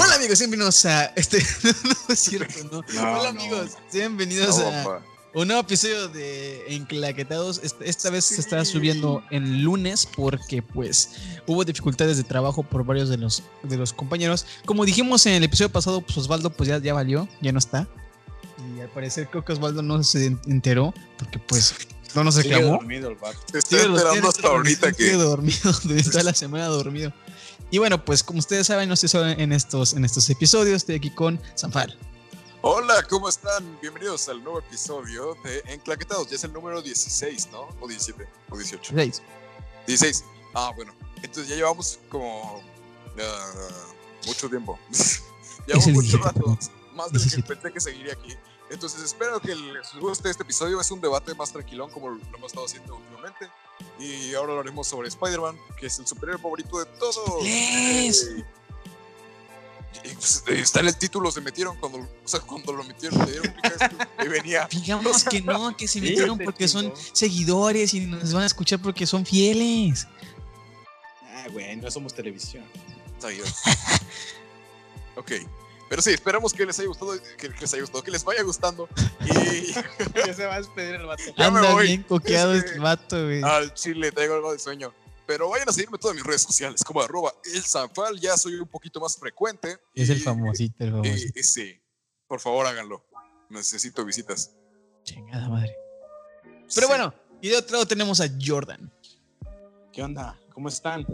Hola 0.00 0.14
amigos, 0.16 0.40
bienvenidos 0.40 0.84
a 0.86 1.04
este. 1.14 1.38
no, 1.62 1.94
es 2.08 2.18
cierto, 2.18 2.64
¿no? 2.64 2.82
No, 2.92 3.20
Hola 3.20 3.32
no. 3.32 3.40
amigos, 3.40 3.78
bienvenidos 3.92 4.58
a. 4.58 5.00
un 5.34 5.48
nuevo 5.48 5.62
episodio 5.62 6.08
de 6.08 6.64
Enclaquetados. 6.68 7.60
Esta, 7.62 7.84
esta 7.84 8.10
vez 8.10 8.24
se 8.24 8.40
está 8.40 8.64
subiendo 8.64 9.22
en 9.30 9.62
lunes 9.62 10.08
porque 10.16 10.62
pues 10.62 11.10
hubo 11.46 11.64
dificultades 11.64 12.16
de 12.16 12.24
trabajo 12.24 12.62
por 12.62 12.84
varios 12.84 13.08
de 13.08 13.18
los, 13.18 13.42
de 13.62 13.76
los 13.76 13.92
compañeros. 13.92 14.46
Como 14.64 14.84
dijimos 14.84 15.26
en 15.26 15.34
el 15.34 15.44
episodio 15.44 15.70
pasado, 15.70 16.00
pues 16.00 16.16
Osvaldo 16.18 16.50
pues 16.50 16.68
ya, 16.68 16.78
ya 16.78 16.94
valió, 16.94 17.28
ya 17.40 17.52
no 17.52 17.58
está. 17.58 17.88
Y 18.76 18.80
al 18.80 18.88
parecer 18.88 19.28
creo 19.30 19.44
que 19.44 19.52
Osvaldo 19.52 19.82
no 19.82 20.02
se 20.02 20.26
enteró 20.46 20.94
porque 21.18 21.38
pues 21.38 21.74
no 22.14 22.24
nos 22.24 22.36
reclamó. 22.36 22.68
dormido 22.68 23.10
el 23.10 23.16
vato. 23.16 23.38
Te 23.50 23.58
estoy 23.58 23.80
esperando 23.80 24.28
hasta 24.28 24.48
ahorita 24.48 24.92
que. 24.92 25.12
dormido, 25.12 25.72
durante 25.82 26.10
toda 26.10 26.24
la 26.24 26.34
semana 26.34 26.66
dormido. 26.66 27.12
Y 27.70 27.78
bueno, 27.78 28.02
pues 28.02 28.22
como 28.22 28.38
ustedes 28.38 28.66
saben, 28.66 28.88
no 28.88 28.94
estoy 28.94 29.10
solo 29.10 29.28
en 29.28 29.52
estos, 29.52 29.92
en 29.92 30.04
estos 30.04 30.28
episodios, 30.30 30.76
estoy 30.76 30.96
aquí 30.96 31.10
con 31.10 31.38
Sanfal. 31.54 31.96
Hola, 32.60 33.04
¿cómo 33.08 33.28
están? 33.28 33.78
Bienvenidos 33.80 34.28
al 34.28 34.42
nuevo 34.42 34.58
episodio 34.58 35.36
de 35.44 35.62
Enclaquetados. 35.72 36.28
Ya 36.28 36.34
es 36.34 36.42
el 36.42 36.52
número 36.52 36.82
16, 36.82 37.50
¿no? 37.52 37.68
O 37.80 37.86
17, 37.86 38.28
o 38.50 38.56
18. 38.56 38.92
Seis. 38.96 39.22
16. 39.86 40.24
Ah, 40.54 40.72
bueno. 40.74 40.92
Entonces 41.22 41.46
ya 41.46 41.54
llevamos 41.54 42.00
como. 42.08 42.60
ah, 43.20 43.52
mucho 44.26 44.48
tiempo. 44.48 44.76
llevamos 45.68 45.86
mucho 45.86 46.18
17, 46.18 46.24
rato. 46.24 46.58
Más 46.94 47.12
de 47.12 47.18
lo 47.18 47.24
que 47.24 47.30
17. 47.30 47.54
pensé 47.54 47.72
que 47.72 47.80
seguiría 47.80 48.12
aquí. 48.14 48.36
Entonces 48.70 49.02
espero 49.02 49.38
que 49.38 49.54
les 49.54 49.94
guste 49.94 50.28
este 50.28 50.42
episodio. 50.42 50.80
Es 50.80 50.90
un 50.90 51.00
debate 51.00 51.36
más 51.36 51.52
tranquilón 51.52 51.92
como 51.92 52.10
lo 52.10 52.20
hemos 52.34 52.50
estado 52.50 52.66
haciendo 52.66 52.96
últimamente. 52.96 53.48
Y 54.00 54.34
ahora 54.34 54.54
hablaremos 54.54 54.88
sobre 54.88 55.06
Spider-Man, 55.06 55.56
que 55.78 55.86
es 55.86 55.96
el 56.00 56.08
superhéroe 56.08 56.42
favorito 56.42 56.80
de 56.80 56.86
todos. 56.98 57.40
¡Les! 57.44 58.34
Yay. 58.34 58.44
Y, 60.04 60.14
pues, 60.14 60.44
está 60.48 60.80
en 60.80 60.86
el 60.88 60.96
título, 60.96 61.30
se 61.30 61.40
metieron 61.40 61.76
cuando, 61.78 61.98
o 61.98 62.08
sea, 62.28 62.40
cuando 62.40 62.72
lo 62.72 62.84
metieron, 62.84 63.18
le 63.26 63.32
dieron 63.32 63.54
y 64.24 64.28
venía. 64.28 64.68
Digamos 64.70 65.24
que 65.24 65.40
no, 65.40 65.76
que 65.76 65.88
se 65.88 66.00
metieron 66.00 66.38
porque 66.38 66.68
son 66.68 66.92
seguidores 67.12 67.94
y 67.94 68.00
nos 68.00 68.32
van 68.32 68.44
a 68.44 68.46
escuchar 68.46 68.80
porque 68.80 69.06
son 69.06 69.26
fieles. 69.26 70.06
Ah, 71.24 71.46
güey, 71.52 71.76
no 71.76 71.90
somos 71.90 72.14
televisión. 72.14 72.64
Está 73.16 73.28
bien. 73.28 73.42
Ok, 75.16 75.32
pero 75.88 76.00
sí, 76.00 76.10
esperamos 76.10 76.52
que 76.52 76.64
les 76.64 76.78
haya 76.78 76.86
gustado, 76.86 77.12
que, 77.36 77.48
que 77.50 77.60
les 77.60 77.72
haya 77.72 77.80
gustado, 77.82 78.04
que 78.04 78.10
les 78.12 78.22
vaya 78.22 78.42
gustando. 78.44 78.88
Y 79.24 79.72
ya 80.26 80.32
se 80.32 80.46
va 80.46 80.54
a 80.54 80.58
despedir 80.58 80.94
el 80.94 81.06
vato. 81.06 81.24
Ya 81.36 81.50
me 81.50 81.58
Anda 81.58 81.72
voy. 81.72 81.86
bien 81.88 82.02
coqueado 82.04 82.54
Es 82.54 82.62
que- 82.62 82.68
este 82.68 82.78
vato, 82.80 83.24
güey. 83.24 83.42
al 83.42 83.74
chile 83.74 84.12
traigo 84.12 84.34
algo 84.34 84.52
de 84.52 84.60
sueño. 84.60 84.94
Pero 85.28 85.50
vayan 85.50 85.68
a 85.68 85.72
seguirme 85.72 85.96
en 85.96 86.00
todas 86.00 86.16
mis 86.16 86.24
redes 86.24 86.40
sociales, 86.40 86.82
como 86.82 87.02
arroba 87.02 87.34
el 87.54 87.62
Sanfal, 87.62 88.18
ya 88.18 88.34
soy 88.38 88.54
un 88.54 88.66
poquito 88.66 88.98
más 88.98 89.14
frecuente. 89.14 89.76
es 89.94 90.08
y- 90.08 90.12
el 90.12 90.22
famosito, 90.22 90.82
el 90.82 90.88
y- 90.88 90.92
famosito. 90.92 91.38
y 91.38 91.42
sí, 91.42 91.78
por 92.26 92.40
favor 92.40 92.64
háganlo. 92.66 93.04
Necesito 93.50 94.06
visitas. 94.06 94.52
Chingada 95.04 95.46
madre. 95.50 95.76
Pero 96.74 96.86
Sí. 96.86 96.86
bueno, 96.88 97.14
y 97.42 97.48
de 97.50 97.58
otro 97.58 97.72
lado 97.74 97.86
tenemos 97.86 98.22
a 98.22 98.28
Jordan. 98.42 98.90
¿Qué 99.92 100.02
onda? 100.02 100.40
¿Cómo 100.54 100.70
están? 100.70 101.04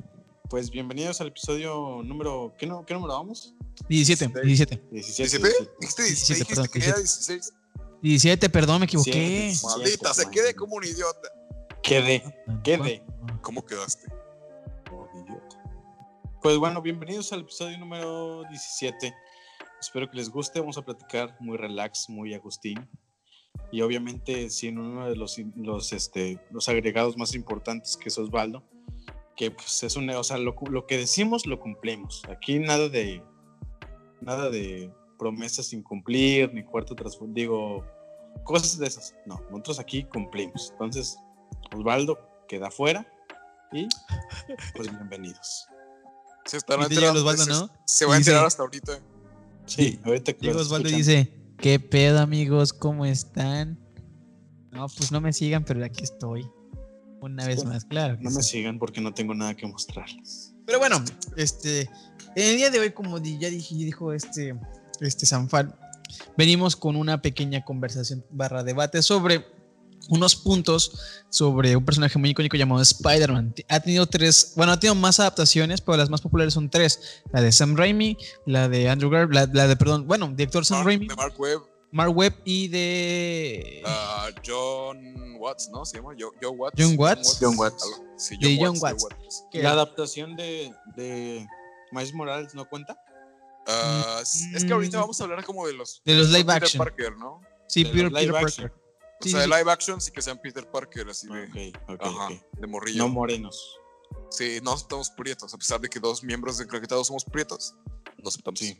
Pues 0.48 0.70
bienvenidos 0.70 1.20
al 1.20 1.26
episodio 1.28 2.00
número. 2.04 2.54
¿Qué, 2.56 2.66
no, 2.68 2.86
qué 2.86 2.94
número 2.94 3.14
vamos? 3.14 3.52
17, 3.88 4.42
17. 4.42 4.80
17. 4.92 5.36
¿17? 5.38 5.70
¿Dijiste, 5.80 6.02
17, 6.04 6.34
dijiste 6.34 6.54
perdón, 6.54 6.68
que 6.72 6.78
era 6.78 6.98
16? 6.98 7.52
17, 8.00 8.48
perdón, 8.48 8.78
me 8.78 8.84
equivoqué. 8.86 9.10
17. 9.10 9.66
Maldita, 9.76 10.14
se 10.14 10.24
man. 10.26 10.54
como 10.56 10.76
un 10.76 10.84
idiota. 10.84 11.32
Quedé. 11.84 12.22
Quede. 12.62 13.02
¿Cómo 13.42 13.62
quedaste? 13.66 14.10
Oh, 14.90 15.06
idiota. 15.14 15.62
Pues 16.40 16.56
bueno, 16.56 16.80
bienvenidos 16.80 17.30
al 17.34 17.40
episodio 17.40 17.76
número 17.76 18.42
17. 18.48 19.14
Espero 19.78 20.10
que 20.10 20.16
les 20.16 20.30
guste. 20.30 20.60
Vamos 20.60 20.78
a 20.78 20.82
platicar 20.82 21.36
muy 21.40 21.58
relax, 21.58 22.08
muy 22.08 22.32
Agustín. 22.32 22.88
Y 23.70 23.82
obviamente 23.82 24.48
sin 24.48 24.78
uno 24.78 25.10
de 25.10 25.14
los, 25.14 25.38
los, 25.56 25.92
este, 25.92 26.40
los 26.50 26.70
agregados 26.70 27.18
más 27.18 27.34
importantes 27.34 27.98
que 27.98 28.08
es 28.08 28.16
Osvaldo. 28.16 28.64
Que 29.36 29.50
pues 29.50 29.82
es 29.82 29.94
un, 29.96 30.08
o 30.08 30.24
sea, 30.24 30.38
lo, 30.38 30.54
lo 30.70 30.86
que 30.86 30.96
decimos 30.96 31.44
lo 31.44 31.60
cumplimos. 31.60 32.22
Aquí 32.30 32.58
nada 32.60 32.88
de, 32.88 33.22
nada 34.22 34.48
de 34.48 34.90
promesas 35.18 35.66
sin 35.66 35.82
cumplir, 35.82 36.50
ni 36.54 36.64
cuarto 36.64 36.94
tras, 36.94 37.18
digo, 37.28 37.84
cosas 38.42 38.78
de 38.78 38.86
esas. 38.86 39.14
No, 39.26 39.38
nosotros 39.50 39.78
aquí 39.78 40.04
cumplimos. 40.04 40.70
Entonces, 40.72 41.18
Osvaldo 41.74 42.18
queda 42.48 42.70
fuera 42.70 43.06
y 43.72 43.88
pues 44.76 44.90
bienvenidos. 44.90 45.66
Se 46.44 46.58
llega 46.58 46.82
enterando. 46.84 47.20
Osvaldo, 47.20 47.44
se- 47.44 47.50
¿no? 47.50 47.70
Se 47.84 48.06
va 48.06 48.14
a 48.14 48.16
enterar 48.18 48.44
hasta 48.46 48.62
ahorita. 48.62 48.98
Sí, 49.66 49.98
ahorita 50.04 50.32
que 50.34 50.46
Llega 50.46 50.60
Osvaldo 50.60 50.88
y 50.88 50.92
dice, 50.92 51.32
¿qué 51.58 51.80
pedo 51.80 52.20
amigos? 52.20 52.72
¿Cómo 52.72 53.06
están? 53.06 53.78
No, 54.70 54.86
pues 54.88 55.10
no 55.10 55.20
me 55.20 55.32
sigan, 55.32 55.64
pero 55.64 55.84
aquí 55.84 56.04
estoy. 56.04 56.46
Una 57.20 57.46
vez 57.46 57.64
más, 57.64 57.84
claro. 57.86 58.18
No 58.20 58.30
me 58.30 58.42
sigan 58.42 58.78
porque 58.78 59.00
no 59.00 59.14
tengo 59.14 59.34
nada 59.34 59.54
que 59.54 59.66
mostrarles. 59.66 60.52
Pero 60.66 60.78
bueno, 60.78 61.02
este, 61.36 61.82
en 62.36 62.50
el 62.50 62.56
día 62.58 62.70
de 62.70 62.80
hoy, 62.80 62.90
como 62.90 63.16
ya 63.18 63.48
dije, 63.48 63.74
dijo 63.76 64.12
este, 64.12 64.54
este 65.00 65.24
Sanfal, 65.24 65.74
venimos 66.36 66.76
con 66.76 66.96
una 66.96 67.22
pequeña 67.22 67.64
conversación 67.64 68.24
barra 68.30 68.62
debate 68.62 69.00
sobre 69.00 69.46
unos 70.08 70.36
puntos 70.36 71.22
sobre 71.30 71.76
un 71.76 71.84
personaje 71.84 72.18
muy 72.18 72.30
icónico 72.30 72.56
llamado 72.56 72.80
Spider-Man. 72.82 73.54
Ha 73.68 73.80
tenido 73.80 74.06
tres, 74.06 74.52
bueno, 74.56 74.72
ha 74.72 74.78
tenido 74.80 74.94
más 74.94 75.20
adaptaciones, 75.20 75.80
pero 75.80 75.96
las 75.96 76.10
más 76.10 76.20
populares 76.20 76.54
son 76.54 76.68
tres. 76.70 77.22
La 77.32 77.40
de 77.42 77.50
Sam 77.52 77.76
Raimi, 77.76 78.16
la 78.46 78.68
de 78.68 78.88
Andrew 78.88 79.10
Garfield, 79.10 79.34
la, 79.34 79.46
la 79.52 79.66
de, 79.68 79.76
perdón, 79.76 80.06
bueno, 80.06 80.28
director 80.28 80.64
Sam 80.64 80.78
Mark- 80.78 80.86
Raimi, 80.86 81.08
de 81.08 81.14
Mark 81.16 81.34
Webb, 81.38 81.62
Mark 81.92 82.16
Webb 82.16 82.34
y 82.44 82.68
de... 82.68 83.82
ah, 83.86 84.28
John 84.46 85.36
Watts, 85.38 85.68
¿no? 85.70 85.84
Se 85.84 85.98
llama 85.98 86.14
Jo- 86.18 86.32
Joe 86.42 86.50
Watts. 86.50 86.76
John 86.82 86.94
Watts. 86.98 87.38
John 87.40 87.58
Watts. 87.58 88.00
Sí, 88.16 88.36
De 88.36 88.56
John 88.60 88.76
Watts. 88.80 89.06
¿La 89.52 89.70
adaptación 89.72 90.34
de, 90.36 90.72
de 90.96 91.46
Miles 91.92 92.12
Morales 92.14 92.54
no 92.54 92.68
cuenta? 92.68 92.96
Ah, 93.66 94.18
es 94.22 94.42
es 94.54 94.64
que 94.64 94.72
ahorita 94.72 94.98
vamos 95.00 95.20
a 95.20 95.24
hablar 95.24 95.42
como 95.44 95.66
de 95.66 95.72
los 95.72 96.02
De 96.04 96.14
los 96.14 96.28
live 96.30 96.44
Peter 96.44 96.62
action. 96.64 96.78
Parker, 96.84 97.16
¿no? 97.16 97.40
sí, 97.66 97.82
de 97.84 97.90
Peter, 97.90 98.04
los 98.10 98.20
live 98.20 98.32
Peter 98.32 98.44
action. 98.46 98.72
O 99.20 99.24
Sí, 99.24 99.30
sea, 99.30 99.40
de 99.40 99.46
live 99.48 99.70
action 99.70 100.00
sí 100.00 100.10
que 100.10 100.20
sean 100.20 100.38
Peter 100.38 100.68
Parker, 100.70 101.08
así 101.08 101.26
de. 101.28 101.44
Ok, 101.72 101.78
ok, 101.90 102.00
Ajá, 102.02 102.26
ok. 102.26 102.60
de 102.60 102.66
morrillo. 102.66 102.98
No 102.98 103.08
morenos. 103.08 103.78
sí, 104.30 104.58
no 104.62 104.72
aceptamos 104.72 105.10
prietos, 105.10 105.54
a 105.54 105.58
pesar 105.58 105.80
de 105.80 105.88
que 105.88 105.98
dos 106.00 106.22
miembros 106.22 106.58
de 106.58 106.64
Enclaquetados 106.64 107.06
somos 107.06 107.24
prietos. 107.24 107.74
No 108.22 108.28
aceptamos. 108.28 108.58
Sí. 108.60 108.78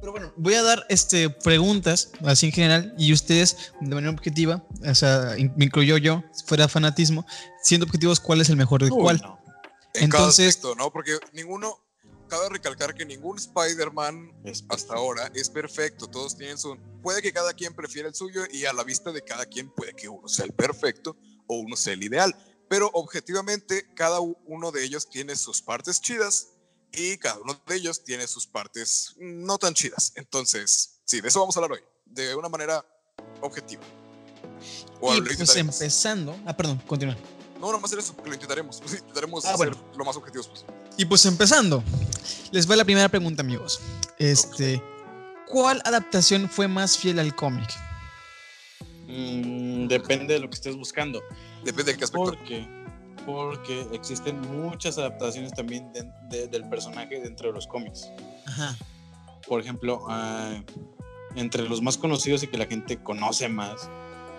Pero 0.00 0.12
bueno, 0.12 0.32
voy 0.36 0.54
a 0.54 0.62
dar 0.62 0.84
este, 0.90 1.30
preguntas 1.30 2.10
así 2.24 2.46
en 2.46 2.52
general 2.52 2.94
y 2.98 3.12
ustedes 3.14 3.72
de 3.80 3.94
manera 3.94 4.12
objetiva, 4.12 4.62
o 4.86 4.94
sea, 4.94 5.34
me 5.56 5.64
incluyo 5.64 5.96
yo, 5.96 6.22
si 6.32 6.44
fuera 6.44 6.68
fanatismo, 6.68 7.26
siendo 7.62 7.86
objetivos 7.86 8.20
cuál 8.20 8.40
es 8.42 8.50
el 8.50 8.56
mejor 8.56 8.82
de 8.84 8.90
Uy, 8.90 9.00
cuál. 9.02 9.20
no. 9.22 9.38
En 9.94 10.10
cada 10.10 10.24
Entonces- 10.24 10.48
aspecto, 10.56 10.74
¿no? 10.74 10.90
Porque 10.92 11.18
ninguno. 11.32 11.78
Cabe 12.28 12.48
recalcar 12.48 12.94
que 12.94 13.04
ningún 13.04 13.38
Spider-Man 13.38 14.32
hasta 14.68 14.94
ahora 14.94 15.30
es 15.34 15.48
perfecto. 15.48 16.08
Todos 16.08 16.36
tienen 16.36 16.58
su. 16.58 16.76
Puede 17.02 17.22
que 17.22 17.32
cada 17.32 17.52
quien 17.54 17.74
prefiera 17.74 18.08
el 18.08 18.14
suyo 18.14 18.42
y 18.50 18.64
a 18.64 18.72
la 18.72 18.82
vista 18.84 19.12
de 19.12 19.22
cada 19.22 19.46
quien 19.46 19.70
puede 19.70 19.94
que 19.94 20.08
uno 20.08 20.26
sea 20.28 20.44
el 20.44 20.52
perfecto 20.52 21.16
o 21.46 21.56
uno 21.60 21.76
sea 21.76 21.92
el 21.92 22.02
ideal. 22.02 22.34
Pero 22.68 22.90
objetivamente, 22.94 23.86
cada 23.94 24.18
uno 24.20 24.72
de 24.72 24.82
ellos 24.84 25.08
tiene 25.08 25.36
sus 25.36 25.62
partes 25.62 26.00
chidas 26.00 26.48
y 26.92 27.16
cada 27.18 27.38
uno 27.38 27.60
de 27.66 27.76
ellos 27.76 28.02
tiene 28.02 28.26
sus 28.26 28.46
partes 28.48 29.14
no 29.18 29.56
tan 29.58 29.72
chidas. 29.74 30.12
Entonces, 30.16 31.00
sí, 31.04 31.20
de 31.20 31.28
eso 31.28 31.38
vamos 31.40 31.56
a 31.56 31.60
hablar 31.60 31.78
hoy, 31.78 31.84
de 32.06 32.34
una 32.34 32.48
manera 32.48 32.84
objetiva. 33.40 33.82
O 35.00 35.14
Y 35.14 35.20
pues 35.20 35.54
empezando, 35.56 36.36
ah, 36.44 36.56
perdón, 36.56 36.82
continúa. 36.88 37.16
No, 37.60 37.70
nomás 37.72 37.92
era 37.92 38.00
eso, 38.02 38.14
porque 38.14 38.30
lo 38.30 38.34
intentaremos. 38.34 38.80
Intentaremos 38.80 39.44
Ah, 39.44 39.54
hacer 39.54 39.68
bueno. 39.70 39.92
lo 39.96 40.04
más 40.04 40.16
objetivos 40.16 40.48
posible. 40.48 40.74
Y 40.96 41.04
pues 41.04 41.24
empezando, 41.26 41.82
les 42.52 42.70
va 42.70 42.76
la 42.76 42.84
primera 42.84 43.08
pregunta, 43.08 43.42
amigos. 43.42 43.80
Este, 44.18 44.82
¿cuál 45.46 45.82
adaptación 45.84 46.48
fue 46.48 46.68
más 46.68 46.96
fiel 46.96 47.18
al 47.18 47.34
cómic? 47.34 47.68
Mm, 49.08 49.86
depende 49.88 50.34
de 50.34 50.40
lo 50.40 50.48
que 50.48 50.54
estés 50.54 50.76
buscando. 50.76 51.22
Depende 51.64 51.92
de 51.92 51.98
qué 51.98 52.04
aspecto. 52.04 52.24
Porque, 52.32 52.66
porque 53.26 53.86
existen 53.92 54.40
muchas 54.40 54.96
adaptaciones 54.98 55.52
también 55.52 55.92
de- 55.92 56.08
de- 56.30 56.48
del 56.48 56.68
personaje 56.68 57.20
dentro 57.20 57.48
de 57.48 57.54
los 57.54 57.66
cómics. 57.66 58.08
Ajá. 58.46 58.76
Por 59.46 59.60
ejemplo, 59.60 60.04
ah, 60.08 60.60
entre 61.36 61.68
los 61.68 61.82
más 61.82 61.98
conocidos 61.98 62.42
y 62.42 62.46
que 62.48 62.56
la 62.56 62.66
gente 62.66 62.96
conoce 63.02 63.48
más 63.48 63.88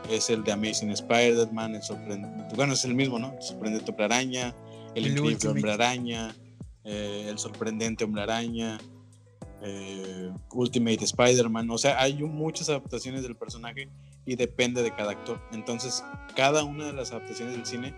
es 0.10 0.30
el 0.30 0.44
de 0.44 0.52
Amazing 0.54 0.90
Spider-Man, 0.92 1.76
el 1.76 1.84
sorprendente, 1.84 2.56
bueno, 2.56 2.74
es 2.74 2.84
el 2.84 2.96
mismo, 2.96 3.20
¿no? 3.20 3.34
El 3.34 3.42
sorprendente 3.44 3.92
hombre 3.92 4.06
araña, 4.06 4.56
el, 4.96 5.06
El 5.06 5.12
increíble 5.18 5.50
hombre 5.50 5.72
araña, 5.74 6.36
eh, 6.88 7.28
el 7.30 7.38
sorprendente 7.38 8.04
hombre 8.04 8.24
araña. 8.24 8.80
eh, 9.62 10.32
Ultimate 10.52 11.04
Spider-Man. 11.04 11.70
O 11.72 11.78
sea, 11.78 12.00
hay 12.02 12.22
muchas 12.24 12.70
adaptaciones 12.70 13.24
del 13.24 13.36
personaje 13.36 13.90
y 14.26 14.36
depende 14.36 14.84
de 14.84 14.94
cada 14.96 15.12
actor. 15.12 15.42
Entonces, 15.52 16.04
cada 16.36 16.64
una 16.64 16.86
de 16.86 16.94
las 16.94 17.12
adaptaciones 17.12 17.56
del 17.56 17.66
cine 17.66 17.96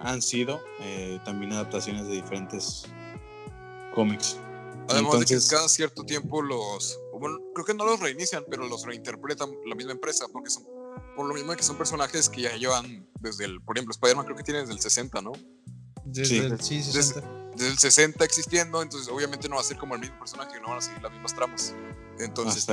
han 0.00 0.22
sido 0.22 0.60
eh, 0.80 1.20
también 1.24 1.52
adaptaciones 1.52 2.06
de 2.06 2.14
diferentes 2.14 2.86
cómics. 3.94 4.38
Además 4.88 5.20
de 5.20 5.26
que 5.26 5.38
cada 5.48 5.68
cierto 5.68 6.02
tiempo 6.04 6.42
los, 6.42 6.98
bueno, 7.18 7.38
creo 7.54 7.64
que 7.64 7.74
no 7.74 7.84
los 7.84 8.00
reinician, 8.00 8.44
pero 8.50 8.66
los 8.66 8.84
reinterpretan 8.84 9.50
la 9.66 9.76
misma 9.76 9.92
empresa, 9.92 10.26
porque 10.32 10.50
son, 10.50 10.64
por 11.14 11.26
lo 11.26 11.34
mismo 11.34 11.54
que 11.54 11.62
son 11.62 11.76
personajes 11.76 12.28
que 12.28 12.42
ya 12.42 12.56
llevan 12.56 13.06
desde 13.20 13.44
el, 13.44 13.60
por 13.60 13.76
ejemplo, 13.76 13.92
Spider-Man 13.92 14.24
creo 14.24 14.36
que 14.36 14.42
tiene 14.42 14.60
desde 14.60 14.72
el 14.72 14.80
60, 14.80 15.22
¿no? 15.22 15.32
Desde 16.04 16.38
el, 16.38 16.60
sí, 16.60 16.82
60. 16.82 17.20
Desde, 17.20 17.41
el 17.58 17.78
60 17.78 18.24
existiendo, 18.24 18.82
entonces 18.82 19.08
obviamente 19.08 19.48
no 19.48 19.56
va 19.56 19.60
a 19.60 19.64
ser 19.64 19.76
como 19.76 19.94
el 19.94 20.00
mismo 20.00 20.18
personaje, 20.18 20.60
no 20.60 20.68
van 20.68 20.78
a 20.78 20.80
seguir 20.80 21.02
las 21.02 21.12
mismas 21.12 21.34
tramas. 21.34 21.74
Entonces, 22.18 22.66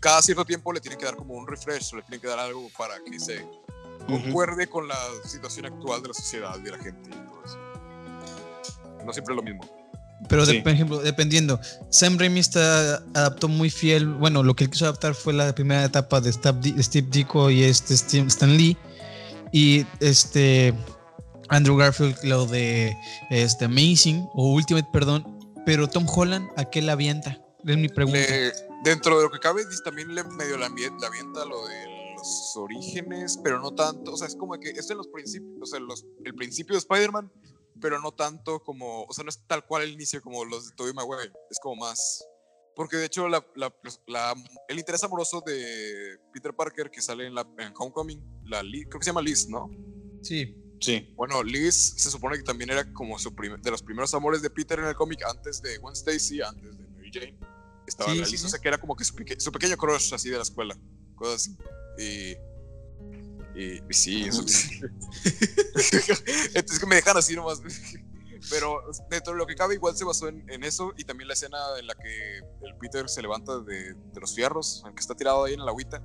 cada 0.00 0.22
cierto 0.22 0.44
tiempo 0.44 0.72
le 0.72 0.80
tienen 0.80 0.98
que 0.98 1.04
dar 1.04 1.16
como 1.16 1.34
un 1.34 1.46
refresh, 1.46 1.92
o 1.92 1.96
le 1.96 2.02
tienen 2.02 2.20
que 2.20 2.28
dar 2.28 2.38
algo 2.38 2.68
para 2.76 2.94
que 3.04 3.18
se 3.18 3.46
concuerde 4.06 4.66
con 4.68 4.88
la 4.88 4.98
situación 5.24 5.66
actual 5.66 6.02
de 6.02 6.08
la 6.08 6.14
sociedad 6.14 6.56
y 6.58 6.62
de 6.62 6.70
la 6.70 6.78
gente 6.78 7.10
y 7.10 7.28
todo 7.28 7.44
eso. 7.44 7.58
No 9.04 9.12
siempre 9.12 9.34
es 9.34 9.36
lo 9.36 9.42
mismo. 9.42 9.80
Pero, 10.28 10.44
por 10.44 10.72
ejemplo, 10.72 10.98
dependiendo, 10.98 11.58
Sam 11.88 12.18
Raimi 12.18 12.40
está, 12.40 12.96
adaptó 13.14 13.48
muy 13.48 13.70
fiel. 13.70 14.06
Bueno, 14.06 14.42
lo 14.42 14.54
que 14.54 14.64
él 14.64 14.70
quiso 14.70 14.84
adaptar 14.84 15.14
fue 15.14 15.32
la 15.32 15.54
primera 15.54 15.84
etapa 15.84 16.20
de 16.20 16.32
Steve 16.32 17.08
Ditko 17.10 17.50
y 17.50 17.64
este 17.64 17.94
Stan 17.94 18.56
Lee. 18.56 18.76
Y 19.50 19.86
este 19.98 20.74
Andrew 21.50 21.76
Garfield, 21.76 22.16
lo 22.22 22.46
de 22.46 22.96
este 23.30 23.66
Amazing 23.66 24.28
o 24.34 24.54
Ultimate, 24.54 24.88
perdón. 24.92 25.38
Pero 25.66 25.88
Tom 25.88 26.06
Holland, 26.08 26.48
¿a 26.56 26.64
qué 26.64 26.80
la 26.80 26.92
avienta? 26.92 27.38
Es 27.66 27.76
mi 27.76 27.88
pregunta. 27.88 28.20
dentro 28.84 29.18
de 29.18 29.24
lo 29.24 29.30
que 29.30 29.38
cabe, 29.38 29.62
también 29.84 30.14
le 30.14 30.24
medio 30.24 30.56
la, 30.56 30.66
avienta 30.66 31.44
lo 31.44 31.66
de 31.68 32.14
los 32.16 32.52
orígenes, 32.56 33.38
pero 33.42 33.60
no 33.60 33.74
tanto. 33.74 34.12
O 34.12 34.16
sea, 34.16 34.26
es 34.26 34.36
como 34.36 34.58
que 34.58 34.70
es 34.70 34.90
en 34.90 34.96
los 34.96 35.08
principios, 35.08 35.58
o 35.60 35.66
sea, 35.66 35.80
los, 35.80 36.06
el 36.24 36.34
principio 36.34 36.74
de 36.74 36.78
Spider-Man 36.78 37.30
pero 37.80 38.00
no 38.00 38.12
tanto 38.12 38.60
como, 38.60 39.04
o 39.04 39.12
sea, 39.12 39.24
no 39.24 39.30
es 39.30 39.40
tal 39.46 39.64
cual 39.64 39.82
el 39.82 39.92
inicio 39.92 40.20
como 40.20 40.44
los 40.44 40.68
de 40.68 40.74
Tobey 40.76 40.92
Maguire, 40.92 41.32
es 41.50 41.58
como 41.58 41.76
más, 41.76 42.24
porque 42.76 42.96
de 42.96 43.06
hecho 43.06 43.28
la, 43.28 43.44
la, 43.56 43.70
pues, 43.70 44.00
el 44.68 44.78
interés 44.78 45.02
amoroso 45.02 45.42
de 45.44 46.18
Peter 46.32 46.54
Parker 46.54 46.90
que 46.90 47.00
sale 47.00 47.26
en, 47.26 47.34
la, 47.34 47.46
en 47.58 47.72
Homecoming, 47.76 48.22
la 48.44 48.60
creo 48.60 48.98
que 48.98 49.04
se 49.04 49.10
llama 49.10 49.22
Liz, 49.22 49.48
¿no? 49.48 49.70
Sí. 50.22 50.54
Sí. 50.80 51.12
Bueno, 51.14 51.42
Liz 51.42 51.94
se 51.96 52.10
supone 52.10 52.36
que 52.36 52.42
también 52.42 52.70
era 52.70 52.90
como 52.92 53.18
su 53.18 53.30
de 53.30 53.70
los 53.70 53.82
primeros 53.82 54.12
amores 54.14 54.42
de 54.42 54.50
Peter 54.50 54.78
en 54.78 54.86
el 54.86 54.94
cómic 54.94 55.22
antes 55.28 55.60
de 55.62 55.78
Gwen 55.78 55.92
Stacy, 55.92 56.40
antes 56.40 56.78
de 56.78 56.86
Mary 56.88 57.10
Jane. 57.12 57.38
Estaba 57.86 58.14
la 58.14 58.26
Liz, 58.26 58.44
o 58.44 58.48
sea 58.48 58.58
que 58.58 58.68
era 58.68 58.78
como 58.78 58.96
que 58.96 59.04
su, 59.04 59.14
su 59.38 59.52
pequeño 59.52 59.76
crush 59.76 60.14
así 60.14 60.30
de 60.30 60.36
la 60.36 60.42
escuela, 60.42 60.76
cosas 61.14 61.36
así. 61.36 61.56
Y 61.98 62.36
y, 63.54 63.80
sí, 63.90 64.24
eso. 64.24 64.42
Entonces 66.54 66.78
que 66.78 66.86
me 66.86 66.96
dejan 66.96 67.16
así 67.16 67.34
nomás. 67.34 67.60
Pero 68.48 68.82
dentro 69.10 69.32
de 69.34 69.38
lo 69.38 69.46
que 69.46 69.54
cabe, 69.54 69.74
igual 69.74 69.96
se 69.96 70.04
basó 70.04 70.28
en, 70.28 70.64
eso 70.64 70.92
y 70.96 71.04
también 71.04 71.28
la 71.28 71.34
escena 71.34 71.58
en 71.78 71.86
la 71.86 71.94
que 71.94 72.38
el 72.62 72.74
Peter 72.80 73.08
se 73.08 73.20
levanta 73.22 73.60
de, 73.60 73.94
los 74.18 74.34
fierros, 74.34 74.82
aunque 74.84 75.00
está 75.00 75.14
tirado 75.14 75.44
ahí 75.44 75.54
en 75.54 75.64
la 75.64 75.70
agüita. 75.70 76.02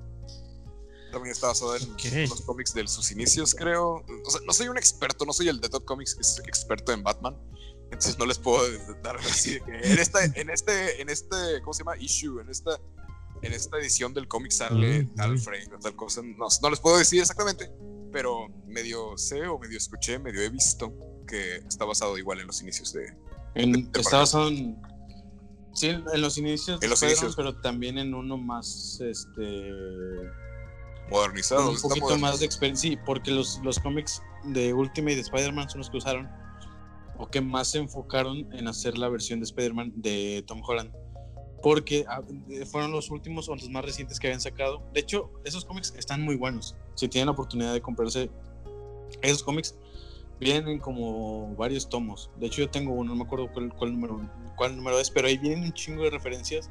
También 1.16 1.32
está 1.32 1.48
basado 1.48 1.78
en 1.78 2.28
los 2.28 2.42
cómics 2.42 2.74
de 2.74 2.86
sus 2.90 3.10
inicios, 3.10 3.56
creo. 3.56 4.04
O 4.26 4.30
sea, 4.30 4.42
no 4.46 4.52
soy 4.52 4.68
un 4.68 4.78
experto, 4.78 5.24
no 5.24 5.32
soy 5.32 5.48
el 5.48 5.62
de 5.62 5.70
Top 5.70 5.86
Comics 5.86 6.14
que 6.14 6.20
es 6.20 6.42
experto 6.46 6.92
en 6.92 7.04
Batman. 7.04 7.38
Entonces 7.86 8.20
no 8.20 8.26
les 8.26 8.38
puedo 8.38 8.62
dar 9.02 9.16
así 9.16 9.58
en, 9.66 9.98
esta, 9.98 10.26
en 10.26 10.50
este, 10.50 11.02
en 11.02 11.08
este, 11.08 11.62
¿cómo 11.62 11.74
se 11.74 11.84
llama? 11.86 11.96
Issue, 11.96 12.42
en 12.42 12.50
esta 12.50 12.78
en 13.44 13.54
esta 13.54 13.78
edición 13.78 14.14
del 14.14 14.28
cómic 14.28 14.52
sale 14.52 15.06
tal 15.16 15.40
frame 15.40 15.70
o 15.74 15.80
tal 15.80 15.96
cosa. 15.96 16.22
No, 16.22 16.48
no, 16.62 16.70
les 16.70 16.82
puedo 16.82 16.98
decir 16.98 17.22
exactamente, 17.22 17.72
pero 18.12 18.50
medio 18.68 19.18
sé 19.18 19.48
o 19.48 19.58
medio 19.58 19.78
escuché, 19.78 20.20
medio 20.20 20.42
he 20.42 20.50
visto 20.50 20.94
que 21.26 21.60
está 21.66 21.86
basado 21.86 22.18
igual 22.18 22.42
en 22.42 22.48
los 22.48 22.62
inicios 22.62 22.92
de. 22.92 23.06
está 23.98 24.18
basado 24.18 24.50
en. 24.50 24.78
Sí, 25.74 25.88
en 25.88 26.22
los 26.22 26.38
inicios, 26.38 26.84
en 26.84 26.90
los 26.90 27.02
inicios. 27.04 27.38
pero 27.38 27.56
también 27.62 27.98
en 28.00 28.14
uno 28.14 28.38
más 28.38 29.00
este 29.00 29.72
modernizado. 31.10 31.72
Un 31.72 31.82
poquito 31.82 32.18
más 32.18 32.40
de 32.40 32.46
experiencia, 32.46 32.92
sí, 32.92 32.98
porque 33.06 33.32
los, 33.32 33.60
los 33.64 33.80
cómics 33.80 34.22
de 34.44 34.74
Ultimate 34.74 35.16
de 35.16 35.22
Spider-Man 35.22 35.70
son 35.70 35.80
los 35.80 35.90
que 35.90 35.98
usaron 35.98 36.30
o 37.18 37.28
que 37.28 37.42
más 37.42 37.70
se 37.70 37.78
enfocaron 37.78 38.52
en 38.54 38.68
hacer 38.68 38.98
la 38.98 39.08
versión 39.10 39.40
de 39.40 39.46
Spider-Man 39.46 39.94
de 39.96 40.44
Tom 40.46 40.62
Holland 40.66 40.92
porque 41.66 42.06
ah, 42.08 42.22
fueron 42.70 42.92
los 42.92 43.10
últimos 43.10 43.50
o 43.50 43.56
los 43.56 43.68
más 43.70 43.84
recientes 43.84 44.20
que 44.20 44.28
habían 44.28 44.40
sacado. 44.40 44.84
De 44.94 45.00
hecho, 45.00 45.32
esos 45.46 45.66
cómics 45.66 45.96
están 45.98 46.22
muy 46.22 46.36
buenos. 46.36 46.76
Si 46.94 47.08
tienen 47.08 47.26
la 47.26 47.32
oportunidad 47.32 47.74
de 47.74 47.82
comprarse 47.82 48.30
esos 49.24 49.42
cómics, 49.42 49.76
vienen 50.40 50.78
como 50.78 51.56
varios 51.56 51.90
tomos. 51.90 52.30
De 52.40 52.46
hecho, 52.46 52.62
yo 52.62 52.70
tengo 52.70 52.94
uno, 52.94 53.10
no 53.10 53.16
me 53.16 53.24
acuerdo 53.24 53.50
cuál, 53.52 53.94
número, 53.94 54.30
cuál 54.56 54.76
número 54.76 55.00
es, 55.00 55.10
pero 55.10 55.28
ahí 55.28 55.40
vienen 55.40 55.64
un 55.64 55.74
chingo 55.74 56.04
de 56.04 56.12
referencias 56.12 56.70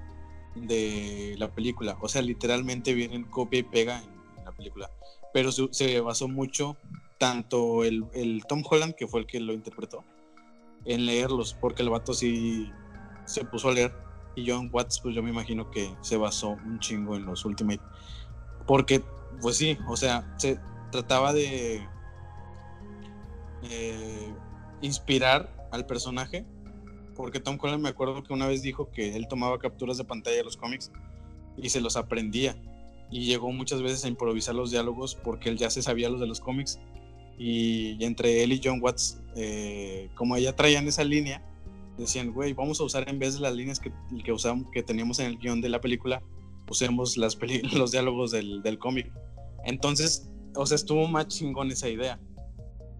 de 0.55 1.35
la 1.39 1.53
película. 1.53 1.99
O 2.01 2.09
sea, 2.09 2.23
literalmente 2.23 2.95
vienen 2.95 3.25
copia 3.25 3.59
y 3.59 3.65
pega 3.65 4.01
en, 4.01 4.14
la 4.55 4.57
película. 4.57 4.91
Pero 5.33 5.51
se, 5.53 6.01
basó 6.01 6.29
mucho 6.29 6.77
tanto 7.19 7.85
el, 7.85 8.05
el 8.15 8.45
Tom 8.49 8.63
Holland, 8.69 8.95
que 8.95 9.07
fue 9.07 9.21
el 9.21 9.27
que 9.27 9.41
lo 9.41 9.53
interpretó, 9.53 10.05
en 10.85 11.07
leerlos, 11.07 11.55
porque 11.55 11.83
el 11.83 11.91
vato 11.91 12.15
sí 12.15 12.71
se 13.25 13.45
puso 13.45 13.69
a 13.69 13.73
leer 13.73 14.05
y 14.37 14.51
John 14.51 14.69
Watts, 14.73 15.01
pues 15.01 15.15
yo 15.15 15.23
me 15.23 15.31
imagino 15.31 15.71
que 15.71 15.95
se 16.01 16.17
basó 16.17 16.51
un 16.51 16.79
chingo 16.81 17.17
en 17.17 17.25
los 17.25 17.45
Ultimate. 17.45 17.81
Porque, 18.67 19.03
pues 19.41 19.57
sí, 19.57 19.79
o 19.89 19.97
sea, 19.97 20.35
se 20.39 20.59
trataba 20.91 21.33
de 21.33 21.87
eh, 23.63 24.35
inspirar 24.81 25.69
al 25.71 25.87
personaje. 25.87 26.45
Porque 27.15 27.39
Tom 27.39 27.59
Holland 27.61 27.83
me 27.83 27.91
acuerdo 27.91 28.25
que 28.25 28.33
una 28.33 28.49
vez 28.49 28.63
dijo 28.63 28.91
que 28.91 29.15
él 29.15 29.29
tomaba 29.29 29.59
capturas 29.59 29.99
de 29.99 30.05
pantalla 30.05 30.37
de 30.37 30.45
los 30.45 30.57
cómics 30.57 30.91
y 31.57 31.69
se 31.69 31.81
los 31.81 31.97
aprendía. 31.97 32.57
Y 33.15 33.27
llegó 33.27 33.53
muchas 33.53 33.81
veces 33.81 34.05
a 34.05 34.09
improvisar 34.09 34.57
los 34.57 34.73
diálogos 34.73 35.15
porque 35.15 35.49
él 35.49 35.57
ya 35.57 35.71
se 35.71 35.83
sabía 35.83 36.11
los 36.11 36.21
de 36.21 36.27
los 36.27 36.41
cómics. 36.41 36.81
Y, 37.39 38.05
entre 38.05 38.43
él 38.43 38.53
y 38.53 38.61
John 38.63 38.81
Watts, 38.83 39.21
eh, 39.37 40.11
como 40.17 40.35
ella 40.35 40.57
traían 40.57 40.89
esa 40.89 41.05
línea, 41.05 41.41
decían, 41.97 42.33
güey, 42.33 42.55
vamos 42.55 42.81
a 42.81 42.83
usar 42.83 43.09
en 43.09 43.21
vez 43.21 43.35
de 43.35 43.41
las 43.41 43.55
líneas 43.55 43.79
que, 43.79 43.93
que, 44.25 44.33
usamos, 44.33 44.67
que 44.73 44.83
teníamos 44.83 45.21
en 45.21 45.27
el 45.27 45.39
guion 45.39 45.61
de 45.61 45.69
la 45.69 45.81
película, 45.81 46.25
usemos 46.69 47.17
las 47.17 47.39
los 47.73 47.93
diálogos 47.93 48.33
del, 48.33 48.65
del 48.65 48.81
cómic. 48.81 49.13
Entonces, 49.65 50.29
o 50.57 50.67
sea, 50.67 50.75
estuvo 50.75 51.07
más 51.07 51.29
chingón 51.29 51.71
esa 51.71 51.89
idea. 51.89 52.19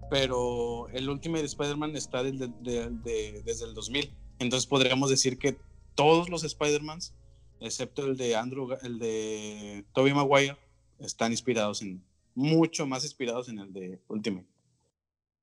Pero 0.09 0.87
el 0.93 1.09
último 1.09 1.35
de 1.35 1.43
Spider-Man 1.43 1.93
está 1.97 2.23
desde, 2.23 2.47
desde 2.61 3.65
el 3.65 3.73
2000. 3.73 4.15
Entonces 4.39 4.65
podríamos 4.65 5.09
decir 5.09 5.37
que 5.37 5.57
todos 5.93 6.29
los 6.29 6.45
Spider-Mans, 6.45 7.13
excepto 7.59 8.05
el 8.05 8.17
de 8.17 8.35
Andrew, 8.35 8.67
el 8.83 8.99
de 8.99 9.85
Tobey 9.93 10.13
Maguire, 10.13 10.57
están 10.99 11.31
inspirados 11.31 11.81
en, 11.81 12.03
mucho 12.35 12.85
más 12.85 13.03
inspirados 13.03 13.49
en 13.49 13.59
el 13.59 13.73
de 13.73 13.99
Ultimate. 14.07 14.47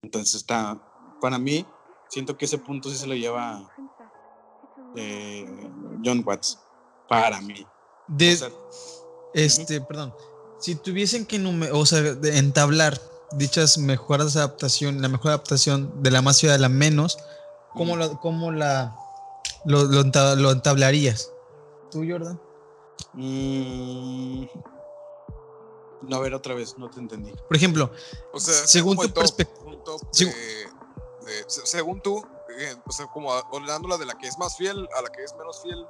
Entonces 0.02 0.34
está, 0.34 0.80
para 1.20 1.38
mí, 1.38 1.66
siento 2.08 2.36
que 2.36 2.44
ese 2.44 2.58
punto 2.58 2.90
sí 2.90 2.96
se 2.96 3.06
lo 3.06 3.14
lleva 3.14 3.70
eh, 4.96 5.46
John 6.04 6.22
Watts 6.24 6.58
para 7.08 7.40
mí. 7.40 7.66
De, 8.08 8.38
este, 9.34 9.80
perdón, 9.80 10.12
si 10.60 10.74
tuviesen 10.74 11.24
que 11.26 11.40
o 11.72 11.86
sea, 11.86 12.16
entablar 12.24 13.00
dichas 13.32 13.78
mejoras 13.78 14.34
de 14.34 14.40
adaptación, 14.40 15.00
la 15.00 15.08
mejor 15.08 15.28
adaptación 15.28 16.02
de 16.02 16.10
la 16.10 16.22
más 16.22 16.36
ciudad 16.36 16.56
a 16.56 16.58
la 16.58 16.68
menos, 16.68 17.18
¿cómo, 17.72 17.96
la, 17.96 18.08
cómo 18.20 18.52
la, 18.52 18.94
lo, 19.64 19.84
lo, 19.84 20.50
entablarías? 20.50 21.30
¿Tú, 21.92 22.04
Jordan? 22.08 22.40
Mm, 23.12 24.46
no, 26.02 26.16
a 26.16 26.20
ver, 26.20 26.34
otra 26.34 26.54
vez, 26.54 26.76
no 26.78 26.90
te 26.90 26.98
entendí. 26.98 27.32
Por 27.46 27.56
ejemplo, 27.56 27.90
o 28.32 28.40
sea, 28.40 28.54
según 28.66 28.96
tu 28.96 29.08
perspectiva 29.12 29.62
según 31.48 32.00
tú, 32.00 32.24
eh, 32.58 32.74
o 32.86 32.92
sea, 32.92 33.06
como 33.06 33.30
ordenándola 33.50 33.96
de 33.98 34.06
la 34.06 34.14
que 34.14 34.26
es 34.26 34.38
más 34.38 34.56
fiel 34.56 34.88
a 34.96 35.02
la 35.02 35.08
que 35.10 35.24
es 35.24 35.34
menos 35.36 35.62
fiel. 35.62 35.86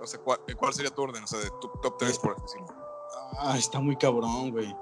O 0.00 0.06
sea, 0.06 0.20
¿cuál, 0.20 0.40
¿cuál, 0.56 0.72
sería 0.72 0.90
tu 0.90 1.02
orden? 1.02 1.24
O 1.24 1.26
sea, 1.26 1.40
de 1.40 1.50
tu 1.60 1.68
top 1.82 1.96
3, 1.98 2.18
por 2.18 2.40
decirlo. 2.40 2.68
Ah, 3.38 3.56
está 3.58 3.80
muy 3.80 3.96
cabrón, 3.96 4.50
güey. 4.50 4.74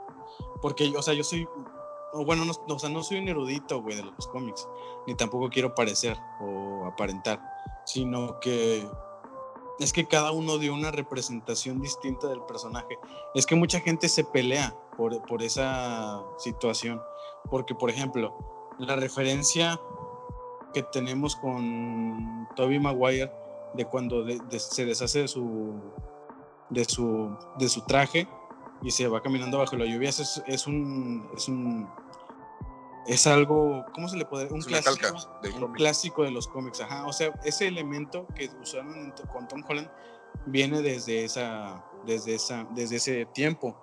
Porque, 0.61 0.93
o 0.97 1.03
sea, 1.03 1.15
yo 1.15 1.25
soy. 1.25 1.49
Bueno, 2.13 2.45
no, 2.45 2.53
o 2.75 2.79
sea, 2.79 2.89
no 2.89 3.03
soy 3.03 3.19
un 3.19 3.29
erudito, 3.29 3.83
güey, 3.83 3.97
de 3.97 4.05
los 4.05 4.27
cómics. 4.29 4.69
Ni 5.07 5.15
tampoco 5.15 5.49
quiero 5.49 5.75
parecer 5.75 6.17
o 6.41 6.87
aparentar. 6.87 7.41
Sino 7.85 8.39
que. 8.41 8.89
Es 9.79 9.93
que 9.93 10.07
cada 10.07 10.33
uno 10.33 10.59
dio 10.59 10.75
una 10.75 10.91
representación 10.91 11.81
distinta 11.81 12.27
del 12.29 12.43
personaje. 12.43 12.99
Es 13.35 13.47
que 13.47 13.55
mucha 13.55 13.81
gente 13.81 14.09
se 14.09 14.25
pelea 14.25 14.75
por, 14.97 15.23
por 15.27 15.43
esa 15.43 16.23
situación. 16.39 17.01
Porque, 17.49 17.75
por 17.75 17.91
ejemplo, 17.91 18.37
la 18.79 18.97
referencia 18.97 19.81
que 20.75 20.83
tenemos 20.83 21.37
con 21.37 22.49
Toby 22.57 22.79
Maguire 22.79 23.33
de 23.75 23.85
cuando 23.85 24.27
se 24.59 24.85
deshace 24.85 25.21
de 25.21 25.29
su, 25.29 25.81
de 26.71 26.85
su, 26.85 27.37
de 27.59 27.69
su 27.69 27.83
traje 27.83 28.29
y 28.83 28.91
se 28.91 29.09
va 29.09 29.23
caminando 29.23 29.59
bajo 29.59 29.77
la 29.77 29.87
lluvia. 29.87 30.09
Es, 30.09 30.43
es 30.47 30.67
un, 30.67 31.29
es 31.37 31.49
un, 31.49 31.89
es 33.09 33.27
algo, 33.27 33.87
¿cómo 33.95 34.07
se 34.09 34.19
le 34.19 34.27
puede? 34.27 34.53
Un, 34.53 34.61
clásico, 34.61 35.07
un 35.57 35.73
clásico 35.73 36.25
de 36.25 36.31
los 36.31 36.47
cómics, 36.47 36.83
ajá. 36.83 37.07
O 37.07 37.13
sea, 37.13 37.33
ese 37.43 37.67
elemento 37.67 38.27
que 38.37 38.51
usaron 38.61 39.15
con 39.33 39.49
Tom 39.49 39.65
Holland 39.67 39.91
viene 40.45 40.83
desde 40.83 41.25
esa, 41.25 41.83
desde 42.05 42.35
esa, 42.35 42.69
desde 42.75 42.97
ese 42.97 43.25
tiempo 43.27 43.81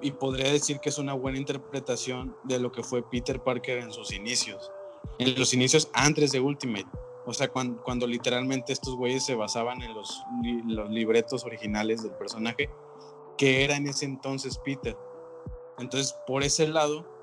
y 0.00 0.12
podría 0.12 0.52
decir 0.52 0.78
que 0.78 0.90
es 0.90 0.98
una 0.98 1.12
buena 1.12 1.38
interpretación 1.38 2.36
de 2.44 2.60
lo 2.60 2.70
que 2.70 2.84
fue 2.84 3.02
Peter 3.02 3.42
Parker 3.42 3.78
en 3.78 3.90
sus 3.90 4.12
inicios, 4.12 4.70
en 5.18 5.36
los 5.36 5.52
inicios 5.52 5.90
antes 5.92 6.30
de 6.30 6.38
Ultimate. 6.38 6.86
O 7.26 7.34
sea, 7.34 7.48
cuando, 7.48 7.82
cuando 7.82 8.06
literalmente 8.06 8.72
estos 8.72 8.94
güeyes 8.94 9.26
se 9.26 9.34
basaban 9.34 9.82
en 9.82 9.92
los, 9.92 10.22
los 10.66 10.88
libretos 10.88 11.44
originales 11.44 12.04
del 12.04 12.12
personaje, 12.12 12.70
que 13.36 13.64
era 13.64 13.76
en 13.76 13.88
ese 13.88 14.04
entonces 14.04 14.56
Peter. 14.58 14.96
Entonces, 15.78 16.14
por 16.28 16.44
ese 16.44 16.68
lado, 16.68 17.15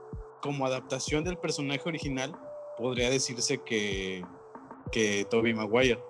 como 0.43 0.65
adaptación 0.65 1.23
del 1.23 1.37
personaje 1.37 1.81
original, 1.85 2.35
podría 2.77 3.09
decirse 3.09 3.63
que, 3.63 4.25
que 4.91 5.25
Tobey 5.31 5.53
Maguire. 5.53 6.03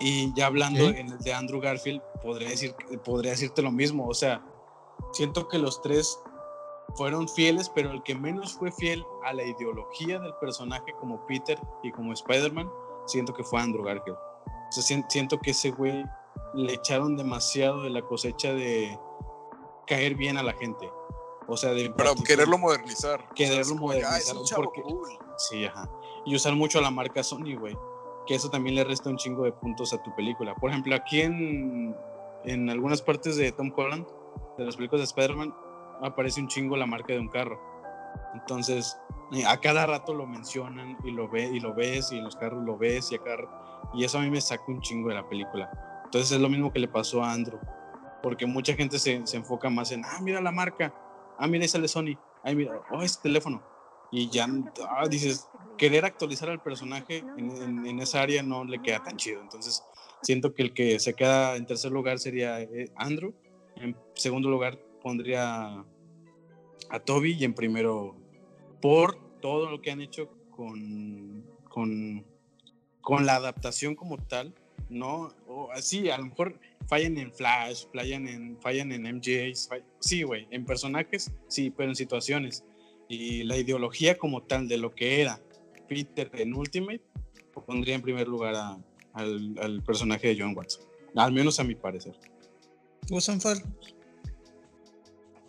Y 0.00 0.34
ya 0.34 0.46
hablando 0.46 0.88
en 0.88 1.12
el 1.12 1.18
de 1.18 1.32
Andrew 1.32 1.60
Garfield, 1.60 2.02
podría, 2.22 2.48
decir, 2.48 2.74
podría 3.04 3.30
decirte 3.30 3.62
lo 3.62 3.70
mismo. 3.70 4.08
O 4.08 4.14
sea, 4.14 4.44
siento 5.12 5.46
que 5.46 5.58
los 5.58 5.80
tres 5.80 6.18
fueron 6.96 7.28
fieles, 7.28 7.70
pero 7.72 7.92
el 7.92 8.02
que 8.02 8.16
menos 8.16 8.54
fue 8.54 8.72
fiel 8.72 9.04
a 9.24 9.32
la 9.32 9.44
ideología 9.44 10.18
del 10.18 10.34
personaje 10.40 10.92
como 10.98 11.24
Peter 11.26 11.58
y 11.84 11.92
como 11.92 12.12
Spider-Man, 12.12 12.68
siento 13.06 13.32
que 13.32 13.44
fue 13.44 13.60
Andrew 13.60 13.84
Garfield. 13.84 14.18
O 14.18 14.72
sea, 14.72 15.02
siento 15.08 15.38
que 15.38 15.52
ese 15.52 15.70
güey 15.70 16.04
le 16.54 16.74
echaron 16.74 17.16
demasiado 17.16 17.82
de 17.82 17.90
la 17.90 18.02
cosecha 18.02 18.52
de 18.52 18.98
caer 19.86 20.16
bien 20.16 20.36
a 20.36 20.42
la 20.42 20.52
gente. 20.54 20.90
O 21.48 21.56
sea, 21.56 21.70
de 21.70 21.90
Para 21.90 22.14
quererlo 22.14 22.58
modernizar. 22.58 23.24
Quererlo 23.34 23.74
modernizar. 23.74 24.36
porque, 24.54 24.82
Sí, 25.38 25.64
ajá. 25.64 25.88
Y 26.26 26.36
usar 26.36 26.54
mucho 26.54 26.80
la 26.80 26.90
marca 26.90 27.22
Sony, 27.22 27.56
güey. 27.58 27.76
Que 28.26 28.34
eso 28.34 28.50
también 28.50 28.74
le 28.74 28.84
resta 28.84 29.08
un 29.08 29.16
chingo 29.16 29.44
de 29.44 29.52
puntos 29.52 29.94
a 29.94 30.02
tu 30.02 30.14
película. 30.14 30.54
Por 30.54 30.70
ejemplo, 30.70 30.94
aquí 30.94 31.22
en, 31.22 31.96
en 32.44 32.68
algunas 32.68 33.00
partes 33.00 33.36
de 33.36 33.50
Tom 33.52 33.72
Holland 33.74 34.06
de 34.58 34.66
las 34.66 34.76
películas 34.76 35.00
de 35.00 35.04
Spider-Man 35.04 35.54
aparece 36.02 36.40
un 36.40 36.48
chingo 36.48 36.76
la 36.76 36.86
marca 36.86 37.14
de 37.14 37.18
un 37.18 37.28
carro. 37.28 37.58
Entonces, 38.34 38.98
eh, 39.32 39.44
a 39.46 39.58
cada 39.58 39.86
rato 39.86 40.14
lo 40.14 40.26
mencionan 40.26 40.98
y 41.04 41.10
lo 41.10 41.28
ve 41.28 41.44
y 41.46 41.60
lo 41.60 41.74
ves 41.74 42.12
y 42.12 42.18
en 42.18 42.24
los 42.24 42.36
carros 42.36 42.64
lo 42.64 42.76
ves 42.76 43.10
y 43.12 43.16
a 43.16 43.20
y 43.94 44.04
eso 44.04 44.18
a 44.18 44.22
mí 44.22 44.30
me 44.30 44.40
saca 44.40 44.64
un 44.68 44.80
chingo 44.80 45.08
de 45.08 45.14
la 45.14 45.28
película. 45.28 45.70
Entonces 46.04 46.32
es 46.32 46.40
lo 46.40 46.48
mismo 46.48 46.72
que 46.72 46.78
le 46.78 46.88
pasó 46.88 47.22
a 47.22 47.32
Andrew, 47.32 47.58
porque 48.22 48.46
mucha 48.46 48.74
gente 48.74 48.98
se, 48.98 49.26
se 49.26 49.36
enfoca 49.36 49.70
más 49.70 49.92
en, 49.92 50.04
ah, 50.04 50.18
mira 50.20 50.40
la 50.40 50.52
marca, 50.52 50.92
ah, 51.38 51.46
mira, 51.46 51.64
esa 51.64 51.78
de 51.78 51.88
Sony, 51.88 52.18
ah, 52.44 52.52
mira, 52.52 52.82
oh, 52.90 53.02
ese 53.02 53.20
teléfono. 53.22 53.62
Y 54.10 54.28
ya 54.30 54.46
ah, 54.88 55.06
dices, 55.08 55.48
querer 55.76 56.04
actualizar 56.04 56.48
al 56.50 56.62
personaje 56.62 57.18
en, 57.36 57.86
en, 57.86 58.00
esa 58.00 58.22
área 58.22 58.42
no 58.42 58.64
le 58.64 58.80
queda 58.80 59.02
tan 59.02 59.16
chido. 59.16 59.40
Entonces, 59.40 59.82
siento 60.22 60.54
que 60.54 60.62
el 60.62 60.74
que 60.74 60.98
se 60.98 61.14
queda 61.14 61.56
en 61.56 61.66
tercer 61.66 61.92
lugar 61.92 62.18
sería 62.18 62.60
eh, 62.60 62.90
Andrew 62.96 63.34
en 63.80 63.96
segundo 64.14 64.48
lugar 64.48 64.78
pondría 65.02 65.84
a 66.90 67.00
Toby 67.04 67.36
y 67.38 67.44
en 67.44 67.54
primero 67.54 68.16
por 68.80 69.18
todo 69.40 69.70
lo 69.70 69.80
que 69.80 69.90
han 69.90 70.00
hecho 70.00 70.30
con, 70.50 71.44
con, 71.68 72.24
con 73.00 73.26
la 73.26 73.36
adaptación 73.36 73.94
como 73.94 74.18
tal, 74.18 74.54
¿no? 74.88 75.34
O 75.46 75.70
así, 75.72 76.10
a 76.10 76.18
lo 76.18 76.26
mejor 76.26 76.58
fallan 76.86 77.18
en 77.18 77.32
Flash, 77.32 77.86
fallan 77.92 78.26
en, 78.28 78.60
fallan 78.60 78.92
en 78.92 79.16
MJ, 79.16 79.52
sí, 80.00 80.22
güey, 80.22 80.46
en 80.50 80.64
personajes, 80.64 81.30
sí, 81.48 81.70
pero 81.70 81.90
en 81.90 81.96
situaciones. 81.96 82.64
Y 83.08 83.44
la 83.44 83.56
ideología 83.56 84.18
como 84.18 84.42
tal 84.42 84.68
de 84.68 84.78
lo 84.78 84.94
que 84.94 85.22
era 85.22 85.40
Peter 85.88 86.30
en 86.34 86.54
Ultimate, 86.54 87.02
pondría 87.66 87.94
en 87.94 88.02
primer 88.02 88.28
lugar 88.28 88.54
al, 89.12 89.58
al 89.60 89.82
personaje 89.82 90.28
de 90.28 90.40
John 90.40 90.56
Watson, 90.56 90.84
al 91.16 91.32
menos 91.32 91.58
a 91.58 91.64
mi 91.64 91.74
parecer. 91.74 92.14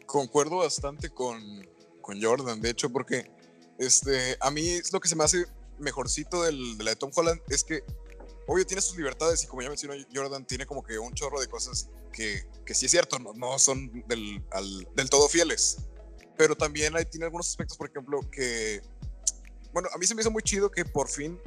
Concuerdo 0.05 0.57
bastante 0.57 1.09
con, 1.09 1.67
con, 2.01 2.21
Jordan, 2.21 2.61
de 2.61 2.71
hecho, 2.71 2.89
porque 2.89 3.29
este, 3.77 4.37
a 4.39 4.49
mí 4.49 4.67
es 4.67 4.91
lo 4.91 4.99
que 4.99 5.07
se 5.07 5.15
me 5.15 5.23
hace 5.23 5.45
mejorcito 5.77 6.43
del, 6.43 6.77
de 6.77 6.83
la 6.83 6.91
de 6.91 6.95
Tom 6.95 7.11
Holland 7.15 7.41
es 7.49 7.63
que, 7.63 7.83
obvio, 8.49 8.65
tiene 8.65 8.81
sus 8.81 8.97
libertades 8.97 9.43
y 9.43 9.47
como 9.47 9.61
ya 9.61 9.69
mencionó 9.69 9.93
Jordan, 10.13 10.45
tiene 10.45 10.65
como 10.65 10.83
que 10.83 10.97
un 10.97 11.13
chorro 11.13 11.39
de 11.39 11.47
cosas 11.47 11.89
que, 12.11 12.43
que 12.65 12.73
sí 12.73 12.87
es 12.87 12.91
cierto, 12.91 13.19
no, 13.19 13.33
no 13.33 13.59
son 13.59 14.03
del, 14.07 14.43
del 14.95 15.09
todo 15.09 15.29
fieles. 15.29 15.77
Pero 16.35 16.55
también 16.55 16.93
tiene 17.11 17.25
algunos 17.25 17.47
aspectos, 17.47 17.77
por 17.77 17.89
ejemplo, 17.89 18.21
que, 18.31 18.81
bueno, 19.71 19.87
a 19.93 19.97
mí 19.97 20.05
se 20.07 20.15
me 20.15 20.21
hizo 20.21 20.31
muy 20.31 20.41
chido 20.41 20.71
que 20.71 20.83
por 20.83 21.07
fin 21.07 21.39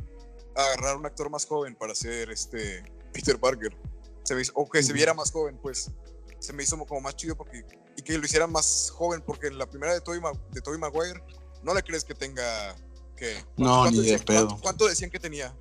agarrar 0.54 0.97
un 0.97 1.06
actor 1.06 1.28
más 1.28 1.44
joven 1.44 1.75
para 1.75 1.94
ser 1.94 2.30
este 2.30 2.85
Peter 3.12 3.38
Parker. 3.38 3.76
Se 4.23 4.37
me 4.37 4.42
o 4.54 4.68
que 4.68 4.82
se 4.82 4.92
viera 4.92 5.12
más 5.12 5.32
joven, 5.32 5.59
pues 5.61 5.90
se 6.38 6.52
me 6.52 6.62
hizo 6.62 6.78
como 6.87 7.00
más 7.00 7.16
chido 7.16 7.37
porque, 7.37 7.64
y 7.97 8.02
que 8.02 8.16
lo 8.16 8.25
hicieran 8.25 8.52
más 8.52 8.90
joven, 8.90 9.23
porque 9.26 9.49
en 9.49 9.59
la 9.59 9.66
primera 9.66 9.92
de 9.92 10.00
Tobey, 10.00 10.21
de 10.52 10.61
Tobey 10.61 10.78
Maguire 10.78 11.21
no 11.64 11.75
le 11.75 11.82
crees 11.82 12.04
que 12.04 12.14
tenga 12.14 12.76
que... 13.16 13.44
No, 13.56 13.90
ni 13.90 14.02
de 14.02 14.18
pedo. 14.21 14.56
¿cuánto, 14.61 14.87
decían 14.87 15.11
que 15.11 15.18
tenía? 15.18 15.56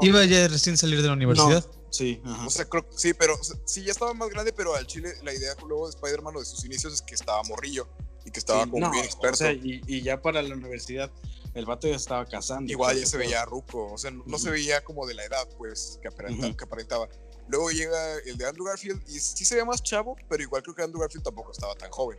Iba 0.00 0.24
ya 0.24 0.48
recién 0.48 0.76
salir 0.76 1.02
de 1.02 1.08
la 1.08 1.14
universidad. 1.14 1.64
sí, 1.90 2.22
O 2.46 2.50
sea, 2.50 2.64
creo, 2.66 2.86
sí, 2.94 3.14
pero 3.14 3.34
sí, 3.64 3.82
ya 3.84 3.92
estaba 3.92 4.14
más 4.14 4.30
grande, 4.30 4.52
pero 4.52 4.74
al 4.74 4.86
Chile 4.86 5.12
la 5.22 5.34
idea 5.34 5.54
luego 5.66 5.86
de 5.86 5.94
Spider-Man 5.94 6.36
o 6.36 6.40
de 6.40 6.46
sus 6.46 6.64
inicios 6.64 6.92
es 6.92 7.02
que 7.02 7.14
estaba 7.14 7.42
morrillo 7.44 7.88
y 8.24 8.30
que 8.30 8.38
estaba 8.38 8.66
como 8.66 8.90
bien 8.90 9.04
experto. 9.04 9.34
O 9.34 9.36
sea, 9.36 9.52
y, 9.52 9.80
y, 9.86 10.02
ya 10.02 10.20
para 10.20 10.42
la 10.42 10.54
universidad 10.54 11.10
el 11.54 11.66
vato 11.66 11.88
ya 11.88 11.96
estaba 11.96 12.26
casando. 12.26 12.70
Igual 12.70 12.98
ya 12.98 13.06
se 13.06 13.16
veía 13.16 13.44
ruco, 13.44 13.92
o 13.92 13.98
sea, 13.98 14.10
no, 14.10 14.38
se 14.38 14.50
veía 14.50 14.82
como 14.84 15.06
de 15.06 15.14
la 15.14 15.24
edad, 15.24 15.48
pues, 15.58 15.98
que 16.00 16.08
aparentaba. 16.08 16.56
que 16.56 16.64
aparentaba. 16.64 17.08
Luego 17.48 17.70
llega 17.70 18.18
el 18.26 18.36
de 18.38 18.46
Andrew 18.46 18.66
Garfield 18.66 19.02
y 19.08 19.18
sí 19.18 19.44
se 19.44 19.56
ve 19.56 19.64
más 19.64 19.82
chavo, 19.82 20.16
pero 20.28 20.42
igual 20.42 20.62
creo 20.62 20.74
que 20.74 20.82
Andrew 20.82 21.00
Garfield 21.00 21.24
tampoco 21.24 21.50
estaba 21.50 21.74
tan 21.74 21.90
joven. 21.90 22.18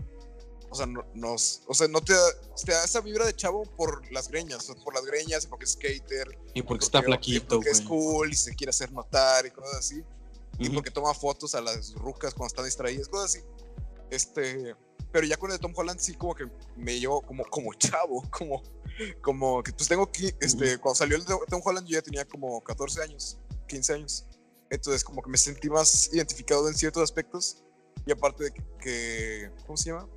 O 0.71 0.75
sea, 0.75 0.85
no, 0.85 1.05
nos, 1.13 1.63
o 1.67 1.73
sea, 1.73 1.89
no 1.89 1.99
te 2.01 2.13
da, 2.13 2.25
te 2.65 2.71
da 2.71 2.85
esa 2.85 3.01
vibra 3.01 3.25
de 3.25 3.35
chavo 3.35 3.63
por 3.75 4.09
las 4.09 4.29
greñas, 4.29 4.71
por 4.85 4.93
las 4.93 5.05
greñas 5.05 5.45
porque 5.45 5.65
es 5.65 5.73
skater. 5.73 6.39
Y 6.53 6.61
porque, 6.61 6.85
está 6.85 7.03
flaquito. 7.03 7.57
Porque 7.57 7.71
es 7.71 7.81
cool 7.81 8.31
y 8.31 8.35
se 8.35 8.55
quiere 8.55 8.69
hacer 8.69 8.89
notar 8.93 9.45
y 9.45 9.51
cosas 9.51 9.75
así. 9.75 10.01
Y 10.59 10.69
porque 10.69 10.89
toma 10.89 11.13
fotos 11.13 11.55
a 11.55 11.61
las 11.61 11.93
rucas 11.95 12.33
cuando 12.33 12.47
están 12.47 12.65
distraídas, 12.65 13.09
cosas 13.09 13.35
así. 13.35 13.45
Este, 14.11 14.73
pero 15.11 15.27
ya 15.27 15.35
con 15.35 15.51
el 15.51 15.57
de 15.57 15.61
Tom 15.61 15.73
Holland 15.75 15.99
sí 15.99 16.13
como 16.13 16.33
que 16.33 16.47
me 16.77 16.97
llevo 16.99 17.21
como, 17.21 17.43
como 17.45 17.73
chavo, 17.77 18.23
como, 18.31 18.63
como 19.21 19.61
que 19.63 19.73
pues 19.73 19.89
tengo 19.89 20.09
que, 20.09 20.33
este, 20.39 20.77
cuando 20.77 20.95
salió 20.95 21.17
el 21.17 21.25
de 21.25 21.35
Tom 21.49 21.61
Holland 21.63 21.85
yo 21.85 21.97
ya 21.97 22.01
tenía 22.01 22.25
como 22.25 22.63
14 22.63 23.01
años, 23.03 23.39
15 23.67 23.93
años. 23.93 24.25
Entonces 24.69 25.03
como 25.03 25.21
que 25.21 25.29
me 25.29 25.37
sentí 25.37 25.69
más 25.69 26.13
identificado 26.13 26.69
en 26.69 26.75
ciertos 26.75 27.03
aspectos. 27.03 27.61
Y 28.05 28.11
aparte 28.11 28.45
de 28.45 28.53
que, 28.79 29.51
¿cómo 29.65 29.75
se 29.75 29.89
llama? 29.89 30.07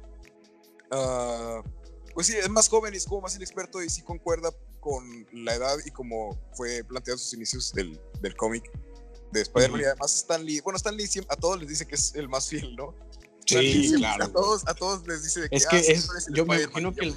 Uh, 0.95 1.63
pues 2.15 2.29
sí, 2.29 2.35
es 2.37 2.49
más 2.49 2.69
joven 2.69 2.95
y 2.95 2.97
es 2.97 3.07
como 3.07 3.23
más 3.23 3.35
inexperto 3.35 3.83
y 3.83 3.91
sí 3.91 4.03
concuerda 4.03 4.51
con 4.81 5.27
la 5.33 5.55
edad 5.55 5.77
y 5.85 5.91
como 5.91 6.39
fue 6.53 6.85
planteado 6.85 7.19
sus 7.19 7.33
inicios 7.35 7.73
del, 7.73 8.01
del 8.21 8.37
cómic 8.37 8.71
de 9.33 9.41
Spider-Man. 9.43 9.81
Y 9.81 9.85
además 9.85 10.15
Stan 10.15 10.45
Lee, 10.45 10.61
bueno, 10.61 10.77
Stan 10.77 10.97
Lee 10.97 11.09
a 11.29 11.37
todos 11.37 11.59
les 11.59 11.69
dice 11.69 11.87
que 11.87 11.97
es 11.97 12.15
el 12.15 12.29
más 12.29 12.49
fiel, 12.49 12.77
¿no? 12.77 12.95
Sí, 13.47 13.93
claro. 13.97 14.25
A 14.25 14.29
todos, 14.33 14.63
a 14.67 14.75
todos 14.75 15.07
les 15.07 15.23
dice 15.25 15.49
que, 15.49 15.57
es 15.57 15.67
que 15.67 15.77
ah, 15.77 15.81
es, 15.81 16.09
yo 16.33 16.47
me 16.47 16.63
imagino 16.63 16.95
que 16.95 17.07
el, 17.07 17.15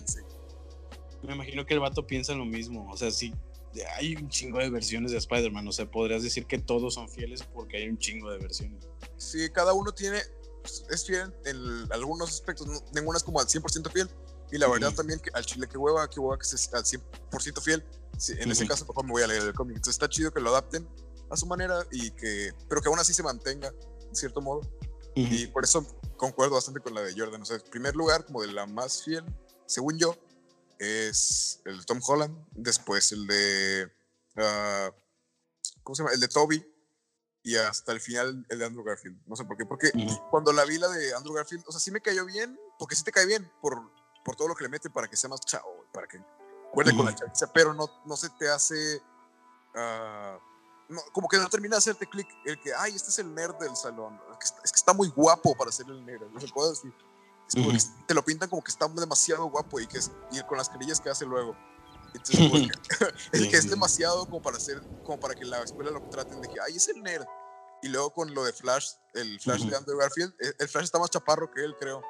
me 1.23 1.35
imagino 1.35 1.65
que 1.65 1.73
el 1.73 1.79
vato 1.79 2.05
piensa 2.05 2.33
lo 2.33 2.45
mismo, 2.45 2.89
o 2.91 2.97
sea, 2.97 3.11
sí, 3.11 3.33
hay 3.95 4.15
un 4.15 4.29
chingo 4.29 4.59
de 4.59 4.69
versiones 4.69 5.11
de 5.11 5.17
Spider-Man, 5.17 5.67
o 5.67 5.71
sea, 5.71 5.89
podrías 5.89 6.23
decir 6.23 6.45
que 6.45 6.57
todos 6.57 6.95
son 6.95 7.09
fieles 7.09 7.43
porque 7.43 7.77
hay 7.77 7.89
un 7.89 7.97
chingo 7.97 8.31
de 8.31 8.39
versiones. 8.39 8.87
Sí, 9.17 9.49
cada 9.51 9.73
uno 9.73 9.91
tiene, 9.91 10.19
pues, 10.67 10.85
es 10.89 11.05
fiel 11.05 11.33
en 11.45 11.91
algunos 11.91 12.29
aspectos, 12.29 12.67
ninguna 12.93 13.17
es 13.17 13.23
como 13.23 13.39
al 13.39 13.47
100% 13.47 13.91
fiel, 13.91 14.09
y 14.51 14.57
la 14.57 14.67
verdad 14.67 14.93
también 14.93 15.19
que 15.19 15.29
al 15.33 15.45
chile 15.45 15.67
que 15.67 15.77
hueva, 15.77 16.09
que 16.09 16.19
hueva 16.19 16.37
que 16.37 16.45
sea 16.45 16.79
al 16.79 16.83
100% 16.83 17.61
fiel, 17.61 17.83
en 18.29 18.51
ese 18.51 18.67
caso 18.67 18.85
me 19.03 19.11
voy 19.11 19.23
a 19.23 19.27
leer 19.27 19.43
el 19.43 19.53
cómic, 19.53 19.77
entonces 19.77 19.95
está 19.95 20.09
chido 20.09 20.31
que 20.31 20.39
lo 20.39 20.49
adapten 20.49 20.87
a 21.29 21.37
su 21.37 21.45
manera 21.45 21.85
y 21.91 22.11
que, 22.11 22.51
pero 22.67 22.81
que 22.81 22.89
aún 22.89 22.99
así 22.99 23.13
se 23.13 23.23
mantenga, 23.23 23.71
en 24.07 24.15
cierto 24.15 24.41
modo, 24.41 24.61
y 25.15 25.47
por 25.47 25.63
eso 25.63 25.85
concuerdo 26.15 26.55
bastante 26.55 26.79
con 26.79 26.93
la 26.93 27.01
de 27.01 27.13
Jordan, 27.17 27.41
o 27.41 27.45
sea, 27.45 27.57
en 27.57 27.63
primer 27.63 27.95
lugar, 27.95 28.25
como 28.25 28.41
de 28.41 28.51
la 28.51 28.65
más 28.65 29.03
fiel, 29.03 29.23
según 29.65 29.97
yo, 29.97 30.15
es 30.79 31.59
el 31.65 31.79
de 31.79 31.85
Tom 31.85 31.99
Holland, 32.05 32.37
después 32.51 33.11
el 33.11 33.25
de, 33.25 33.91
uh, 34.35 34.91
¿cómo 35.81 35.95
se 35.95 36.03
llama? 36.03 36.13
El 36.13 36.19
de 36.19 36.27
Toby 36.27 36.76
y 37.47 37.55
hasta 37.55 37.91
el 37.93 38.01
final 38.01 38.45
el 38.49 38.59
de 38.59 38.65
Andrew 38.65 38.83
Garfield. 38.83 39.17
No 39.25 39.35
sé 39.35 39.45
por 39.45 39.55
qué, 39.57 39.65
porque 39.65 39.91
cuando 40.29 40.51
la 40.51 40.65
vi 40.65 40.77
la 40.77 40.87
de 40.89 41.13
Andrew 41.13 41.33
Garfield, 41.33 41.63
o 41.67 41.71
sea, 41.71 41.79
sí 41.79 41.91
me 41.91 42.01
cayó 42.01 42.25
bien, 42.25 42.59
porque 42.77 42.95
sí 42.95 43.03
te 43.03 43.11
cae 43.11 43.25
bien 43.25 43.49
por, 43.61 43.79
por 44.25 44.35
todo 44.35 44.47
lo 44.49 44.55
que 44.55 44.63
le 44.63 44.69
mete 44.69 44.89
para 44.89 45.07
que 45.07 45.15
sea 45.15 45.29
más 45.29 45.39
chavo, 45.41 45.85
para 45.93 46.07
que 46.07 46.19
cuerde 46.73 46.95
con 46.95 47.05
la 47.05 47.15
chaviza, 47.15 47.51
pero 47.53 47.73
no, 47.73 47.89
no 48.05 48.17
se 48.17 48.29
te 48.31 48.49
hace... 48.49 49.01
Uh, 49.75 50.37
no, 50.89 51.01
como 51.11 51.27
que 51.27 51.37
no 51.37 51.49
termina 51.49 51.75
de 51.75 51.79
hacerte 51.79 52.07
clic 52.07 52.27
el 52.45 52.59
que, 52.61 52.73
ay, 52.73 52.95
este 52.95 53.09
es 53.09 53.19
el 53.19 53.33
nerd 53.35 53.55
del 53.57 53.75
salón. 53.75 54.19
Es 54.31 54.37
que, 54.39 54.45
está- 54.45 54.61
es 54.63 54.71
que 54.71 54.77
está 54.77 54.93
muy 54.93 55.09
guapo 55.09 55.55
para 55.55 55.71
ser 55.71 55.85
el 55.87 56.05
nerd. 56.05 56.29
No 56.31 56.39
se 56.39 56.47
puede 56.47 56.69
decir. 56.71 56.93
Ujú. 57.55 57.71
te 58.05 58.13
lo 58.13 58.23
pintan 58.25 58.49
como 58.49 58.61
que 58.61 58.71
está 58.71 58.87
demasiado 58.89 59.45
guapo 59.45 59.79
y 59.79 59.87
que 59.87 59.97
es, 59.99 60.11
y 60.31 60.41
con 60.43 60.57
las 60.57 60.67
carillas 60.69 60.99
que 60.99 61.09
hace 61.09 61.25
luego. 61.25 61.55
Entonces, 62.13 62.37
que- 63.31 63.37
es 63.37 63.47
que 63.47 63.61
demasiado 63.69 64.25
como 64.25 64.41
para 64.41 64.57
hacer, 64.57 64.81
como 65.05 65.19
para 65.19 65.35
que 65.35 65.45
la 65.45 65.61
escuela 65.61 65.91
lo 65.91 66.01
traten 66.09 66.41
de 66.41 66.47
que, 66.49 66.59
ay, 66.65 66.75
es 66.77 66.87
el 66.89 67.01
nerd. 67.03 67.25
Y 67.83 67.89
luego 67.89 68.11
con 68.11 68.33
lo 68.33 68.43
de 68.43 68.53
Flash, 68.53 68.87
el 69.13 69.39
Flash 69.39 69.61
Ujú. 69.61 69.69
de 69.69 69.77
Andrew 69.77 69.97
Garfield, 69.97 70.33
el, 70.39 70.55
el 70.59 70.67
Flash 70.67 70.85
está 70.85 70.99
más 70.99 71.09
chaparro 71.09 71.49
que 71.51 71.63
él, 71.63 71.75
creo. 71.79 72.01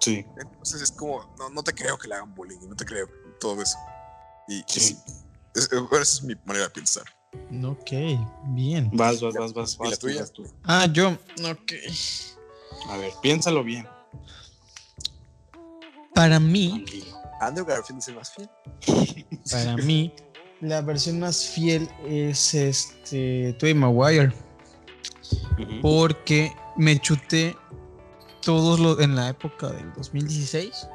Sí. 0.00 0.24
Entonces 0.38 0.82
es 0.82 0.92
como, 0.92 1.22
no, 1.38 1.48
no 1.50 1.62
te 1.62 1.72
creo 1.74 1.96
que 1.98 2.08
le 2.08 2.14
hagan 2.14 2.34
bullying, 2.34 2.58
no 2.68 2.74
te 2.76 2.84
creo 2.84 3.08
todo 3.40 3.60
eso. 3.62 3.76
Y, 4.48 4.62
Sí. 4.66 4.80
sí, 4.80 4.98
es- 5.54 5.70
esa 5.72 6.02
es 6.02 6.22
mi 6.22 6.34
manera 6.44 6.66
de 6.66 6.70
pensar. 6.70 7.04
Ok, 7.64 7.90
bien. 8.54 8.90
Vas, 8.92 9.20
vas, 9.20 9.34
vas, 9.34 9.52
vas. 9.52 9.74
¿Y 9.78 9.82
la 9.84 9.90
vas 9.90 9.98
tú, 9.98 10.06
tuya? 10.06 10.20
vas 10.20 10.32
tú. 10.32 10.44
Ah, 10.64 10.86
yo. 10.90 11.10
Ok. 11.10 11.72
A 12.88 12.96
ver, 12.96 13.12
piénsalo 13.22 13.62
bien. 13.64 13.86
Para 16.14 16.40
mí, 16.40 16.84
Andrew 17.40 17.66
Garfield 17.66 18.00
es 18.00 18.08
el 18.08 18.14
más 18.14 18.32
fiel. 18.32 18.48
para 19.50 19.76
mí, 19.76 20.14
la 20.62 20.80
versión 20.80 21.20
más 21.20 21.44
fiel 21.46 21.88
es 22.06 22.54
este. 22.54 23.54
Tobey 23.58 23.74
Maguire. 23.74 24.32
Porque 25.82 26.52
me 26.76 26.98
chuté 27.00 27.56
todos 28.42 28.78
los. 28.80 29.00
En 29.00 29.16
la 29.16 29.28
época 29.30 29.68
del 29.68 29.92
2016. 29.94 30.88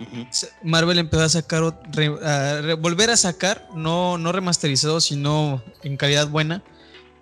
Ujú. 0.00 0.26
sa- 0.30 0.48
Marvel 0.64 0.98
empezó 0.98 1.22
a 1.22 1.28
sacar, 1.28 1.80
re- 1.92 2.18
a 2.26 2.60
re- 2.60 2.74
volver 2.74 3.10
a 3.10 3.16
sacar, 3.16 3.68
no, 3.76 4.18
no 4.18 4.32
remasterizado, 4.32 5.00
sino 5.00 5.62
en 5.84 5.96
calidad 5.96 6.28
buena, 6.28 6.64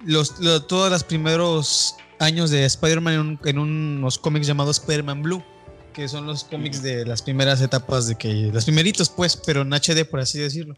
los, 0.04 0.40
lo- 0.40 0.62
todos 0.64 0.90
los 0.90 1.04
primeros 1.04 1.96
años 2.18 2.48
de 2.50 2.64
Spider-Man 2.64 3.12
en, 3.14 3.20
un- 3.20 3.40
en 3.44 3.58
unos 3.58 4.18
cómics 4.18 4.46
llamados 4.46 4.78
Spider-Man 4.78 5.22
Blue, 5.22 5.44
que 5.92 6.08
son 6.08 6.26
los 6.26 6.44
cómics 6.44 6.82
de 6.82 7.04
las 7.04 7.20
primeras 7.20 7.60
etapas 7.60 8.06
de 8.06 8.14
que, 8.16 8.32
los 8.50 8.64
primeritos 8.64 9.10
pues, 9.10 9.36
pero 9.36 9.60
en 9.60 9.70
HD 9.74 10.06
por 10.06 10.20
así 10.20 10.38
decirlo. 10.38 10.74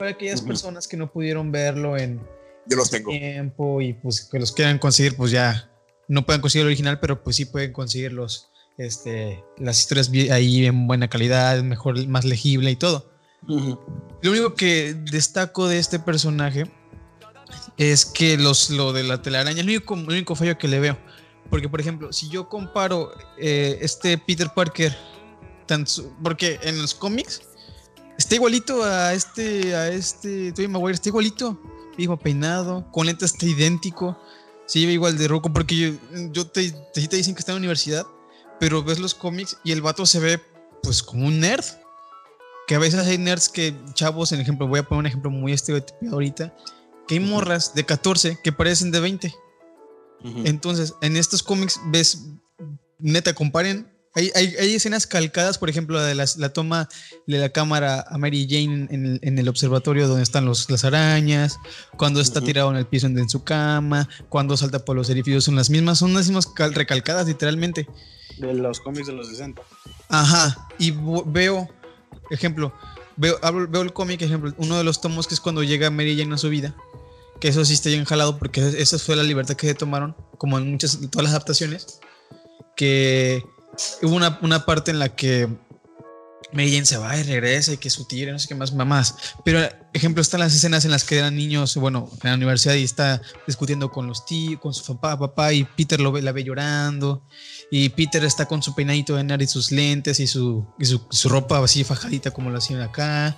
Para 0.00 0.10
aquellas 0.10 0.40
Ujú. 0.40 0.48
personas 0.48 0.88
que 0.88 0.96
no 0.96 1.10
pudieron 1.10 1.52
verlo 1.52 1.96
en 1.96 2.20
Yo 2.68 2.76
los 2.76 2.90
tengo. 2.90 3.10
tiempo 3.10 3.80
y 3.80 3.92
pues 3.92 4.22
que 4.22 4.38
los 4.38 4.52
quieran 4.52 4.78
conseguir, 4.78 5.16
pues 5.16 5.30
ya 5.30 5.70
no 6.08 6.24
pueden 6.26 6.40
conseguir 6.40 6.62
el 6.62 6.68
original, 6.68 7.00
pero 7.00 7.22
pues 7.22 7.36
sí 7.36 7.44
pueden 7.44 7.72
conseguir 7.72 8.12
los, 8.12 8.50
este, 8.78 9.44
las 9.58 9.78
historias 9.78 10.10
ahí 10.30 10.66
en 10.66 10.86
buena 10.86 11.08
calidad, 11.08 11.62
mejor, 11.62 12.06
más 12.06 12.24
legible 12.24 12.70
y 12.70 12.76
todo. 12.76 13.10
Lo 13.46 14.30
único 14.30 14.54
que 14.54 14.94
destaco 14.94 15.68
de 15.68 15.78
este 15.78 15.98
personaje 15.98 16.70
es 17.76 18.04
que 18.04 18.36
los, 18.36 18.70
lo 18.70 18.92
de 18.92 19.04
la 19.04 19.22
telaraña 19.22 19.52
es 19.52 19.58
el 19.58 19.66
único, 19.66 19.94
el 19.94 20.08
único 20.08 20.34
fallo 20.34 20.58
que 20.58 20.68
le 20.68 20.80
veo. 20.80 20.98
Porque, 21.50 21.68
por 21.68 21.80
ejemplo, 21.80 22.12
si 22.12 22.28
yo 22.28 22.48
comparo 22.48 23.12
eh, 23.38 23.78
este 23.80 24.18
Peter 24.18 24.48
Parker, 24.54 24.96
tan 25.66 25.84
porque 26.22 26.58
en 26.62 26.80
los 26.80 26.94
cómics 26.94 27.42
está 28.18 28.34
igualito 28.34 28.82
a 28.82 29.14
este, 29.14 29.74
a 29.74 29.88
este 29.88 30.52
Tobey 30.52 30.68
Maguire, 30.68 30.94
está 30.94 31.08
igualito, 31.08 31.60
mismo 31.96 32.16
peinado, 32.16 32.90
con 32.92 33.06
lentes 33.06 33.32
está 33.32 33.46
idéntico, 33.46 34.18
se 34.66 34.80
lleva 34.80 34.92
igual 34.92 35.16
de 35.16 35.28
roco, 35.28 35.52
porque 35.52 35.76
yo, 35.76 35.90
yo 36.32 36.46
te, 36.46 36.70
te, 36.92 37.06
te 37.06 37.16
dicen 37.16 37.34
que 37.34 37.40
está 37.40 37.52
en 37.52 37.56
la 37.56 37.60
universidad, 37.60 38.06
pero 38.58 38.82
ves 38.82 38.98
los 38.98 39.14
cómics 39.14 39.58
y 39.64 39.72
el 39.72 39.82
vato 39.82 40.06
se 40.06 40.18
ve 40.18 40.40
pues 40.82 41.02
como 41.02 41.26
un 41.26 41.40
nerd. 41.40 41.64
Que 42.66 42.74
a 42.74 42.78
veces 42.80 43.06
hay 43.06 43.18
nerds 43.18 43.48
que, 43.48 43.76
chavos, 43.94 44.32
en 44.32 44.40
ejemplo, 44.40 44.66
voy 44.66 44.80
a 44.80 44.82
poner 44.82 45.00
un 45.00 45.06
ejemplo 45.06 45.30
muy 45.30 45.52
estereotipado 45.52 46.14
ahorita, 46.14 46.56
que 47.06 47.14
hay 47.14 47.20
morras 47.20 47.74
de 47.74 47.84
14 47.84 48.40
que 48.42 48.52
parecen 48.52 48.90
de 48.90 49.00
20. 49.00 49.34
Ujú. 50.24 50.42
Entonces, 50.44 50.94
en 51.00 51.16
estos 51.16 51.44
cómics 51.44 51.80
ves, 51.86 52.26
neta, 52.98 53.34
comparen. 53.34 53.95
Hay, 54.16 54.32
hay, 54.34 54.54
hay 54.58 54.74
escenas 54.74 55.06
calcadas, 55.06 55.58
por 55.58 55.68
ejemplo, 55.70 55.96
la 55.98 56.04
de 56.04 56.14
las- 56.14 56.38
la 56.38 56.48
toma 56.48 56.88
de 57.26 57.38
la 57.38 57.50
cámara 57.50 58.04
a 58.08 58.16
Mary 58.18 58.46
Jane 58.48 58.88
en 58.90 59.04
el, 59.06 59.18
en 59.22 59.38
el 59.38 59.46
observatorio 59.48 60.08
donde 60.08 60.22
están 60.22 60.46
los, 60.46 60.70
las 60.70 60.84
arañas, 60.84 61.58
cuando 61.98 62.20
está 62.22 62.38
Ujú. 62.40 62.46
tirado 62.46 62.70
en 62.70 62.76
el 62.78 62.86
piso 62.86 63.06
en, 63.06 63.18
en 63.18 63.28
su 63.28 63.44
cama, 63.44 64.08
cuando 64.30 64.56
salta 64.56 64.84
por 64.84 64.96
los 64.96 65.10
edificios, 65.10 65.44
son 65.44 65.54
las 65.54 65.68
mismas, 65.70 65.98
son 65.98 66.14
las 66.14 66.26
mismas 66.26 66.46
cal- 66.46 66.72
recalcadas 66.74 67.26
literalmente. 67.26 67.86
De 68.38 68.54
los 68.54 68.80
cómics 68.80 69.06
de 69.06 69.12
los 69.12 69.28
60. 69.28 69.60
Ajá, 70.08 70.66
y 70.78 70.92
veo, 71.26 71.68
ejemplo, 72.30 72.72
veo, 73.16 73.38
hablo- 73.42 73.68
veo 73.68 73.82
el 73.82 73.92
cómic, 73.92 74.22
ejemplo, 74.22 74.54
uno 74.56 74.78
de 74.78 74.84
los 74.84 75.00
tomos 75.02 75.26
que 75.26 75.34
es 75.34 75.40
cuando 75.40 75.62
llega 75.62 75.90
Mary 75.90 76.16
Jane 76.18 76.34
a 76.34 76.38
su 76.38 76.48
vida, 76.48 76.74
que 77.38 77.48
eso 77.48 77.62
sí 77.66 77.74
está 77.74 77.90
bien 77.90 78.04
jalado 78.06 78.38
porque 78.38 78.66
esa 78.78 78.98
fue 78.98 79.14
la 79.14 79.22
libertad 79.22 79.56
que 79.56 79.66
se 79.66 79.74
tomaron, 79.74 80.16
como 80.38 80.56
en 80.56 80.70
muchas, 80.72 80.98
todas 81.10 81.24
las 81.24 81.32
adaptaciones, 81.32 81.98
que 82.76 83.42
hubo 84.02 84.14
una, 84.14 84.38
una 84.42 84.64
parte 84.64 84.90
en 84.90 84.98
la 84.98 85.10
que 85.14 85.48
Jane 86.52 86.86
se 86.86 86.96
va 86.96 87.16
y 87.18 87.22
regresa 87.22 87.72
y 87.72 87.76
que 87.76 87.90
su 87.90 88.04
tía, 88.04 88.30
no 88.32 88.38
sé 88.38 88.48
qué 88.48 88.54
más, 88.54 88.72
mamás. 88.72 89.14
Pero, 89.44 89.60
ejemplo, 89.92 90.22
están 90.22 90.40
las 90.40 90.54
escenas 90.54 90.84
en 90.84 90.90
las 90.90 91.04
que 91.04 91.18
eran 91.18 91.36
niños, 91.36 91.76
bueno, 91.76 92.08
en 92.22 92.30
la 92.30 92.36
universidad 92.36 92.74
y 92.74 92.84
está 92.84 93.20
discutiendo 93.46 93.90
con 93.90 94.06
los 94.06 94.24
tíos, 94.24 94.60
con 94.60 94.72
su 94.72 94.84
papá, 94.94 95.18
papá, 95.18 95.52
y 95.52 95.64
Peter 95.64 96.00
lo 96.00 96.12
ve, 96.12 96.22
la 96.22 96.32
ve 96.32 96.44
llorando. 96.44 97.22
Y 97.70 97.88
Peter 97.90 98.24
está 98.24 98.46
con 98.46 98.62
su 98.62 98.74
peinadito 98.74 99.16
de 99.16 99.44
y 99.44 99.46
sus 99.46 99.72
lentes 99.72 100.20
y 100.20 100.26
su, 100.26 100.66
y 100.78 100.84
su, 100.84 101.28
ropa 101.28 101.58
así 101.58 101.84
fajadita 101.84 102.30
como 102.30 102.50
lo 102.50 102.58
hacían 102.58 102.80
acá. 102.80 103.36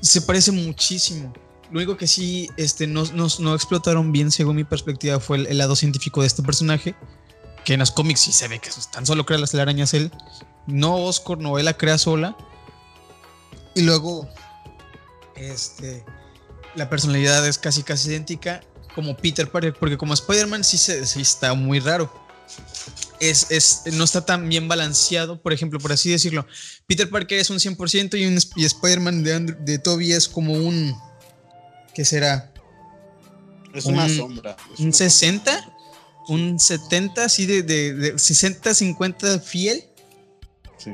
Se 0.00 0.20
parece 0.22 0.50
muchísimo. 0.52 1.32
Lo 1.70 1.78
único 1.78 1.96
que 1.96 2.06
sí 2.06 2.48
este, 2.56 2.86
no, 2.86 3.04
no, 3.12 3.28
no 3.38 3.54
explotaron 3.54 4.10
bien, 4.10 4.32
según 4.32 4.56
mi 4.56 4.64
perspectiva, 4.64 5.20
fue 5.20 5.38
el 5.38 5.58
lado 5.58 5.76
científico 5.76 6.22
de 6.22 6.26
este 6.26 6.42
personaje. 6.42 6.94
Que 7.68 7.74
en 7.74 7.80
los 7.80 7.90
cómics 7.90 8.20
sí 8.20 8.32
se 8.32 8.48
ve 8.48 8.60
que 8.60 8.70
tan 8.90 9.04
solo 9.04 9.26
crea 9.26 9.36
las 9.36 9.50
telarañas 9.50 9.92
él. 9.92 10.10
No 10.66 10.94
Oscar, 11.04 11.36
no 11.36 11.58
él 11.58 11.66
la 11.66 11.76
crea 11.76 11.98
sola. 11.98 12.34
Y 13.74 13.82
luego, 13.82 14.26
este, 15.36 16.02
la 16.74 16.88
personalidad 16.88 17.46
es 17.46 17.58
casi 17.58 17.82
casi 17.82 18.08
idéntica 18.08 18.62
como 18.94 19.18
Peter 19.18 19.50
Parker, 19.50 19.74
porque 19.78 19.98
como 19.98 20.14
Spider-Man 20.14 20.64
sí, 20.64 20.78
se, 20.78 21.04
sí 21.04 21.20
está 21.20 21.52
muy 21.52 21.78
raro. 21.78 22.10
Es, 23.20 23.50
es, 23.50 23.82
no 23.92 24.04
está 24.04 24.24
tan 24.24 24.48
bien 24.48 24.66
balanceado, 24.66 25.38
por 25.42 25.52
ejemplo, 25.52 25.78
por 25.78 25.92
así 25.92 26.10
decirlo. 26.10 26.46
Peter 26.86 27.10
Parker 27.10 27.38
es 27.38 27.50
un 27.50 27.58
100% 27.58 28.18
y, 28.18 28.24
un, 28.24 28.38
y 28.56 28.64
Spider-Man 28.64 29.22
de, 29.24 29.36
Andrew- 29.36 29.58
de 29.58 29.78
Toby 29.78 30.12
es 30.12 30.26
como 30.26 30.54
un... 30.54 30.96
¿Qué 31.94 32.06
será? 32.06 32.50
Es 33.74 33.84
una 33.84 34.04
Un- 34.04 34.16
sombra. 34.16 34.56
es 34.72 34.80
¿Un 34.80 34.86
una 34.86 34.94
60? 34.94 35.52
sombra. 35.52 35.77
¿Un 36.28 36.58
70 36.58 37.24
así 37.24 37.46
de, 37.46 37.62
de, 37.62 37.94
de 37.94 38.14
60-50 38.14 39.40
fiel? 39.40 39.84
Sí. 40.76 40.92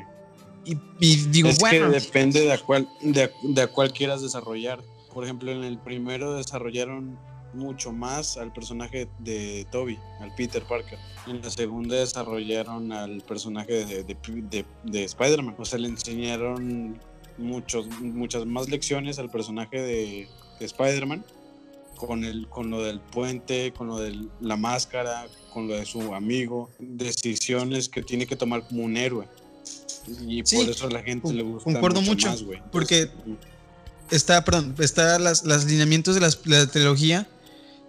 Y, 0.64 0.78
y 1.00 1.16
digo, 1.30 1.48
es 1.48 1.58
bueno, 1.58 1.90
que 1.90 2.00
depende 2.00 2.40
de 2.40 2.52
a 2.52 2.58
cuál 2.58 2.88
de, 3.02 3.24
a- 3.24 3.30
de 3.42 3.62
a 3.62 3.66
cuál 3.66 3.92
quieras 3.92 4.22
desarrollar. 4.22 4.82
Por 5.12 5.24
ejemplo, 5.24 5.50
en 5.52 5.62
el 5.64 5.78
primero 5.78 6.34
desarrollaron 6.34 7.18
mucho 7.52 7.92
más 7.92 8.36
al 8.36 8.52
personaje 8.52 9.06
de 9.20 9.64
Toby, 9.70 9.96
al 10.20 10.34
Peter 10.34 10.62
Parker. 10.64 10.98
En 11.28 11.40
la 11.40 11.50
segunda 11.50 11.94
desarrollaron 11.96 12.90
al 12.92 13.20
personaje 13.20 13.84
de, 13.84 14.02
de, 14.04 14.16
de- 14.50 14.64
de 14.84 15.04
Spider-Man. 15.04 15.54
O 15.58 15.64
sea, 15.64 15.78
le 15.78 15.88
enseñaron 15.88 16.98
muchos, 17.38 17.86
muchas 18.00 18.44
más 18.46 18.68
lecciones 18.68 19.18
al 19.18 19.30
personaje 19.30 19.80
de, 19.80 20.28
de 20.58 20.64
Spider-Man. 20.66 21.24
Con, 22.06 22.24
el, 22.24 22.48
con 22.48 22.70
lo 22.70 22.82
del 22.82 23.00
puente, 23.00 23.72
con 23.72 23.86
lo 23.88 23.98
de 23.98 24.18
la 24.40 24.56
máscara, 24.56 25.26
con 25.52 25.68
lo 25.68 25.74
de 25.74 25.84
su 25.86 26.14
amigo, 26.14 26.70
decisiones 26.78 27.88
que 27.88 28.02
tiene 28.02 28.26
que 28.26 28.36
tomar 28.36 28.66
como 28.66 28.82
un 28.84 28.96
héroe. 28.96 29.26
Y 30.26 30.42
Sí, 30.44 30.56
por 30.56 30.68
eso 30.68 30.86
a 30.86 30.90
la 30.90 31.02
gente 31.02 31.32
le 31.32 31.42
gusta 31.42 31.64
concuerdo 31.72 32.02
mucho, 32.02 32.28
más, 32.28 32.42
güey. 32.42 32.60
porque 32.70 33.10
está, 34.10 34.44
perdón, 34.44 34.74
está 34.78 35.18
las, 35.18 35.44
las 35.44 35.64
lineamientos 35.64 36.14
de 36.14 36.20
las- 36.20 36.38
la 36.44 36.66
trilogía 36.66 37.26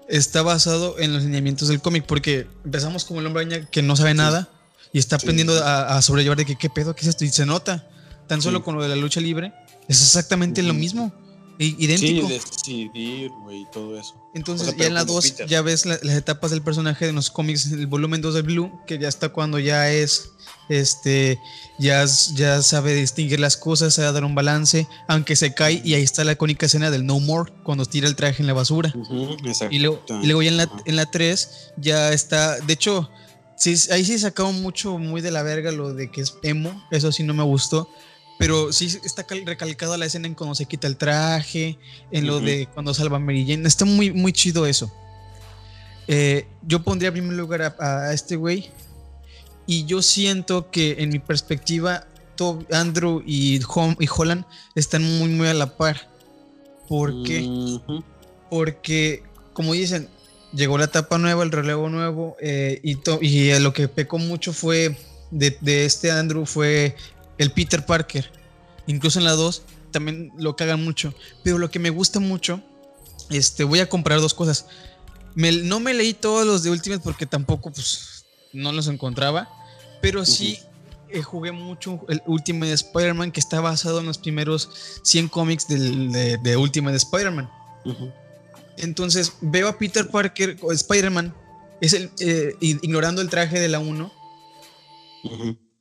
está 0.08 0.42
basado 0.44 0.98
en 1.00 1.14
los 1.14 1.24
lineamientos 1.24 1.68
del 1.68 1.82
cómic, 1.82 2.06
porque 2.06 2.48
empezamos 2.64 3.06
como 3.06 3.20
el 3.20 3.26
hombre 3.26 3.44
araña 3.46 3.70
que 3.70 3.82
no 3.82 3.96
sabe 3.96 4.14
nada 4.14 4.50
y 4.94 5.00
está 5.00 5.18
Sí, 5.20 5.26
aprendiendo 5.26 5.56
sí. 5.58 5.64
a, 5.66 5.98
a 5.98 6.02
sobrellevar 6.02 6.38
de 6.38 6.46
que 6.46 6.56
qué 6.56 6.70
pedo, 6.70 6.96
qué 6.96 7.02
es 7.02 7.08
esto, 7.08 7.26
y 7.26 7.30
se 7.30 7.46
nota. 7.46 7.88
Tan 8.28 8.42
solo 8.42 8.60
Sí. 8.60 8.64
con 8.64 8.76
lo 8.76 8.82
de 8.84 8.90
la 8.90 8.96
lucha 8.96 9.20
libre, 9.20 9.54
es 9.88 10.02
exactamente 10.02 10.64
lo 10.64 10.74
mismo, 10.74 11.12
i- 11.60 11.70
Sí, 11.72 11.76
idéntico. 11.80 12.28
decidir, 12.28 13.32
güey, 13.44 13.62
y 13.62 13.66
todo 13.72 14.00
eso. 14.00 14.16
Entonces, 14.34 14.68
O 14.68 14.72
sea, 14.72 14.80
ya 14.80 14.88
en 14.88 14.94
la 14.94 15.02
como 15.02 15.14
2 15.14 15.32
Peter. 15.32 15.48
ya 15.48 15.62
ves 15.62 15.86
la- 15.86 16.00
las 16.04 16.16
etapas 16.16 16.52
del 16.52 16.62
personaje 16.62 17.08
en 17.08 17.16
los 17.16 17.30
cómics, 17.30 17.68
el 17.72 17.88
volumen 17.88 18.22
2 18.22 18.34
de 18.36 18.42
Blue, 18.42 18.72
que 18.86 18.98
ya 19.00 19.08
está 19.08 19.30
cuando 19.30 19.60
ya 19.60 19.92
es, 19.92 20.30
este, 20.70 21.40
ya, 21.80 22.04
ya 22.34 22.62
sabe 22.62 22.94
distinguir 22.94 23.40
las 23.40 23.56
cosas, 23.58 23.94
sabe 23.94 24.12
dar 24.12 24.24
un 24.26 24.36
balance, 24.36 24.88
aunque 25.08 25.36
se 25.36 25.54
cae, 25.54 25.82
y 25.86 25.94
ahí 25.94 26.04
está 26.04 26.24
la 26.24 26.34
icónica 26.34 26.66
escena 26.66 26.92
del 26.92 27.06
No 27.06 27.20
More, 27.20 27.52
cuando 27.64 27.86
tira 27.86 28.08
el 28.08 28.16
traje 28.16 28.42
en 28.42 28.48
la 28.48 28.54
basura. 28.54 28.94
Y 29.70 29.80
luego, 29.80 30.02
y 30.22 30.26
luego 30.26 30.42
ya 30.42 30.50
en 30.50 30.58
la, 30.58 30.70
en 30.86 30.96
la 30.96 31.06
3 31.10 31.72
ya 31.78 32.12
está, 32.14 32.60
de 32.60 32.74
hecho, 32.74 33.10
sí, 33.58 33.76
ahí 33.92 34.04
sí 34.04 34.18
sacaron 34.20 34.62
mucho 34.62 34.98
muy 34.98 35.22
de 35.22 35.32
la 35.32 35.44
verga 35.44 35.72
lo 35.72 35.94
de 35.94 36.12
que 36.12 36.22
es 36.22 36.34
emo, 36.44 36.84
eso 36.92 37.12
sí 37.12 37.24
no 37.24 37.34
me 37.34 37.44
gustó, 37.44 37.90
pero 38.38 38.74
sí 38.74 38.98
está 39.04 39.26
recalcada 39.46 39.98
la 39.98 40.06
escena 40.06 40.28
en 40.28 40.36
cuando 40.36 40.56
se 40.56 40.66
quita 40.66 40.88
el 40.88 40.98
traje, 40.98 41.78
en 42.12 42.28
lo 42.28 42.40
de 42.40 42.68
cuando 42.74 42.94
salva 42.94 43.18
a 43.18 43.20
Mary 43.20 43.46
Jane. 43.48 43.68
Está 43.68 43.86
muy, 43.86 44.12
muy 44.12 44.34
chido 44.34 44.66
eso. 44.66 44.92
Eh, 46.08 46.46
yo 46.62 46.84
pondría 46.84 47.10
en 47.10 47.14
primer 47.14 47.34
lugar 47.34 47.76
a, 47.80 48.14
este 48.14 48.36
güey. 48.36 48.70
Y 49.68 49.86
yo 49.86 50.02
siento 50.02 50.70
que 50.70 50.98
en 51.00 51.10
mi 51.10 51.20
perspectiva, 51.20 52.08
Andrew 52.72 53.24
y, 53.26 53.56
y 53.56 54.08
Holland 54.16 54.46
están 54.76 55.04
muy, 55.20 55.30
muy 55.30 55.48
a 55.48 55.54
la 55.54 55.78
par. 55.78 56.10
¿Por 56.88 57.24
qué? 57.24 57.80
Porque, 58.50 59.24
como 59.54 59.74
dicen, 59.74 60.10
llegó 60.54 60.78
la 60.78 60.86
etapa 60.86 61.18
nueva, 61.18 61.44
el 61.44 61.52
relevo 61.52 61.90
nuevo, 61.90 62.36
eh, 62.40 62.80
y, 62.84 62.98
y 63.22 63.60
lo 63.60 63.74
que 63.74 63.88
pecó 63.88 64.18
mucho 64.18 64.54
fue 64.54 64.96
de, 65.32 65.58
de, 65.62 65.86
este 65.86 66.12
Andrew 66.12 66.46
fue 66.46 66.96
el 67.38 67.52
Peter 67.52 67.86
Parker. 67.86 68.32
Incluso 68.88 69.20
en 69.20 69.26
la 69.26 69.32
2 69.32 69.64
también 69.92 70.32
lo 70.38 70.56
cagan 70.56 70.84
mucho. 70.84 71.14
Pero 71.44 71.58
lo 71.58 71.72
que 71.72 71.80
me 71.80 71.90
gusta 71.90 72.20
mucho, 72.20 72.62
este, 73.30 73.64
voy 73.64 73.80
a 73.80 73.90
comprar 73.90 74.20
dos 74.20 74.34
cosas 74.34 74.68
no 75.36 75.80
me 75.80 75.94
leí 75.94 76.14
todos 76.14 76.46
los 76.46 76.64
de 76.64 76.72
Ultimate 76.72 77.04
porque 77.04 77.26
tampoco 77.26 77.72
pues, 77.72 78.26
no 78.54 78.72
los 78.72 78.88
encontraba, 78.88 79.50
pero 80.02 80.26
sí 80.26 80.60
eh, 81.10 81.22
jugué 81.22 81.52
mucho 81.52 82.02
el 82.08 82.22
Ultimate 82.26 82.72
Spider-Man 82.72 83.32
que 83.32 83.40
está 83.40 83.60
basado 83.60 84.00
en 84.00 84.06
los 84.06 84.18
primeros 84.18 84.70
100 85.04 85.28
cómics 85.28 85.68
de, 85.68 86.38
de, 86.42 86.58
Ultimate 86.58 86.96
Spider-Man. 86.96 87.50
Entonces 88.78 89.34
veo 89.42 89.68
a 89.68 89.78
Peter 89.78 90.10
Parker, 90.10 90.58
Spider-Man, 90.72 91.34
es 91.82 91.94
el, 91.94 92.10
eh, 92.20 92.56
ignorando 92.62 93.22
el 93.22 93.30
traje 93.30 93.60
de 93.60 93.68
la 93.68 93.80
1. 93.80 94.12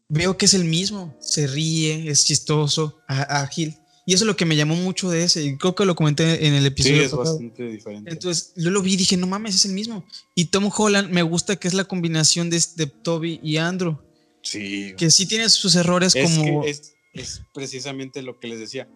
Veo 0.08 0.36
que 0.36 0.46
es 0.46 0.54
el 0.54 0.64
mismo, 0.64 1.16
se 1.20 1.46
ríe, 1.46 2.10
es 2.10 2.24
chistoso, 2.24 3.00
ágil. 3.06 3.76
Y 4.06 4.12
eso 4.12 4.24
es 4.24 4.26
lo 4.26 4.36
que 4.36 4.44
me 4.44 4.56
llamó 4.56 4.76
mucho 4.76 5.08
de 5.10 5.24
ese. 5.24 5.42
Y 5.42 5.56
creo 5.56 5.74
que 5.74 5.86
lo 5.86 5.94
comenté 5.94 6.46
en 6.46 6.54
el 6.54 6.66
episodio. 6.66 6.98
Sí, 6.98 7.04
es 7.04 7.12
bastante 7.12 7.62
diferente. 7.68 8.10
Entonces, 8.10 8.52
yo 8.54 8.70
lo 8.70 8.82
vi 8.82 8.94
y 8.94 8.96
dije, 8.96 9.16
no 9.16 9.26
mames, 9.26 9.54
es 9.54 9.64
el 9.64 9.72
mismo. 9.72 10.04
Y 10.34 10.46
Tom 10.46 10.70
Holland 10.76 11.10
me 11.10 11.22
gusta 11.22 11.56
que 11.56 11.68
es 11.68 11.74
la 11.74 11.84
combinación 11.84 12.50
de, 12.50 12.62
de 12.76 12.86
Toby 12.86 13.40
y 13.42 13.56
Andrew. 13.56 13.98
Sí. 14.42 14.92
Que 14.98 15.10
sí 15.10 15.26
tiene 15.26 15.48
sus 15.48 15.74
errores 15.74 16.14
como. 16.14 16.64
es, 16.64 16.94
es 17.14 17.42
precisamente 17.54 18.20
lo 18.20 18.38
que 18.38 18.48
les 18.48 18.58
decía. 18.58 18.88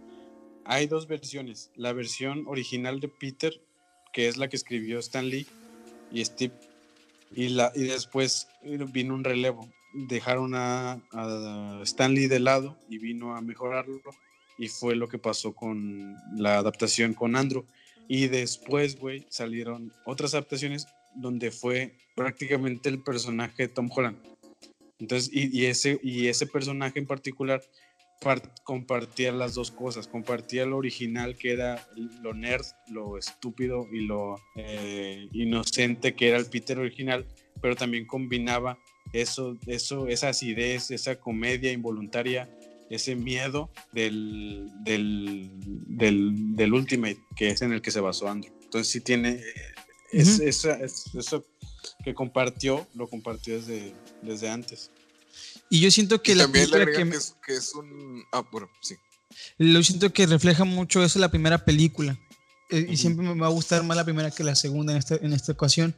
Hay 0.67 0.87
dos 0.87 1.09
versiones. 1.09 1.71
La 1.75 1.95
versión 1.95 2.45
original 2.47 3.01
de 3.01 3.09
Peter, 3.09 3.59
que 4.13 4.29
es 4.29 4.37
la 4.37 4.49
que 4.49 4.57
escribió 4.57 4.99
Stan 4.99 5.27
Lee 5.27 5.47
y 6.13 6.23
Steve. 6.23 6.53
Y, 7.35 7.49
la, 7.49 7.73
y 7.75 7.85
después 7.85 8.49
vino 8.93 9.15
un 9.15 9.25
relevo. 9.25 9.73
Dejaron 9.93 10.55
a, 10.55 11.01
a 11.13 11.81
Stan 11.83 12.15
Lee 12.15 12.27
de 12.27 12.41
lado 12.41 12.77
y 12.89 12.99
vino 12.99 13.35
a 13.35 13.41
mejorarlo 13.41 14.01
y 14.59 14.69
fue 14.69 14.97
lo 14.97 15.09
que 15.09 15.19
pasó 15.19 15.55
con 15.55 16.17
la 16.37 16.59
adaptación 16.59 17.15
con 17.15 17.37
Andrew. 17.37 17.65
Y 18.09 18.29
después, 18.29 18.99
güey, 18.99 19.27
salieron 19.29 19.93
otras 20.05 20.35
adaptaciones 20.35 20.87
donde 21.15 21.51
fue 21.51 21.95
prácticamente 22.15 22.89
el 22.89 23.03
personaje 23.03 23.65
de 23.65 23.69
Tom 23.69 23.89
Holland. 23.95 24.19
Entonces, 24.99 25.31
y, 25.33 25.67
ese, 25.67 26.01
y 26.03 26.27
ese 26.27 26.47
personaje 26.47 26.99
en 26.99 27.07
particular 27.07 27.63
compartía 28.65 29.31
las 29.31 29.55
dos 29.55 29.71
cosas. 29.71 30.09
Compartía 30.09 30.67
lo 30.67 30.77
original, 30.77 31.37
que 31.37 31.53
era 31.53 31.87
lo 32.21 32.35
nerd, 32.35 32.65
lo 32.89 33.17
estúpido 33.17 33.87
y 33.93 34.07
lo 34.07 34.37
eh, 34.57 35.29
inocente, 35.33 36.15
que 36.15 36.29
era 36.29 36.39
el 36.39 36.47
Peter 36.47 36.79
original, 36.79 37.27
pero 37.61 37.77
también 37.77 38.07
combinaba 38.07 38.79
eso, 39.13 39.57
eso, 39.67 40.09
esa 40.09 40.29
acidez, 40.29 40.91
esa 40.91 41.17
comedia 41.17 41.73
involuntaria 41.73 42.49
ese 42.91 43.15
miedo 43.15 43.71
del, 43.93 44.71
del, 44.81 45.51
del, 45.87 46.73
Ultimate, 46.73 47.19
que 47.37 47.51
es 47.51 47.61
en 47.61 47.73
el 47.75 47.83
que 47.83 47.91
se 47.91 48.01
basó 48.01 48.29
Andrew. 48.29 48.53
Entonces 48.63 48.91
sí 48.91 49.01
tiene 49.01 49.43
es, 50.13 50.41
eso 50.41 51.47
que 52.05 52.15
compartió, 52.15 52.87
lo 52.95 53.09
compartió 53.09 53.57
desde, 53.57 53.95
desde 54.23 54.49
antes. 54.49 54.91
Y 55.71 55.81
yo 55.81 55.91
siento 55.91 56.23
que 56.23 56.35
la 56.35 56.45
también 56.45 56.71
le 56.71 56.87
que, 56.87 57.19
que, 57.47 57.55
es, 57.55 57.75
un... 57.75 58.25
Ah, 58.33 58.43
bueno, 58.51 58.71
sí. 58.81 58.95
Lo 59.59 59.83
siento 59.83 60.13
que 60.13 60.27
refleja 60.27 60.65
mucho 60.65 61.05
eso 61.05 61.19
la 61.19 61.31
primera 61.31 61.65
película. 61.65 62.19
Eh, 62.71 62.87
y 62.89 62.97
siempre 62.97 63.27
me 63.27 63.41
va 63.41 63.47
a 63.47 63.51
gustar 63.51 63.83
más 63.85 63.97
la 63.97 64.05
primera 64.05 64.31
que 64.31 64.45
la 64.45 64.55
segunda 64.55 64.93
en 64.93 64.99
esta, 64.99 65.17
en 65.17 65.33
esta 65.33 65.53
ocasión. 65.53 65.95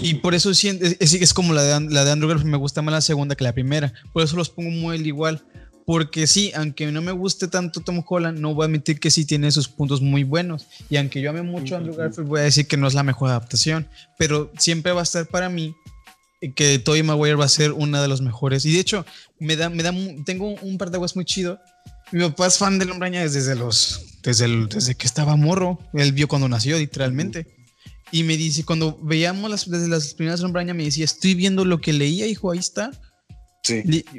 Y 0.00 0.14
por 0.14 0.34
eso 0.34 0.50
es, 0.50 0.64
es, 0.64 1.12
es 1.12 1.34
como 1.34 1.52
la 1.52 1.62
de, 1.62 1.90
la 1.90 2.04
de 2.04 2.12
Andrew 2.12 2.28
Garfield, 2.28 2.50
me 2.50 2.56
gusta 2.56 2.82
más 2.82 2.92
la 2.92 3.00
segunda 3.00 3.34
que 3.34 3.42
la 3.42 3.52
primera. 3.52 3.92
Por 4.12 4.22
eso 4.22 4.36
los 4.36 4.48
pongo 4.48 4.70
muy 4.70 4.96
igual. 4.98 5.44
Porque 5.84 6.26
sí, 6.26 6.52
aunque 6.54 6.92
no 6.92 7.02
me 7.02 7.12
guste 7.12 7.48
tanto 7.48 7.80
Tom 7.80 8.04
Holland, 8.06 8.38
no 8.38 8.54
voy 8.54 8.64
a 8.64 8.66
admitir 8.66 9.00
que 9.00 9.10
sí 9.10 9.24
tiene 9.24 9.50
sus 9.50 9.68
puntos 9.68 10.00
muy 10.00 10.22
buenos. 10.22 10.66
Y 10.88 10.98
aunque 10.98 11.20
yo 11.20 11.30
ame 11.30 11.42
mucho 11.42 11.74
a 11.74 11.78
Andrew 11.78 11.96
Garfield, 11.96 12.28
voy 12.28 12.40
a 12.40 12.44
decir 12.44 12.68
que 12.68 12.76
no 12.76 12.86
es 12.86 12.94
la 12.94 13.02
mejor 13.02 13.30
adaptación. 13.30 13.88
Pero 14.18 14.52
siempre 14.56 14.92
va 14.92 15.00
a 15.00 15.02
estar 15.02 15.26
para 15.26 15.48
mí 15.48 15.74
que 16.54 16.78
Tobey 16.78 17.02
Maguire 17.02 17.34
va 17.34 17.46
a 17.46 17.48
ser 17.48 17.72
una 17.72 18.00
de 18.00 18.06
los 18.06 18.20
mejores. 18.20 18.64
Y 18.66 18.72
de 18.72 18.80
hecho, 18.80 19.04
me 19.40 19.56
da, 19.56 19.68
me 19.68 19.82
da, 19.82 19.92
tengo 20.24 20.54
un 20.62 20.78
par 20.78 20.90
de 20.90 20.96
aguas 20.96 21.16
muy 21.16 21.24
chido. 21.24 21.58
Mi 22.12 22.20
papá 22.20 22.46
es 22.46 22.58
fan 22.58 22.78
del 22.78 22.90
Hombre 22.92 23.10
desde 23.10 23.56
los, 23.56 24.18
desde, 24.22 24.46
desde 24.66 24.94
que 24.94 25.06
estaba 25.06 25.34
morro. 25.34 25.80
Él 25.94 26.12
vio 26.12 26.28
cuando 26.28 26.48
nació, 26.48 26.78
literalmente. 26.78 27.57
Y 28.10 28.22
me 28.22 28.36
dice, 28.36 28.64
cuando 28.64 28.98
veíamos 29.02 29.50
las, 29.50 29.68
desde 29.68 29.88
las 29.88 30.14
primeras 30.14 30.42
Hombre 30.42 30.72
me 30.72 30.84
decía, 30.84 31.04
estoy 31.04 31.34
viendo 31.34 31.64
lo 31.64 31.80
que 31.80 31.92
leía, 31.92 32.26
hijo, 32.26 32.50
ahí 32.50 32.58
está. 32.58 32.90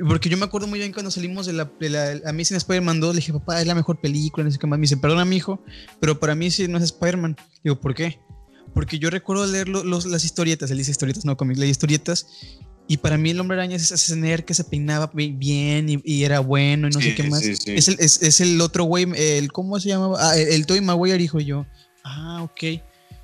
Porque 0.07 0.29
yo 0.29 0.37
me 0.37 0.45
acuerdo 0.45 0.67
muy 0.67 0.79
bien 0.79 0.93
cuando 0.93 1.11
salimos 1.11 1.45
de 1.45 1.53
la, 1.53 1.71
de 1.79 1.89
la 1.89 2.29
a 2.29 2.33
mí 2.33 2.45
sin 2.45 2.57
Spider-Man 2.57 2.99
2, 2.99 3.15
le 3.15 3.19
dije, 3.19 3.33
papá, 3.33 3.61
es 3.61 3.67
la 3.67 3.75
mejor 3.75 3.99
película, 3.99 4.43
no 4.43 4.51
sé 4.51 4.59
qué 4.59 4.67
más. 4.67 4.77
Me 4.77 4.83
dice, 4.83 4.97
perdona, 4.97 5.25
mi 5.25 5.37
hijo, 5.37 5.63
pero 5.99 6.19
para 6.19 6.35
mí 6.35 6.51
sí 6.51 6.67
no 6.67 6.77
es 6.77 6.83
Spider-Man. 6.83 7.35
Digo, 7.63 7.79
¿por 7.79 7.95
qué? 7.95 8.19
Porque 8.73 8.99
yo 8.99 9.09
recuerdo 9.09 9.45
leer 9.47 9.67
los, 9.67 10.05
las 10.05 10.23
historietas, 10.23 10.69
él 10.69 10.77
dice 10.77 10.91
historietas, 10.91 11.25
no 11.25 11.35
cómics, 11.35 11.59
leí 11.59 11.69
historietas. 11.69 12.27
Y 12.87 12.97
para 12.97 13.17
mí 13.17 13.29
el 13.29 13.39
hombre 13.39 13.57
araña 13.57 13.75
es 13.75 13.91
ese 13.91 14.15
nerd 14.15 14.43
que 14.43 14.55
se 14.55 14.63
peinaba 14.63 15.11
bien 15.13 16.01
y, 16.03 16.23
era 16.23 16.39
bueno 16.39 16.87
y 16.87 16.91
no 16.91 16.99
sé 16.99 17.13
qué 17.13 17.23
más. 17.23 17.43
Es, 17.43 17.87
el, 17.87 17.97
es, 17.99 18.21
es, 18.23 18.41
el 18.41 18.59
otro 18.61 18.83
güey, 18.83 19.05
el, 19.15 19.51
¿cómo 19.51 19.79
se 19.79 19.89
llamaba? 19.89 20.17
Ah, 20.19 20.37
el, 20.37 20.47
el 20.47 20.65
Toy 20.65 20.81
Maguire, 20.81 21.19
dijo 21.19 21.39
yo. 21.39 21.67
Ah, 22.03 22.41
ok. 22.41 22.81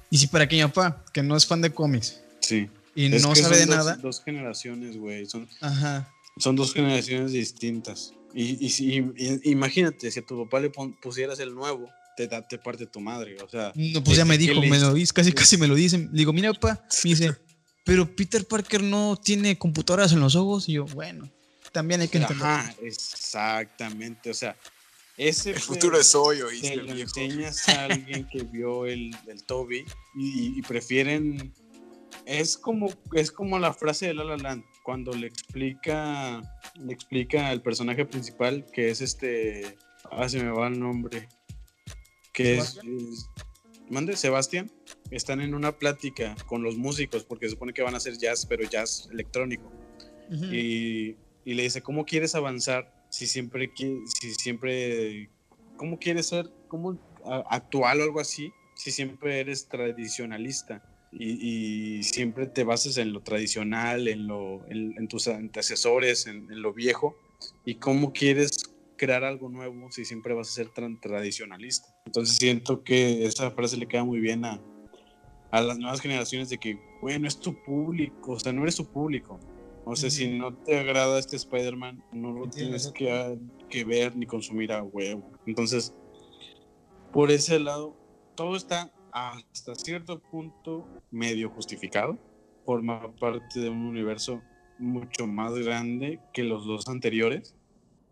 Y 0.10 0.18
sí, 0.18 0.28
para 0.28 0.48
que 0.48 0.56
mi 0.56 0.62
papá, 0.64 1.04
que 1.12 1.24
no 1.24 1.36
es 1.36 1.46
fan 1.46 1.62
de 1.62 1.72
cómics. 1.72 2.22
Sí. 2.40 2.70
Y 2.96 3.10
no 3.10 3.36
sabe 3.36 3.58
de 3.58 3.66
nada. 3.66 3.96
Dos 3.98 4.24
generaciones, 4.24 4.98
güey. 4.98 5.26
Son, 5.26 5.48
Ajá. 5.62 6.10
Son 6.38 6.56
dos 6.56 6.74
generaciones 6.74 7.32
distintas. 7.32 8.14
Y, 8.34 8.66
y, 8.66 9.50
imagínate, 9.50 10.12
si 10.12 10.20
a 10.20 10.26
tu 10.26 10.44
papá 10.44 10.60
le 10.60 10.70
pusieras 11.02 11.40
el 11.40 11.54
nuevo, 11.56 11.90
te, 12.18 12.28
te 12.28 12.58
parte 12.58 12.86
tu 12.86 13.00
madre. 13.00 13.38
O 13.42 13.50
sea, 13.50 13.72
no, 13.76 14.04
pues 14.04 14.18
ya 14.18 14.26
me 14.26 14.38
dijo, 14.38 14.60
me 14.62 14.80
lo 14.80 14.94
dice, 14.94 15.14
casi, 15.14 15.32
casi 15.32 15.58
me 15.58 15.68
lo 15.68 15.76
dicen. 15.76 16.10
digo, 16.12 16.34
mira, 16.34 16.54
papá, 16.54 16.86
me 17.04 17.10
dice, 17.10 17.36
pero 17.86 18.14
Peter 18.14 18.46
Parker 18.46 18.84
no 18.84 19.18
tiene 19.22 19.58
computadoras 19.58 20.12
en 20.12 20.20
los 20.20 20.36
ojos. 20.36 20.68
Y 20.68 20.74
yo, 20.74 20.86
bueno, 20.86 21.30
también 21.72 22.02
hay 22.02 22.08
que. 22.08 22.18
Ajá, 22.18 22.74
exactamente. 22.82 24.30
O 24.30 24.34
sea, 24.34 24.58
ese 25.18 25.52
el 25.52 25.60
futuro 25.60 26.00
es 26.00 26.14
hoy, 26.16 26.40
Te 26.62 26.76
lo 26.76 26.92
enseñas 26.94 27.68
a 27.70 27.86
alguien 27.86 28.28
que 28.28 28.44
vio 28.44 28.86
el, 28.86 29.16
el 29.28 29.44
Toby 29.44 29.86
y, 30.16 30.60
y, 30.60 30.62
prefieren. 30.62 31.54
Es 32.26 32.58
como, 32.58 32.90
es 33.14 33.32
como 33.32 33.60
la 33.60 33.74
frase 33.74 34.08
de 34.08 34.14
La 34.16 34.24
La 34.24 34.38
Land 34.38 34.64
cuando 34.86 35.14
le 35.14 35.26
explica, 35.26 36.42
le 36.76 36.94
explica 36.94 37.50
al 37.50 37.64
personaje 37.64 38.06
principal 38.06 38.66
que 38.72 38.90
es 38.90 39.02
este, 39.02 39.78
ah, 40.12 40.30
se 40.30 40.44
me 40.44 40.52
va 40.52 40.68
el 40.68 40.80
nombre, 40.80 41.28
que 42.32 42.58
es, 42.58 42.80
mande, 43.90 44.16
Sebastián, 44.16 44.72
están 45.10 45.42
en 45.42 45.56
una 45.56 45.78
plática 45.80 46.36
con 46.46 46.62
los 46.62 46.78
músicos 46.78 47.24
porque 47.24 47.48
se 47.48 47.54
supone 47.54 47.74
que 47.74 47.82
van 47.82 47.96
a 47.96 47.98
hacer 47.98 48.18
jazz, 48.18 48.46
pero 48.46 48.64
jazz 48.64 49.10
electrónico. 49.12 49.72
y, 50.30 51.16
y, 51.46 51.54
le 51.54 51.64
dice, 51.64 51.82
¿cómo 51.82 52.06
quieres 52.06 52.36
avanzar 52.36 52.95
si 53.16 53.28
siempre, 53.28 53.72
si 53.76 54.34
siempre, 54.36 55.30
cómo 55.78 55.98
quieres 55.98 56.28
ser, 56.28 56.50
cómo 56.68 57.00
actual 57.50 58.02
o 58.02 58.04
algo 58.04 58.20
así, 58.20 58.52
si 58.76 58.92
siempre 58.92 59.40
eres 59.40 59.70
tradicionalista? 59.70 60.84
y, 61.18 62.04
siempre 62.04 62.46
te 62.46 62.66
basas 62.66 62.98
en 62.98 63.14
lo 63.14 63.22
tradicional, 63.22 64.10
en, 64.10 64.28
lo, 64.28 64.66
en, 64.68 65.08
tus 65.08 65.30
antecesores, 65.30 66.28
en, 66.28 66.62
lo 66.62 66.74
viejo, 66.74 67.16
y 67.64 67.76
cómo 67.76 68.12
quieres 68.12 68.70
crear 68.98 69.24
algo 69.24 69.48
nuevo 69.48 69.90
si 69.92 70.04
siempre 70.04 70.34
vas 70.34 70.50
a 70.50 70.52
ser 70.52 70.72
tradicionalista. 71.02 71.88
Entonces 72.06 72.36
siento 72.36 72.84
que 72.84 73.26
esa 73.26 73.52
frase 73.52 73.78
le 73.78 73.88
queda 73.88 74.04
muy 74.04 74.20
bien 74.20 74.44
a, 74.44 74.62
a 75.52 75.62
las 75.62 75.78
nuevas 75.78 76.02
generaciones 76.02 76.50
de 76.50 76.58
que, 76.58 76.78
bueno, 77.02 77.30
es 77.30 77.40
tu 77.40 77.56
público, 77.64 78.34
o 78.34 78.40
sea, 78.40 78.52
no 78.52 78.64
eres 78.64 78.76
tu 78.76 78.86
público. 78.86 79.40
O 79.86 79.96
sea, 79.96 80.10
si 80.10 80.28
no 80.28 80.54
te 80.54 80.80
agrada 80.80 81.20
este 81.20 81.36
Spider-Man, 81.36 82.04
no 82.12 82.32
lo 82.32 82.50
tienes 82.50 82.92
que, 82.92 83.38
que 83.70 83.86
ver 83.86 84.16
ni 84.16 84.26
consumir 84.26 84.72
a 84.74 84.82
huevo. 84.82 85.24
Entonces, 85.46 85.94
por 87.14 87.30
ese 87.30 87.60
lado, 87.60 87.96
todo 88.34 88.56
está 88.56 88.92
hasta 89.12 89.76
cierto 89.76 90.20
punto 90.20 90.88
medio 91.12 91.52
justificado. 91.52 92.18
Forma 92.66 93.16
parte 93.16 93.60
de 93.60 93.70
un 93.70 93.86
universo 93.86 94.42
mucho 94.80 95.28
más 95.28 95.54
grande 95.54 96.20
que 96.34 96.44
los 96.44 96.66
dos 96.66 96.88
anteriores. 96.88 97.56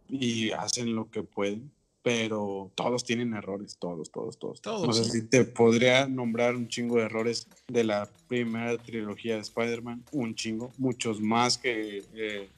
y 0.10 0.52
hacen 0.52 0.96
lo 0.96 1.10
que 1.10 1.24
pueden, 1.24 1.72
pero 2.04 2.70
todos 2.76 3.06
tienen 3.06 3.34
errores, 3.34 3.78
todos, 3.80 4.12
todos, 4.12 4.38
todos. 4.38 4.62
Todos, 4.62 4.88
O 4.90 4.94
sea, 4.94 5.06
sí. 5.06 5.22
si 5.22 5.28
te 5.28 5.46
podría 5.46 6.06
nombrar 6.06 6.56
un 6.56 6.68
chingo 6.68 6.98
de 6.98 7.04
errores 7.04 7.48
de 7.70 7.86
la 7.86 8.10
primera 8.28 8.78
trilogía 8.78 9.36
de 9.36 9.42
Spider-Man, 9.42 10.04
un 10.12 10.36
chingo, 10.36 10.72
muchos 10.78 11.22
más 11.22 11.58
que, 11.58 12.04
eh, 12.14 12.50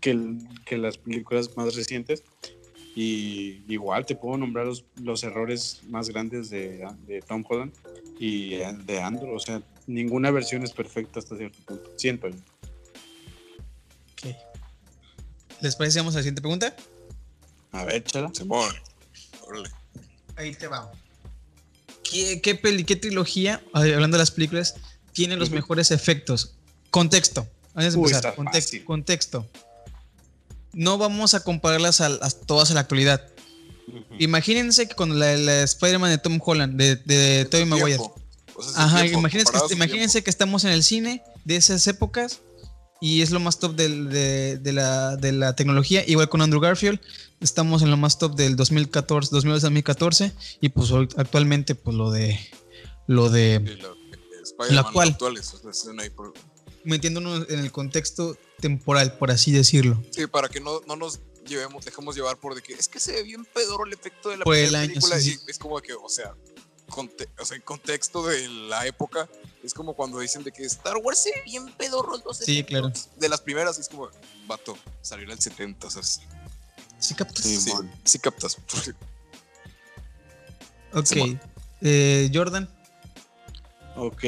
que, 0.00 0.38
que 0.64 0.78
las 0.78 0.96
películas 0.96 1.54
más 1.56 1.76
recientes. 1.76 2.24
Y 2.94 3.62
igual 3.68 4.06
te 4.06 4.16
puedo 4.16 4.38
nombrar 4.38 4.64
los, 4.64 4.86
los 5.02 5.22
errores 5.22 5.82
más 5.90 6.08
grandes 6.08 6.48
de, 6.48 6.88
de 7.06 7.20
Tom 7.20 7.44
Holland 7.46 7.74
y 8.18 8.54
eh, 8.54 8.72
de 8.86 9.00
Andrew. 9.02 9.34
O 9.34 9.38
sea, 9.38 9.62
ninguna 9.86 10.30
versión 10.30 10.62
es 10.62 10.72
perfecta 10.72 11.18
hasta 11.18 11.36
cierto 11.36 11.58
punto. 11.66 11.92
Siento 11.96 12.28
yo. 12.28 12.36
Ok. 14.12 14.34
¿Les 15.60 15.76
parece? 15.76 15.98
Vamos 15.98 16.14
a 16.14 16.18
la 16.20 16.22
siguiente 16.22 16.40
pregunta. 16.40 16.74
A 17.72 17.84
ver, 17.84 18.04
chala. 18.04 18.30
Simón. 18.32 18.70
Órale. 19.46 19.70
Ahí 20.36 20.54
te 20.54 20.66
va. 20.66 20.90
¿Qué, 22.08 22.40
qué, 22.40 22.54
peli- 22.54 22.84
qué 22.84 22.96
trilogía, 22.96 23.62
hablando 23.72 24.16
de 24.16 24.22
las 24.22 24.30
películas, 24.30 24.74
tiene 25.12 25.36
los 25.36 25.50
mejores 25.50 25.90
efectos? 25.90 26.54
Contexto. 26.90 27.46
Antes 27.74 27.94
de 27.94 27.98
Uy, 28.00 28.10
empezar, 28.10 28.34
context- 28.36 28.84
contexto. 28.84 29.46
No 30.72 30.98
vamos 30.98 31.34
a 31.34 31.40
compararlas 31.42 32.00
a, 32.00 32.06
a 32.06 32.30
todas 32.30 32.70
a 32.70 32.74
la 32.74 32.80
actualidad. 32.80 33.26
Imagínense 34.18 34.88
que 34.88 34.94
con 34.94 35.18
la, 35.18 35.36
la 35.36 35.62
Spider-Man 35.62 36.10
de 36.10 36.18
Tom 36.18 36.38
Holland, 36.44 36.76
de, 36.76 36.96
de 36.96 37.44
Tobey 37.46 37.66
Maguire. 37.66 37.98
O 37.98 38.62
sea, 38.62 38.84
Ajá, 38.84 39.00
tiempo, 39.02 39.18
imagínense, 39.20 39.44
comparado 39.52 39.66
a 39.66 39.68
que, 39.68 39.74
su 39.74 39.76
imagínense 39.76 40.24
que 40.24 40.30
estamos 40.30 40.64
en 40.64 40.70
el 40.70 40.82
cine 40.82 41.22
de 41.44 41.56
esas 41.56 41.86
épocas 41.86 42.40
y 43.00 43.22
es 43.22 43.30
lo 43.30 43.40
más 43.40 43.58
top 43.58 43.74
del- 43.76 44.08
de, 44.10 44.58
de 44.58 44.72
la, 44.72 45.16
de 45.16 45.32
la 45.32 45.54
tecnología. 45.56 46.02
Igual 46.06 46.28
con 46.28 46.40
Andrew 46.42 46.60
Garfield, 46.60 47.00
estamos 47.40 47.82
en 47.82 47.90
lo 47.90 47.96
más 47.96 48.18
top 48.18 48.34
del 48.36 48.56
2014, 48.56 49.30
2014 49.32 50.32
y 50.60 50.68
pues 50.70 50.90
actualmente 51.16 51.74
pues 51.74 51.96
lo 51.96 52.10
de 52.10 52.38
lo 53.06 53.28
de. 53.30 53.78
Y 54.70 54.72
la- 54.74 54.80
actuales, 54.80 55.52
o 55.54 55.72
sea, 55.72 56.10
por- 56.14 56.32
metiéndonos 56.84 57.48
en 57.50 57.58
el 57.60 57.72
contexto 57.72 58.36
temporal, 58.60 59.18
por 59.18 59.30
así 59.30 59.52
decirlo. 59.52 60.02
Sí, 60.12 60.26
para 60.26 60.48
que 60.48 60.60
no, 60.60 60.80
no 60.86 60.96
nos 60.96 61.20
llevemos, 61.46 61.84
dejemos 61.84 62.14
llevar 62.16 62.38
por 62.38 62.54
de 62.54 62.62
que 62.62 62.72
es 62.74 62.88
que 62.88 62.98
se 63.00 63.12
ve 63.12 63.22
bien 63.22 63.44
pedoro 63.44 63.84
el 63.86 63.92
efecto 63.92 64.30
de 64.30 64.38
la 64.38 64.44
Por 64.44 64.54
el 64.56 64.62
primera 64.64 64.80
año, 64.82 64.94
película 64.94 65.20
sí, 65.20 65.30
y 65.30 65.34
sí. 65.34 65.40
es 65.48 65.58
como 65.58 65.78
que, 65.80 65.92
o 65.94 66.08
sea, 66.08 66.34
conte- 66.88 67.28
o 67.38 67.44
sea, 67.44 67.56
en 67.56 67.62
contexto 67.62 68.24
de 68.26 68.48
la 68.48 68.86
época, 68.86 69.28
es 69.62 69.74
como 69.74 69.94
cuando 69.94 70.18
dicen 70.20 70.42
de 70.44 70.52
que 70.52 70.64
Star 70.64 70.96
Wars 70.98 71.18
se 71.18 71.32
bien 71.44 71.70
pedorro 71.72 72.16
los 72.24 72.38
Sí, 72.38 72.64
claro. 72.64 72.92
De 73.16 73.28
las 73.28 73.40
primeras 73.40 73.78
es 73.78 73.88
como, 73.88 74.08
vato, 74.46 74.76
salió 75.02 75.24
en 75.24 75.32
el 75.32 75.40
70, 75.40 75.86
o 75.86 75.90
sea, 75.90 76.02
sí, 76.02 76.20
¿Sí 76.98 77.14
captas? 77.14 77.44
Sí. 77.44 77.56
sí, 77.60 77.72
sí 78.04 78.18
captas. 78.18 78.56
Ok. 80.92 81.38
Eh, 81.82 82.30
Jordan. 82.32 82.68
Ok. 83.96 84.24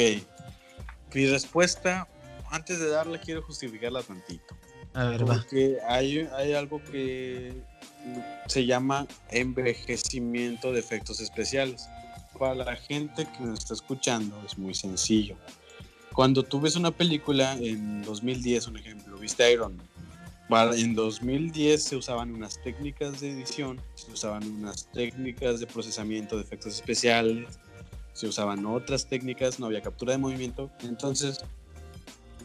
Mi 1.14 1.26
respuesta, 1.26 2.06
antes 2.50 2.78
de 2.78 2.88
darla, 2.88 3.20
quiero 3.20 3.42
justificarla 3.42 4.02
tantito. 4.02 4.56
A 4.94 5.04
ver, 5.04 5.28
va. 5.28 5.36
Porque 5.36 5.78
hay, 5.86 6.28
hay 6.36 6.54
algo 6.54 6.82
que 6.84 7.54
se 8.46 8.66
llama 8.66 9.06
envejecimiento 9.30 10.72
de 10.72 10.80
efectos 10.80 11.20
especiales. 11.20 11.86
Para 12.38 12.54
la 12.54 12.76
gente 12.76 13.26
que 13.26 13.44
nos 13.44 13.58
está 13.58 13.74
escuchando 13.74 14.40
es 14.46 14.56
muy 14.56 14.74
sencillo. 14.74 15.36
Cuando 16.14 16.42
tú 16.42 16.60
ves 16.60 16.76
una 16.76 16.90
película 16.90 17.54
en 17.54 18.02
2010, 18.02 18.68
un 18.68 18.76
ejemplo, 18.76 19.18
viste 19.18 19.52
Iron 19.52 19.76
Man. 19.76 19.88
En 20.78 20.94
2010 20.94 21.82
se 21.82 21.96
usaban 21.96 22.34
unas 22.34 22.62
técnicas 22.62 23.20
de 23.20 23.32
edición, 23.32 23.80
se 23.94 24.10
usaban 24.12 24.42
unas 24.50 24.90
técnicas 24.92 25.60
de 25.60 25.66
procesamiento 25.66 26.36
de 26.36 26.42
efectos 26.42 26.74
especiales, 26.74 27.58
se 28.14 28.26
usaban 28.26 28.64
otras 28.64 29.06
técnicas, 29.06 29.60
no 29.60 29.66
había 29.66 29.82
captura 29.82 30.12
de 30.12 30.18
movimiento. 30.18 30.70
Entonces, 30.80 31.40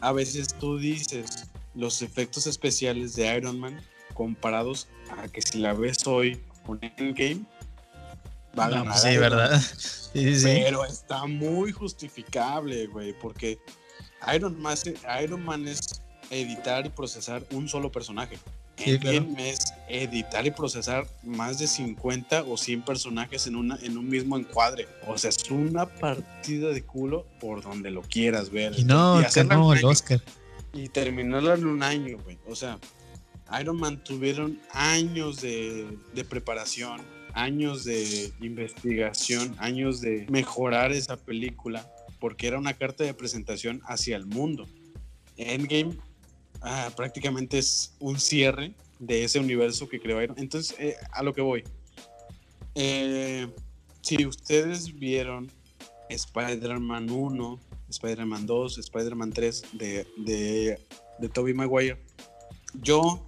a 0.00 0.12
veces 0.12 0.54
tú 0.60 0.76
dices 0.76 1.48
los 1.74 2.02
efectos 2.02 2.46
especiales 2.46 3.16
de 3.16 3.34
Iron 3.36 3.58
Man 3.58 3.80
comparados 4.12 4.86
a 5.16 5.28
que 5.28 5.40
si 5.40 5.58
la 5.58 5.72
ves 5.72 6.06
hoy 6.06 6.40
con 6.66 6.78
Endgame, 6.82 7.44
va 8.58 8.66
a 8.66 8.70
No, 8.70 8.84
pues 8.84 9.02
sí. 9.02 9.16
¿verdad? 9.16 9.60
Sí, 10.14 10.34
sí, 10.34 10.40
sí. 10.40 10.60
Pero 10.62 10.84
está 10.84 11.26
muy 11.26 11.72
justificable, 11.72 12.86
güey, 12.86 13.12
porque 13.18 13.58
Iron 14.32 14.60
Man, 14.62 14.76
Iron 15.20 15.44
Man 15.44 15.66
es 15.66 15.80
editar 16.30 16.86
y 16.86 16.90
procesar 16.90 17.44
un 17.50 17.68
solo 17.68 17.90
personaje. 17.90 18.38
Sí, 18.76 18.98
claro. 18.98 19.26
Es 19.38 19.72
editar 19.88 20.46
y 20.46 20.50
procesar 20.50 21.06
más 21.22 21.58
de 21.58 21.66
50 21.66 22.42
o 22.42 22.56
100 22.56 22.82
personajes 22.82 23.46
en, 23.46 23.56
una, 23.56 23.78
en 23.82 23.96
un 23.96 24.08
mismo 24.08 24.36
encuadre. 24.36 24.88
O 25.06 25.16
sea, 25.16 25.30
es 25.30 25.50
una 25.50 25.86
partida 25.86 26.68
de 26.68 26.84
culo 26.84 27.26
por 27.40 27.62
donde 27.62 27.90
lo 27.90 28.02
quieras 28.02 28.50
ver. 28.50 28.78
Y 28.78 28.84
no, 28.84 29.20
que 29.32 29.40
un 29.40 29.52
el 29.52 29.52
año. 29.52 29.88
Oscar. 29.88 30.20
Y 30.72 30.88
terminarla 30.88 31.54
en 31.54 31.66
un 31.66 31.82
año, 31.82 32.18
güey. 32.24 32.38
O 32.48 32.56
sea, 32.56 32.78
Iron 33.60 33.78
Man 33.78 34.02
tuvieron 34.02 34.60
años 34.72 35.40
de, 35.40 35.96
de 36.12 36.24
preparación, 36.24 37.00
años 37.34 37.84
de 37.84 38.32
investigación, 38.40 39.54
años 39.58 40.00
de 40.00 40.26
mejorar 40.30 40.92
esa 40.92 41.16
película, 41.16 41.92
porque 42.20 42.46
era 42.46 42.58
una 42.58 42.74
carta 42.74 43.04
de 43.04 43.12
presentación 43.12 43.82
hacia 43.84 44.16
el 44.16 44.26
mundo. 44.26 44.66
Endgame 45.36 45.96
ah, 46.62 46.90
prácticamente 46.96 47.58
es 47.58 47.94
un 47.98 48.18
cierre 48.18 48.72
de 48.98 49.24
ese 49.24 49.40
universo 49.40 49.88
que 49.88 50.00
creó 50.00 50.22
Iron 50.22 50.36
Entonces, 50.38 50.76
eh, 50.78 50.96
a 51.12 51.22
lo 51.22 51.34
que 51.34 51.40
voy. 51.40 51.64
Eh, 52.74 53.48
si 54.00 54.24
ustedes 54.26 54.98
vieron 54.98 55.50
Spider-Man 56.08 57.10
1, 57.10 57.60
Spider-Man 57.88 58.46
2, 58.46 58.78
Spider-Man 58.78 59.32
3 59.32 59.62
de, 59.72 60.06
de, 60.18 60.78
de 61.18 61.28
Tobey 61.28 61.54
Maguire, 61.54 61.98
yo 62.82 63.26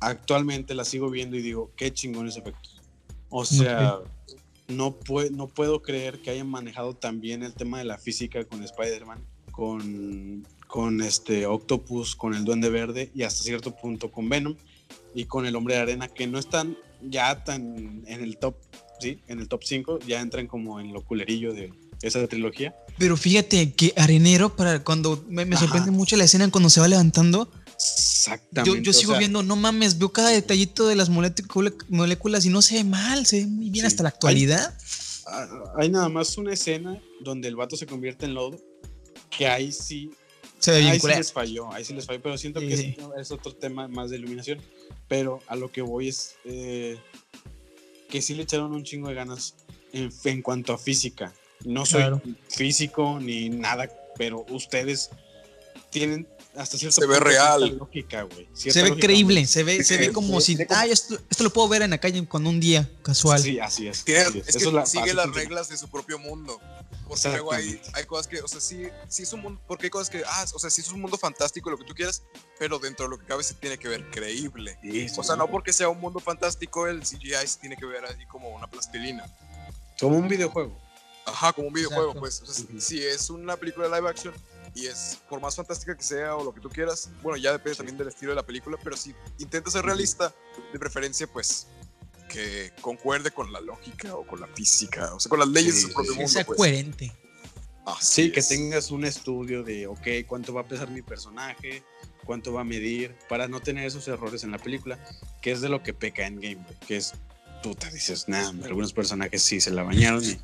actualmente 0.00 0.74
la 0.74 0.84
sigo 0.84 1.10
viendo 1.10 1.36
y 1.36 1.42
digo, 1.42 1.72
qué 1.76 1.92
chingones 1.92 2.36
efectos. 2.36 2.75
O 3.38 3.44
sea, 3.44 3.98
no, 4.68 4.98
pue- 4.98 5.30
no 5.30 5.46
puedo 5.48 5.82
creer 5.82 6.20
que 6.22 6.30
hayan 6.30 6.48
manejado 6.48 6.94
tan 6.94 7.20
bien 7.20 7.42
el 7.42 7.52
tema 7.52 7.78
de 7.78 7.84
la 7.84 7.98
física 7.98 8.44
con 8.44 8.62
Spider-Man, 8.62 9.18
con, 9.52 10.46
con 10.66 11.00
este 11.02 11.46
Octopus, 11.46 12.16
con 12.16 12.34
el 12.34 12.44
Duende 12.44 12.70
Verde 12.70 13.10
y 13.14 13.22
hasta 13.24 13.42
cierto 13.44 13.74
punto 13.74 14.10
con 14.10 14.28
Venom 14.28 14.54
y 15.14 15.24
con 15.26 15.46
el 15.46 15.54
Hombre 15.56 15.74
de 15.74 15.80
Arena, 15.82 16.08
que 16.08 16.26
no 16.26 16.38
están 16.38 16.76
ya 17.02 17.44
tan 17.44 18.02
en 18.06 18.22
el 18.22 18.38
top, 18.38 18.54
sí, 19.00 19.18
en 19.28 19.38
el 19.40 19.48
top 19.48 19.62
5, 19.64 19.98
ya 20.06 20.20
entran 20.20 20.46
como 20.46 20.80
en 20.80 20.92
lo 20.92 21.02
culerillo 21.02 21.52
de 21.52 21.72
esa 22.02 22.26
trilogía. 22.26 22.74
Pero 22.98 23.16
fíjate 23.16 23.72
que 23.72 23.92
Arenero, 23.96 24.56
para 24.56 24.82
cuando 24.82 25.24
me, 25.28 25.44
sorprende 25.56 25.90
mucho 25.90 26.16
la 26.16 26.24
escena 26.24 26.50
cuando 26.50 26.70
se 26.70 26.80
va 26.80 26.88
levantando. 26.88 27.50
Exactamente. 27.76 28.76
Yo, 28.78 28.82
yo 28.82 28.90
o 28.90 28.94
sigo 28.94 29.12
sea, 29.12 29.18
viendo, 29.18 29.42
no 29.42 29.56
mames, 29.56 29.98
veo 29.98 30.12
cada 30.12 30.30
detallito 30.30 30.86
de 30.88 30.96
las 30.96 31.08
molécula- 31.10 31.74
moléculas 31.88 32.44
y 32.44 32.48
no 32.50 32.62
se 32.62 32.76
ve 32.76 32.84
mal, 32.84 33.26
se 33.26 33.40
ve 33.40 33.46
muy 33.46 33.70
bien 33.70 33.82
Sí. 33.84 33.86
hasta 33.88 34.02
la 34.02 34.08
actualidad. 34.10 34.76
Hay 35.78 35.88
nada 35.88 36.08
más 36.08 36.36
una 36.38 36.52
escena 36.52 37.00
donde 37.20 37.48
el 37.48 37.56
vato 37.56 37.76
se 37.76 37.86
convierte 37.86 38.26
en 38.26 38.34
lodo, 38.34 38.58
que 39.30 39.46
ahí 39.48 39.72
sí 39.72 40.10
Se 40.58 40.70
ve 40.70 40.78
bien 40.78 40.92
ahí 40.92 41.00
sí 41.00 41.06
les 41.08 41.32
falló, 41.32 41.72
ahí 41.72 41.84
sí 41.84 41.92
les 41.94 42.06
falló, 42.06 42.22
pero 42.22 42.38
siento 42.38 42.60
Sí, 42.60 42.66
que 42.66 42.96
es 43.20 43.30
otro 43.30 43.52
tema 43.54 43.88
más 43.88 44.10
de 44.10 44.16
iluminación. 44.16 44.60
Pero 45.08 45.40
a 45.48 45.54
lo 45.56 45.70
que 45.70 45.82
voy 45.82 46.08
es 46.08 46.36
eh, 46.44 46.96
que 48.08 48.22
sí 48.22 48.34
le 48.34 48.44
echaron 48.44 48.72
un 48.72 48.82
chingo 48.84 49.08
de 49.08 49.14
ganas 49.14 49.54
en, 49.92 50.10
en 50.24 50.42
cuanto 50.42 50.72
a 50.72 50.78
física. 50.78 51.34
No 51.64 51.84
soy 51.86 52.00
Claro. 52.02 52.22
físico 52.48 53.18
ni 53.20 53.48
nada, 53.50 53.88
pero 54.16 54.46
ustedes 54.50 55.10
tienen 55.90 56.26
hasta 56.58 56.78
cierto 56.78 57.00
Se 57.00 57.06
ve 57.06 57.18
real. 57.20 57.76
lógica, 57.78 58.22
güey. 58.22 58.48
Se 58.54 58.72
ve 58.82 58.88
lógica, 58.90 59.06
creíble, 59.06 59.46
se 59.46 59.62
ve, 59.62 59.82
se 59.84 59.96
ve 59.96 60.12
como 60.12 60.40
si, 60.40 60.56
como- 60.64 60.80
esto, 60.82 61.18
esto 61.30 61.44
lo 61.44 61.52
puedo 61.52 61.68
ver 61.68 61.82
en 61.82 61.90
la 61.90 61.98
calle 61.98 62.26
con 62.26 62.46
un 62.46 62.58
día 62.60 62.88
casual. 63.02 63.40
Sí, 63.42 63.58
así 63.60 63.88
es. 63.88 64.04
Tiene- 64.04 64.22
así 64.22 64.38
es 64.46 64.56
Eso 64.56 64.70
que 64.70 64.76
la- 64.76 64.86
sigue 64.86 65.04
así 65.04 65.12
las 65.14 65.32
reglas 65.34 65.68
de 65.68 65.76
su 65.76 65.88
propio 65.88 66.18
mundo. 66.18 66.60
Porque 67.08 67.28
luego 67.28 67.52
hay, 67.52 67.80
hay 67.92 68.04
cosas 68.04 68.26
que, 68.26 68.40
o 68.42 68.48
sea, 68.48 68.60
sí, 68.60 68.88
sí 69.08 69.22
es 69.22 69.32
un 69.32 69.40
mundo, 69.40 69.60
porque 69.68 69.86
hay 69.86 69.90
cosas 69.90 70.10
que, 70.10 70.22
ah, 70.26 70.44
o 70.52 70.58
sea, 70.58 70.70
sí 70.70 70.80
es 70.80 70.88
un 70.90 71.00
mundo 71.00 71.16
fantástico, 71.16 71.70
lo 71.70 71.78
que 71.78 71.84
tú 71.84 71.94
quieras, 71.94 72.22
pero 72.58 72.80
dentro 72.80 73.04
de 73.06 73.10
lo 73.10 73.18
que 73.20 73.26
cabe 73.26 73.44
se 73.44 73.54
tiene 73.54 73.78
que 73.78 73.86
ver 73.88 74.10
creíble. 74.10 74.76
Sí, 74.82 75.06
O 75.16 75.22
sea, 75.22 75.34
sí. 75.34 75.38
no 75.38 75.48
porque 75.48 75.72
sea 75.72 75.88
un 75.88 76.00
mundo 76.00 76.18
fantástico, 76.18 76.88
el 76.88 77.02
CGI 77.06 77.46
se 77.46 77.60
tiene 77.60 77.76
que 77.76 77.86
ver 77.86 78.04
ahí 78.06 78.26
como 78.26 78.48
una 78.48 78.66
plastilina. 78.68 79.24
Como 80.00 80.16
un 80.18 80.26
videojuego. 80.26 80.76
Ajá, 81.26 81.52
como 81.52 81.68
un 81.68 81.74
videojuego, 81.74 82.12
Exacto. 82.12 82.20
pues. 82.20 82.42
O 82.42 82.46
sea, 82.52 82.64
Ujú. 82.64 82.80
si 82.80 83.02
es 83.04 83.30
una 83.30 83.56
película 83.56 83.86
live 83.88 84.08
action 84.10 84.34
y 84.76 84.86
es, 84.86 85.18
por 85.28 85.40
más 85.40 85.56
fantástica 85.56 85.96
que 85.96 86.02
sea 86.04 86.36
o 86.36 86.44
lo 86.44 86.52
que 86.54 86.60
tú 86.60 86.68
quieras, 86.68 87.08
bueno, 87.22 87.36
ya 87.36 87.50
depende 87.52 87.72
Sí. 87.74 87.78
también 87.78 87.96
del 87.98 88.08
estilo 88.08 88.30
de 88.32 88.36
la 88.36 88.46
película, 88.46 88.76
pero 88.82 88.96
si 88.96 89.14
intenta 89.38 89.70
ser 89.70 89.84
realista, 89.84 90.32
de 90.72 90.78
preferencia, 90.78 91.26
pues, 91.26 91.66
que 92.28 92.72
concuerde 92.80 93.30
con 93.30 93.52
la 93.52 93.60
lógica 93.60 94.14
o 94.14 94.26
con 94.26 94.40
la 94.40 94.46
física, 94.48 95.14
o 95.14 95.20
sea, 95.20 95.30
con 95.30 95.38
las 95.38 95.48
leyes 95.48 95.74
Sí, 95.74 95.80
de 95.82 95.86
su 95.88 95.92
propio 95.94 96.12
sí, 96.12 96.16
Que 96.16 96.22
mundo, 96.24 96.32
sea 96.32 96.44
pues. 96.46 96.56
coherente. 96.58 97.12
Así 97.86 98.24
Sí, 98.24 98.32
que 98.32 98.40
es. 98.40 98.48
tengas 98.48 98.90
un 98.90 99.04
estudio 99.04 99.62
de, 99.62 99.86
ok, 99.86 100.06
cuánto 100.26 100.52
va 100.52 100.62
a 100.62 100.68
pesar 100.68 100.90
mi 100.90 101.02
personaje, 101.02 101.82
cuánto 102.24 102.52
va 102.52 102.62
a 102.62 102.64
medir, 102.64 103.16
para 103.28 103.46
no 103.48 103.60
tener 103.60 103.86
esos 103.86 104.06
errores 104.08 104.42
en 104.44 104.50
la 104.50 104.58
película, 104.58 104.98
que 105.40 105.52
es 105.52 105.60
de 105.60 105.68
lo 105.68 105.82
que 105.84 105.94
peca 105.94 106.26
en 106.26 106.40
Game, 106.40 106.66
que 106.86 106.96
es, 106.96 107.14
puta, 107.62 107.88
dices, 107.90 108.28
nada, 108.28 108.48
algunos 108.64 108.92
personajes 108.92 109.40
sí 109.42 109.60
se 109.60 109.70
la 109.70 109.84
bañaron 109.84 110.22
y 110.24 110.36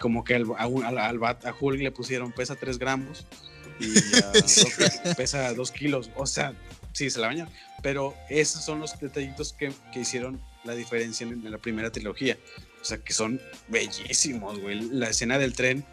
como 0.00 0.22
que 0.24 0.36
al, 0.36 0.46
a 0.56 0.62
al, 0.64 0.96
al 0.98 1.24
a 1.24 1.54
Hulk 1.60 1.80
le 1.80 1.90
pusieron 1.90 2.32
pesa 2.32 2.54
3 2.56 2.78
gramos 2.78 3.26
y 3.80 5.14
pesa 5.16 5.52
2 5.54 5.70
kilos, 5.72 6.10
o 6.16 6.26
sea, 6.26 6.54
sí 6.92 7.10
se 7.10 7.18
la 7.18 7.28
bañaron, 7.28 7.52
pero 7.82 8.14
esos 8.28 8.64
son 8.64 8.80
los 8.80 8.98
detallitos 8.98 9.52
que, 9.52 9.72
que 9.92 10.00
hicieron 10.00 10.40
la 10.64 10.74
diferencia 10.74 11.26
en, 11.26 11.32
en 11.32 11.50
la 11.50 11.58
primera 11.58 11.90
trilogía, 11.90 12.36
o 12.80 12.84
sea, 12.84 12.98
que 12.98 13.12
son 13.12 13.40
bellísimos, 13.68 14.58
güey, 14.60 14.80
la 14.90 15.08
escena 15.08 15.38
del 15.38 15.54
tren 15.54 15.84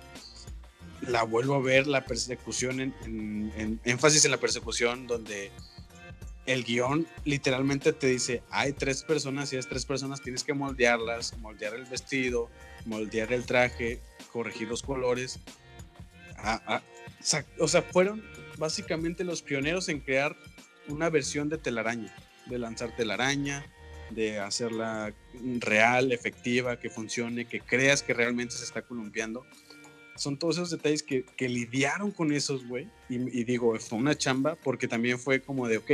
la 1.02 1.24
vuelvo 1.24 1.56
a 1.56 1.60
ver, 1.62 1.86
la 1.88 2.06
persecución, 2.06 2.80
en, 2.82 2.94
en- 3.06 3.54
en- 3.56 3.80
énfasis 3.86 4.26
en 4.26 4.32
la 4.32 4.38
persecución, 4.38 5.06
donde 5.08 5.52
el 6.48 6.64
guion 6.64 7.06
literalmente 7.24 7.94
te 7.94 8.08
dice, 8.08 8.42
hay 8.50 8.74
tres 8.74 9.04
personas 9.04 9.52
y 9.54 9.58
esas 9.58 9.70
tres 9.70 9.86
personas 9.86 10.22
tienes 10.22 10.44
que 10.44 10.54
moldearlas, 10.54 11.38
moldear 11.38 11.76
el 11.76 11.86
vestido, 11.86 12.50
moldear 12.86 13.32
el 13.34 13.46
traje, 13.46 14.00
corregir 14.32 14.68
los 14.70 14.82
colores. 14.82 15.40
Ah, 16.38 16.62
ah, 16.68 16.82
o 17.60 17.68
sea, 17.68 17.82
fueron 17.82 18.24
básicamente 18.58 19.24
los 19.24 19.42
pioneros 19.42 19.90
en 19.90 20.00
crear 20.00 20.36
una 20.88 21.10
versión 21.10 21.50
de 21.50 21.58
telaraña, 21.58 22.14
de 22.48 22.60
lanzar 22.60 22.96
telaraña, 22.96 23.66
de 24.12 24.40
hacerla 24.40 25.14
real, 25.60 26.12
efectiva, 26.12 26.80
que 26.80 26.90
funcione, 26.90 27.46
que 27.46 27.60
creas 27.60 28.04
que 28.04 28.14
realmente 28.14 28.56
se 28.56 28.64
está 28.64 28.82
columpiando 28.82 29.46
son 30.18 30.38
todos 30.38 30.58
esos 30.58 30.72
detalles 30.72 31.04
que, 31.04 31.26
lidiaron 31.48 32.12
con 32.12 32.32
esos, 32.32 32.68
güey. 32.68 32.90
Y, 33.08 33.16
y 33.16 33.44
digo, 33.44 33.78
fue 33.80 34.00
una 34.00 34.16
chamba 34.16 34.56
porque 34.56 34.88
también 34.88 35.20
fue 35.20 35.42
como 35.42 35.68
de, 35.68 35.78
ok, 35.78 35.92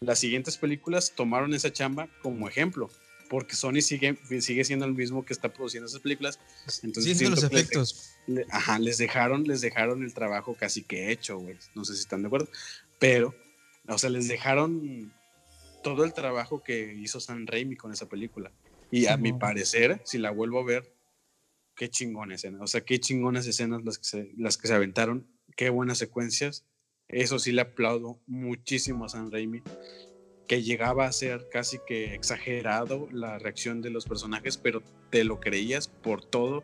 las 0.00 0.18
siguientes 0.18 0.58
películas 0.58 1.12
tomaron 1.14 1.54
esa 1.54 1.72
chamba 1.72 2.08
como 2.22 2.48
ejemplo, 2.48 2.90
porque 3.28 3.56
Sony 3.56 3.80
sigue, 3.80 4.18
sigue 4.40 4.64
siendo 4.64 4.84
el 4.84 4.94
mismo 4.94 5.24
que 5.24 5.32
está 5.32 5.52
produciendo 5.52 5.86
esas 5.88 6.00
películas. 6.00 6.38
Entonces, 6.82 7.18
sí, 7.18 7.24
los 7.26 7.42
les- 7.42 7.52
efectos. 7.52 8.10
le- 8.26 8.46
ajá, 8.50 8.78
les 8.78 8.98
dejaron, 8.98 9.44
les 9.44 9.60
dejaron 9.60 10.02
el 10.02 10.12
trabajo 10.14 10.54
casi 10.54 10.82
que 10.82 11.10
hecho, 11.10 11.38
güey. 11.38 11.56
No 11.74 11.84
sé 11.84 11.94
si 11.94 12.00
están 12.00 12.22
de 12.22 12.26
acuerdo, 12.28 12.48
pero, 12.98 13.34
o 13.88 13.98
sea, 13.98 14.10
les 14.10 14.28
dejaron 14.28 15.12
todo 15.82 16.04
el 16.04 16.12
trabajo 16.12 16.62
que 16.62 16.94
hizo 16.94 17.20
San 17.20 17.46
Raimi 17.46 17.76
con 17.76 17.92
esa 17.92 18.08
película. 18.08 18.52
Y 18.90 19.06
a 19.06 19.16
mi 19.16 19.32
parecer, 19.32 20.00
si 20.04 20.18
la 20.18 20.30
vuelvo 20.30 20.60
a 20.60 20.64
ver, 20.64 20.94
qué 21.76 21.90
chingona 21.90 22.36
escena. 22.36 22.62
O 22.62 22.66
sea, 22.66 22.82
qué 22.82 23.00
chingonas 23.00 23.46
escenas 23.46 23.84
las 23.84 23.98
que 23.98 24.04
se, 24.04 24.30
las 24.36 24.56
que 24.56 24.68
se 24.68 24.74
aventaron, 24.74 25.26
qué 25.56 25.70
buenas 25.70 25.98
secuencias. 25.98 26.64
Eso 27.08 27.38
sí 27.38 27.52
le 27.52 27.60
aplaudo 27.62 28.20
muchísimo 28.26 29.04
a 29.04 29.08
San 29.08 29.30
Raimi, 29.30 29.62
que 30.46 30.62
llegaba 30.62 31.06
a 31.06 31.12
ser 31.12 31.48
casi 31.50 31.78
que 31.86 32.14
exagerado 32.14 33.08
la 33.12 33.38
reacción 33.38 33.80
de 33.82 33.90
los 33.90 34.04
personajes, 34.04 34.56
pero 34.58 34.82
te 35.10 35.24
lo 35.24 35.40
creías 35.40 35.88
por 35.88 36.24
todo 36.24 36.62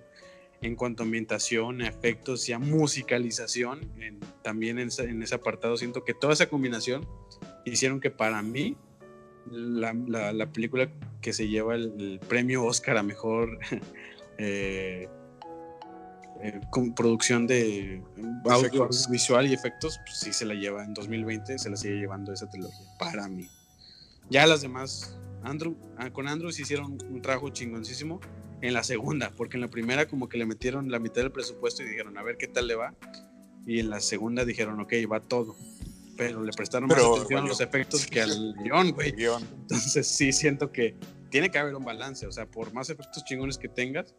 en 0.63 0.77
cuanto 0.77 1.03
a 1.03 1.07
ambientación, 1.07 1.81
a 1.81 1.89
efectos 1.89 2.47
y 2.49 2.53
a 2.53 2.59
musicalización. 2.59 3.91
en- 4.01 4.21
también 4.43 4.79
en 4.79 4.89
ese, 4.89 5.05
en 5.05 5.23
ese 5.23 5.35
apartado 5.35 5.77
siento 5.79 6.05
que 6.05 6.13
toda 6.13 6.35
esa 6.35 6.49
combinación 6.51 7.07
hicieron 7.65 8.01
que 8.01 8.11
para 8.11 8.43
mí 8.43 8.77
la, 9.51 9.95
la- 9.95 10.33
la 10.35 10.53
película 10.53 10.91
que 11.23 11.33
se 11.33 11.49
lleva 11.49 11.75
el, 11.75 11.95
el 11.99 12.21
premio 12.21 12.65
Oscar 12.65 12.99
a 12.99 13.03
mejor 13.03 13.59
eh, 14.39 15.09
eh, 16.43 16.61
con 16.71 16.95
producción 16.95 17.47
de 17.47 18.03
audio, 18.45 18.89
visual 19.11 19.47
y 19.47 19.55
efectos, 19.55 19.99
pues 20.07 20.19
sí 20.19 20.33
se 20.33 20.45
la 20.47 20.55
lleva 20.55 20.85
en 20.85 20.93
2020, 20.95 21.59
se 21.59 21.71
la 21.71 21.77
sigue 21.77 21.97
llevando 21.97 22.33
esa 22.33 22.49
trilogía, 22.49 22.87
para 22.99 23.29
mí. 23.29 23.49
Ya 24.31 24.47
las 24.47 24.63
demás, 24.63 25.19
Andrew, 25.43 25.77
ah, 25.99 26.11
con 26.11 26.29
Andrew 26.29 26.53
sí 26.53 26.63
hicieron 26.63 26.97
un 27.11 27.21
trabajo 27.21 27.49
chingoncísimo 27.51 28.21
en 28.63 28.75
la 28.75 28.85
segunda, 28.85 29.33
porque 29.37 29.57
en 29.57 29.63
la 29.63 29.69
primera 29.69 30.07
como 30.07 30.29
que 30.29 30.39
le 30.39 30.47
metieron 30.47 30.91
la 30.91 31.01
mitad 31.01 31.23
del 31.23 31.33
presupuesto 31.33 31.83
y 31.83 31.89
dijeron, 31.89 32.17
a 32.17 32.23
ver 32.23 32.37
qué 32.37 32.47
tal 32.47 32.69
le 32.69 32.77
va. 32.77 32.95
Y 33.67 33.81
en 33.81 33.91
la 33.91 34.01
segunda 34.01 34.45
dijeron, 34.45 34.81
ok, 34.81 34.93
va 35.11 35.21
todo. 35.21 35.57
Pero 36.17 36.45
le 36.45 36.53
prestaron 36.53 36.89
Pero, 36.89 37.03
más 37.03 37.11
atención 37.11 37.39
a 37.39 37.41
bueno. 37.43 37.49
los 37.49 37.61
efectos 37.61 38.07
que 38.07 38.21
al 38.21 38.55
guion, 38.63 38.93
güey. 38.93 39.13
Guión. 39.13 39.43
Entonces 39.63 40.07
sí 40.07 40.33
siento 40.33 40.71
que 40.71 40.97
tiene 41.31 41.51
que 41.51 41.59
haber 41.59 41.75
un 41.75 41.85
balance, 41.85 42.27
o 42.27 42.33
sea, 42.33 42.47
por 42.47 42.73
más 42.73 42.89
efectos 42.91 43.25
chingones 43.25 43.59
que 43.59 43.69
tengas, 43.69 44.15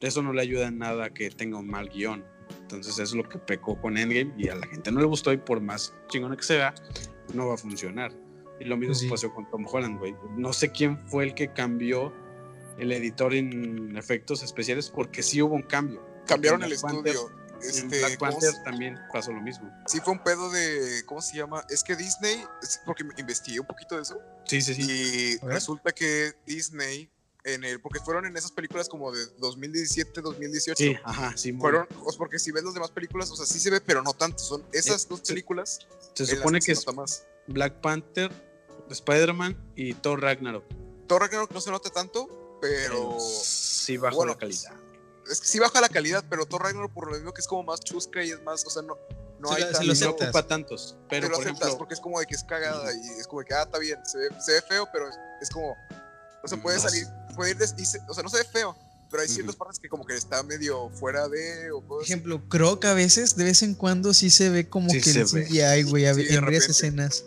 eso 0.00 0.22
no 0.22 0.32
le 0.32 0.42
ayuda 0.42 0.68
en 0.68 0.78
nada 0.78 1.06
a 1.06 1.10
que 1.10 1.30
tenga 1.30 1.58
un 1.58 1.68
mal 1.68 1.88
guion. 1.90 2.24
Entonces 2.62 2.94
eso 2.94 3.02
es 3.02 3.14
lo 3.14 3.28
que 3.28 3.38
pecó 3.38 3.80
con 3.80 3.98
Endgame 3.98 4.34
y 4.36 4.48
a 4.48 4.56
la 4.56 4.66
gente 4.66 4.90
no 4.90 5.00
le 5.00 5.06
gustó 5.06 5.32
y 5.32 5.36
por 5.36 5.60
más 5.60 5.94
chingona 6.08 6.36
que 6.36 6.44
sea, 6.44 6.74
no 7.34 7.48
va 7.48 7.54
a 7.54 7.58
funcionar. 7.58 8.12
Y 8.60 8.64
lo 8.64 8.76
mismo 8.76 8.92
Pues 8.92 9.00
sí. 9.00 9.08
pasó 9.08 9.32
con 9.34 9.48
Tom 9.50 9.66
Holland, 9.70 9.98
güey. 9.98 10.14
No 10.36 10.52
sé 10.52 10.70
quién 10.72 10.98
fue 11.08 11.24
el 11.24 11.34
que 11.34 11.52
cambió 11.52 12.12
el 12.78 12.92
editor 12.92 13.34
en 13.34 13.96
efectos 13.96 14.42
especiales 14.42 14.90
porque 14.90 15.22
sí 15.22 15.40
hubo 15.42 15.54
un 15.54 15.62
cambio. 15.62 16.04
Cambiaron 16.26 16.62
el 16.62 16.76
Panther- 16.78 17.08
estudio. 17.14 17.30
en 17.60 17.68
Este, 17.68 17.98
Black 17.98 18.18
¿cómo 18.18 18.30
Panther 18.30 18.52
se- 18.52 18.62
también 18.62 18.96
pasó 19.12 19.32
lo 19.32 19.40
mismo. 19.40 19.68
sí 19.86 19.98
fue 20.00 20.12
un 20.12 20.22
pedo 20.22 20.48
de, 20.50 21.02
¿cómo 21.06 21.20
se 21.20 21.36
llama? 21.38 21.64
Es 21.68 21.82
que 21.82 21.96
Disney, 21.96 22.44
es 22.62 22.80
porque 22.86 23.02
investigué 23.16 23.58
un 23.58 23.66
poquito 23.66 23.96
de 23.96 24.02
eso, 24.02 24.16
Sí, 24.44 24.62
sí, 24.62 24.74
sí. 24.74 24.82
y 24.88 25.38
resulta 25.44 25.90
que 25.90 26.34
Disney, 26.46 27.10
en 27.42 27.64
el, 27.64 27.80
porque 27.80 27.98
fueron 27.98 28.26
en 28.26 28.36
esas 28.36 28.52
películas 28.52 28.88
como 28.88 29.10
de 29.10 29.26
2017, 29.38 30.20
2018, 30.20 30.76
Sí, 30.76 30.96
ajá, 31.02 31.36
sí. 31.36 31.52
fueron, 31.54 31.88
o 32.04 32.10
sea, 32.12 32.18
porque 32.18 32.38
si 32.38 32.52
ves 32.52 32.62
las 32.62 32.74
demás 32.74 32.92
películas, 32.92 33.28
o 33.32 33.34
sea, 33.34 33.44
sí 33.44 33.58
se 33.58 33.70
ve, 33.70 33.80
pero 33.80 34.02
no 34.02 34.12
tanto, 34.12 34.38
son 34.38 34.62
esas 34.72 35.08
dos 35.08 35.18
sí. 35.24 35.32
películas. 35.32 35.80
Se 36.14 36.26
supone 36.26 36.60
se 36.60 36.66
que 36.66 36.72
es 36.78 36.94
más. 36.94 37.26
Black 37.48 37.80
Panther, 37.80 38.30
Spider-Man 38.94 39.56
y 39.76 39.94
Thor 39.94 40.20
Ragnarok. 40.22 40.64
Thor 41.06 41.22
Ragnarok 41.22 41.50
no 41.52 41.60
se 41.60 41.70
nota 41.70 41.90
tanto, 41.90 42.58
pero 42.60 43.16
sí 43.20 43.96
bueno, 43.96 44.26
la 44.32 44.38
calidad. 44.38 44.72
es 45.30 45.40
que 45.40 45.46
sí 45.46 45.58
baja 45.58 45.80
la 45.80 45.88
calidad, 45.88 46.24
pero 46.28 46.46
Thor 46.46 46.62
Ragnarok 46.62 46.92
por 46.92 47.06
lo 47.08 47.14
mismo 47.14 47.32
que 47.32 47.40
es 47.40 47.46
como 47.46 47.62
más 47.62 47.80
chusca 47.80 48.22
y 48.24 48.30
es 48.30 48.42
más, 48.42 48.64
o 48.66 48.70
sea, 48.70 48.82
no, 48.82 48.96
no 49.40 49.48
Se 49.48 49.54
hay 49.64 49.72
la- 49.86 49.94
se 49.94 50.04
no 50.04 50.10
ocupa 50.10 50.46
tantos. 50.46 50.96
Pero, 51.08 51.26
te 51.26 51.30
lo 51.30 51.36
por 51.36 51.44
aceptas 51.44 51.60
ejemplo, 51.62 51.78
porque 51.78 51.94
es 51.94 52.00
como 52.00 52.18
de 52.20 52.26
que 52.26 52.34
es 52.34 52.44
cagada 52.44 52.92
y 52.92 53.20
es 53.20 53.26
como 53.26 53.40
de 53.40 53.46
que, 53.46 53.54
ah, 53.54 53.62
está 53.62 53.78
bien, 53.78 53.98
se 54.04 54.18
ve, 54.18 54.28
se 54.44 54.52
ve 54.52 54.62
feo, 54.62 54.88
pero 54.92 55.08
es, 55.08 55.14
es 55.42 55.50
como, 55.50 55.74
o 56.42 56.48
sea, 56.48 56.60
puede 56.60 56.76
No 56.76 56.82
salir, 56.82 57.06
puede 57.36 57.50
ir, 57.52 57.56
des- 57.58 57.74
y 57.78 57.84
se- 57.86 58.00
o 58.08 58.14
sea, 58.14 58.22
no 58.22 58.28
se 58.28 58.38
ve 58.38 58.44
feo, 58.44 58.76
pero 59.10 59.22
hay 59.22 59.28
ciertas 59.28 59.56
partes 59.56 59.78
que 59.78 59.88
como 59.88 60.04
que 60.04 60.14
está 60.16 60.42
medio 60.42 60.90
fuera 60.90 61.28
de, 61.28 61.70
o 61.72 61.80
Por 61.82 62.02
ejemplo, 62.02 62.46
Croc 62.48 62.84
a 62.84 62.94
veces, 62.94 63.36
de 63.36 63.44
vez 63.44 63.62
en 63.62 63.74
cuando, 63.74 64.12
sí 64.12 64.28
se 64.30 64.50
ve 64.50 64.68
como 64.68 64.90
Sí 64.90 65.00
que 65.00 65.12
se 65.12 65.20
el 65.22 65.26
ve. 65.32 65.46
CGI, 65.46 65.82
güey, 65.84 66.14
Sí, 66.14 66.34
en 66.34 66.44
varias 66.44 66.68
escenas. 66.68 67.24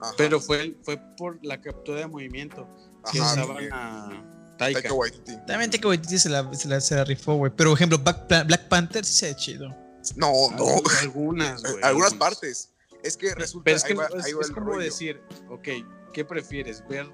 Ajá, 0.00 0.14
pero 0.16 0.40
fue, 0.40 0.76
fue 0.82 1.00
por 1.16 1.38
la 1.44 1.60
captura 1.60 2.00
de 2.00 2.06
movimiento 2.06 2.68
que 3.10 3.20
ajá, 3.20 3.32
usaban 3.32 3.72
a 3.72 4.54
Taika. 4.58 4.80
Taika 4.80 4.94
Waititi. 4.94 5.36
También 5.46 5.70
Taika 5.70 5.88
Waititi 5.88 6.18
se 6.18 6.28
la, 6.28 6.52
se 6.54 6.68
la, 6.68 6.80
se 6.80 6.94
la 6.96 7.04
rifó, 7.04 7.34
güey. 7.34 7.52
Pero, 7.56 7.70
por 7.70 7.78
ejemplo, 7.78 7.98
Black, 7.98 8.46
Black 8.46 8.68
Panther 8.68 9.04
sí 9.04 9.12
se 9.14 9.26
ve 9.26 9.36
chido. 9.36 9.68
No, 10.16 10.32
no, 10.52 10.64
Algu- 10.64 11.00
Algunas, 11.02 11.62
güey, 11.62 11.82
algunas 11.82 12.14
partes. 12.14 12.72
Es 13.02 13.16
que 13.16 13.34
resulta, 13.34 13.64
Pero 13.64 13.76
es 13.76 13.84
que 13.84 13.92
ahí 13.92 13.98
va, 13.98 14.06
es, 14.06 14.24
ahí 14.24 14.32
va 14.32 14.40
es 14.42 14.48
el 14.48 14.54
como 14.54 14.66
rollo. 14.70 14.80
decir, 14.80 15.20
ok, 15.50 15.68
¿qué 16.12 16.24
prefieres? 16.24 16.82
¿Ver 16.88 17.06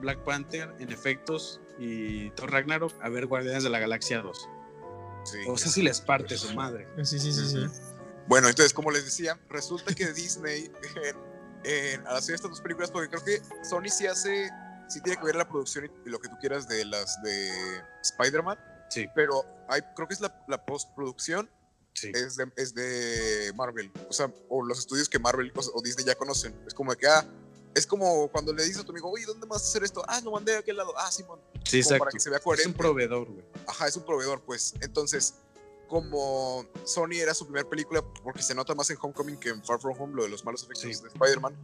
Black 0.00 0.22
Panther 0.24 0.74
en 0.78 0.90
efectos 0.90 1.60
y 1.78 2.30
Thor 2.30 2.50
Ragnarok 2.52 2.92
a 3.02 3.08
ver 3.10 3.26
Guardianes 3.26 3.62
de 3.64 3.70
la 3.70 3.78
Galaxia 3.78 4.20
2? 4.22 4.48
Sí. 5.24 5.38
O 5.48 5.58
sea, 5.58 5.70
si 5.72 5.82
les 5.82 6.00
parte 6.00 6.36
su 6.38 6.54
madre. 6.54 6.86
Sí, 7.02 7.18
sí, 7.18 7.32
sí, 7.32 7.46
sí. 7.48 7.66
Bueno, 8.28 8.48
entonces, 8.48 8.72
como 8.72 8.90
les 8.90 9.04
decía, 9.04 9.38
resulta 9.50 9.92
que 9.94 10.12
Disney, 10.12 10.70
en- 11.66 12.06
al 12.06 12.16
hacer 12.16 12.34
estas 12.34 12.50
dos 12.50 12.60
películas, 12.60 12.90
porque 12.90 13.08
creo 13.08 13.24
que 13.24 13.42
Sony 13.64 13.88
sí 13.90 14.06
hace, 14.06 14.50
sí 14.88 15.00
tiene 15.02 15.18
que 15.18 15.24
ver 15.26 15.36
la 15.36 15.48
producción 15.48 15.90
y 16.04 16.08
lo 16.08 16.18
que 16.20 16.28
tú 16.28 16.36
quieras 16.40 16.68
de 16.68 16.84
las 16.84 17.20
de 17.22 17.50
Spider-Man, 18.02 18.58
Sí, 18.88 19.06
pero 19.16 19.44
hay, 19.68 19.80
creo 19.96 20.06
que 20.06 20.14
es 20.14 20.20
la, 20.20 20.44
la 20.46 20.64
postproducción, 20.64 21.50
sí. 21.92 22.12
es 22.14 22.36
de, 22.36 22.50
es 22.56 22.72
de 22.72 23.52
Marvel, 23.56 23.90
o 24.08 24.12
sea, 24.12 24.32
o 24.48 24.64
los 24.64 24.78
estudios 24.78 25.08
que 25.08 25.18
Marvel 25.18 25.52
o, 25.74 25.82
Disney 25.82 26.06
ya 26.06 26.14
conocen. 26.14 26.54
Es 26.68 26.72
como 26.72 26.94
que, 26.94 27.08
ah, 27.08 27.26
es 27.74 27.84
como 27.84 28.28
cuando 28.28 28.52
le 28.52 28.62
dices 28.62 28.78
a 28.82 28.84
tu 28.84 28.92
amigo, 28.92 29.10
oye, 29.10 29.26
¿dónde 29.26 29.44
vas 29.48 29.62
a 29.62 29.66
hacer 29.66 29.82
esto? 29.82 30.04
Ah, 30.06 30.20
lo 30.20 30.30
mandé 30.30 30.54
a 30.54 30.60
aquel 30.60 30.76
lado. 30.76 30.94
Ah, 30.96 31.10
Simón. 31.10 31.40
Sí, 31.64 31.82
para 31.82 31.94
exacto. 31.96 32.06
que 32.12 32.20
se 32.20 32.30
vea 32.30 32.38
Es 32.38 32.44
coherente. 32.44 32.68
un 32.68 32.74
proveedor, 32.76 33.26
güey. 33.28 33.44
Ajá, 33.66 33.88
es 33.88 33.96
un 33.96 34.04
proveedor, 34.04 34.40
pues. 34.42 34.72
Entonces, 34.80 35.34
como 35.88 36.64
Sony 36.84 37.14
era 37.20 37.34
su 37.34 37.46
primera 37.46 37.68
película, 37.68 38.02
porque 38.22 38.42
se 38.42 38.54
nota 38.54 38.74
más 38.74 38.90
en 38.90 38.98
Homecoming 39.00 39.36
que 39.38 39.50
en 39.50 39.62
Far 39.64 39.80
From 39.80 39.94
Home, 40.00 40.14
lo 40.14 40.22
de 40.24 40.28
los 40.28 40.44
malos 40.44 40.62
efectos 40.62 40.82
Sí. 40.96 41.02
de 41.02 41.08
Spider-Man, 41.08 41.54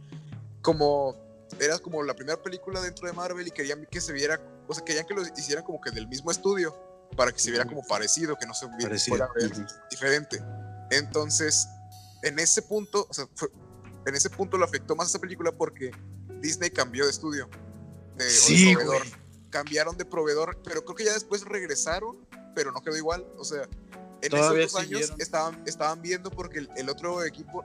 como 0.61 1.15
era 1.59 1.77
como 1.79 2.01
la 2.03 2.15
primera 2.15 2.41
película 2.41 2.81
dentro 2.81 3.05
de 3.07 3.13
Marvel 3.13 3.47
y 3.47 3.51
querían 3.51 3.85
que 3.91 4.01
se 4.01 4.11
viera, 4.13 4.41
o 4.67 4.73
sea, 4.73 4.83
querían 4.83 5.05
que 5.05 5.13
lo 5.13 5.21
hicieran 5.21 5.63
como 5.63 5.79
que 5.81 5.91
del 5.91 6.07
mismo 6.07 6.31
estudio, 6.31 6.75
para 7.15 7.31
que 7.31 7.39
se 7.39 7.51
viera 7.51 7.65
como 7.65 7.85
parecido, 7.85 8.35
que 8.37 8.47
no 8.47 8.53
se 8.55 8.65
viera 8.77 8.97
fuera 8.97 9.29
ver 9.35 9.51
Ujú. 9.51 9.61
diferente. 9.91 10.41
Entonces, 10.89 11.67
en 12.23 12.39
ese 12.39 12.61
punto, 12.63 13.05
o 13.09 13.13
sea, 13.13 13.27
fue- 13.35 13.49
en 14.05 14.15
ese 14.15 14.29
punto 14.29 14.57
lo 14.57 14.65
afectó 14.65 14.95
más 14.95 15.09
esa 15.09 15.19
película 15.19 15.51
porque 15.51 15.91
Disney 16.41 16.69
cambió 16.71 17.05
de 17.05 17.11
estudio. 17.11 17.47
de- 18.15 18.25
o 18.25 18.27
de 18.27 18.31
Sí, 18.31 18.73
proveedor. 18.75 18.97
güey. 18.99 19.13
Cambiaron 19.49 19.97
de 19.97 20.05
proveedor, 20.05 20.59
pero 20.63 20.83
creo 20.85 20.95
que 20.95 21.03
ya 21.05 21.13
después 21.13 21.43
regresaron, 21.45 22.27
pero 22.55 22.71
no 22.71 22.81
quedó 22.83 22.95
igual. 22.95 23.25
O 23.37 23.43
sea, 23.43 23.67
en 24.23 24.29
Todavía 24.29 24.63
esos 24.63 24.73
dos 24.73 24.81
años 24.81 24.89
siguieron. 25.01 25.21
estaban, 25.21 25.63
estaban 25.65 26.01
viendo 26.01 26.29
porque 26.31 26.59
el, 26.59 26.69
el 26.75 26.89
otro 26.89 27.23
equipo, 27.23 27.63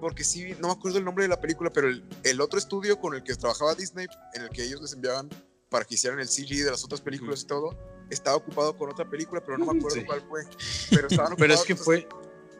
porque 0.00 0.24
sí, 0.24 0.54
no 0.60 0.68
me 0.68 0.74
acuerdo 0.74 0.98
el 0.98 1.04
nombre 1.04 1.24
de 1.24 1.28
la 1.28 1.40
película, 1.40 1.70
pero 1.70 1.88
el, 1.88 2.04
el 2.24 2.40
otro 2.40 2.58
estudio 2.58 2.98
con 3.00 3.14
el 3.14 3.22
que 3.22 3.34
trabajaba 3.34 3.74
Disney, 3.74 4.06
en 4.34 4.42
el 4.42 4.50
que 4.50 4.64
ellos 4.64 4.80
les 4.82 4.92
enviaban 4.92 5.28
para 5.70 5.84
que 5.84 5.94
hicieran 5.94 6.18
el 6.20 6.28
CG 6.28 6.64
de 6.64 6.70
las 6.70 6.84
otras 6.84 7.00
películas 7.00 7.42
y 7.42 7.46
todo, 7.46 7.78
estaba 8.10 8.36
ocupado 8.36 8.76
con 8.76 8.90
otra 8.90 9.08
película, 9.08 9.40
pero 9.42 9.56
no 9.58 9.64
me 9.72 9.78
acuerdo 9.78 9.96
Sí. 10.00 10.04
cuál 10.04 10.20
fue. 10.28 10.42
Pero 10.90 11.08
estaban 11.08 11.34
Pero 11.38 11.54
es 11.54 11.62
que 11.62 11.74
fue, 11.76 12.06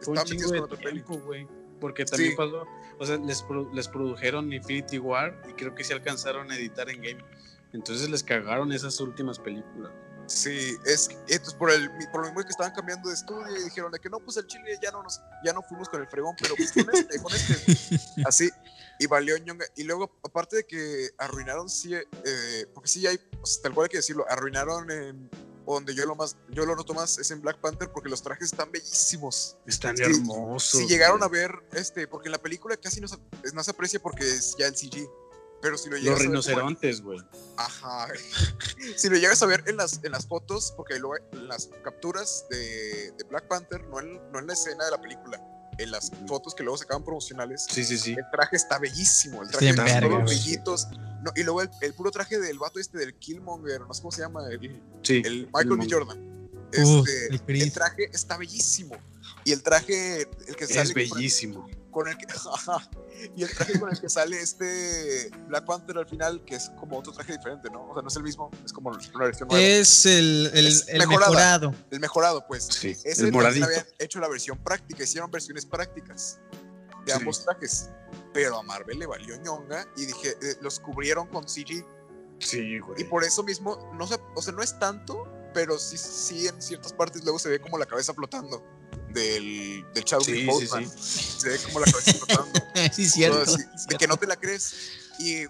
fue 0.01 0.17
un 0.17 0.23
chingo 0.23 0.49
de 0.51 0.59
con 0.61 0.71
otra 0.71 0.89
tiempo, 0.89 1.17
güey. 1.19 1.47
Porque 1.79 2.05
también 2.05 2.31
Sí. 2.31 2.37
pasó, 2.37 2.65
o 2.97 3.05
sea, 3.05 3.17
les, 3.17 3.43
les 3.73 3.87
produjeron 3.89 4.51
Infinity 4.53 4.97
War 4.99 5.43
y 5.49 5.53
creo 5.53 5.75
que 5.75 5.83
sí 5.83 5.91
alcanzaron 5.93 6.49
a 6.49 6.55
editar 6.55 6.89
en 6.89 7.01
game. 7.01 7.23
Entonces 7.73 8.09
les 8.09 8.23
cagaron 8.23 8.71
esas 8.71 8.99
últimas 9.01 9.37
películas. 9.37 9.91
Sí, 10.25 10.77
es 10.85 11.09
entonces 11.27 11.53
por 11.55 11.69
el 11.69 11.89
por 12.11 12.21
lo 12.21 12.27
mismo 12.27 12.43
que 12.43 12.49
estaban 12.49 12.73
cambiando 12.73 13.09
de 13.09 13.15
estudio 13.15 13.57
y 13.57 13.63
dijeron 13.65 13.91
de 13.91 13.99
que 13.99 14.09
no, 14.09 14.19
pues 14.19 14.37
el 14.37 14.47
Chile 14.47 14.79
ya 14.81 14.91
no 14.91 15.03
nos 15.03 15.21
ya 15.43 15.53
no 15.53 15.61
fuimos 15.61 15.89
con 15.89 16.01
el 16.01 16.07
fregón, 16.07 16.35
pero 16.39 16.55
pues 16.55 16.71
con 16.71 16.87
este, 16.93 17.21
con 17.21 17.33
este. 17.33 17.99
Así 18.25 18.49
y 18.99 19.07
valió 19.07 19.37
ñonga. 19.37 19.65
Y 19.75 19.83
luego 19.83 20.11
aparte 20.23 20.57
de 20.57 20.65
que 20.65 21.09
arruinaron 21.17 21.69
sí 21.69 21.93
eh, 21.93 22.67
porque 22.73 22.89
sí 22.89 23.05
hay 23.07 23.19
sea, 23.43 23.63
tal 23.63 23.73
cual 23.73 23.85
hay 23.85 23.89
que 23.89 23.97
decirlo, 23.97 24.25
arruinaron 24.29 24.89
en 24.91 25.29
donde 25.65 25.95
yo 25.95 26.05
lo 26.05 26.15
más 26.15 26.35
yo 26.49 26.65
lo 26.65 26.75
noto 26.75 26.93
más 26.93 27.17
es 27.17 27.31
en 27.31 27.41
Black 27.41 27.59
Panther 27.59 27.89
porque 27.91 28.09
los 28.09 28.21
trajes 28.21 28.51
están 28.51 28.71
bellísimos. 28.71 29.57
Están 29.65 29.97
Sí, 29.97 30.03
hermosos. 30.03 30.81
Si 30.81 30.87
llegaron 30.87 31.23
a 31.23 31.27
ver 31.27 31.51
este 31.73 32.07
porque 32.07 32.27
en 32.27 32.33
la 32.33 32.41
película 32.41 32.77
casi 32.77 33.01
no 33.01 33.07
se, 33.07 33.17
no 33.53 33.63
se 33.63 33.71
aprecia 33.71 34.01
porque 34.01 34.25
es 34.25 34.55
ya 34.57 34.67
el 34.67 34.75
CG. 34.75 35.09
Pero 35.63 35.77
si 35.77 35.89
lo 35.89 35.95
Los 35.95 36.03
llegas 36.03 36.19
a 36.19 36.19
ver 36.19 36.27
como- 36.27 36.41
rinocerontes, 36.41 37.01
güey. 37.01 37.19
Ajá. 37.57 38.07
si 38.97 39.09
lo 39.09 39.15
llegas 39.17 39.41
a 39.41 39.45
ver 39.47 39.63
en 39.67 39.77
las, 39.77 39.99
en 40.03 40.11
las 40.11 40.27
fotos, 40.27 40.73
porque 40.77 40.99
luego 40.99 41.15
en 41.31 41.47
las 41.47 41.69
capturas 41.83 42.45
de, 42.51 43.11
de 43.17 43.23
Black 43.29 43.47
Panther, 43.47 43.83
no 43.87 43.99
en, 44.01 44.19
no 44.31 44.39
en 44.39 44.47
la 44.47 44.53
escena 44.53 44.83
de 44.85 44.91
la 44.91 45.01
película, 45.01 45.41
en 45.79 45.89
las 45.89 46.11
fotos 46.27 46.53
que 46.53 46.61
luego 46.63 46.77
sacaban 46.77 47.03
promocionales, 47.03 47.65
Sí, 47.69 47.83
sí, 47.83 47.97
sí. 47.97 48.11
el 48.11 48.25
traje 48.31 48.57
está 48.57 48.77
bellísimo. 48.77 49.41
El 49.41 49.49
traje 49.49 49.73
todos 49.73 50.11
los 50.11 50.23
brillitos. 50.25 50.87
No, 51.23 51.31
y 51.35 51.43
luego 51.43 51.61
el, 51.61 51.69
el 51.81 51.93
puro 51.93 52.11
traje 52.11 52.37
del 52.37 52.59
vato 52.59 52.79
este 52.79 52.97
del 52.97 53.15
Killmonger, 53.15 53.79
no 53.81 53.93
sé 53.93 54.01
cómo 54.01 54.11
se 54.11 54.21
llama, 54.21 54.45
el, 54.49 54.81
Sí. 55.01 55.21
el 55.23 55.45
Michael 55.53 55.77
B. 55.77 55.87
Jordan. 55.89 56.19
Uf, 56.83 57.07
Este, 57.07 57.53
el 57.53 57.71
traje 57.71 58.09
está 58.11 58.35
bellísimo. 58.35 58.97
Y 59.45 59.53
el 59.53 59.63
traje, 59.63 60.27
el 60.47 60.55
que 60.57 60.67
sale 60.67 60.81
Es 60.81 60.87
con- 61.09 61.17
bellísimo. 61.17 61.61
con 61.61 61.82
el 62.07 62.17
que 62.17 62.25
y 63.35 63.43
el 63.43 63.49
traje 63.55 63.79
con 63.79 63.89
el 63.91 63.99
que 63.99 64.09
sale 64.09 64.39
este 64.41 65.29
Black 65.47 65.65
Panther 65.65 65.97
al 65.97 66.07
final 66.07 66.43
que 66.45 66.55
es 66.55 66.69
como 66.79 66.97
otro 66.99 67.13
traje 67.13 67.33
diferente 67.33 67.69
no 67.69 67.83
o 67.89 67.93
sea 67.93 68.01
no 68.01 68.07
es 68.07 68.15
el 68.15 68.23
mismo 68.23 68.49
es 68.65 68.73
como 68.73 68.89
una 68.89 68.97
versión 68.97 69.47
nueva 69.47 69.61
Es 69.63 70.05
el, 70.05 70.51
el, 70.53 70.67
Es 70.67 70.87
el 70.87 71.07
mejorado. 71.07 71.73
el 71.91 71.99
mejorado 71.99 72.45
pues 72.47 72.65
Sí. 72.65 72.89
ese 72.91 73.09
el 73.09 73.15
también 73.15 73.33
moradito. 73.33 73.65
habían 73.65 73.85
hecho 73.99 74.19
la 74.19 74.27
versión 74.27 74.57
práctica 74.57 75.03
hicieron 75.03 75.29
versiones 75.31 75.65
prácticas 75.65 76.39
de 77.05 77.11
Sí. 77.13 77.17
ambos 77.19 77.43
trajes 77.45 77.89
pero 78.33 78.57
a 78.57 78.63
Marvel 78.63 78.97
le 78.99 79.05
valió 79.05 79.35
ñonga 79.37 79.85
y 79.95 80.05
dije 80.05 80.29
eh, 80.41 80.55
los 80.61 80.79
cubrieron 80.79 81.27
con 81.27 81.47
CG 81.47 81.85
Sí, 82.39 82.79
güey. 82.79 83.01
y 83.01 83.03
por 83.05 83.23
eso 83.23 83.43
mismo 83.43 83.91
no 83.97 84.05
se, 84.07 84.17
o 84.35 84.41
sea 84.41 84.53
no 84.53 84.63
es 84.63 84.77
tanto 84.79 85.27
pero 85.53 85.77
sí 85.77 85.97
sí 85.97 86.47
en 86.47 86.59
ciertas 86.61 86.91
partes 86.93 87.23
luego 87.23 87.37
se 87.39 87.47
ve 87.49 87.61
como 87.61 87.77
la 87.77 87.85
cabeza 87.85 88.13
flotando 88.13 88.63
del, 89.13 89.85
del 89.93 90.03
Chadwick 90.03 90.27
Sí, 90.27 90.39
sí, 90.41 90.45
Boseman. 90.45 90.89
sí. 90.89 91.23
se 91.39 91.49
ve 91.49 91.57
como 91.59 91.79
la 91.79 91.85
cabeza 91.91 92.13
flotando 92.13 92.51
sí, 92.93 93.09
cierto. 93.09 93.41
Así, 93.41 93.63
de 93.89 93.95
que 93.97 94.07
no 94.07 94.17
te 94.17 94.27
la 94.27 94.35
crees. 94.35 94.73
Y 95.19 95.43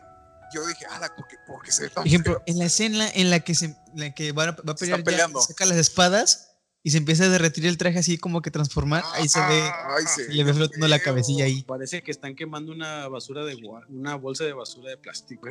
yo 0.54 0.68
dije, 0.68 0.86
ala, 0.88 1.16
¿por 1.16 1.28
qué, 1.28 1.38
por 1.48 1.62
qué 1.64 1.72
se 1.72 1.84
ve 1.84 1.90
tan 1.90 2.04
Por 2.04 2.08
ejemplo, 2.08 2.34
feo?" 2.34 2.44
en 2.48 2.60
la 2.60 2.66
escena 2.66 3.10
en 3.10 3.30
la 3.30 3.40
que, 3.40 3.56
se, 3.56 3.66
en 3.66 3.78
la 3.96 4.14
que 4.14 4.32
va, 4.32 4.44
a- 4.44 4.52
va 4.52 4.74
a 4.74 4.76
pelear, 4.76 5.00
ya, 5.00 5.04
peleando. 5.06 5.42
saca 5.42 5.66
las 5.66 5.78
espadas 5.78 6.50
y 6.84 6.92
se 6.92 6.98
empieza 6.98 7.24
a 7.24 7.30
derretir 7.30 7.66
el 7.66 7.78
traje 7.78 7.98
así 8.00 8.18
como 8.18 8.42
que 8.42 8.52
transformar, 8.52 9.04
ahí 9.14 9.30
se 9.30 9.40
ve, 9.40 9.62
Ay, 9.98 10.06
se 10.06 10.24
y 10.32 10.36
le 10.36 10.44
ve 10.44 10.54
flotando 10.54 10.88
la 10.90 11.00
cabecilla 11.00 11.46
ahí. 11.46 11.64
Parece 11.64 12.04
que 12.04 12.12
están 12.12 12.36
quemando 12.36 12.74
una 12.74 13.08
basura 13.08 13.46
de 13.46 13.56
una 13.88 14.16
bolsa 14.16 14.44
de 14.44 14.52
basura 14.54 14.90
de 14.90 14.98
plástico. 14.98 15.48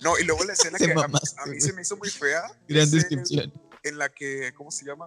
No, 0.00 0.18
y 0.18 0.24
luego 0.24 0.44
la 0.44 0.52
escena 0.52 0.76
que 0.78 0.92
a, 0.92 0.94
mamaste, 0.94 1.40
a 1.40 1.46
mí 1.46 1.52
güey. 1.52 1.60
se 1.62 1.72
me 1.72 1.80
hizo 1.82 1.96
muy 1.96 2.10
fea. 2.10 2.42
Gran 2.68 2.84
es, 2.84 2.90
descripción. 2.92 3.52
En 3.82 3.96
la 3.98 4.10
que, 4.10 4.52
¿cómo 4.54 4.70
se 4.70 4.84
llama? 4.84 5.06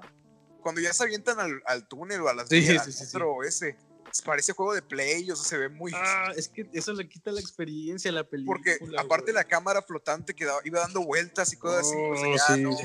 Cuando 0.61 0.81
ya 0.81 0.93
se 0.93 1.03
avientan 1.03 1.39
al, 1.39 1.61
al 1.65 1.87
túnel 1.87 2.21
o 2.21 2.29
a 2.29 2.33
las 2.33 2.49
Sí, 2.49 2.59
vías, 2.61 2.85
sí, 2.85 2.91
sí, 2.91 3.03
otro 3.05 3.43
ese. 3.43 3.77
Parece 4.25 4.51
juego 4.51 4.73
de 4.73 4.81
play, 4.81 5.29
o 5.31 5.35
sea, 5.35 5.45
se 5.45 5.57
ve 5.57 5.69
muy. 5.69 5.91
Ah, 5.95 6.33
es 6.35 6.49
que 6.49 6.69
eso 6.73 6.91
le 6.93 7.07
quita 7.07 7.31
la 7.31 7.39
experiencia 7.39 8.11
a 8.11 8.13
la 8.13 8.23
película. 8.25 8.57
porque 8.57 8.77
aparte 8.97 9.31
güey. 9.31 9.35
la 9.35 9.45
cámara 9.45 9.81
flotante 9.81 10.35
que 10.35 10.45
iba 10.65 10.79
dando 10.81 11.01
vueltas 11.05 11.53
y 11.53 11.57
cosas 11.57 11.87
así, 11.87 11.95
o 11.95 12.37
sea, 12.37 12.55
Oh, 12.55 12.57
ya, 12.57 12.57
no, 12.57 12.77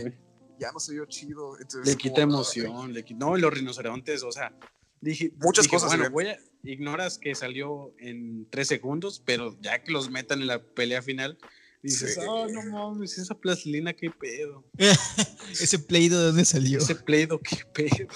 ya 0.59 0.73
no 0.73 0.79
se 0.81 0.93
vio 0.93 1.05
chido. 1.07 1.59
Entonces, 1.59 1.87
Le 1.87 1.93
como, 1.93 2.03
quita 2.03 2.17
ay, 2.19 2.23
emoción, 2.23 2.93
le 2.93 3.05
quita... 3.05 3.19
No, 3.19 3.37
y 3.37 3.41
los 3.41 3.53
rinocerontes, 3.53 4.23
o 4.23 4.31
sea, 4.31 4.53
dije... 5.01 5.33
Muchas 5.39 5.65
dije, 5.65 5.77
cosas 5.77 5.91
Bueno, 5.91 6.11
voy 6.11 6.29
a... 6.29 6.39
Ignoras 6.63 7.19
que 7.19 7.35
salió 7.35 7.95
en 7.99 8.49
tres 8.51 8.69
segundos, 8.69 9.23
pero 9.25 9.57
ya 9.61 9.83
que 9.83 9.93
los 9.93 10.11
metan 10.11 10.41
en 10.41 10.49
la 10.49 10.63
pelea 10.63 11.01
final, 11.03 11.39
dices, 11.87 12.15
Sí. 12.15 12.21
oh, 12.29 12.47
no 12.49 12.63
mames, 12.65 13.19
esa 13.19 13.35
plastilina, 13.35 13.93
qué 13.95 14.11
pedo. 14.11 14.65
Ese 15.51 15.79
play 15.79 16.09
de 16.09 16.17
dónde 16.17 16.45
salió. 16.45 16.79
Ese 16.79 16.95
Play-Doh, 16.95 17.41
qué 17.41 17.59
pedo. 17.73 18.09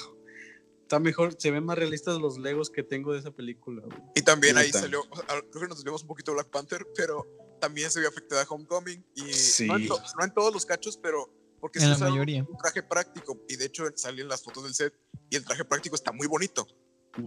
Está 0.83 0.99
mejor, 0.99 1.35
se 1.39 1.51
ven 1.53 1.65
más 1.65 1.79
realistas 1.79 2.19
los 2.19 2.37
Legos 2.39 2.69
que 2.71 2.83
tengo 2.83 3.13
de 3.13 3.21
esa 3.21 3.31
película, 3.31 3.83
güey. 3.85 3.99
Y 4.17 4.23
también 4.23 4.57
ahí 4.59 4.67
Puta. 4.69 4.81
salió, 4.81 5.03
creo 5.09 5.63
que 5.63 5.69
nos 5.69 5.79
desviamos 5.79 6.03
un 6.03 6.09
poquito 6.09 6.33
Black 6.33 6.49
Panther, 6.49 6.85
pero 6.97 7.27
también 7.61 7.91
se 7.91 8.01
vio 8.01 8.09
afectada 8.09 8.45
Homecoming. 8.49 9.05
Y 9.15 9.33
Sí. 9.33 9.67
no, 9.67 9.77
en 9.77 9.87
to- 9.87 10.03
no 10.19 10.25
en 10.25 10.35
todos 10.35 10.53
los 10.53 10.67
cachos, 10.67 10.97
pero 11.01 11.33
porque 11.61 11.79
En 11.79 11.91
la 11.91 11.95
usaron 11.95 12.15
mayoría. 12.15 12.43
un 12.49 12.57
traje 12.59 12.83
práctico. 12.83 13.41
Y 13.49 13.55
de 13.57 13.67
hecho 13.67 13.85
salían 13.95 14.27
las 14.29 14.43
fotos 14.43 14.65
del 14.65 14.75
set 14.75 14.93
y 15.31 15.37
el 15.37 15.45
traje 15.45 15.65
práctico 15.65 15.95
está 15.95 16.11
muy 16.11 16.27
bonito. 16.27 16.67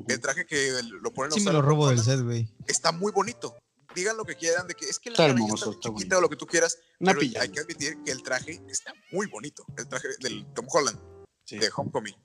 El 0.10 0.20
traje 0.20 0.46
que 0.46 0.72
lo 1.02 1.14
ponen 1.14 1.32
a 1.32 1.36
Sí 1.36 1.40
me 1.40 1.44
usar 1.44 1.54
lo 1.54 1.60
en 1.60 1.66
robo 1.66 1.88
del 1.90 2.00
set, 2.00 2.20
güey. 2.22 2.50
está 2.68 2.92
muy 2.92 3.12
bonito. 3.14 3.56
Digan 3.96 4.18
lo 4.18 4.26
que 4.26 4.36
quieran 4.36 4.68
de 4.68 4.74
que 4.74 4.86
es 4.86 5.00
que 5.00 5.10
la 5.10 5.14
Está 5.14 5.26
hermoso, 5.28 5.72
está 5.72 5.90
chiquita 5.90 6.18
o 6.18 6.22
lo 6.22 6.30
que 6.30 6.36
tú 6.36 6.46
quieras, 6.48 6.78
Una 7.00 7.14
pero 7.14 7.22
hay 7.42 7.50
que 7.50 7.60
admitir 7.60 7.98
que 8.04 8.12
el 8.12 8.24
traje 8.24 8.62
está 8.68 8.94
muy 9.12 9.28
bonito. 9.28 9.66
El 9.78 9.88
traje 9.88 10.08
del 10.20 10.46
Tom 10.54 10.66
Holland, 10.72 11.00
Sí, 11.46 11.60
de 11.60 11.70
Homecoming. 11.76 12.16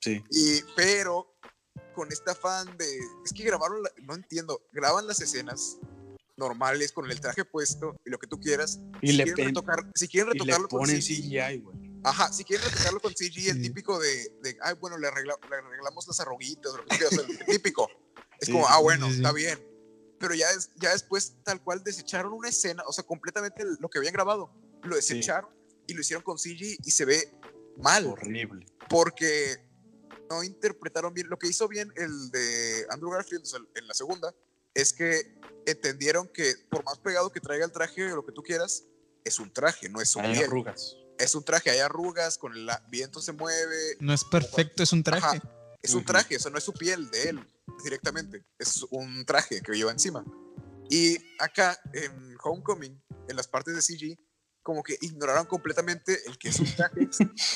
sí. 0.00 0.22
Y, 0.30 0.62
pero 0.76 1.36
con 1.94 2.12
este 2.12 2.30
afán 2.30 2.76
de. 2.76 2.98
Es 3.24 3.32
que 3.34 3.42
grabaron. 3.44 3.82
la- 3.82 3.90
no 4.02 4.14
entiendo. 4.14 4.62
Graban 4.72 5.06
las 5.06 5.20
escenas 5.20 5.78
normales 6.36 6.92
con 6.92 7.10
el 7.10 7.20
traje 7.20 7.44
puesto 7.44 7.96
y 8.04 8.10
lo 8.10 8.18
que 8.18 8.26
tú 8.26 8.38
quieras. 8.38 8.78
Y 9.00 9.08
si, 9.08 9.12
le, 9.14 9.24
quieren 9.24 9.46
retocar, 9.46 9.90
si 9.94 10.06
quieren 10.08 10.32
retocarlo 10.32 10.68
con. 10.68 10.86
CGI, 10.86 11.58
güey. 11.60 11.76
Ajá, 12.04 12.32
si 12.32 12.44
quieren 12.44 12.64
retocarlo 12.70 13.00
con 13.00 13.14
CG, 13.16 13.48
el 13.50 13.62
típico 13.62 13.98
de, 13.98 14.32
de, 14.42 14.56
Ay, 14.62 14.74
bueno, 14.80 14.96
le, 14.98 15.08
arregla- 15.08 15.38
le 15.48 15.56
arreglamos 15.56 16.06
las 16.06 16.20
arruguitas. 16.20 16.72
o 16.72 16.76
lo 16.76 16.84
que 16.84 16.90
tú 16.90 16.96
quieras, 17.08 17.28
el 17.28 17.46
típico. 17.46 17.88
Es 18.38 18.46
Sí, 18.46 18.52
como, 18.52 18.68
ah, 18.68 18.78
bueno, 18.78 19.08
sí. 19.08 19.16
está 19.16 19.32
bien. 19.32 19.58
Pero 20.18 20.34
ya, 20.34 20.48
es, 20.50 20.70
ya 20.76 20.92
después, 20.92 21.34
tal 21.44 21.62
cual, 21.62 21.82
desecharon 21.84 22.32
una 22.32 22.48
escena, 22.48 22.82
o 22.86 22.92
sea, 22.92 23.04
completamente 23.04 23.64
lo 23.80 23.88
que 23.88 23.98
habían 23.98 24.14
grabado. 24.14 24.50
Lo 24.82 24.96
desecharon 24.96 25.50
y 25.86 25.94
lo 25.94 26.00
hicieron 26.00 26.22
con 26.22 26.38
CG 26.38 26.78
y 26.84 26.90
se 26.90 27.04
ve 27.04 27.32
mal 27.78 28.06
Horrible. 28.06 28.66
porque 28.88 29.56
no 30.30 30.42
interpretaron 30.42 31.12
bien. 31.12 31.28
Lo 31.28 31.38
que 31.38 31.48
hizo 31.48 31.68
bien 31.68 31.92
el 31.96 32.30
de 32.30 32.86
Andrew 32.90 33.10
Garfield 33.10 33.42
o 33.42 33.46
sea, 33.46 33.60
en 33.74 33.86
la 33.86 33.94
segunda 33.94 34.34
es 34.74 34.92
que 34.92 35.38
entendieron 35.66 36.28
que 36.28 36.54
por 36.70 36.84
más 36.84 36.98
pegado 36.98 37.30
que 37.30 37.40
traiga 37.40 37.64
el 37.64 37.72
traje 37.72 38.12
o 38.12 38.16
lo 38.16 38.24
que 38.24 38.32
tú 38.32 38.42
quieras, 38.42 38.84
es 39.24 39.38
un 39.40 39.52
traje, 39.52 39.88
no 39.88 40.00
es 40.00 40.14
un 40.16 40.24
Hay 40.24 40.34
piel. 40.34 40.44
arrugas. 40.44 40.96
Es 41.18 41.34
un 41.34 41.44
traje, 41.44 41.70
hay 41.70 41.78
arrugas, 41.78 42.38
con 42.38 42.52
el 42.54 42.68
viento 42.90 43.20
se 43.20 43.32
mueve, 43.32 43.96
No 44.00 44.12
es 44.12 44.22
perfecto, 44.24 44.82
es 44.82 44.92
un 44.92 45.02
traje. 45.02 45.38
Ajá. 45.38 45.76
es 45.82 45.94
un 45.94 46.04
traje, 46.04 46.36
o 46.36 46.38
sea, 46.40 46.50
no 46.50 46.58
es 46.58 46.64
su 46.64 46.72
piel 46.72 47.10
de 47.10 47.30
él 47.30 47.46
directamente, 47.84 48.44
es 48.58 48.84
un 48.90 49.24
traje 49.24 49.60
que 49.60 49.72
lleva 49.72 49.92
encima. 49.92 50.24
Y 50.88 51.16
acá 51.38 51.78
en 51.92 52.36
Homecoming, 52.42 53.02
en 53.28 53.36
las 53.36 53.48
partes 53.48 53.74
de 53.74 53.82
CG, 53.82 54.18
como 54.62 54.82
que 54.82 54.96
ignoraron 55.00 55.46
completamente 55.46 56.18
el 56.26 56.38
que 56.38 56.48
es 56.48 56.58
un 56.60 56.66
traje 56.74 57.08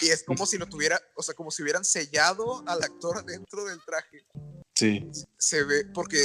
y 0.02 0.08
es 0.08 0.22
como 0.24 0.46
si 0.46 0.58
lo 0.58 0.66
tuviera, 0.66 1.00
o 1.16 1.22
sea, 1.22 1.34
como 1.34 1.50
si 1.50 1.62
hubieran 1.62 1.84
sellado 1.84 2.62
al 2.68 2.82
actor 2.82 3.24
dentro 3.24 3.64
del 3.64 3.80
traje. 3.84 4.24
Sí. 4.76 5.08
Se 5.36 5.62
ve, 5.64 5.84
porque 5.92 6.18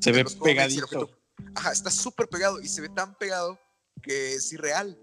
Se 0.00 0.12
ve 0.12 0.24
pegadito. 0.42 0.86
tú- 0.86 1.10
Ajá, 1.54 1.72
está 1.72 1.90
súper 1.90 2.28
pegado 2.28 2.60
y 2.60 2.68
se 2.68 2.80
ve 2.80 2.88
tan 2.88 3.16
pegado 3.18 3.58
que 4.02 4.34
es 4.34 4.52
irreal. 4.52 4.98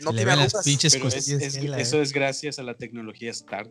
No 0.00 0.12
Le 0.12 0.18
tiene 0.24 0.36
las 0.36 0.64
pinches 0.64 0.94
es- 0.94 1.28
es- 1.28 1.62
la- 1.64 1.78
eso 1.78 2.00
es 2.00 2.12
gracias 2.12 2.58
a 2.58 2.62
la 2.62 2.76
tecnología 2.76 3.30
Stark. 3.32 3.70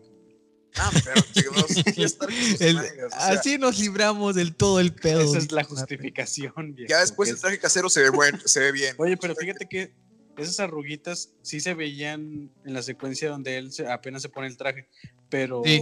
Ah, 0.80 0.92
pero 1.04 1.22
chicos, 1.34 2.60
El- 2.60 2.76
mangas, 2.76 2.94
o 3.06 3.10
sea, 3.10 3.30
así 3.40 3.58
nos 3.58 3.80
libramos 3.80 4.36
del 4.36 4.56
todo 4.56 4.80
el 4.80 4.94
pedo. 4.94 5.22
Esa 5.22 5.38
es 5.38 5.52
la 5.52 5.64
justificación. 5.64 6.74
viejo, 6.76 6.90
ya 6.90 7.00
después 7.02 7.30
el 7.30 7.40
traje 7.40 7.60
casero 7.60 7.90
se 7.90 8.02
ve 8.02 8.10
bueno, 8.10 8.40
se 8.46 8.60
ve 8.60 8.72
bien. 8.72 8.96
Oye, 8.98 9.18
pero 9.18 9.36
fíjate 9.36 9.68
que 9.68 9.94
esas 10.38 10.60
arruguitas 10.60 11.34
sí 11.42 11.60
se 11.60 11.74
veían 11.74 12.52
en 12.66 12.74
la 12.74 12.82
secuencia 12.84 13.30
donde 13.30 13.58
él 13.58 13.72
se- 13.72 13.88
apenas 13.88 14.22
se 14.22 14.30
pone 14.30 14.48
el 14.48 14.58
traje, 14.58 14.88
pero 15.30 15.62
Sí. 15.66 15.82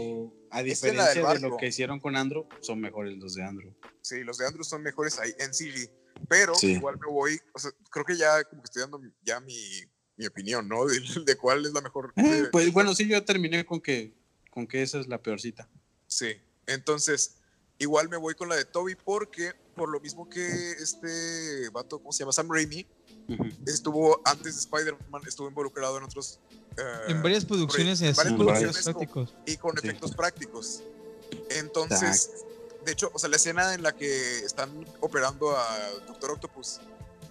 a 0.51 0.63
diferencia 0.63 1.27
de 1.33 1.39
lo 1.41 1.57
que 1.57 1.67
hicieron 1.67 1.99
con 1.99 2.15
Andrew, 2.15 2.47
son 2.61 2.79
mejores 2.79 3.17
los 3.17 3.35
de 3.35 3.43
Andrew. 3.43 3.73
Sí, 4.01 4.23
los 4.23 4.37
de 4.37 4.47
Andrew 4.47 4.63
son 4.63 4.81
mejores 4.81 5.19
ahí 5.19 5.31
en 5.39 5.53
CG. 5.53 5.89
Pero 6.29 6.55
Sí. 6.55 6.71
igual 6.71 6.97
me 6.97 7.11
voy, 7.11 7.37
o 7.53 7.59
sea, 7.59 7.71
creo 7.91 8.05
que 8.05 8.15
ya 8.15 8.41
como 8.45 8.61
que 8.61 8.67
estoy 8.67 8.83
dando 8.83 9.01
ya 9.21 9.41
mi, 9.41 9.57
mi 10.15 10.25
opinión, 10.27 10.65
¿no? 10.69 10.85
De, 10.85 10.97
de 11.25 11.35
cuál 11.35 11.65
es 11.65 11.73
la 11.73 11.81
mejor. 11.81 12.13
Eh, 12.15 12.45
pues 12.49 12.71
bueno, 12.71 12.95
sí, 12.95 13.05
yo 13.05 13.21
terminé 13.25 13.65
con 13.65 13.81
que 13.81 14.13
con 14.55 14.65
que 14.65 14.81
esa 14.81 14.99
es 14.99 15.07
la 15.07 15.21
peorcita. 15.21 15.67
Sí. 16.07 16.33
Entonces, 16.65 17.35
igual 17.77 18.07
me 18.09 18.15
voy 18.17 18.33
con 18.35 18.47
la 18.49 18.55
de 18.55 18.63
Toby 18.65 18.95
porque, 18.95 19.51
por 19.75 19.89
lo 19.89 19.99
mismo 19.99 20.27
que 20.29 20.71
este 20.71 21.69
vato, 21.71 21.99
¿cómo 21.99 22.13
se 22.13 22.19
llama? 22.19 22.31
Sam 22.31 22.47
Raimi, 22.49 22.87
estuvo 23.67 24.21
antes 24.25 24.55
de 24.55 24.59
Spider-Man, 24.61 25.21
estuvo 25.27 25.49
involucrado 25.49 25.97
en 25.97 26.05
otros. 26.05 26.39
eh, 26.77 26.81
En 27.09 27.21
varias 27.21 27.43
producciones 27.45 28.01
y 28.01 28.07
en 28.07 28.15
varias 28.15 28.33
con 28.35 28.45
producciones 28.45 28.77
efectos 28.77 28.93
prácticos. 28.95 29.33
y 29.45 29.57
con 29.57 29.77
Sí. 29.77 29.87
efectos 29.87 30.15
prácticos. 30.15 30.83
Entonces, 31.49 32.31
de 32.85 32.91
hecho, 32.93 33.11
o 33.13 33.19
sea, 33.19 33.29
la 33.29 33.35
escena 33.35 33.73
en 33.73 33.83
la 33.83 33.93
que 33.93 34.39
están 34.39 34.85
operando 35.01 35.55
a 35.57 35.89
Doctor 36.07 36.31
Octopus 36.31 36.79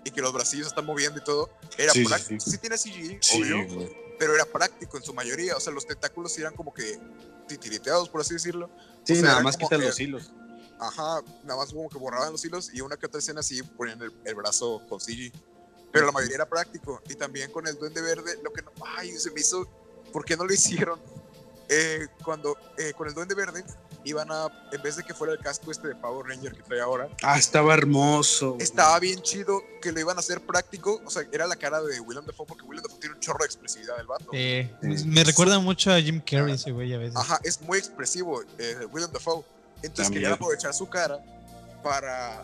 y 0.04 0.10
que 0.10 0.20
los 0.20 0.32
bracillos 0.32 0.66
se 0.66 0.68
están 0.70 0.84
moviendo 0.84 1.18
y 1.20 1.24
todo, 1.24 1.50
era 1.78 1.92
Sí, 1.92 2.00
sí, 2.02 2.06
práctico. 2.06 2.40
sí. 2.44 2.50
Sí, 2.50 2.58
tiene 2.58 2.76
CGI, 2.76 3.18
Sí, 3.22 3.40
obvio, 3.42 3.66
güey. 3.74 4.03
Pero 4.18 4.34
era 4.34 4.44
práctico 4.44 4.96
en 4.96 5.02
su 5.02 5.12
mayoría. 5.14 5.56
O 5.56 5.60
sea, 5.60 5.72
los 5.72 5.86
tentáculos 5.86 6.36
eran 6.38 6.54
como 6.54 6.72
que 6.72 6.98
titiriteados, 7.48 8.08
por 8.08 8.20
así 8.20 8.34
decirlo. 8.34 8.70
Sí, 9.04 9.12
O 9.14 9.16
sea, 9.16 9.24
nada 9.24 9.40
más 9.42 9.56
quitan 9.56 9.80
que- 9.80 9.86
los 9.86 10.00
hilos. 10.00 10.32
Ajá, 10.78 11.22
nada 11.44 11.60
más 11.60 11.72
como 11.72 11.88
que 11.88 11.98
borraban 11.98 12.32
los 12.32 12.44
hilos 12.44 12.70
y 12.74 12.80
una 12.80 12.96
que 12.96 13.06
otra 13.06 13.20
escena 13.20 13.42
sí 13.42 13.62
ponían 13.62 14.02
el, 14.02 14.12
el 14.24 14.34
brazo 14.34 14.82
con 14.88 15.00
CG. 15.00 15.32
Pero 15.92 16.06
la 16.06 16.12
mayoría 16.12 16.36
era 16.36 16.48
práctico. 16.48 17.00
Y 17.08 17.14
también 17.14 17.52
con 17.52 17.66
el 17.68 17.76
Duende 17.78 18.02
Verde, 18.02 18.38
lo 18.42 18.52
que 18.52 18.62
no. 18.62 18.72
Ay, 18.96 19.12
se 19.12 19.30
me 19.30 19.40
hizo. 19.40 19.66
¿Por 20.12 20.24
qué 20.24 20.36
no 20.36 20.44
lo 20.44 20.52
hicieron? 20.52 20.98
Eh, 21.66 22.08
cuando 22.22 22.58
eh, 22.76 22.92
con 22.94 23.08
el 23.08 23.14
Duende 23.14 23.34
Verde 23.34 23.64
iban 24.04 24.30
a. 24.30 24.46
En 24.72 24.82
vez 24.82 24.96
de 24.96 25.02
que 25.04 25.14
fuera 25.14 25.32
el 25.32 25.38
casco 25.38 25.70
este 25.70 25.88
de 25.88 25.94
Power 25.96 26.26
Ranger 26.26 26.52
que 26.52 26.62
trae 26.62 26.80
ahora, 26.80 27.08
Ah, 27.22 27.38
estaba 27.38 27.74
hermoso. 27.74 28.56
estaba 28.60 28.98
bien 29.00 29.20
chido 29.22 29.62
que 29.80 29.92
lo 29.92 30.00
iban 30.00 30.16
a 30.16 30.20
hacer 30.20 30.40
práctico. 30.40 31.00
O 31.04 31.10
sea, 31.10 31.24
era 31.32 31.46
la 31.46 31.56
cara 31.56 31.80
de 31.82 32.00
Willem 32.00 32.24
Dafoe 32.26 32.46
porque 32.46 32.62
Willem 32.64 32.82
Dafoe 32.82 32.98
tiene 33.00 33.14
un 33.14 33.20
chorro 33.20 33.38
de 33.40 33.46
expresividad 33.46 33.96
del 33.96 34.06
vato. 34.06 34.26
Eh, 34.32 34.70
Sí. 34.82 35.04
Me 35.06 35.24
recuerda 35.24 35.58
mucho 35.58 35.92
a 35.92 36.00
Jim 36.00 36.20
Carrey 36.20 36.54
ese 36.54 36.70
güey 36.72 36.92
a 36.94 36.98
veces. 36.98 37.16
Ajá, 37.16 37.40
es 37.42 37.60
muy 37.62 37.78
expresivo 37.78 38.42
eh, 38.58 38.86
Willem 38.92 39.10
Dafoe. 39.12 39.44
Entonces 39.76 40.04
También. 40.06 40.12
querían 40.12 40.32
aprovechar 40.34 40.72
su 40.74 40.88
cara 40.88 41.18
para 41.82 42.42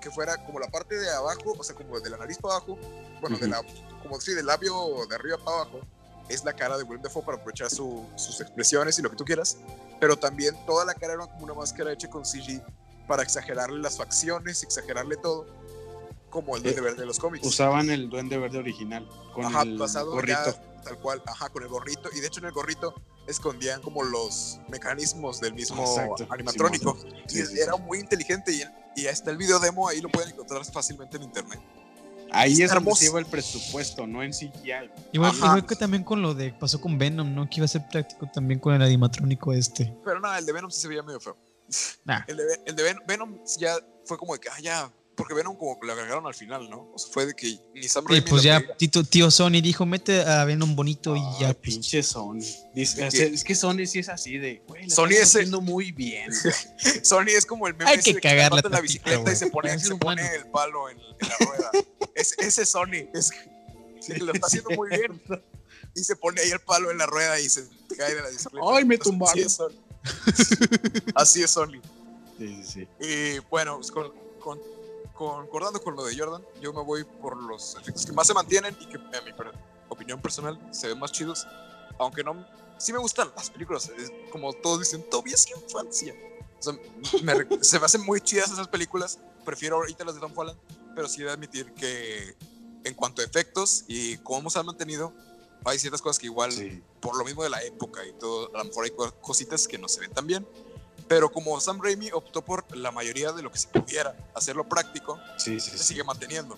que 0.00 0.10
fuera 0.10 0.36
como 0.46 0.58
la 0.58 0.68
parte 0.68 0.96
de 0.98 1.10
abajo, 1.10 1.54
o 1.58 1.62
sea, 1.62 1.76
como 1.76 2.00
de 2.00 2.08
la 2.10 2.16
nariz 2.16 2.38
para 2.38 2.54
abajo, 2.56 2.78
bueno, 3.20 3.36
de 3.38 3.46
Ujú. 3.46 3.50
la, 3.52 3.62
como 4.02 4.20
sí, 4.20 4.32
del 4.32 4.46
labio 4.46 4.74
de 5.08 5.14
arriba 5.14 5.36
para 5.38 5.56
abajo, 5.60 5.80
es 6.28 6.42
la 6.44 6.52
cara 6.54 6.78
de 6.78 6.84
Willem 6.84 7.02
Dafoe 7.02 7.22
para 7.24 7.36
aprovechar 7.36 7.68
su- 7.70 8.06
sus 8.16 8.40
expresiones 8.40 8.98
y 8.98 9.02
lo 9.02 9.10
que 9.10 9.16
tú 9.16 9.24
quieras. 9.24 9.58
Pero 10.00 10.16
también 10.18 10.54
toda 10.66 10.84
la 10.84 10.94
cara 10.94 11.14
era 11.14 11.26
como 11.26 11.44
una 11.44 11.54
máscara 11.54 11.92
hecha 11.92 12.08
con 12.08 12.24
CG 12.24 12.62
para 13.06 13.22
exagerarle 13.22 13.78
las 13.80 13.96
facciones, 13.98 14.62
exagerarle 14.62 15.16
todo, 15.16 15.46
como 16.30 16.56
el 16.56 16.62
Duende 16.62 16.80
Verde 16.80 17.00
de 17.00 17.06
los 17.06 17.18
cómics. 17.18 17.46
Usaban 17.46 17.90
el 17.90 18.08
duende 18.08 18.38
verde 18.38 18.58
original 18.58 19.08
con 19.34 19.44
Ajá, 19.46 19.62
el 19.62 19.76
pasado 19.76 20.12
gorrito. 20.12 20.38
ya, 20.46 20.82
tal 20.82 20.98
cual, 21.00 21.22
ajá, 21.26 21.48
con 21.48 21.62
el 21.62 21.68
gorrito. 21.68 22.08
Y 22.14 22.20
de 22.20 22.28
hecho 22.28 22.40
en 22.40 22.46
el 22.46 22.52
gorrito 22.52 22.94
escondían 23.26 23.82
como 23.82 24.02
los 24.04 24.60
mecanismos 24.68 25.40
del 25.40 25.54
mismo 25.54 25.82
Exacto, 25.82 26.26
animatrónico. 26.30 26.96
Y 27.28 27.42
Sí, 27.42 27.58
era 27.60 27.74
sí. 27.74 27.82
muy 27.82 27.98
inteligente 27.98 28.52
y, 28.52 28.62
y 28.96 29.06
está 29.06 29.30
el 29.32 29.36
video 29.36 29.58
demo, 29.58 29.88
ahí 29.88 30.00
lo 30.00 30.08
pueden 30.08 30.30
encontrar 30.30 30.64
fácilmente 30.64 31.16
en 31.16 31.24
internet. 31.24 31.60
Ahí 32.32 32.52
es 32.52 32.58
donde 32.58 32.74
hermoso. 32.74 33.00
se 33.00 33.06
iba 33.06 33.18
el 33.18 33.26
presupuesto, 33.26 34.06
no 34.06 34.22
en 34.22 34.32
CGI. 34.32 34.90
Igual, 35.12 35.34
igual 35.36 35.66
que 35.66 35.76
también 35.76 36.04
con 36.04 36.22
lo 36.22 36.34
de 36.34 36.52
pasó 36.52 36.80
con 36.80 36.98
Venom, 36.98 37.34
¿no? 37.34 37.48
Que 37.48 37.56
iba 37.56 37.64
a 37.64 37.68
ser 37.68 37.82
práctico 37.90 38.28
también 38.32 38.60
con 38.60 38.74
el 38.74 38.82
animatrónico 38.82 39.52
este. 39.52 39.94
Pero 40.04 40.20
nada, 40.20 40.38
el 40.38 40.46
de 40.46 40.52
Venom 40.52 40.70
sí 40.70 40.80
se 40.82 40.88
veía 40.88 41.02
medio 41.02 41.20
feo. 41.20 41.36
Nah. 42.04 42.20
El 42.26 42.36
de, 42.36 42.44
Ve- 42.44 42.60
el 42.66 42.76
de 42.76 42.82
Ven- 42.82 42.98
Venom 43.06 43.38
ya 43.58 43.76
fue 44.04 44.18
como 44.18 44.34
de 44.34 44.40
que, 44.40 44.48
ah, 44.48 44.60
ya, 44.60 44.90
porque 45.20 45.34
Venom 45.34 45.56
como 45.56 45.78
que 45.78 45.86
lo 45.86 45.92
agregaron 45.92 46.26
al 46.26 46.34
final, 46.34 46.68
¿no? 46.68 46.90
O 46.94 46.98
sea, 46.98 47.12
fue 47.12 47.26
de 47.26 47.34
que 47.34 47.58
ni 47.74 47.88
Sam 47.88 48.04
Y 48.08 48.12
Raimi 48.14 48.28
pues 48.28 48.42
lo 48.44 48.46
ya 48.50 48.76
tito- 48.76 49.04
tío 49.04 49.30
Sony 49.30 49.60
dijo, 49.62 49.86
mete 49.86 50.22
a 50.22 50.44
Venom 50.44 50.74
bonito 50.74 51.16
y 51.16 51.20
ya. 51.40 51.48
pues. 51.54 51.56
pinche 51.74 52.02
Sony. 52.02 52.40
Dice- 52.74 53.08
¿De 53.10 53.34
es, 53.34 53.44
que 53.44 53.54
Sony 53.54 53.86
sí 53.86 53.98
es 54.00 54.08
así 54.08 54.38
de, 54.38 54.62
güey, 54.66 54.88
la 54.88 54.94
Sony 54.94 55.10
estamos 55.10 55.10
es 55.12 55.34
el- 55.34 55.40
haciendo 55.42 55.60
muy 55.60 55.92
bien. 55.92 56.30
Sony 57.02 57.28
es 57.28 57.46
como 57.46 57.66
el 57.68 57.74
meme 57.74 57.90
Hay 57.90 57.98
ese 57.98 58.14
que 58.16 58.28
en 58.28 58.36
la 58.38 58.48
tantito, 58.50 58.82
bicicleta 58.82 59.32
y 59.32 59.36
se 59.36 59.46
pone, 59.48 59.78
se 59.78 59.94
pone 59.96 60.34
el 60.34 60.46
palo 60.50 60.88
en, 60.90 60.98
en 60.98 61.28
la 61.28 61.36
rueda. 61.46 61.70
es, 62.14 62.34
ese 62.38 62.62
es 62.62 62.68
Sony. 62.68 63.08
Es, 63.14 63.30
sí, 64.00 64.14
lo 64.18 64.32
está 64.32 64.46
haciendo 64.46 64.70
muy 64.70 64.88
bien. 64.88 65.22
Y 65.92 66.04
se 66.04 66.14
pone 66.14 66.40
ahí 66.40 66.50
el 66.50 66.60
palo 66.60 66.92
en 66.92 66.98
la 66.98 67.06
rueda 67.06 67.40
y 67.40 67.48
se 67.48 67.64
cae 67.98 68.14
de 68.14 68.22
la 68.22 68.28
bicicleta. 68.28 68.64
Ay, 68.74 68.84
me 68.84 68.94
Así 68.94 69.02
tumbaron. 69.02 69.38
es 69.40 69.52
Sony. 69.54 69.72
Así 71.16 71.42
es 71.42 71.50
Sony. 71.50 71.80
Sí, 72.38 72.62
sí, 72.64 72.86
sí. 73.00 73.06
Y 73.06 73.38
bueno, 73.50 73.76
pues, 73.76 73.90
con, 73.90 74.12
con- 74.38 74.60
concordando 75.28 75.82
con 75.82 75.94
lo 75.96 76.04
de 76.04 76.16
Jordan, 76.18 76.42
yo 76.62 76.72
me 76.72 76.82
voy 76.82 77.04
por 77.04 77.36
los 77.42 77.74
efectos 77.76 78.06
que 78.06 78.12
más 78.12 78.26
se 78.26 78.32
mantienen 78.32 78.74
y 78.80 78.86
que, 78.86 78.96
en 78.96 79.24
mi 79.24 79.32
opinión 79.90 80.20
personal, 80.22 80.58
se 80.70 80.88
ven 80.88 80.98
más 80.98 81.12
chidos. 81.12 81.46
Aunque 81.98 82.24
no. 82.24 82.46
Sí 82.78 82.90
me 82.94 82.98
gustan 82.98 83.30
las 83.36 83.50
películas. 83.50 83.90
es 83.98 84.10
como 84.32 84.54
todos 84.54 84.78
dicen, 84.78 85.04
todavía 85.10 85.34
es 85.34 85.46
infancia. 85.50 86.14
O 86.58 86.62
sea, 86.62 86.72
me 87.22 87.62
se 87.62 87.78
me 87.78 87.84
hacen 87.84 88.00
muy 88.00 88.22
chidas 88.22 88.50
esas 88.50 88.68
películas. 88.68 89.18
Prefiero 89.44 89.76
ahorita 89.76 90.04
las 90.04 90.14
de 90.14 90.20
Tom 90.22 90.32
Holland. 90.34 90.58
Pero 90.94 91.06
sí 91.06 91.20
he 91.20 91.24
de 91.26 91.32
admitir 91.32 91.74
que 91.74 92.34
en 92.84 92.94
cuanto 92.94 93.20
a 93.20 93.24
efectos 93.26 93.84
y 93.88 94.16
cómo 94.18 94.48
se 94.48 94.58
han 94.58 94.64
mantenido, 94.64 95.12
hay 95.66 95.78
ciertas 95.78 96.00
cosas 96.00 96.18
que 96.18 96.26
igual 96.26 96.50
Sí. 96.50 96.82
por 97.00 97.14
lo 97.18 97.24
mismo 97.26 97.42
de 97.42 97.50
la 97.50 97.62
época 97.62 98.06
y 98.06 98.12
todo, 98.14 98.50
a 98.54 98.58
lo 98.60 98.64
mejor 98.64 98.84
hay 98.86 98.90
co- 98.92 99.12
cositas 99.20 99.68
que 99.68 99.76
no 99.76 99.86
se 99.86 100.00
ven 100.00 100.10
tan 100.12 100.26
bien. 100.26 100.48
Pero 101.10 101.28
como 101.32 101.58
Sam 101.60 101.80
Raimi 101.82 102.12
optó 102.12 102.40
por 102.40 102.64
la 102.76 102.92
mayoría 102.92 103.32
de 103.32 103.42
lo 103.42 103.50
que 103.50 103.58
se 103.58 103.66
pudiera 103.66 104.14
hacerlo 104.32 104.68
práctico, 104.68 105.18
Sí, 105.38 105.58
sí, 105.58 105.70
se 105.72 105.78
sí. 105.78 105.84
sigue 105.84 106.04
manteniendo. 106.04 106.56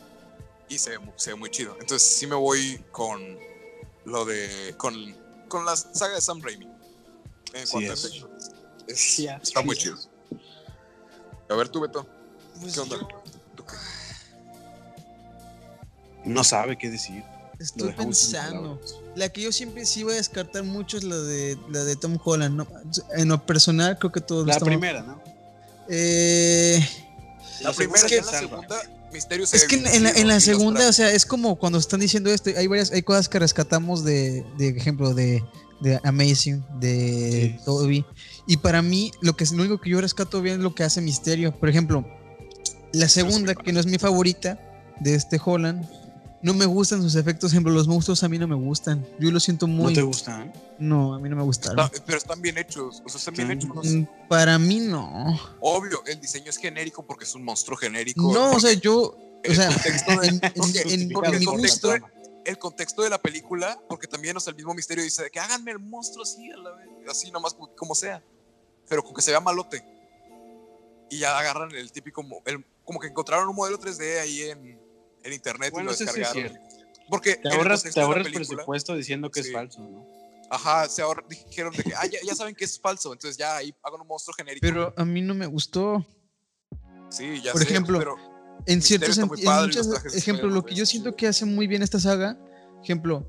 Y 0.68 0.76
se 0.76 0.90
ve, 0.90 0.98
mu- 0.98 1.12
se 1.16 1.30
ve 1.30 1.36
muy 1.36 1.48
chido. 1.50 1.74
Entonces 1.80 2.02
sí 2.06 2.26
me 2.26 2.34
voy 2.34 2.84
con 2.92 3.38
lo 4.04 4.26
de. 4.26 4.74
con, 4.76 4.94
con 5.48 5.64
la 5.64 5.74
saga 5.74 6.16
de 6.16 6.20
Sam 6.20 6.42
Raimi. 6.42 6.66
En 7.54 7.66
Sí 7.66 7.72
cuanto 7.72 7.92
a 7.92 7.94
es. 7.94 8.04
efectos. 8.04 8.30
Es- 8.88 9.00
Sí, 9.00 9.26
está 9.26 9.60
sí 9.60 9.64
muy 9.66 9.74
chido. 9.74 9.96
A 11.48 11.54
ver 11.54 11.70
tú, 11.70 11.80
Beto. 11.80 12.06
Pues 12.60 12.74
¿Qué 12.74 12.80
onda? 12.80 12.96
yo 13.00 13.08
¿Tú 13.56 13.64
qué? 13.64 13.76
No 16.26 16.44
sabe 16.44 16.76
qué 16.76 16.90
decir. 16.90 17.24
Estoy 17.62 17.92
pensando. 17.92 18.80
La 19.14 19.28
que 19.28 19.42
yo 19.42 19.52
siempre 19.52 19.84
sí 19.86 20.02
voy 20.02 20.14
a 20.14 20.16
descartar 20.16 20.64
mucho 20.64 20.96
es 20.96 21.04
la 21.04 21.16
de, 21.16 21.56
la 21.70 21.84
de 21.84 21.96
Tom 21.96 22.18
Holland. 22.22 22.56
¿no? 22.56 22.66
En 23.16 23.28
lo 23.28 23.44
personal, 23.46 23.98
creo 23.98 24.10
que 24.12 24.20
todos 24.20 24.46
La 24.46 24.54
estamos- 24.54 24.68
primera, 24.70 25.02
¿no? 25.02 25.20
Eh, 25.88 26.84
La 27.62 27.72
primera 27.72 27.98
se 28.08 28.14
y 28.14 28.18
en 28.18 28.24
la 28.26 28.32
segunda, 28.32 28.82
Misterio 29.12 29.46
se 29.46 29.56
es 29.56 29.64
que 29.66 29.76
en, 29.76 30.02
la, 30.04 30.10
en 30.10 30.28
la 30.28 30.40
segunda, 30.40 30.88
o 30.88 30.92
sea, 30.92 31.10
es 31.12 31.26
como 31.26 31.56
cuando 31.56 31.78
están 31.78 32.00
diciendo 32.00 32.30
esto, 32.30 32.50
hay 32.56 32.66
varias, 32.66 32.90
hay 32.92 33.02
cosas 33.02 33.28
que 33.28 33.38
rescatamos 33.38 34.04
de, 34.04 34.44
de 34.58 34.68
ejemplo, 34.68 35.12
de, 35.14 35.44
de 35.80 36.00
Amazing, 36.04 36.64
de 36.80 37.56
Sí. 37.58 37.64
Toby. 37.64 38.04
Y 38.46 38.56
para 38.56 38.80
mí, 38.82 39.12
lo 39.20 39.36
que 39.36 39.44
es 39.44 39.52
lo 39.52 39.62
único 39.62 39.80
que 39.80 39.90
yo 39.90 40.00
rescato 40.00 40.40
bien 40.40 40.56
es 40.56 40.62
lo 40.62 40.74
que 40.74 40.82
hace 40.82 41.00
Misterio. 41.00 41.52
Por 41.58 41.68
ejemplo, 41.68 42.04
la 42.92 43.08
segunda, 43.08 43.54
que 43.54 43.72
no 43.72 43.80
es 43.80 43.86
mi 43.86 43.98
favorita, 43.98 44.58
de 45.00 45.14
este 45.14 45.40
Holland, 45.44 45.86
no 46.42 46.54
me 46.54 46.66
gustan 46.66 47.02
sus 47.02 47.14
efectos. 47.14 47.50
Por 47.50 47.54
ejemplo, 47.54 47.72
los 47.72 47.86
monstruos 47.88 48.22
a 48.22 48.28
mí 48.28 48.38
no 48.38 48.46
me 48.48 48.54
gustan. 48.56 49.06
Yo 49.18 49.30
lo 49.30 49.38
siento 49.40 49.66
¿No 49.66 49.74
muy. 49.74 49.94
te 49.94 50.02
gustan? 50.02 50.52
No, 50.78 51.14
a 51.14 51.18
mí 51.18 51.28
no 51.28 51.36
me 51.36 51.42
gustaron. 51.42 51.78
Está- 51.86 52.04
pero 52.04 52.18
están 52.18 52.42
bien 52.42 52.58
hechos. 52.58 53.02
O 53.04 53.08
sea, 53.08 53.18
están 53.18 53.34
bien 53.34 53.50
hechos. 53.52 53.70
¿no? 53.74 53.82
Mm, 53.82 54.06
Para 54.28 54.58
mí 54.58 54.80
no. 54.80 55.38
Obvio, 55.60 56.02
el 56.06 56.20
diseño 56.20 56.50
es 56.50 56.56
genérico 56.56 57.04
porque 57.06 57.24
es 57.24 57.34
un 57.34 57.44
monstruo 57.44 57.76
genérico. 57.76 58.32
No, 58.32 58.48
o 58.48 58.50
porque 58.52 58.60
sea, 58.68 58.72
yo. 58.74 59.00
O 59.02 59.16
el 59.44 59.56
sea, 59.56 59.68
en, 59.70 60.34
en- 60.34 60.40
porque- 60.56 60.82
en- 60.94 61.08
porque 61.10 61.28
en 61.28 61.34
el 61.34 61.40
mi 61.40 61.46
contexto 61.46 61.90
gusto. 61.90 62.06
de- 62.06 62.22
el 62.44 62.58
contexto 62.58 63.02
de 63.02 63.10
la 63.10 63.18
película, 63.22 63.80
porque 63.88 64.08
también, 64.08 64.36
o 64.36 64.40
sea, 64.40 64.50
el 64.50 64.56
mismo 64.56 64.74
misterio 64.74 65.04
dice 65.04 65.22
de 65.22 65.30
que 65.30 65.38
háganme 65.38 65.70
el 65.70 65.78
monstruo 65.78 66.24
así, 66.24 66.50
a 66.50 66.56
la 66.56 66.72
vez, 66.72 66.88
así 67.08 67.30
nomás 67.30 67.54
como, 67.54 67.68
como 67.76 67.94
sea, 67.94 68.20
pero 68.88 69.04
con 69.04 69.14
que 69.14 69.22
se 69.22 69.30
vea 69.30 69.38
malote. 69.40 69.84
Y 71.08 71.18
ya 71.18 71.38
agarran 71.38 71.70
el 71.72 71.92
típico, 71.92 72.22
mo- 72.24 72.42
el- 72.46 72.64
como 72.84 72.98
que 72.98 73.06
encontraron 73.06 73.48
un 73.48 73.54
modelo 73.54 73.78
3D 73.78 74.18
ahí 74.18 74.42
en, 74.42 74.80
en 75.24 75.32
internet 75.32 75.70
Bueno, 75.72 75.84
y 75.84 75.86
lo 75.86 75.92
eso 75.92 76.04
sí 76.04 76.10
es 76.10 76.14
descargaron. 76.16 76.52
cierto. 76.52 76.68
porque 77.10 77.36
Te 77.36 77.48
en 77.48 77.54
ahorras, 77.54 77.82
te 77.82 78.00
ahorras 78.00 78.24
película- 78.24 78.46
presupuesto 78.48 78.94
diciendo 78.96 79.30
que 79.30 79.42
Sí. 79.42 79.48
es 79.48 79.54
falso, 79.54 79.80
¿no? 79.80 80.06
Ajá, 80.50 80.88
se 80.88 81.02
ahorra- 81.02 81.24
dijeron 81.28 81.72
de 81.74 81.82
que 81.82 81.94
ah, 81.94 82.06
ya, 82.06 82.18
ya 82.24 82.34
saben 82.34 82.54
que 82.54 82.64
es 82.64 82.78
falso, 82.80 83.12
entonces 83.12 83.36
ya 83.36 83.56
ahí 83.56 83.74
hagan 83.82 84.00
un 84.02 84.06
monstruo 84.06 84.34
genérico. 84.36 84.62
Pero 84.66 84.94
a 84.96 85.04
mí 85.04 85.20
no 85.20 85.34
me 85.34 85.46
gustó. 85.46 86.06
sí, 87.10 87.40
ya 87.42 87.52
por 87.52 87.62
sé, 87.62 87.68
ejemplo, 87.68 87.98
pero 87.98 88.16
En 88.66 88.80
ciertos 88.80 89.18
en 89.18 89.28
padre, 89.28 89.72
trajes 89.72 90.12
de 90.12 90.18
ejemplo, 90.18 90.48
lo 90.48 90.64
que 90.64 90.74
yo 90.74 90.86
siento 90.86 91.16
que 91.16 91.26
hace 91.26 91.44
muy 91.44 91.66
bien 91.66 91.82
esta 91.82 91.98
saga, 91.98 92.38
ejemplo, 92.82 93.28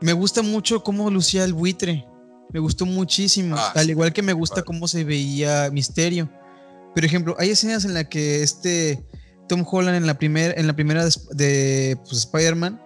me 0.00 0.12
gusta 0.12 0.42
mucho 0.42 0.82
cómo 0.82 1.08
lucía 1.10 1.44
el 1.44 1.52
buitre. 1.52 2.04
Me 2.52 2.58
gustó 2.60 2.84
muchísimo. 2.84 3.54
Ah, 3.56 3.72
al 3.76 3.84
sí, 3.84 3.90
igual 3.92 4.12
que 4.12 4.20
me 4.22 4.32
gusta 4.32 4.56
padre. 4.56 4.66
cómo 4.66 4.88
se 4.88 5.04
veía 5.04 5.70
Misterio. 5.70 6.28
Por 6.94 7.04
ejemplo, 7.04 7.36
hay 7.38 7.50
escenas 7.50 7.84
en 7.84 7.94
las 7.94 8.08
que 8.08 8.42
este 8.42 9.02
Tom 9.48 9.64
Holland 9.70 9.96
en 9.96 10.06
la, 10.06 10.14
primer, 10.14 10.58
en 10.58 10.66
la 10.66 10.72
primera 10.74 11.04
de, 11.04 11.12
de, 11.32 11.96
pues, 12.04 12.18
Spider-Man 12.18 12.80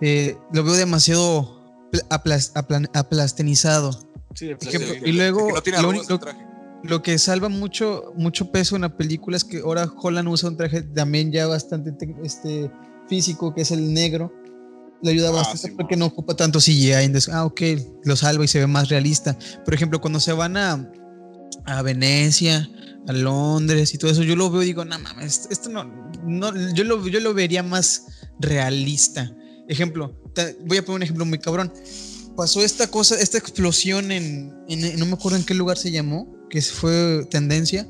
eh, 0.00 0.36
lo 0.52 0.64
veo 0.64 0.74
demasiado 0.74 1.60
pl- 1.92 2.02
aplas- 2.10 2.52
aplan- 2.54 2.88
aplastenizado. 2.94 3.92
Sí, 4.34 4.50
y 5.04 5.12
luego 5.12 5.48
que 5.48 5.52
no 5.54 5.62
tiene 5.62 5.78
lo 6.84 7.02
que 7.02 7.18
salva 7.18 7.48
mucho, 7.48 8.12
mucho 8.16 8.52
peso 8.52 8.76
en 8.76 8.82
la 8.82 8.96
película 8.96 9.36
es 9.36 9.42
que 9.42 9.58
ahora 9.58 9.90
Holland 10.00 10.28
usa 10.28 10.48
un 10.48 10.56
traje 10.56 10.82
también 10.82 11.32
ya 11.32 11.46
bastante 11.48 11.90
te- 11.92 12.14
este, 12.22 12.70
físico, 13.08 13.52
que 13.52 13.62
es 13.62 13.70
el 13.72 13.92
negro. 13.92 14.32
Le 15.02 15.10
ayuda 15.10 15.28
Ah, 15.30 15.32
bastante 15.32 15.68
sí, 15.68 15.74
porque 15.76 15.96
no 15.96 16.06
ocupa 16.06 16.34
tanto 16.34 16.60
CGI. 16.60 16.92
entonces, 16.92 17.32
ah, 17.34 17.44
ok, 17.44 17.60
lo 18.04 18.14
salva 18.14 18.44
y 18.44 18.48
se 18.48 18.60
ve 18.60 18.66
más 18.68 18.88
realista. 18.88 19.36
Por 19.64 19.74
ejemplo, 19.74 20.00
cuando 20.00 20.20
se 20.20 20.32
van 20.32 20.56
a, 20.56 20.88
a 21.64 21.82
Venecia, 21.82 22.68
a 23.06 23.12
Londres 23.12 23.94
y 23.94 23.98
todo 23.98 24.10
eso, 24.10 24.22
yo 24.22 24.36
lo 24.36 24.50
veo 24.50 24.62
y 24.62 24.66
digo, 24.66 24.84
no 24.84 24.98
mames, 24.98 25.48
esto 25.50 25.68
no, 25.70 25.84
no 26.24 26.72
yo, 26.74 26.84
lo, 26.84 27.06
yo 27.08 27.20
lo 27.20 27.34
vería 27.34 27.62
más 27.62 28.06
realista. 28.40 29.34
Ejemplo, 29.68 30.14
ta- 30.34 30.50
voy 30.66 30.78
a 30.78 30.82
poner 30.84 30.96
un 30.96 31.02
ejemplo 31.02 31.24
muy 31.24 31.38
cabrón. 31.38 31.72
Pasó 32.36 32.62
esta 32.62 32.86
cosa, 32.90 33.20
esta 33.20 33.36
explosión 33.38 34.12
en, 34.12 34.54
en- 34.68 34.98
no 34.98 35.06
me 35.06 35.12
acuerdo 35.14 35.36
en 35.38 35.44
qué 35.44 35.54
lugar 35.54 35.76
se 35.76 35.90
llamó, 35.90 36.34
que 36.50 36.62
fue 36.62 37.26
tendencia. 37.30 37.86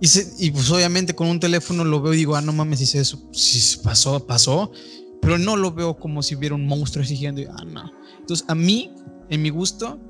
Y, 0.00 0.06
se- 0.08 0.32
y 0.38 0.50
pues 0.50 0.70
obviamente 0.70 1.14
con 1.14 1.28
un 1.28 1.40
teléfono 1.40 1.84
lo 1.84 2.00
veo 2.00 2.14
y 2.14 2.18
digo, 2.18 2.36
ah, 2.36 2.40
no 2.40 2.52
mames, 2.52 2.78
si 2.78 2.86
se, 2.86 3.04
si 3.04 3.78
pasó, 3.82 4.26
pasó. 4.26 4.72
Pero 5.20 5.36
no 5.36 5.56
lo 5.56 5.72
veo 5.72 5.98
como 5.98 6.22
si 6.22 6.34
hubiera 6.34 6.54
un 6.54 6.66
monstruo 6.66 7.02
exigiendo. 7.02 7.42
Ah, 7.52 7.64
no. 7.64 7.90
Entonces, 8.20 8.46
a 8.48 8.54
mí, 8.54 8.90
en 9.28 9.42
mi 9.42 9.50
gusto, 9.50 10.00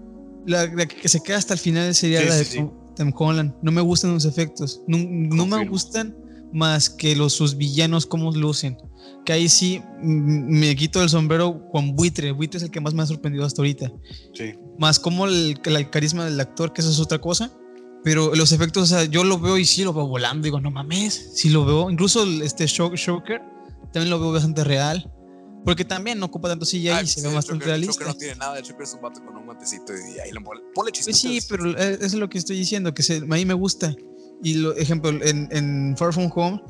la, 0.47 0.67
la 0.67 0.87
que 0.87 1.09
se 1.09 1.21
queda 1.21 1.39
hasta 1.39 1.55
el 1.55 1.59
final 1.61 1.93
sería 1.97 2.21
Sí, 2.21 2.27
la 2.29 2.37
de 2.37 2.45
sí, 2.45 2.53
sí. 2.59 2.65
Tom, 3.05 3.13
Holland. 3.17 3.55
No 3.63 3.73
me 3.73 3.81
gustan 3.81 4.13
los 4.15 4.25
efectos. 4.25 4.83
No, 4.87 4.99
no 4.99 5.47
me 5.47 5.67
gustan 5.67 6.17
más 6.53 6.91
que 6.91 7.15
los 7.17 7.33
sus 7.33 7.57
villanos 7.57 8.07
cómo 8.07 8.33
lucen. 8.33 8.77
Que 9.25 9.33
ahí 9.33 9.49
sí 9.49 9.83
me 10.03 10.75
quito 10.77 11.03
el 11.03 11.09
sombrero 11.09 11.69
con 11.71 11.95
Buitre. 11.95 12.33
Buitre 12.33 12.59
es 12.59 12.65
el 12.65 12.71
que 12.71 12.81
más 12.81 12.95
me 12.95 13.03
ha 13.03 13.07
sorprendido 13.07 13.45
hasta 13.45 13.63
ahorita. 13.63 13.93
Sí. 14.35 14.53
Más 14.79 14.99
como 14.99 15.27
el, 15.27 15.61
el 15.65 15.91
carisma 15.91 16.25
del 16.25 16.39
actor, 16.41 16.73
que 16.73 16.81
eso 16.81 16.91
es 16.91 16.99
otra 17.01 17.19
cosa. 17.21 17.51
Pero 18.03 18.35
los 18.35 18.53
efectos, 18.53 18.85
o 18.85 18.87
sea, 18.87 19.05
yo 19.05 19.25
lo 19.25 19.39
veo 19.39 19.59
y 19.59 19.65
sí 19.67 19.85
lo 19.85 19.93
veo 19.93 20.07
volando. 20.07 20.45
Digo, 20.45 20.61
no 20.61 20.71
mames, 20.71 21.33
sí 21.35 21.51
lo 21.51 21.65
veo. 21.67 21.91
Incluso 21.91 22.25
este 22.43 22.65
Shock- 22.67 22.97
Shocker 22.97 23.43
también 23.93 24.11
lo 24.11 24.19
veo 24.21 24.33
bastante 24.33 24.65
real. 24.65 25.13
Porque 25.65 25.85
también 25.85 26.19
no 26.19 26.27
ocupa 26.27 26.49
tanto 26.49 26.65
CGI 26.65 26.89
Ah, 26.89 27.03
y 27.03 27.07
se 27.07 27.21
ve 27.27 27.35
bastante 27.35 27.65
el 27.65 27.69
realista. 27.71 27.93
Joker 27.93 28.07
no 28.09 28.15
tiene 28.15 28.35
nada, 28.37 28.59
el 28.59 28.65
Joker 28.67 28.83
es 28.83 28.95
un 28.95 29.01
vato 29.03 29.25
con 29.25 29.37
un 29.37 29.45
guantecito 29.45 29.93
y 29.93 30.19
ahí 30.19 30.33
le 30.33 30.41
ponle, 30.41 30.63
ponle 30.75 30.91
Pues 31.05 31.17
sí, 31.19 31.41
pero 31.49 31.71
eh, 31.79 31.95
eso 31.95 32.05
es 32.07 32.15
lo 32.15 32.29
que 32.31 32.39
estoy 32.39 32.57
diciendo, 32.57 32.95
que 32.95 33.03
se, 33.03 33.19
a 33.19 33.21
mí 33.21 33.45
me 33.45 33.55
gusta. 33.55 33.95
Y 34.43 34.55
lo, 34.55 34.75
ejemplo, 34.75 35.11
en, 35.11 35.49
en 35.51 35.95
Far 35.99 36.15
From 36.15 36.31
Home, 36.35 36.63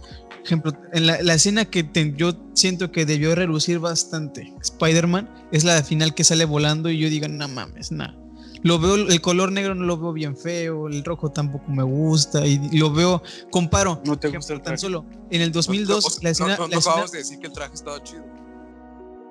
ejemplo, 0.44 0.72
en 0.92 1.06
la, 1.06 1.22
la 1.22 1.34
escena 1.34 1.64
que 1.66 1.84
te- 1.84 2.14
yo 2.16 2.32
siento 2.52 2.90
que 2.90 3.06
debió 3.06 3.32
relucir 3.36 3.78
bastante 3.78 4.52
Spider-Man 4.60 5.30
es 5.52 5.62
la 5.62 5.80
final 5.84 6.12
que 6.14 6.24
sale 6.24 6.44
volando 6.44 6.90
y 6.90 6.98
yo 6.98 7.08
digo, 7.08 7.28
no 7.28 7.46
mames, 7.46 7.92
nada. 7.92 8.16
Lo 8.62 8.78
veo, 8.80 8.96
el 8.96 9.20
color 9.20 9.52
negro 9.52 9.74
no 9.76 9.84
lo 9.84 9.96
veo 9.98 10.12
bien 10.12 10.36
feo, 10.36 10.88
el 10.88 11.04
rojo 11.04 11.30
tampoco 11.30 11.70
me 11.70 11.84
gusta 11.84 12.44
y 12.44 12.58
lo 12.76 12.92
veo, 12.92 13.22
comparo, 13.52 14.02
¿No 14.04 14.18
te 14.18 14.26
ejemplo, 14.26 14.38
gusta 14.40 14.52
el 14.52 14.58
tan 14.58 14.64
traje? 14.64 14.78
solo 14.80 15.06
en 15.30 15.40
el 15.40 15.48
No, 15.50 15.54
2002, 15.54 16.04
no, 16.04 16.22
la 16.22 16.30
escena, 16.30 16.48
no, 16.56 16.56
no, 16.56 16.68
la 16.68 16.74
no 16.74 16.78
escena- 16.80 16.92
acabas 16.94 17.12
de 17.12 17.18
decir 17.18 17.38
que 17.38 17.46
el 17.46 17.52
traje 17.52 17.74
estaba 17.74 18.02
chido. 18.02 18.24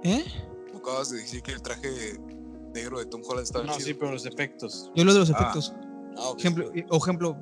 ¿Eh? 0.03 0.25
No 0.73 0.79
acabas 0.79 1.09
de 1.11 1.17
decir 1.17 1.41
que 1.41 1.51
el 1.51 1.61
traje 1.61 2.17
negro 2.73 2.99
de 2.99 3.05
Tom 3.05 3.21
Holland 3.25 3.45
estaba 3.45 3.65
No, 3.65 3.73
chido. 3.73 3.85
sí, 3.87 3.93
pero 3.93 4.11
los 4.11 4.25
efectos. 4.25 4.91
Yo 4.95 5.03
lo 5.03 5.13
de 5.13 5.19
los 5.19 5.29
Ah. 5.31 5.33
efectos. 5.39 5.73
Ah, 6.17 6.29
ok. 6.29 6.39
ejemplo, 6.39 6.71
o 6.89 6.97
ejemplo, 6.97 7.37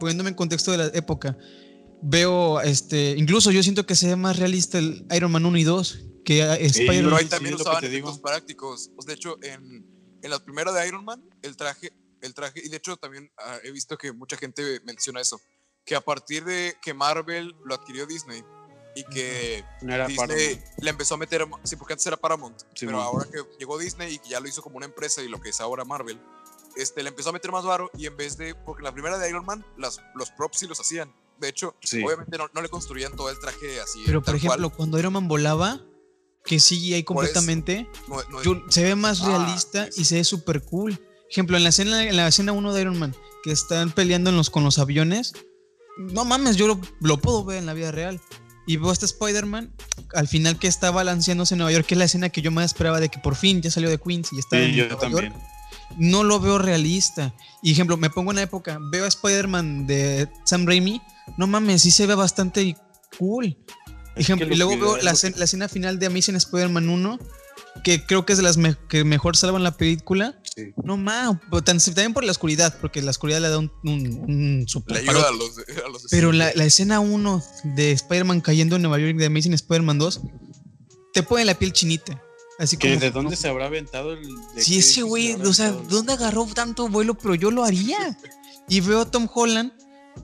poniéndome 0.00 0.30
en 0.30 0.36
contexto 0.36 0.72
de 0.72 0.78
la 0.78 0.86
época, 0.86 1.36
veo, 2.02 2.60
este, 2.60 3.14
incluso 3.16 3.50
yo 3.50 3.62
siento 3.62 3.86
que 3.86 3.94
se 3.94 4.08
ve 4.08 4.16
más 4.16 4.38
realista 4.38 4.78
el 4.78 5.06
Iron 5.14 5.30
Man 5.30 5.44
1 5.44 5.58
y 5.58 5.64
2 5.64 5.98
que 6.24 6.42
a- 6.42 6.54
Pero 6.56 6.64
Spider-Man. 6.66 7.14
ahí 7.14 7.24
sí, 7.24 7.30
también 7.30 7.54
es 7.54 7.58
lo 7.60 7.64
que 7.64 7.70
usaban 7.70 7.84
efectos 7.84 8.18
prácticos. 8.20 8.90
Pues, 8.94 9.06
de 9.06 9.14
hecho, 9.14 9.36
en, 9.42 9.86
en 10.22 10.30
la 10.30 10.38
primera 10.42 10.72
de 10.72 10.86
Iron 10.88 11.04
Man, 11.04 11.22
el 11.42 11.56
traje, 11.56 11.92
el 12.20 12.34
traje, 12.34 12.60
y 12.64 12.68
de 12.68 12.76
hecho 12.76 12.96
también 12.96 13.30
ah, 13.38 13.58
he 13.64 13.70
visto 13.70 13.96
que 13.96 14.12
mucha 14.12 14.36
gente 14.36 14.80
menciona 14.84 15.20
eso, 15.20 15.40
que 15.84 15.94
a 15.94 16.00
partir 16.00 16.44
de 16.44 16.74
que 16.82 16.92
Marvel 16.94 17.54
lo 17.64 17.74
adquirió 17.74 18.06
Disney 18.06 18.42
y 18.94 19.04
que 19.04 19.64
No 19.82 19.94
era. 19.94 20.06
Disney 20.06 20.60
le 20.80 20.90
empezó 20.90 21.14
a 21.14 21.18
meter, 21.18 21.46
sí, 21.64 21.76
porque 21.76 21.92
antes 21.94 22.06
era 22.06 22.16
Paramount, 22.16 22.58
Sí, 22.74 22.86
pero 22.86 22.98
man. 22.98 23.06
ahora 23.06 23.26
que 23.30 23.38
llegó 23.58 23.78
Disney 23.78 24.14
y 24.14 24.18
que 24.18 24.28
ya 24.30 24.40
lo 24.40 24.48
hizo 24.48 24.62
como 24.62 24.76
una 24.76 24.86
empresa 24.86 25.22
y 25.22 25.28
lo 25.28 25.40
que 25.40 25.50
es 25.50 25.60
ahora 25.60 25.84
Marvel, 25.84 26.20
este, 26.76 27.02
le 27.02 27.08
empezó 27.10 27.30
a 27.30 27.32
meter 27.32 27.50
más 27.52 27.64
varo 27.64 27.90
y 27.96 28.06
en 28.06 28.16
vez 28.16 28.36
de, 28.36 28.54
porque 28.54 28.80
en 28.80 28.84
la 28.84 28.92
primera 28.92 29.18
de 29.18 29.28
Iron 29.28 29.44
Man, 29.44 29.64
las, 29.76 30.00
los 30.14 30.30
props 30.30 30.58
sí 30.58 30.66
los 30.66 30.80
hacían. 30.80 31.12
De 31.38 31.48
hecho, 31.48 31.74
Sí. 31.82 32.02
obviamente 32.04 32.36
no, 32.36 32.48
no 32.52 32.60
le 32.62 32.68
construían 32.68 33.16
todo 33.16 33.30
el 33.30 33.38
traje 33.38 33.80
así. 33.80 34.02
Pero 34.06 34.20
por 34.20 34.26
tal 34.26 34.34
cual. 34.40 34.46
ejemplo, 34.58 34.70
cuando 34.76 34.98
Iron 34.98 35.12
Man 35.12 35.26
volaba, 35.28 35.80
que 36.44 36.58
sigue 36.60 36.94
ahí 36.94 37.02
Por 37.02 37.24
eso. 37.24 37.34
completamente, 37.34 37.88
No- 38.08 38.22
no- 38.30 38.42
yo- 38.42 38.62
se 38.68 38.82
ve 38.84 38.94
más 38.94 39.20
Ah, 39.22 39.26
realista 39.28 39.90
sí, 39.90 40.02
y 40.02 40.04
se 40.04 40.14
ve 40.16 40.24
súper 40.24 40.62
cool. 40.64 40.98
Ejemplo, 41.30 41.56
en 41.56 41.62
la 41.62 41.68
escena, 41.68 42.02
en 42.04 42.16
la 42.16 42.26
escena 42.28 42.52
1 42.52 42.72
de 42.72 42.80
Iron 42.82 42.98
Man, 42.98 43.14
que 43.42 43.52
están 43.52 43.92
peleando 43.92 44.30
en 44.30 44.36
los, 44.36 44.50
con 44.50 44.64
los 44.64 44.78
aviones, 44.78 45.32
no 45.96 46.24
mames, 46.24 46.56
yo 46.56 46.66
lo, 46.66 46.80
lo 47.00 47.18
puedo 47.18 47.44
ver 47.44 47.58
en 47.58 47.66
la 47.66 47.72
vida 47.74 47.90
real. 47.90 48.20
Y 48.70 48.76
veo 48.76 48.92
este 48.92 49.06
Spider-Man 49.06 49.72
al 50.14 50.28
final 50.28 50.58
que 50.58 50.68
está 50.68 50.90
balanceándose 50.90 51.54
en 51.54 51.58
Nueva 51.58 51.72
York, 51.72 51.86
que 51.86 51.94
es 51.94 51.98
la 51.98 52.04
escena 52.04 52.28
que 52.28 52.40
yo 52.42 52.50
más 52.50 52.66
esperaba 52.66 53.00
de 53.00 53.08
que 53.08 53.18
por 53.18 53.34
fin 53.34 53.60
ya 53.62 53.70
salió 53.70 53.88
de 53.90 53.98
Queens 53.98 54.32
y 54.32 54.38
está 54.38 54.56
Sí, 54.58 54.62
en 54.64 54.72
yo 54.74 54.84
Nueva 54.86 55.00
también. 55.00 55.32
York. 55.32 55.42
No 55.98 56.22
lo 56.22 56.38
veo 56.38 56.56
realista. 56.58 57.34
Y 57.62 57.72
ejemplo, 57.72 57.96
me 57.96 58.10
pongo 58.10 58.30
en 58.30 58.36
la 58.36 58.42
época, 58.42 58.78
veo 58.92 59.04
a 59.04 59.08
Spider-Man 59.08 59.86
de 59.88 60.28
Sam 60.44 60.66
Raimi, 60.66 61.02
no 61.36 61.46
mames, 61.48 61.82
sí 61.82 61.90
se 61.90 62.06
ve 62.06 62.14
bastante 62.14 62.76
cool. 63.18 63.56
Ejemplo, 64.16 64.46
y 64.52 64.56
luego 64.56 64.76
veo 64.78 64.96
la, 64.98 65.02
lo 65.02 65.10
escena- 65.12 65.36
la 65.38 65.44
escena 65.46 65.68
final 65.68 65.98
de 65.98 66.06
Amazing 66.06 66.36
Spider-Man 66.36 66.88
1, 66.88 67.18
que 67.84 68.04
creo 68.04 68.26
que 68.26 68.32
es 68.32 68.38
de 68.38 68.42
las 68.44 68.56
me- 68.56 68.76
que 68.88 69.04
mejor 69.04 69.36
salvan 69.36 69.62
la 69.62 69.76
película. 69.76 70.40
Sí. 70.54 70.72
No 70.84 70.96
mames, 70.96 71.38
también 71.64 72.12
por 72.12 72.24
la 72.24 72.32
oscuridad, 72.32 72.76
porque 72.80 73.00
la 73.02 73.10
oscuridad 73.10 73.40
le 73.40 73.48
da 73.48 73.58
un, 73.58 73.70
un, 73.84 74.24
un 74.60 74.64
super 74.68 74.96
le 74.98 75.04
paro. 75.06 75.18
ayuda 75.18 75.30
a 75.30 75.32
los, 75.32 75.58
a 75.86 75.88
los 75.88 76.06
Pero 76.10 76.32
la, 76.32 76.50
la 76.54 76.64
escena 76.64 77.00
1 77.00 77.42
de 77.76 77.92
Spider-Man 77.92 78.40
cayendo 78.40 78.76
en 78.76 78.82
Nueva 78.82 78.98
York 78.98 79.16
de 79.16 79.26
Amazing 79.26 79.54
Spider-Man 79.54 79.98
2 79.98 80.20
te 81.12 81.22
pone 81.22 81.44
la 81.44 81.54
piel 81.58 81.72
chinita. 81.72 82.20
Así 82.58 82.76
¿Que 82.76 82.88
como 82.90 83.00
¿De 83.00 83.10
dónde 83.10 83.36
se 83.36 83.48
habrá 83.48 83.66
aventado 83.66 84.12
el.? 84.12 84.22
de 84.54 84.62
si 84.62 84.78
ese 84.80 85.02
güey, 85.02 85.28
se 85.34 85.42
o 85.46 85.52
sea, 85.54 85.70
¿dónde 85.70 86.12
agarró 86.12 86.46
tanto 86.46 86.88
vuelo? 86.88 87.14
Pero 87.16 87.34
yo 87.34 87.50
lo 87.50 87.64
haría. 87.64 88.18
Y 88.68 88.80
veo 88.80 89.00
a 89.00 89.10
Tom 89.10 89.26
Holland, 89.32 89.72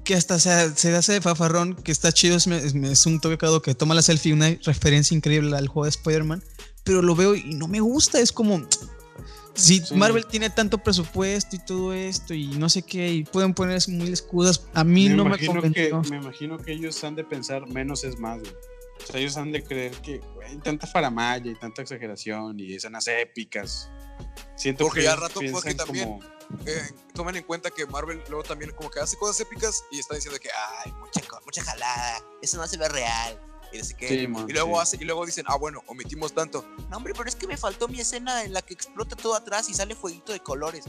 que 0.04 0.14
hasta 0.14 0.38
se, 0.38 0.76
se 0.76 0.94
hace 0.94 1.14
de 1.14 1.20
fafarrón, 1.22 1.74
que 1.76 1.90
está 1.92 2.12
chido, 2.12 2.36
es, 2.36 2.46
es- 2.46 2.74
es 2.74 3.06
un 3.06 3.20
toque 3.20 3.38
cagado 3.38 3.62
que 3.62 3.74
toma 3.74 3.94
la 3.94 4.02
selfie, 4.02 4.32
una 4.34 4.50
referencia 4.64 5.16
increíble 5.16 5.56
al 5.56 5.66
juego 5.68 5.84
de 5.84 5.90
Spider-Man, 5.90 6.44
pero 6.86 7.02
lo 7.02 7.14
veo 7.14 7.34
y 7.34 7.52
no 7.54 7.68
me 7.68 7.80
gusta, 7.80 8.18
es 8.20 8.32
como... 8.32 8.62
Si 9.54 9.80
Sí. 9.80 9.94
Marvel 9.94 10.26
tiene 10.26 10.50
tanto 10.50 10.76
presupuesto 10.78 11.56
y 11.56 11.58
todo 11.64 11.94
esto 11.94 12.34
y 12.34 12.46
no 12.58 12.68
sé 12.68 12.82
qué, 12.82 13.08
y 13.08 13.24
pueden 13.24 13.54
poner 13.54 13.80
mil 13.88 14.08
excusas, 14.10 14.66
a 14.74 14.84
mí 14.84 15.08
no 15.08 15.24
me 15.24 15.30
imagino 15.30 15.54
que, 15.54 15.88
convenció. 15.90 16.02
me 16.10 16.16
imagino 16.22 16.58
que 16.58 16.72
ellos 16.72 17.02
han 17.04 17.14
de 17.16 17.24
pensar 17.24 17.66
menos 17.66 18.04
es 18.04 18.18
más, 18.18 18.38
güey. 18.40 18.52
O 19.02 19.06
sea, 19.06 19.18
ellos 19.20 19.36
han 19.38 19.52
de 19.52 19.62
creer 19.64 19.92
que 20.02 20.20
hay 20.46 20.56
tanta 20.58 20.86
faramaya 20.86 21.50
y 21.50 21.54
tanta 21.54 21.80
exageración 21.82 22.60
y 22.60 22.74
escenas 22.74 23.06
épicas. 23.08 23.88
Siento 24.56 24.84
Porque 24.84 25.00
que 25.00 25.06
ya 25.06 25.16
rato, 25.16 25.40
porque 25.40 25.50
piensan 25.50 25.76
también- 25.76 26.04
como- 26.08 26.36
Eh, 26.66 26.82
tomen 27.14 27.36
en 27.36 27.42
cuenta 27.42 27.70
que 27.70 27.86
Marvel 27.86 28.20
luego 28.28 28.42
también 28.44 28.70
como 28.76 28.88
que 28.90 29.00
hace 29.00 29.16
cosas 29.16 29.40
épicas 29.40 29.82
y 29.90 29.98
está 29.98 30.14
diciendo 30.14 30.38
que 30.40 30.48
ay, 30.84 30.92
mucha, 30.92 31.20
mucha 31.44 31.62
jalada, 31.64 32.20
eso 32.42 32.56
no 32.58 32.66
se 32.68 32.76
ve 32.76 32.88
real. 32.88 33.40
Y. 33.72 33.82
Sí, 34.08 34.26
man, 34.28 34.46
luego 34.48 34.74
sí. 34.76 34.80
hace, 34.82 34.96
y 35.00 35.04
luego 35.04 35.24
dicen, 35.26 35.44
ah 35.48 35.56
bueno, 35.56 35.82
omitimos 35.86 36.32
tanto. 36.32 36.64
No, 36.90 36.96
hombre, 36.96 37.12
pero 37.16 37.28
es 37.28 37.34
que 37.36 37.46
me 37.46 37.56
faltó 37.56 37.88
mi 37.88 38.00
escena 38.00 38.42
en 38.44 38.52
la 38.52 38.62
que 38.62 38.74
explota 38.74 39.16
todo 39.16 39.34
atrás 39.34 39.68
y 39.68 39.74
sale 39.74 39.94
fueguito 39.94 40.32
de 40.32 40.40
colores. 40.40 40.84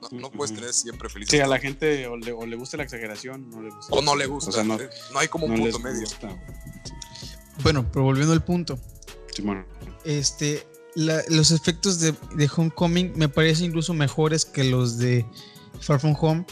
No, 0.00 0.08
no 0.18 0.30
puedes 0.30 0.54
tener 0.54 0.72
siempre 0.72 1.08
feliz. 1.10 1.28
Sí, 1.30 1.40
a 1.40 1.46
la 1.46 1.58
gente 1.58 2.06
o 2.06 2.16
le, 2.16 2.32
o 2.32 2.46
le 2.46 2.56
gusta 2.56 2.76
la 2.78 2.84
exageración 2.84 3.50
no 3.50 3.60
le 3.62 3.70
gusta. 3.70 3.94
O 3.94 4.00
no 4.00 4.16
le 4.16 4.26
gusta. 4.26 4.50
O 4.50 4.52
sea, 4.54 4.64
no, 4.64 4.80
eh, 4.80 4.88
no 5.12 5.18
hay 5.18 5.28
como 5.28 5.44
un 5.46 5.54
no 5.56 5.60
punto 5.62 5.78
medio. 5.80 6.00
gusta. 6.00 6.28
Bueno, 7.62 7.86
pero 7.92 8.04
volviendo 8.04 8.32
al 8.32 8.42
punto, 8.42 8.78
este, 10.04 10.66
la- 10.94 11.22
los 11.28 11.50
efectos 11.50 12.00
de, 12.00 12.12
de 12.34 12.50
Homecoming 12.54 13.12
me 13.16 13.28
parecen 13.28 13.66
incluso 13.66 13.92
mejores 13.94 14.44
que 14.44 14.64
los 14.64 14.96
de 14.98 15.26
Far 15.80 16.00
From 16.00 16.16
Home. 16.20 16.46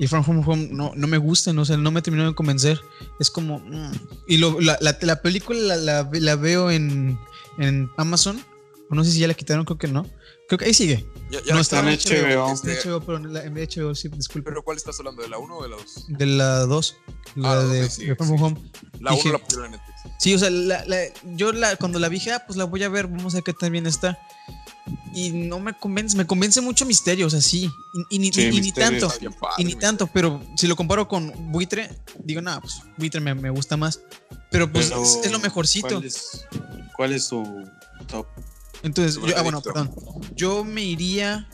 Y 0.00 0.06
From 0.06 0.24
Home 0.48 0.68
no, 0.72 0.92
no 0.96 1.06
me 1.06 1.18
gustan, 1.18 1.58
o 1.58 1.64
sea, 1.64 1.76
no 1.76 1.90
me 1.90 2.00
terminó 2.02 2.26
de 2.26 2.34
convencer. 2.34 2.80
Es 3.20 3.30
como. 3.30 3.58
mm. 3.60 3.92
Y 4.26 4.38
lo- 4.38 4.58
la, 4.60 4.78
la- 4.80 4.96
la 5.00 5.20
película 5.22 5.60
la, 5.60 5.76
la- 5.76 6.08
la 6.10 6.36
veo 6.36 6.70
en, 6.70 7.18
en 7.58 7.90
Amazon. 7.98 8.42
O 8.90 8.94
no 8.96 9.04
sé 9.04 9.12
si 9.12 9.20
ya 9.20 9.28
la 9.28 9.34
quitaron, 9.34 9.64
creo 9.64 9.78
que 9.78 9.86
no. 9.88 10.04
Creo 10.48 10.58
que 10.58 10.64
ahí 10.64 10.74
sigue. 10.74 11.06
Ya, 11.30 11.38
no 11.50 11.54
la 11.56 11.60
está 11.60 11.78
en 11.88 11.96
quitaron, 11.96 12.30
HBO. 12.32 12.52
este, 12.52 12.88
HBO, 12.88 13.00
pero 13.02 13.18
en 13.18 13.32
la- 13.32 13.44
en 13.44 13.54
HBO, 13.54 13.94
sí, 13.94 14.08
disculpe. 14.08 14.50
pero 14.50 14.64
¿cuál 14.64 14.78
estás 14.78 14.98
hablando? 14.98 15.22
¿De 15.22 15.28
la 15.28 15.38
1 15.38 15.58
o 15.58 15.62
de 15.62 15.68
la 15.68 15.76
2? 15.76 16.04
De 16.08 16.26
la 16.26 16.58
2. 16.66 16.96
La 17.36 17.52
Ah, 17.52 17.64
de, 17.66 17.88
sí, 17.88 18.06
de 18.06 18.16
From 18.16 18.28
sí. 18.36 18.42
Home. 18.42 18.56
La 19.00 19.12
1 19.12 19.16
Dije- 19.22 19.32
la 19.32 19.38
pusieron 19.38 19.66
en 19.66 19.72
Netflix. 19.72 20.00
Sí, 20.18 20.34
o 20.34 20.38
sea, 20.38 20.50
la- 20.50 20.84
la- 20.86 21.04
yo 21.36 21.52
la, 21.52 21.76
cuando 21.76 22.00
la 22.00 22.08
vi 22.08 22.16
dije, 22.16 22.32
ah, 22.32 22.42
pues 22.46 22.56
la 22.56 22.64
voy 22.64 22.82
a 22.82 22.88
ver, 22.88 23.06
vamos 23.06 23.34
a 23.34 23.36
ver 23.36 23.44
qué 23.44 23.52
tan 23.52 23.70
bien 23.70 23.86
está. 23.86 24.18
Y 25.14 25.30
no 25.30 25.58
me 25.60 25.72
convence, 25.74 26.16
me 26.16 26.26
convence 26.26 26.60
mucho 26.60 26.86
Misterio, 26.86 27.26
o 27.26 27.30
sea, 27.30 27.40
sí. 27.40 27.70
Y, 28.10 28.16
y 28.16 28.18
ni- 28.18 28.32
Sí, 28.32 28.42
y- 28.42 28.44
y 28.46 28.50
ni 28.52 28.60
Misterio 28.60 29.08
tanto, 29.08 29.30
padre, 29.38 29.54
y 29.58 29.64
ni 29.64 29.74
tanto, 29.74 30.06
pero 30.06 30.40
si 30.56 30.66
lo 30.66 30.76
comparo 30.76 31.08
con 31.08 31.32
Buitre, 31.52 31.90
digo, 32.24 32.40
nada, 32.40 32.60
pues 32.60 32.80
Buitre 32.96 33.20
me, 33.20 33.34
me 33.34 33.50
gusta 33.50 33.76
más. 33.76 34.00
Pero 34.50 34.70
pues 34.70 34.88
Pero, 34.88 35.02
es, 35.02 35.18
es 35.24 35.32
lo 35.32 35.38
mejorcito. 35.40 35.88
¿Cuál 35.88 36.04
es, 36.04 36.46
cuál 36.96 37.12
es 37.12 37.24
su 37.24 37.64
top? 38.06 38.26
Entonces, 38.82 39.20
yo, 39.22 39.36
ah, 39.36 39.42
bueno, 39.42 39.60
perdón. 39.62 39.92
Yo 40.36 40.64
me 40.64 40.82
iría 40.84 41.48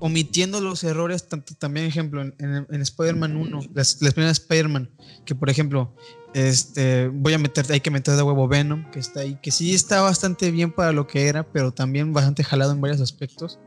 omitiendo 0.00 0.60
los 0.60 0.84
errores, 0.84 1.28
tanto 1.28 1.54
también, 1.54 1.86
ejemplo, 1.86 2.22
en, 2.22 2.34
en- 2.38 2.66
en 2.70 2.82
Spider-Man 2.82 3.36
1, 3.36 3.60
las, 3.74 4.00
las 4.00 4.14
primeras 4.14 4.38
Spider-Man, 4.40 4.90
que 5.24 5.34
por 5.34 5.50
ejemplo, 5.50 5.94
Este, 6.34 7.08
voy 7.08 7.32
a 7.32 7.38
meter, 7.38 7.64
hay 7.72 7.80
que 7.80 7.90
meter 7.90 8.14
de 8.14 8.22
huevo 8.22 8.46
Venom, 8.48 8.90
que 8.90 8.98
está 8.98 9.20
ahí, 9.20 9.38
que 9.42 9.50
sí 9.50 9.74
está 9.74 10.02
bastante 10.02 10.50
bien 10.50 10.70
para 10.72 10.92
lo 10.92 11.06
que 11.06 11.26
era, 11.26 11.42
pero 11.50 11.72
también 11.72 12.12
bastante 12.12 12.44
jalado 12.44 12.72
en 12.72 12.80
varios 12.80 13.00
aspectos. 13.00 13.58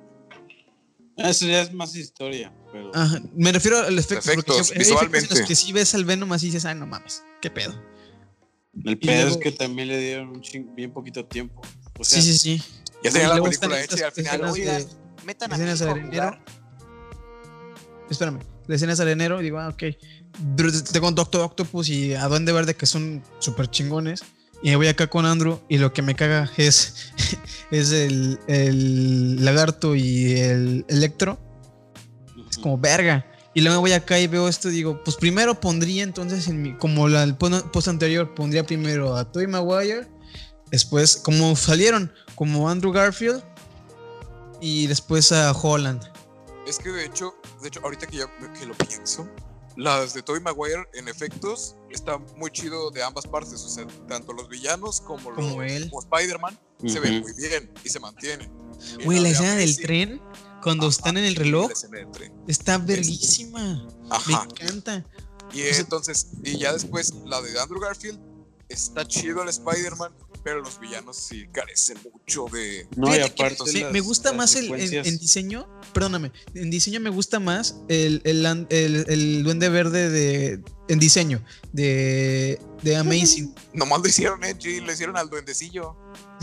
Eso 1.17 1.45
ya 1.47 1.61
es 1.61 1.73
más 1.73 1.95
historia, 1.95 2.53
pero. 2.71 2.91
Ajá, 2.95 3.19
me 3.35 3.51
refiero 3.51 3.79
al 3.79 3.97
efecto, 3.97 4.29
Efectos, 4.31 4.57
porque 4.57 4.59
hay 4.59 4.61
efectos 4.61 4.75
en 4.75 4.79
visualmente. 4.79 5.35
los 5.35 5.47
que 5.47 5.55
sí 5.55 5.73
ves 5.73 5.93
al 5.95 6.05
Venom 6.05 6.31
así 6.33 6.47
y 6.47 6.49
dices, 6.49 6.65
ay, 6.65 6.75
no 6.75 6.85
mames, 6.87 7.23
qué 7.41 7.49
pedo. 7.49 7.73
El 8.85 8.97
pedo 8.97 9.11
luego- 9.23 9.31
es 9.31 9.37
que 9.37 9.51
también 9.51 9.87
le 9.89 9.99
dieron 9.99 10.29
un 10.29 10.41
ching- 10.41 10.73
bien 10.73 10.93
poquito 10.93 11.25
tiempo. 11.25 11.61
O 11.99 12.03
sea, 12.03 12.21
sí, 12.21 12.37
sí, 12.37 12.57
sí. 12.57 12.63
Ya 13.03 13.11
tenía 13.11 13.27
la 13.27 13.41
película 13.41 13.81
hecha 13.83 13.97
y 13.99 14.01
al 14.03 14.11
final, 14.11 14.43
oigan, 14.45 14.85
metan 15.25 15.51
a 15.51 15.57
mi 15.57 15.63
escenas 15.63 15.81
hijo 15.81 15.89
a 15.89 15.93
de 15.93 15.99
arenero. 15.99 16.23
jugar. 16.29 16.45
Espérame, 18.09 18.39
la 18.67 18.75
escena 18.75 18.95
de 18.95 19.11
enero, 19.11 19.39
digo, 19.39 19.59
ah, 19.59 19.69
ok. 19.69 19.83
Tengo 20.91 21.11
Doctor 21.11 21.41
Octopus 21.41 21.89
y 21.89 22.13
a 22.13 22.27
Duende 22.27 22.51
Verde 22.51 22.75
que 22.75 22.85
son 22.85 23.23
súper 23.39 23.69
chingones. 23.69 24.23
Y 24.63 24.69
me 24.69 24.75
voy 24.75 24.87
acá 24.87 25.07
con 25.07 25.25
Andrew 25.25 25.59
y 25.69 25.79
lo 25.79 25.91
que 25.91 26.01
me 26.01 26.15
caga 26.15 26.51
es, 26.57 27.11
es 27.71 27.91
el, 27.91 28.39
el 28.47 29.43
lagarto 29.43 29.95
y 29.95 30.33
el 30.33 30.85
electro. 30.87 31.39
Es 32.49 32.57
como 32.57 32.77
verga. 32.77 33.25
Y 33.53 33.61
luego 33.61 33.77
me 33.77 33.81
voy 33.81 33.91
acá 33.91 34.17
y 34.19 34.27
veo 34.27 34.47
esto 34.47 34.69
digo, 34.69 35.03
pues 35.03 35.17
primero 35.17 35.59
pondría 35.59 36.03
entonces, 36.03 36.49
como 36.79 37.09
la, 37.09 37.23
el 37.23 37.35
post 37.35 37.87
anterior, 37.87 38.33
pondría 38.33 38.65
primero 38.65 39.15
a 39.15 39.29
Tobey 39.29 39.47
Maguire. 39.47 40.07
Después, 40.69 41.17
como 41.17 41.53
salieron, 41.57 42.13
como 42.35 42.69
Andrew 42.69 42.93
Garfield. 42.93 43.43
Y 44.61 44.87
después 44.87 45.31
a 45.31 45.51
Holland. 45.51 46.01
Es 46.67 46.77
que 46.77 46.89
de 46.89 47.05
hecho, 47.05 47.33
de 47.61 47.67
hecho, 47.67 47.81
ahorita 47.83 48.07
que 48.07 48.17
ya 48.17 48.25
que 48.57 48.65
lo 48.65 48.75
pienso, 48.75 49.27
las 49.77 50.13
de 50.13 50.21
Tobey 50.21 50.41
Maguire 50.41 50.87
en 50.93 51.07
efectos 51.07 51.75
está 51.89 52.17
muy 52.37 52.51
chido 52.51 52.91
de 52.91 53.03
ambas 53.03 53.25
partes. 53.27 53.53
O 53.63 53.69
sea, 53.69 53.85
tanto 54.07 54.33
los 54.33 54.47
villanos 54.49 55.01
como, 55.01 55.31
los, 55.31 55.39
Como 55.39 55.61
Spider-Man 55.63 56.59
se 56.85 56.99
ven 56.99 57.21
muy 57.21 57.33
bien 57.33 57.71
y 57.83 57.89
se 57.89 57.99
mantienen. 57.99 58.51
Güey, 59.05 59.19
la 59.19 59.29
escena 59.29 59.55
del 59.55 59.77
tren, 59.77 60.21
cuando 60.63 60.87
ajá, 60.87 60.95
están 60.95 61.17
en 61.17 61.25
el 61.25 61.35
reloj, 61.35 61.71
está 62.47 62.77
verguísima. 62.79 63.87
Me 64.03 64.09
Ajá. 64.09 64.47
encanta. 64.49 65.05
Y 65.53 65.61
O 65.61 65.65
sea- 65.73 65.79
entonces, 65.81 66.27
y 66.43 66.57
ya 66.57 66.73
después 66.73 67.13
la 67.25 67.41
de 67.41 67.59
Andrew 67.59 67.79
Garfield, 67.79 68.19
está 68.69 69.05
chido 69.05 69.43
el 69.43 69.49
Spider-Man, 69.49 70.13
pero 70.43 70.61
los 70.61 70.79
villanos 70.79 71.17
sí 71.17 71.47
carecen 71.51 71.97
mucho 72.03 72.45
de... 72.51 72.87
No, 72.95 73.07
y 73.09 73.13
Fíjate 73.17 73.33
que 73.35 73.43
aparte. 73.43 73.73
me, 73.73 73.79
las- 73.81 73.91
me 73.93 73.99
gusta 73.99 74.29
las 74.29 74.37
más 74.37 74.55
el, 74.55 74.71
en 74.73 75.17
diseño, 75.19 75.67
perdóname, 75.93 76.31
en 76.55 76.69
diseño 76.71 76.99
me 76.99 77.09
gusta 77.09 77.39
más 77.39 77.75
el, 77.89 78.21
el, 78.23 78.45
el- 78.69 79.05
el 79.07 79.43
duende 79.43 79.69
verde 79.69 80.09
de, 80.09 80.61
en 80.87 80.99
diseño, 80.99 81.43
de, 81.73 82.59
de 82.81 82.95
Amazing. 82.95 83.53
Nomás 83.73 84.01
lo 84.01 84.07
hicieron 84.07 84.43
edgy, 84.43 84.81
lo 84.81 84.91
hicieron 84.91 85.17
al 85.17 85.29
duendecillo. 85.29 85.95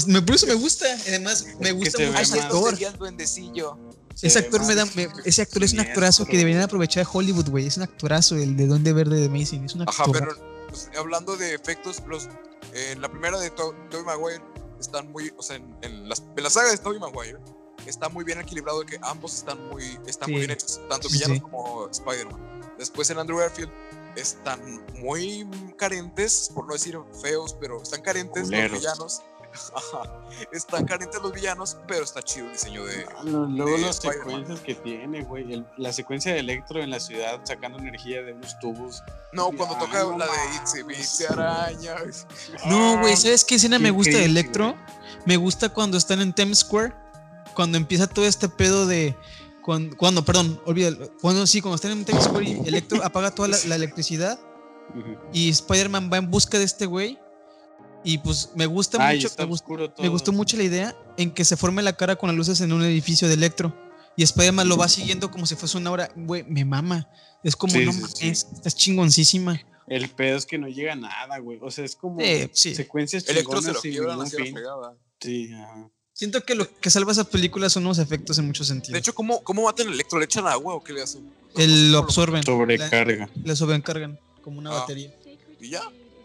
Me, 0.07 0.23
por 0.23 0.37
eso 0.37 0.47
me 0.47 0.55
gusta, 0.55 0.87
además 1.09 1.45
me 1.61 1.73
gusta 1.73 1.99
mucho 1.99 2.19
ese 2.21 2.41
actor. 2.41 2.71
sería 2.71 2.89
el 2.91 2.97
duendecillo. 2.99 3.77
se 4.15 4.29
Ese 4.29 4.39
actor 4.39 4.65
me 4.65 4.75
da, 4.77 4.85
me- 4.95 5.09
ese 5.25 5.43
actor 5.43 5.65
es 5.65 5.73
un 5.73 5.81
actorazo 5.81 6.25
que 6.25 6.37
deberían 6.37 6.63
aprovechar 6.63 7.05
de 7.05 7.11
Hollywood, 7.13 7.49
güey. 7.51 7.67
Es 7.67 7.77
un 7.77 7.83
actorazo, 7.83 8.37
el 8.37 8.57
de 8.57 8.67
Duende 8.67 8.93
Verde 8.93 9.19
de 9.19 9.27
Amazing. 9.27 9.65
Es 9.65 9.75
un 9.75 9.83
Ajá, 9.83 10.05
actor. 10.05 10.19
pero 10.37 10.67
pues, 10.69 10.89
hablando 10.97 11.37
de 11.37 11.55
efectos, 11.55 12.01
los, 12.07 12.29
en 12.73 13.01
la 13.01 13.09
primera 13.11 13.39
de 13.39 13.51
To- 13.51 13.75
Tobey 13.91 14.05
Maguire 14.05 14.43
están 14.81 15.11
muy, 15.13 15.33
o 15.37 15.43
sea, 15.43 15.57
en, 15.57 15.77
en 15.83 16.09
las, 16.09 16.23
en 16.37 16.43
la 16.43 16.51
saga 16.51 16.71
de 16.71 16.79
Tobey 16.79 16.99
Maguire 16.99 17.39
está 17.87 18.09
muy 18.09 18.25
bien 18.25 18.39
equilibrado 18.41 18.81
de 18.81 18.87
que 18.87 18.99
ambos 19.03 19.35
están 19.35 19.69
muy, 19.69 19.99
están 20.07 20.27
Sí. 20.27 20.33
muy 20.33 20.41
bien 20.41 20.51
hechos, 20.51 20.81
tanto 20.89 21.09
villanos 21.09 21.37
sí. 21.39 21.41
como 21.43 21.89
Spider-Man. 21.89 22.75
Después 22.79 23.11
en 23.11 23.19
Andrew 23.19 23.39
Garfield 23.39 23.73
están 24.17 24.85
muy 24.95 25.49
carentes, 25.77 26.51
por 26.55 26.67
no 26.67 26.75
decir 26.75 26.99
feos, 27.23 27.57
pero 27.61 27.83
están 27.83 28.03
carentes 28.03 28.45
Culeros. 28.45 28.73
los 28.73 28.81
villanos. 28.81 29.23
Están 30.53 30.87
carentes 30.87 31.21
los 31.23 31.33
villanos, 31.33 31.77
pero 31.87 32.05
está 32.05 32.23
chido 32.23 32.47
el 32.47 32.53
diseño 32.53 32.85
de... 32.85 33.07
Ah, 33.17 33.23
no, 33.25 33.47
Luego 33.47 33.73
de 33.73 33.79
las 33.79 33.97
Spider-Man. 33.97 34.27
secuencias 34.47 34.61
que 34.61 34.75
tiene, 34.77 35.25
güey. 35.25 35.65
La 35.77 35.93
secuencia 35.93 36.33
de 36.33 36.41
Electro 36.41 36.83
en 36.83 36.91
la 36.91 37.01
ciudad 37.01 37.41
sacando 37.45 37.79
energía 37.79 38.23
de 38.23 38.33
unos 38.35 38.59
tubos. 38.61 39.03
No, 39.33 39.51
cuando 39.53 39.75
Ah, 39.77 39.79
toca 39.81 40.03
no 40.05 40.19
la 40.19 40.27
de. 40.27 40.33
Itzy 40.63 40.83
Bitsy 40.83 41.25
Araña. 41.25 41.97
No, 42.67 42.99
güey, 43.01 43.13
Ah, 43.15 43.17
¿sabes 43.17 43.45
qué 43.45 43.57
escena 43.57 43.77
qué 43.79 43.83
me 43.85 43.91
gusta 43.91 44.17
de 44.17 44.25
Electro? 44.25 44.77
Me 45.27 45.37
gusta 45.37 45.69
cuando 45.69 45.99
están 45.99 46.21
en 46.21 46.33
Times 46.33 46.59
Square, 46.61 46.95
cuando 47.55 47.77
empieza 47.79 48.07
todo 48.07 48.25
este 48.27 48.49
pedo 48.49 48.87
de... 48.87 49.17
Cuando, 49.63 49.97
cuando 49.97 50.25
perdón, 50.25 50.61
olvídalo. 50.65 51.11
Cuando 51.21 51.47
sí, 51.47 51.61
cuando 51.61 51.77
están 51.77 51.91
en 51.93 52.05
Times 52.05 52.25
Square 52.25 52.45
y 52.49 52.53
Electro 52.69 53.01
apaga 53.05 53.31
toda 53.31 53.49
la, 53.49 53.59
la 53.67 53.75
electricidad 53.75 54.39
y 55.35 55.51
Spider-Man 55.51 56.09
va 56.11 56.17
en 56.17 56.31
busca 56.31 56.59
de 56.59 56.65
este 56.65 56.87
güey. 56.87 57.19
Y 58.05 58.19
pues 58.19 58.51
me 58.55 58.67
gusta 58.67 58.99
Ay, 59.07 59.17
mucho, 59.21 59.35
me, 59.39 59.45
gust- 59.47 59.65
todo. 59.67 60.03
me 60.03 60.09
gustó 60.09 60.33
mucho 60.33 60.57
la 60.57 60.63
idea 60.63 60.97
en 61.17 61.31
que 61.33 61.45
se 61.45 61.57
forme 61.57 61.83
la 61.83 61.95
cara 61.95 62.17
con 62.17 62.29
las 62.29 62.37
luces 62.37 62.61
en 62.61 62.73
un 62.73 62.83
edificio 62.85 63.29
de 63.29 63.35
Electro. 63.35 63.75
Y 64.17 64.23
Spider-Man 64.23 64.69
lo 64.69 64.77
va 64.77 64.89
siguiendo 64.89 65.31
como 65.31 65.47
si 65.47 65.55
fuese 65.55 65.77
una 65.79 65.91
hora. 65.91 66.11
Güey, 66.17 66.45
me 66.45 66.65
mama. 66.65 67.09
Es 67.45 67.55
como, 67.55 67.73
Sí, 67.73 67.85
no 67.85 67.93
sí, 67.93 68.01
mames, 68.01 68.17
sí. 68.17 68.29
estás 68.29 68.75
chingoncísima. 68.75 69.61
El 69.87 70.09
pedo 70.11 70.37
es 70.37 70.45
que 70.45 70.59
no 70.59 70.69
llega 70.69 70.93
a 70.93 70.97
nada, 70.97 71.39
güey. 71.39 71.59
O 71.63 71.71
sea, 71.71 71.85
es 71.85 71.95
como 71.97 72.21
sí. 72.53 72.75
secuencias 72.75 73.29
Electro 73.29 73.63
se 73.63 73.73
lo 73.73 73.81
quiebran 73.81 74.27
fin. 74.29 74.53
fregada. 74.53 74.95
Sí, 75.21 75.51
ajá. 75.53 75.89
Siento 76.13 76.43
que 76.43 76.57
lo 76.57 76.69
que 76.81 76.91
salva 76.91 77.13
esa 77.13 77.23
película 77.25 77.71
son 77.71 77.85
los 77.85 77.99
efectos 78.01 78.39
en 78.39 78.47
muchos 78.47 78.67
sentidos. 78.67 78.93
De 78.95 78.99
hecho, 78.99 79.15
¿cómo, 79.15 79.43
¿cómo 79.45 79.63
matan 79.65 79.87
el 79.87 79.95
electro? 79.95 80.19
¿Le 80.19 80.25
echan 80.25 80.47
agua 80.49 80.75
o 80.75 80.83
qué 80.83 80.93
le 80.93 81.03
hacen? 81.03 81.31
El, 81.57 81.93
lo 81.93 81.99
¿Cómo 81.99 82.07
absorben. 82.09 82.43
Sobrecarga. 82.43 83.31
Le 83.45 83.55
sobrecargan 83.57 84.19
como 84.43 84.59
una 84.59 84.71
Ah. 84.71 84.81
batería. 84.81 85.15
Y 85.61 85.71
ya. 85.71 85.83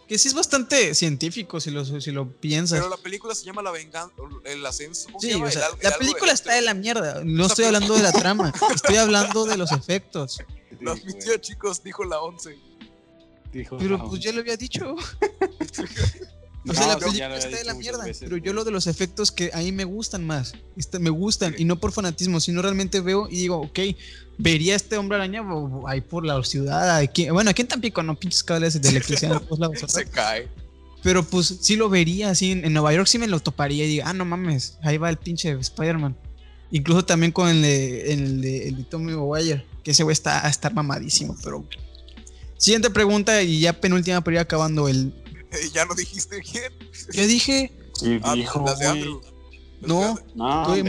Que 0.08 0.18
sí 0.18 0.28
es 0.28 0.34
bastante 0.34 0.94
científico 0.96 1.60
si 1.60 1.72
lo, 1.72 1.86
si 1.86 2.12
lo 2.12 2.30
piensas. 2.30 2.80
Pero 2.80 2.90
la 2.90 2.98
película 2.98 3.34
se 3.34 3.46
llama 3.46 3.62
La 3.62 3.72
Venganza, 3.72 4.14
el 4.44 4.66
ascenso. 4.66 5.08
¿cómo 5.08 5.20
se 5.20 5.28
Sí, 5.28 5.34
o 5.34 5.50
sea, 5.50 5.68
el 5.68 5.90
la 5.90 5.98
película 5.98 6.34
está 6.34 6.54
de 6.54 6.60
electro. 6.60 6.76
la 6.76 6.82
mierda. 6.82 7.22
No 7.24 7.46
estoy 7.46 7.66
hablando 7.66 7.96
de 7.96 8.04
la 8.04 8.12
trama. 8.12 8.52
Estoy 8.76 8.98
hablando 8.98 9.46
de 9.46 9.58
los 9.58 9.72
efectos. 9.72 10.40
Lo 10.80 10.92
admitió, 10.92 11.38
chicos, 11.38 11.82
dijo 11.84 12.04
la 12.04 12.20
11. 12.20 12.58
Dijo, 13.54 13.78
Pero 13.78 14.10
pues 14.10 14.22
ya 14.22 14.32
lo 14.34 14.42
había 14.42 14.58
dicho. 14.58 14.96
O 16.66 16.68
No, 16.68 16.74
sea, 16.74 16.88
la 16.88 16.94
ya 16.94 17.00
película 17.00 17.38
está 17.38 17.58
de 17.58 17.64
la 17.66 17.74
mierda. 17.74 18.04
veces, 18.06 18.24
pero 18.24 18.38
yo 18.38 18.54
lo 18.54 18.64
de 18.64 18.72
los 18.72 18.88
efectos 18.88 19.32
que 19.32 19.52
a 19.54 19.58
mí 19.60 19.72
me 19.72 19.84
gustan 19.84 20.26
más. 20.26 20.54
Este, 20.78 20.98
me 21.00 21.10
gustan. 21.10 21.54
Sí. 21.56 21.64
Y 21.64 21.66
no 21.66 21.80
por 21.80 21.92
fanatismo, 21.92 22.40
sino 22.40 22.62
realmente 22.62 23.02
veo 23.02 23.28
y 23.30 23.38
digo, 23.38 23.58
ok, 23.62 23.80
vería 24.38 24.74
a 24.74 24.76
este 24.78 24.98
hombre 24.98 25.18
araña 25.18 25.44
ahí 25.88 26.02
por 26.02 26.26
la 26.26 26.42
ciudad. 26.44 26.98
Aquí, 26.98 27.30
bueno, 27.30 27.50
aquí 27.50 27.62
en 27.64 27.68
Tampico 27.68 28.02
no 28.04 28.16
pinches 28.18 28.44
cables 28.44 28.82
de 28.82 28.88
electricidad 28.90 29.34
en 29.34 29.40
todos 29.46 29.60
lados. 29.60 29.80
Se 29.88 30.06
cae. 30.06 30.48
Pero 31.04 31.22
pues 31.24 31.58
sí 31.60 31.76
lo 31.76 31.90
vería 31.90 32.30
así. 32.30 32.52
En, 32.52 32.64
en 32.64 32.72
Nueva 32.72 32.94
York 32.94 33.08
sí 33.08 33.18
me 33.18 33.28
lo 33.28 33.42
toparía 33.42 33.84
y 33.84 33.88
digo, 33.90 34.04
ah, 34.08 34.14
no 34.14 34.24
mames, 34.24 34.78
ahí 34.84 34.98
va 34.98 35.10
el 35.10 35.18
pinche 35.18 35.52
Spider-Man. 35.52 36.16
Incluso 36.72 37.04
también 37.06 37.32
con 37.34 37.50
el 37.50 37.62
de, 37.62 38.14
el 38.14 38.42
de, 38.42 38.68
el 38.70 38.78
de 38.78 38.84
Tommy 38.86 39.12
Maguire, 39.14 39.66
que 39.84 39.92
ese 39.92 40.04
güey 40.04 40.14
está 40.14 40.46
a 40.46 40.50
estar 40.50 40.74
mamadísimo, 40.74 41.36
pero. 41.44 41.64
Siguiente 42.58 42.90
pregunta 42.90 43.42
y 43.44 43.60
ya 43.60 43.74
penúltima 43.74 44.22
para 44.22 44.36
ir 44.36 44.40
acabando 44.40 44.88
el. 44.88 45.14
Ya 45.74 45.86
no 45.86 45.94
dijiste 45.96 46.42
quién. 46.42 46.72
Yo 47.14 47.28
dije, 47.28 47.72
Y 48.02 48.20
Ah, 48.24 48.34
dijo, 48.34 48.64
las 48.66 48.80
de 48.80 48.88
Andrew. 48.88 49.22
Las 49.82 49.90
No. 49.90 50.16
de. 50.16 50.24
No, 50.36 50.64
Tobey 50.66 50.80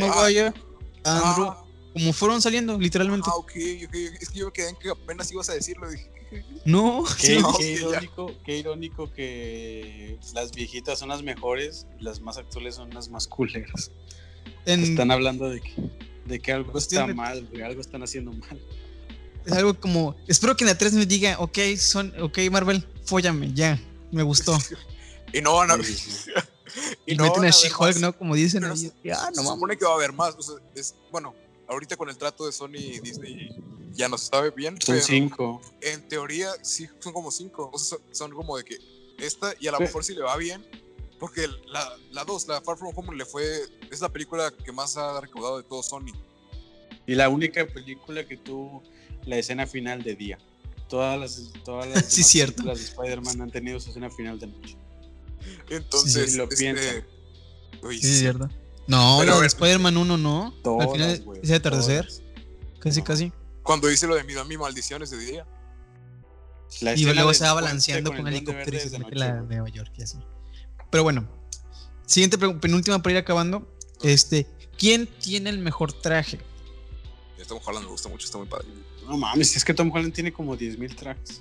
Andrew, 1.05 1.47
Ah, 1.47 1.65
como 1.93 2.13
fueron 2.13 2.41
saliendo, 2.43 2.79
literalmente. 2.79 3.29
ah, 3.31 3.37
ok, 3.37 3.53
ok. 3.87 3.95
Es 4.21 4.31
que 4.31 4.39
yo 4.39 4.47
me 4.47 4.53
quedé 4.53 4.71
en 4.71 4.77
que 4.77 4.91
apenas 4.91 5.31
ibas 5.33 5.49
a 5.51 5.55
decirlo. 5.55 5.89
Dije, 5.91 6.11
No, 6.65 7.05
Qué, 7.21 7.27
sí, 7.27 7.39
No, 7.41 7.57
qué 7.59 7.63
sí, 7.65 7.75
ya. 7.83 7.89
irónico, 7.91 8.33
qué 8.45 8.59
irónico 8.59 9.13
que 9.13 10.19
las 10.33 10.51
viejitas 10.53 10.99
son 10.99 11.11
las 11.11 11.23
mejores 11.23 11.87
y 12.01 12.03
las 12.05 12.21
más 12.21 12.39
actuales 12.39 12.75
son 12.77 12.91
las 12.95 13.09
más 13.11 13.27
culeras. 13.29 13.91
en- 14.67 14.83
Están 14.83 15.11
hablando 15.11 15.49
de 15.51 15.61
que, 15.61 15.75
de 16.25 16.41
que 16.41 16.53
algo 16.53 16.77
está 16.79 17.07
de- 17.07 17.15
mal, 17.15 17.47
güey, 17.51 17.63
algo 17.63 17.81
están 17.83 18.03
haciendo 18.03 18.33
mal. 18.33 18.59
es 19.45 19.53
algo 19.53 19.79
como. 19.79 20.17
Espero 20.27 20.57
que 20.57 20.65
en 20.65 20.69
la 20.69 20.79
3 20.79 20.95
me 20.95 21.05
diga, 21.07 21.37
ok, 21.39 21.59
son, 21.77 22.15
ok, 22.21 22.39
Marvel, 22.51 22.85
fóllame, 23.05 23.53
ya, 23.53 23.79
me 24.15 24.23
gustó. 24.23 24.57
y 25.33 25.41
no 25.41 25.55
van 25.55 25.71
a 25.71 25.77
ver. 25.77 25.85
Sí, 25.87 25.95
sí, 25.95 26.31
Y, 27.07 27.15
no 27.15 27.25
meten 27.25 27.45
a 27.45 27.51
She-Hulk. 27.51 27.97
¿no? 27.99 28.17
Como 28.17 28.35
dicen 28.35 28.63
Pero 28.63 28.73
Ah, 28.75 28.77
no 28.77 29.35
se 29.35 29.43
mames. 29.43 29.47
supone 29.47 29.77
que 29.77 29.85
va 29.85 29.93
a 29.93 29.95
haber 29.95 30.13
más. 30.13 30.35
o 30.37 30.43
sea, 30.43 30.57
es, 30.75 30.95
bueno, 31.13 31.35
ahorita 31.69 31.97
con 31.97 32.09
el 32.09 32.17
trato 32.17 32.47
de 32.47 32.53
Sony 32.53 32.77
y 32.77 33.01
Disney 33.01 33.51
ya 33.93 34.09
no 34.09 34.19
se 34.19 34.27
sabe 34.27 34.51
bien. 34.51 34.81
Son 34.81 34.95
pero 34.95 35.07
cinco. 35.07 35.61
en 35.81 36.09
teoría 36.09 36.51
sí 36.63 36.89
son 37.01 37.13
como 37.13 37.31
cinco. 37.31 37.71
O 37.73 37.79
sea, 37.79 37.99
son, 37.99 38.15
son 38.15 38.31
como 38.33 38.57
de 38.57 38.65
que 38.65 38.79
esta 39.19 39.55
y 39.61 39.69
a 39.69 39.73
lo 39.73 39.79
Sí. 39.79 39.85
mejor 39.85 40.05
si 40.05 40.15
le 40.15 40.23
va 40.23 40.37
bien. 40.37 40.65
Porque 41.21 41.47
la, 41.69 41.97
la 42.11 42.25
dos, 42.25 42.47
la 42.49 42.61
Far 42.61 42.77
From 42.77 42.93
Home, 42.97 43.17
le 43.17 43.25
fue. 43.25 43.45
Es 43.91 44.01
la 44.01 44.09
película 44.09 44.51
que 44.65 44.73
más 44.73 44.97
ha 44.97 45.21
recaudado 45.21 45.59
de 45.59 45.63
todo 45.63 45.83
Sony. 45.83 46.13
Y 47.07 47.15
la 47.15 47.29
única 47.29 47.65
película 47.67 48.27
que 48.27 48.37
tuvo 48.37 48.83
la 49.25 49.37
escena 49.39 49.67
final 49.67 50.03
de 50.03 50.17
día. 50.17 50.39
Todas 50.89 51.19
las, 51.19 51.53
todas 51.65 51.87
las 51.89 52.05
Sí, 52.13 52.23
cierto. 52.23 52.57
películas 52.63 52.79
de 52.79 52.85
Spider-Man 52.85 53.41
han 53.43 53.51
tenido 53.51 53.81
su 53.81 53.91
escena 53.91 54.11
final 54.11 54.39
de 54.39 54.47
noche. 54.49 54.77
Entonces, 55.71 56.33
Sí, 56.33 56.37
lo 56.37 56.45
este, 56.45 56.57
piensan. 56.57 57.05
uy, 57.83 58.01
Sí, 58.01 58.19
cierto. 58.19 58.49
No, 58.87 59.17
Pero 59.21 59.35
la 59.37 59.41
de 59.41 59.47
Spider-Man 59.47 59.97
1 59.97 60.17
no. 60.19 60.55
Al 60.81 60.91
final 60.91 61.23
güey, 61.25 61.41
es 61.43 61.49
de 61.49 61.55
atardecer. 61.55 62.07
todas. 62.07 62.23
Casi, 62.81 62.99
No. 63.01 63.05
casi. 63.05 63.33
Cuando 63.63 63.89
dice 63.89 64.07
lo 64.07 64.15
de 64.15 64.25
mi, 64.25 64.35
mi 64.47 64.59
maldiciones 64.59 65.11
de 65.11 65.19
día. 65.19 65.47
La 66.81 66.95
Y 66.95 67.05
luego 67.05 67.33
se 67.33 67.45
va 67.45 67.55
balanceando 67.55 68.11
con 68.11 68.19
con 68.19 68.29
el 68.29 68.35
helicóptero 68.35 68.77
y 68.77 68.89
de 68.89 68.99
noche, 68.99 69.15
la 69.17 69.33
güey. 69.37 69.47
Nueva 69.47 69.69
York 69.71 69.93
y 69.97 70.03
así. 70.03 70.19
Pero 70.91 71.03
bueno, 71.03 71.27
siguiente 72.07 72.37
pregunta, 72.37 72.61
penúltima 72.61 73.01
para 73.01 73.13
ir 73.13 73.19
acabando. 73.19 73.67
Este, 74.03 74.47
¿quién 74.77 75.07
tiene 75.07 75.51
el 75.51 75.59
mejor 75.61 75.93
traje? 75.93 76.41
Tom 77.49 77.61
Holland 77.65 77.85
me 77.85 77.91
gusta 77.93 78.09
mucho, 78.09 78.25
está 78.27 78.39
muy 78.39 78.47
padre. 78.47 78.67
No 79.07 79.17
mames, 79.17 79.55
es 79.57 79.65
que 79.65 79.75
Tom 79.75 79.91
Holland 79.93 80.13
tiene 80.15 80.33
como 80.33 80.57
10.000 80.57 80.97
trajes. 80.97 81.41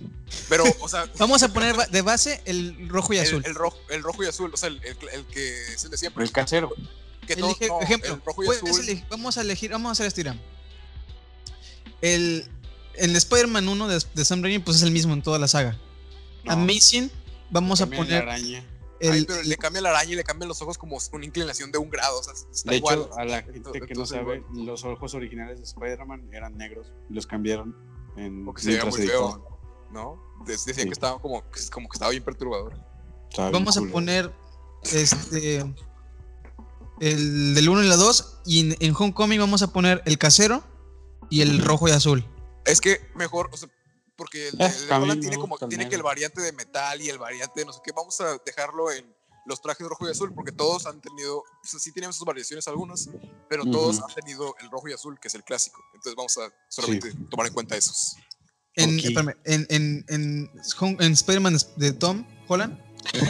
Pero, 0.50 0.64
o 0.80 0.88
sea, 0.90 1.06
Vamos 1.18 1.42
a 1.44 1.52
poner 1.54 1.76
de 1.76 2.02
base 2.02 2.42
el 2.46 2.88
rojo 2.90 3.14
y 3.14 3.18
el, 3.18 3.24
azul. 3.26 3.44
el 3.46 3.56
rojo, 3.56 3.78
el 3.90 4.04
rojo 4.04 4.24
y 4.24 4.28
azul, 4.28 4.52
o 4.54 4.58
sea, 4.58 4.70
el, 4.70 4.82
el- 4.84 5.10
el 5.14 5.26
que 5.26 5.74
es 5.74 5.84
el 5.84 5.92
de 5.92 5.98
siempre. 5.98 6.24
El 6.24 6.32
cachero. 6.32 6.72
Que 7.28 7.36
todo- 7.38 7.56
no, 7.68 7.82
ejemplo, 7.82 8.14
el 8.16 8.22
rojo 8.26 8.44
y 8.44 8.48
azul. 8.50 8.70
elegir- 8.84 9.06
vamos 9.10 9.38
a 9.38 9.42
elegir, 9.42 9.72
vamos 9.72 9.90
a 9.90 9.92
hacer 9.94 10.08
esto, 10.08 10.20
Irán. 10.22 10.42
El, 12.02 12.46
el 12.96 13.16
Spider-Man 13.16 13.68
1 13.68 13.88
de, 13.88 14.04
de 14.14 14.26
Sam 14.26 14.42
Raimi, 14.44 14.60
pues 14.60 14.78
es 14.78 14.84
el 14.84 14.92
mismo 14.92 15.14
en 15.14 15.22
toda 15.22 15.40
la 15.40 15.48
saga. 15.48 15.78
No, 16.44 16.52
Amazing, 16.54 17.10
vamos 17.50 17.80
a 17.82 17.86
la 17.86 17.96
poner 17.96 18.24
araña. 18.24 18.66
El, 19.08 19.12
Ay, 19.14 19.26
pero 19.26 19.44
le 19.44 19.58
cambia 19.58 19.82
la 19.82 19.90
araña 19.90 20.14
y 20.14 20.16
le 20.16 20.24
cambian 20.24 20.48
los 20.48 20.62
ojos 20.62 20.78
como 20.78 20.98
una 21.12 21.26
inclinación 21.26 21.72
de 21.72 21.78
un 21.78 21.90
grado. 21.90 22.20
O 22.20 22.24
sea, 22.24 22.34
está 22.52 22.72
De 22.72 22.78
igual. 22.78 23.02
hecho, 23.02 23.18
a 23.18 23.26
la 23.26 23.42
gente 23.44 23.58
Entonces- 23.58 23.84
que 23.88 23.94
no 23.96 24.06
sabe, 24.06 24.44
los 24.54 24.84
ojos 24.86 25.14
originales 25.14 25.58
de 25.60 25.64
Spider-Man 25.66 26.30
eran 26.34 26.58
negros. 26.58 26.92
y 27.10 27.14
Los 27.14 27.28
cambiaron 27.28 27.76
en 28.18 28.46
Porque 28.46 28.62
se 28.62 28.70
veía 28.70 28.86
muy 28.86 29.06
feo. 29.08 29.48
¿No? 29.92 30.22
Decían 30.46 30.76
Sí. 30.76 30.84
que 30.86 30.90
estaba 30.90 31.20
como, 31.22 31.42
que- 31.52 31.70
como 31.72 31.88
que 31.90 31.96
estaba 31.96 32.12
bien 32.12 32.24
perturbador. 32.24 32.74
Estaba 33.30 33.50
bien 33.50 33.64
vamos 33.64 33.78
a 33.78 33.82
poner 33.92 34.32
este 34.84 35.64
el 37.00 37.56
del 37.56 37.70
1 37.70 37.84
y 37.84 37.88
la 37.88 37.96
2 37.96 38.40
y 38.46 38.60
en, 38.62 38.76
en 38.80 38.96
Homecoming 38.98 39.40
vamos 39.40 39.62
a 39.62 39.68
poner 39.74 40.02
el 40.06 40.18
casero 40.18 40.64
y 41.30 41.42
el 41.42 41.60
rojo 41.64 41.88
y 41.88 41.92
azul. 41.92 42.26
Es 42.66 42.80
que 42.82 43.02
mejor, 43.16 43.50
o 43.52 43.58
sea, 43.58 43.70
porque 44.24 44.48
el, 44.48 44.62
el 44.62 44.88
de 44.88 44.94
Holland 44.96 45.20
tiene, 45.20 45.38
como, 45.38 45.58
tiene 45.58 45.90
que 45.90 45.96
el 45.96 46.02
variante 46.02 46.42
de 46.42 46.54
metal 46.54 47.02
y 47.02 47.10
el 47.10 47.18
variante 47.18 47.60
de 47.60 47.66
no 47.66 47.74
sé 47.74 47.82
qué. 47.84 47.92
Vamos 47.92 48.22
a 48.22 48.38
dejarlo 48.46 48.90
en 48.90 49.06
los 49.46 49.62
trajes 49.62 49.86
rojo 49.86 50.08
y 50.08 50.12
azul, 50.12 50.34
porque 50.34 50.54
todos 50.54 50.86
han 50.86 51.02
tenido, 51.02 51.40
o 51.40 51.46
sea, 51.62 51.78
sí 51.78 51.92
tienen 51.92 52.14
sus 52.14 52.26
variaciones 52.26 52.66
algunos, 52.70 53.10
pero 53.50 53.66
todos 53.66 53.98
Ujú. 53.98 54.06
han 54.08 54.16
tenido 54.16 54.56
el 54.62 54.72
rojo 54.72 54.88
y 54.88 54.94
azul, 54.94 55.20
que 55.20 55.28
es 55.28 55.36
el 55.36 55.44
clásico. 55.44 55.84
Entonces 55.94 56.16
vamos 56.16 56.38
a 56.38 56.50
solamente 56.70 57.14
tomar 57.30 57.48
en 57.48 57.54
cuenta 57.54 57.76
esos. 57.76 58.16
En, 58.76 58.98
Ok. 58.98 59.04
espérame, 59.04 59.36
en, 59.44 59.68
en, 59.70 60.06
en, 60.08 60.52
en 61.02 61.12
Spider-Man 61.12 61.58
de 61.76 61.92
Tom 61.92 62.26
Holland 62.48 62.80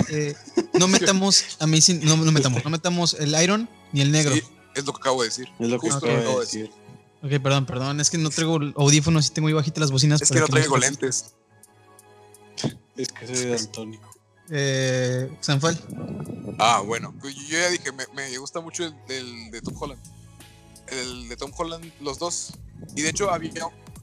eh, 0.09 0.35
no 0.73 0.87
metamos 0.87 1.57
Amazing, 1.59 2.05
no, 2.05 2.17
no 2.17 2.31
metamos, 2.31 2.63
no 2.63 2.69
metamos 2.69 3.15
el 3.15 3.33
Iron 3.41 3.67
ni 3.91 4.01
el 4.01 4.11
negro. 4.11 4.35
Sí, 4.35 4.43
es 4.75 4.85
lo 4.85 4.93
que 4.93 4.99
acabo 4.99 5.23
de 5.23 5.29
decir. 5.29 5.49
Es 5.59 5.69
lo 5.69 5.79
que 5.79 5.89
Justo 5.89 6.05
acabo 6.05 6.11
lo 6.11 6.17
de 6.19 6.23
acabo 6.23 6.39
de 6.39 6.45
decir. 6.45 6.71
Ok, 7.23 7.31
perdón, 7.41 7.65
perdón, 7.65 8.01
es 8.01 8.09
que 8.09 8.17
no 8.17 8.29
traigo 8.29 8.59
audífonos 8.75 9.27
y 9.27 9.29
tengo 9.29 9.45
muy 9.45 9.53
bajitas 9.53 9.79
las 9.79 9.91
bocinas. 9.91 10.21
Es 10.21 10.29
que 10.29 10.41
no 10.41 10.47
traigo 10.47 10.77
lentes. 10.77 11.35
Es 12.97 13.07
que 13.07 13.27
soy 13.27 13.49
daltónico. 13.49 14.13
Eh, 14.49 15.33
Sanfal. 15.39 15.79
Ah, 16.59 16.81
bueno, 16.85 17.15
pues 17.21 17.33
yo 17.35 17.57
ya 17.57 17.69
dije, 17.69 17.93
me, 17.93 18.05
me 18.13 18.37
gusta 18.37 18.59
mucho 18.59 18.83
el, 18.83 19.51
de 19.51 19.61
Tom 19.61 19.73
Holland. 19.79 20.01
El 20.87 21.29
de 21.29 21.37
Tom 21.37 21.53
Holland, 21.57 21.93
los 22.01 22.19
dos. 22.19 22.53
Y 22.93 23.03
de 23.03 23.09
hecho, 23.09 23.31
había, 23.31 23.53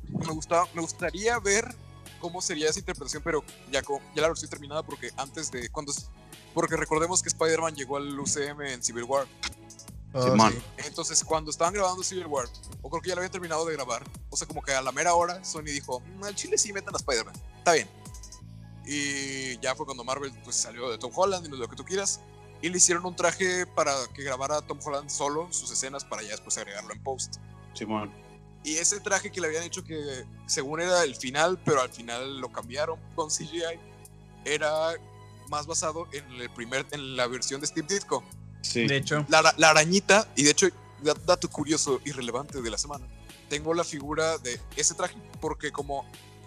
me, 0.08 0.32
gustaba, 0.32 0.66
me 0.74 0.80
gustaría 0.80 1.38
ver 1.40 1.74
cómo 2.20 2.40
sería 2.40 2.70
esa 2.70 2.78
interpretación, 2.78 3.22
pero 3.22 3.44
ya, 3.70 3.82
ya 3.82 4.22
la 4.22 4.28
versión 4.28 4.48
terminada, 4.48 4.82
porque 4.82 5.10
antes 5.18 5.50
de. 5.50 5.68
cuando 5.68 5.92
Porque 6.54 6.74
recordemos 6.76 7.22
que 7.22 7.28
Spider-Man 7.28 7.74
llegó 7.74 7.98
al 7.98 8.18
UCM 8.18 8.62
en 8.62 8.82
Civil 8.82 9.04
War. 9.04 9.26
Simón. 10.12 10.54
Entonces, 10.78 11.22
cuando 11.22 11.50
estaban 11.50 11.72
grabando 11.72 12.02
Civil 12.02 12.26
War, 12.26 12.46
o 12.82 12.90
creo 12.90 13.02
que 13.02 13.08
ya 13.08 13.14
lo 13.14 13.20
habían 13.20 13.30
terminado 13.30 13.64
de 13.64 13.74
grabar, 13.74 14.02
o 14.28 14.36
sea, 14.36 14.46
como 14.46 14.62
que 14.62 14.72
a 14.72 14.82
la 14.82 14.92
mera 14.92 15.14
hora, 15.14 15.44
Sony 15.44 15.64
dijo: 15.64 16.00
"Mm, 16.00 16.24
Al 16.24 16.34
chile 16.34 16.58
sí 16.58 16.72
metan 16.72 16.94
a 16.94 16.98
Spider-Man, 16.98 17.34
está 17.58 17.72
bien. 17.74 17.88
Y 18.86 19.56
ya 19.60 19.74
fue 19.74 19.86
cuando 19.86 20.02
Marvel 20.02 20.32
pues, 20.42 20.56
salió 20.56 20.90
de 20.90 20.98
Tom 20.98 21.12
Holland 21.14 21.46
y 21.46 21.50
lo 21.50 21.68
que 21.68 21.76
tú 21.76 21.84
quieras. 21.84 22.20
Y 22.62 22.68
le 22.68 22.76
hicieron 22.76 23.06
un 23.06 23.14
traje 23.14 23.66
para 23.66 23.94
que 24.14 24.22
grabara 24.22 24.60
Tom 24.62 24.78
Holland 24.84 25.08
solo 25.08 25.50
sus 25.52 25.70
escenas 25.70 26.04
para 26.04 26.22
ya 26.22 26.30
después 26.30 26.58
agregarlo 26.58 26.92
en 26.92 27.02
post. 27.02 27.36
Simón. 27.72 28.12
Y 28.64 28.76
ese 28.76 29.00
traje 29.00 29.30
que 29.30 29.40
le 29.40 29.46
habían 29.46 29.62
hecho 29.62 29.82
que 29.84 30.24
según 30.46 30.80
era 30.80 31.04
el 31.04 31.14
final, 31.14 31.58
pero 31.64 31.80
al 31.80 31.90
final 31.90 32.40
lo 32.40 32.52
cambiaron 32.52 32.98
con 33.14 33.30
CGI, 33.30 33.78
era 34.44 34.92
más 35.48 35.66
basado 35.66 36.06
en 36.12 36.24
el 36.32 36.50
primer 36.50 36.86
en 36.90 37.16
la 37.16 37.26
versión 37.26 37.60
de 37.60 37.66
Steve 37.66 37.86
Ditko. 37.88 38.22
Sí. 38.62 38.86
De 38.86 38.96
hecho, 38.96 39.24
La, 39.28 39.54
la 39.56 39.70
arañita, 39.70 40.28
y 40.36 40.42
de 40.44 40.50
hecho, 40.50 40.68
da- 41.02 41.14
dato 41.26 41.48
curioso 41.50 42.00
y 42.04 42.12
relevante 42.12 42.60
de 42.60 42.70
la 42.70 42.78
semana, 42.78 43.06
tengo 43.48 43.74
la 43.74 43.84
figura 43.84 44.38
de 44.38 44.60
ese 44.76 44.94
traje, 44.94 45.16
porque 45.40 45.72
como 45.72 46.04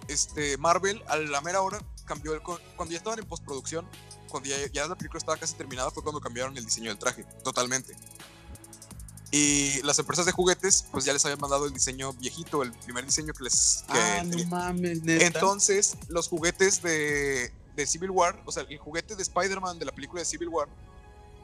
este 0.08 0.58
Marvel 0.58 1.02
a 1.08 1.18
la 1.18 1.42
mera 1.42 1.62
hora 1.62 1.80
cambió 2.06 2.34
el, 2.34 2.42
cuando 2.42 2.92
ya 2.92 2.98
estaban 2.98 3.20
en 3.20 3.26
postproducción, 3.26 3.88
cuando 4.30 4.50
ya, 4.50 4.56
ya 4.72 4.88
la 4.88 4.96
película 4.96 5.18
estaba 5.20 5.38
casi 5.38 5.54
terminada, 5.56 5.90
fue 5.92 6.04
cuando 6.04 6.20
cambiaron 6.22 6.58
el 6.58 6.66
diseño 6.66 6.90
del 6.90 6.98
traje, 7.00 7.24
totalmente. 7.44 7.96
Y 9.32 9.82
las 9.82 9.98
empresas 9.98 10.28
de 10.28 10.32
juguetes, 10.32 10.86
pues 10.92 11.06
ya 11.06 11.14
les 11.14 11.26
habían 11.26 11.40
mandado 11.40 11.66
el 11.66 11.74
diseño 11.74 12.14
viejito, 12.14 12.62
el 12.62 12.72
primer 12.72 13.04
diseño 13.04 13.34
que 13.34 13.44
les... 13.46 13.84
que 13.92 13.98
Ah, 14.00 14.24
no 14.24 14.46
mames, 14.46 15.02
neta. 15.02 15.26
Entonces, 15.26 15.98
los 16.08 16.28
juguetes 16.28 16.84
de, 16.84 17.52
de 17.76 17.88
Civil 17.88 18.12
War, 18.12 18.40
o 18.46 18.52
sea, 18.52 18.64
el 18.70 18.78
juguete 18.78 19.16
de 19.16 19.24
Spider-Man 19.24 19.80
de 19.80 19.86
la 19.86 19.92
película 19.92 20.22
de 20.22 20.26
Civil 20.26 20.50
War, 20.50 20.68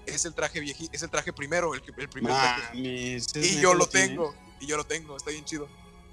es 0.10 0.26
el 0.26 0.34
traje 0.34 0.60
vieji, 0.60 0.90
es 0.92 1.02
el 1.04 1.10
traje 1.10 1.34
primero, 1.34 1.74
el, 1.74 1.82
el 1.98 2.10
primer 2.10 2.34
traje. 2.34 2.62
Mames, 2.76 3.28
¿es 3.36 3.52
Y 3.58 3.62
yo 3.62 3.74
lo 3.74 3.88
tengo, 3.88 4.34
y 4.60 4.68
yo 4.68 4.78
lo 4.78 4.86
tengo, 4.86 5.18
está 5.18 5.32
bien 5.32 5.46
chido. 5.46 5.68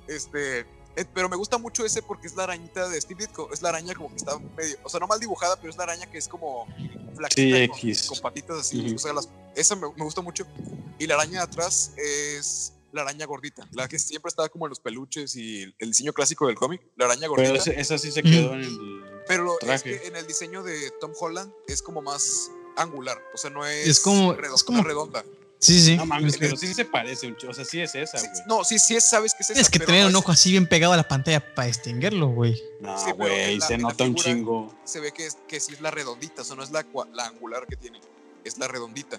Este, 0.07 0.61
eh, 0.61 1.05
pero 1.13 1.29
me 1.29 1.37
gusta 1.37 1.59
mucho 1.59 1.85
ese 1.85 2.03
porque 2.03 2.27
es 2.27 2.35
la 2.37 2.45
arañita 2.45 2.89
de 2.89 3.01
Steve 3.01 3.27
Ditko, 3.27 3.51
es 3.53 3.61
la 3.63 3.69
araña 3.71 3.95
como 3.95 4.09
que 4.11 4.17
está 4.17 4.39
medio, 4.57 4.79
o 4.83 4.89
sea, 4.89 5.01
no 5.01 5.07
mal 5.07 5.21
dibujada, 5.21 5.57
pero 5.57 5.71
es 5.71 5.77
la 5.77 5.83
araña 5.85 6.07
que 6.11 6.19
es 6.19 6.29
como 6.29 6.67
flaquita, 7.17 7.75
Sí, 7.77 7.99
con, 8.07 8.15
con 8.17 8.23
patitas 8.23 8.59
así, 8.59 8.87
Ujú. 8.87 8.95
o 8.95 8.99
sea, 8.99 9.13
las- 9.13 9.29
esa 9.55 9.75
me, 9.75 9.89
me 9.97 10.05
gusta 10.05 10.21
mucho. 10.21 10.47
Y 10.99 11.07
la 11.07 11.15
araña 11.15 11.41
de 11.41 11.45
atrás 11.45 11.93
es 11.97 12.73
la 12.93 13.03
araña 13.03 13.27
gordita, 13.27 13.69
la 13.73 13.89
que 13.89 13.99
siempre 13.99 14.29
estaba 14.31 14.49
como 14.49 14.67
en 14.67 14.71
los 14.71 14.81
peluches 14.81 15.37
y 15.37 15.63
el, 15.79 15.89
diseño 15.91 16.13
clásico 16.15 16.47
del 16.47 16.57
cómic, 16.57 16.81
la 16.97 17.05
araña 17.07 17.29
gordita. 17.29 17.63
Pero 17.65 17.79
esa 17.79 17.99
sí 17.99 18.11
se 18.11 18.23
quedó 18.23 18.55
en 18.55 18.61
el. 18.61 19.03
Pero 19.29 19.53
es 19.55 19.67
traje. 19.67 20.01
que 20.01 20.07
en 20.07 20.17
el 20.17 20.27
diseño 20.27 20.63
de 20.63 20.91
Tom 21.01 21.13
Holland 21.19 21.53
es 21.67 21.83
como 21.83 22.01
más 22.01 22.51
angular, 22.77 23.21
o 23.35 23.37
sea, 23.39 23.51
no 23.51 23.65
es, 23.67 23.87
Es 23.89 24.01
como- 24.01 24.35
redo- 24.35 24.55
es 24.55 24.63
como- 24.65 24.83
redonda. 24.83 25.25
sí, 25.59 25.81
sí. 25.81 25.97
No 25.97 26.07
mames, 26.07 26.37
pero 26.39 26.57
sí 26.57 26.73
se 26.75 26.85
parece 26.85 27.35
O 27.49 27.55
sea, 27.55 27.65
sí 27.65 27.81
es 27.81 27.95
esa, 27.95 28.19
Sí, 28.19 28.27
güey. 28.29 28.43
no, 28.47 28.65
sí, 28.65 28.79
sí, 28.79 28.95
es- 28.97 29.09
sabes 29.09 29.33
que 29.35 29.43
es 29.43 29.51
esa, 29.51 29.61
es 29.61 29.71
que 29.71 29.79
tener 29.79 30.03
no 30.03 30.07
un 30.09 30.13
es- 30.13 30.19
ojo 30.19 30.33
así 30.33 30.51
bien 30.51 30.67
pegado 30.67 30.93
a 30.93 30.97
la 30.97 31.09
pantalla 31.09 31.55
para 31.55 31.69
extinguirlo, 31.69 32.29
güey. 32.29 32.63
No, 32.81 32.99
Sí, 33.03 33.11
güey, 33.13 33.61
se 33.61 33.79
nota 33.79 34.05
un 34.05 34.15
chingo. 34.15 34.75
se 34.85 35.01
ve 35.01 35.13
que, 35.13 35.27
es, 35.27 35.37
que 35.49 35.59
sí 35.61 35.73
es 35.75 35.81
la 35.81 35.91
redondita, 35.91 36.43
o 36.43 36.45
sea, 36.45 36.57
no 36.57 36.63
es 36.63 36.71
la, 36.71 36.85
la 37.15 37.27
angular 37.27 37.67
que 37.67 37.77
tiene, 37.77 38.01
es 38.45 38.59
la 38.59 38.69
redondita. 38.69 39.17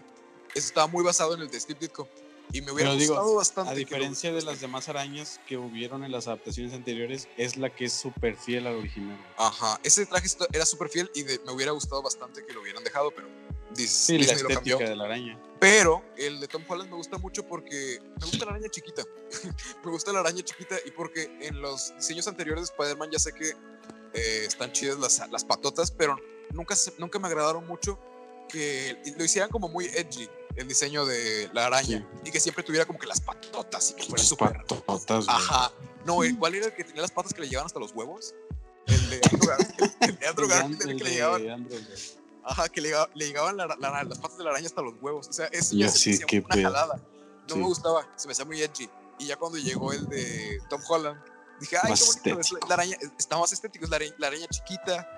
Eso 0.55 0.67
estaba 0.67 0.87
muy 0.87 1.03
basado 1.03 1.33
en 1.35 1.41
el 1.41 1.49
de 1.49 1.59
Steve 1.59 1.79
Ditko. 1.81 2.07
Y 2.53 2.61
me 2.61 2.71
hubiera 2.71 2.91
Pero 2.91 3.01
digo, 3.01 3.13
gustado 3.15 3.35
bastante. 3.35 3.71
A 3.71 3.75
diferencia 3.75 4.31
de 4.31 4.41
las 4.41 4.61
demás 4.61 4.87
arañas 4.87 5.41
que 5.49 5.57
hubieron 5.57 6.05
en 6.05 6.13
las 6.13 6.27
adaptaciones 6.27 6.71
anteriores, 6.73 7.27
es 7.35 7.57
la 7.57 7.69
que 7.69 7.83
es 7.83 7.91
súper 7.93 8.37
fiel 8.37 8.67
al 8.67 8.75
original. 8.77 9.17
güey. 9.17 9.49
Ajá, 9.49 9.77
ese 9.83 10.05
traje 10.05 10.29
era 10.53 10.65
súper 10.65 10.87
fiel 10.87 11.11
y 11.13 11.23
de- 11.23 11.39
me 11.45 11.51
hubiera 11.51 11.73
gustado 11.73 12.01
bastante 12.01 12.45
que 12.45 12.53
lo 12.53 12.61
hubieran 12.61 12.85
dejado, 12.85 13.11
pero 13.11 13.27
Dis- 13.75 13.87
Sí, 13.87 14.13
la 14.17 14.19
Disney 14.19 14.43
lo 14.43 14.49
cambió. 14.49 14.75
estética 14.75 14.89
de 14.89 14.95
la 14.95 15.03
araña. 15.05 15.39
Pero 15.59 16.03
el 16.17 16.39
de 16.39 16.47
Tom 16.47 16.63
Holland 16.67 16.89
me 16.89 16.95
gusta 16.97 17.17
mucho 17.17 17.43
porque 17.47 17.99
me 18.19 18.25
gusta 18.25 18.45
la 18.45 18.51
araña 18.51 18.69
chiquita. 18.69 19.03
me 19.83 19.91
gusta 19.91 20.11
la 20.13 20.19
araña 20.19 20.43
chiquita 20.43 20.75
y 20.85 20.91
porque 20.91 21.35
en 21.41 21.61
los 21.61 21.95
diseños 21.95 22.27
anteriores 22.27 22.67
de 22.67 22.73
Spider-Man 22.73 23.09
ya 23.11 23.19
sé 23.19 23.33
que 23.33 23.49
eh, 24.13 24.45
están 24.45 24.71
chidas 24.71 24.97
las, 24.99 25.29
las 25.31 25.43
patotas, 25.43 25.91
pero 25.91 26.15
nunca, 26.53 26.75
nunca 26.97 27.19
me 27.19 27.27
agradaron 27.27 27.65
mucho 27.67 27.99
que 28.49 28.97
lo 29.17 29.23
hicieran 29.23 29.49
como 29.49 29.67
muy 29.67 29.85
edgy 29.87 30.29
el 30.55 30.67
diseño 30.67 31.05
de 31.05 31.49
la 31.53 31.65
araña 31.67 32.07
y 32.23 32.31
que 32.31 32.39
siempre 32.39 32.63
tuviera 32.63 32.85
como 32.85 32.97
que 32.97 33.05
las 33.07 33.19
patotas 33.21 33.91
y 33.91 33.93
que 33.95 34.03
fuera 34.03 34.23
súper 34.23 34.53
patotas. 34.65 35.25
Ajá. 35.27 35.71
No, 36.05 36.23
el- 36.23 36.37
¿cuál 36.37 36.55
era 36.55 36.67
el 36.67 36.73
que 36.73 36.83
tenía 36.83 37.01
las 37.01 37.11
patas 37.11 37.33
que 37.33 37.41
le 37.41 37.47
llegaban 37.47 37.65
hasta 37.65 37.79
los 37.79 37.91
huevos? 37.93 38.33
El 38.87 39.09
de 39.09 39.19
Andrew 39.31 39.47
Garfield. 39.49 39.95
El 40.01 40.17
de 40.19 40.27
Andrew 40.27 40.47
Garfield 40.47 40.81
el 40.83 40.89
el 40.91 40.97
que 40.97 41.03
le 41.03 41.09
llegaban. 41.11 41.49
Andrew. 41.49 41.79
Ajá, 42.49 42.69
que 42.69 42.79
le, 42.81 42.91
le 43.13 43.25
llegaban 43.27 43.57
la- 43.57 43.67
la- 43.67 44.03
las 44.03 44.17
patas 44.19 44.37
de 44.37 44.43
la 44.45 44.51
araña 44.51 44.67
hasta 44.67 44.81
los 44.81 44.93
huevos. 45.01 45.27
O 45.27 45.33
sea, 45.33 45.47
eso 45.47 45.75
Ya 45.75 45.89
se 45.89 45.97
sí, 45.97 46.19
me 46.31 46.39
una 46.39 46.47
pedo. 46.55 46.63
jalada. 46.63 46.95
No 47.47 47.53
Sí. 47.55 47.59
me 47.59 47.65
gustaba, 47.65 48.07
se 48.15 48.27
me 48.27 48.31
hacía 48.31 48.45
muy 48.45 48.61
edgy. 48.61 48.89
Y 49.19 49.25
ya 49.27 49.35
cuando 49.35 49.57
llegó 49.57 49.91
el 49.91 50.05
de 50.07 50.61
Tom 50.69 50.81
Holland, 50.87 51.19
dije, 51.59 51.77
ay, 51.81 51.89
Más 51.91 52.19
qué 52.23 52.33
bonito. 52.33 52.57
es 52.57 52.67
la, 52.69 52.73
araña 52.75 52.97
está 53.17 53.37
más 53.37 53.51
estético, 53.51 53.85
es 53.85 53.91
la, 53.91 53.97
araña- 53.97 54.15
la 54.17 54.27
araña 54.27 54.47
chiquita. 54.47 55.09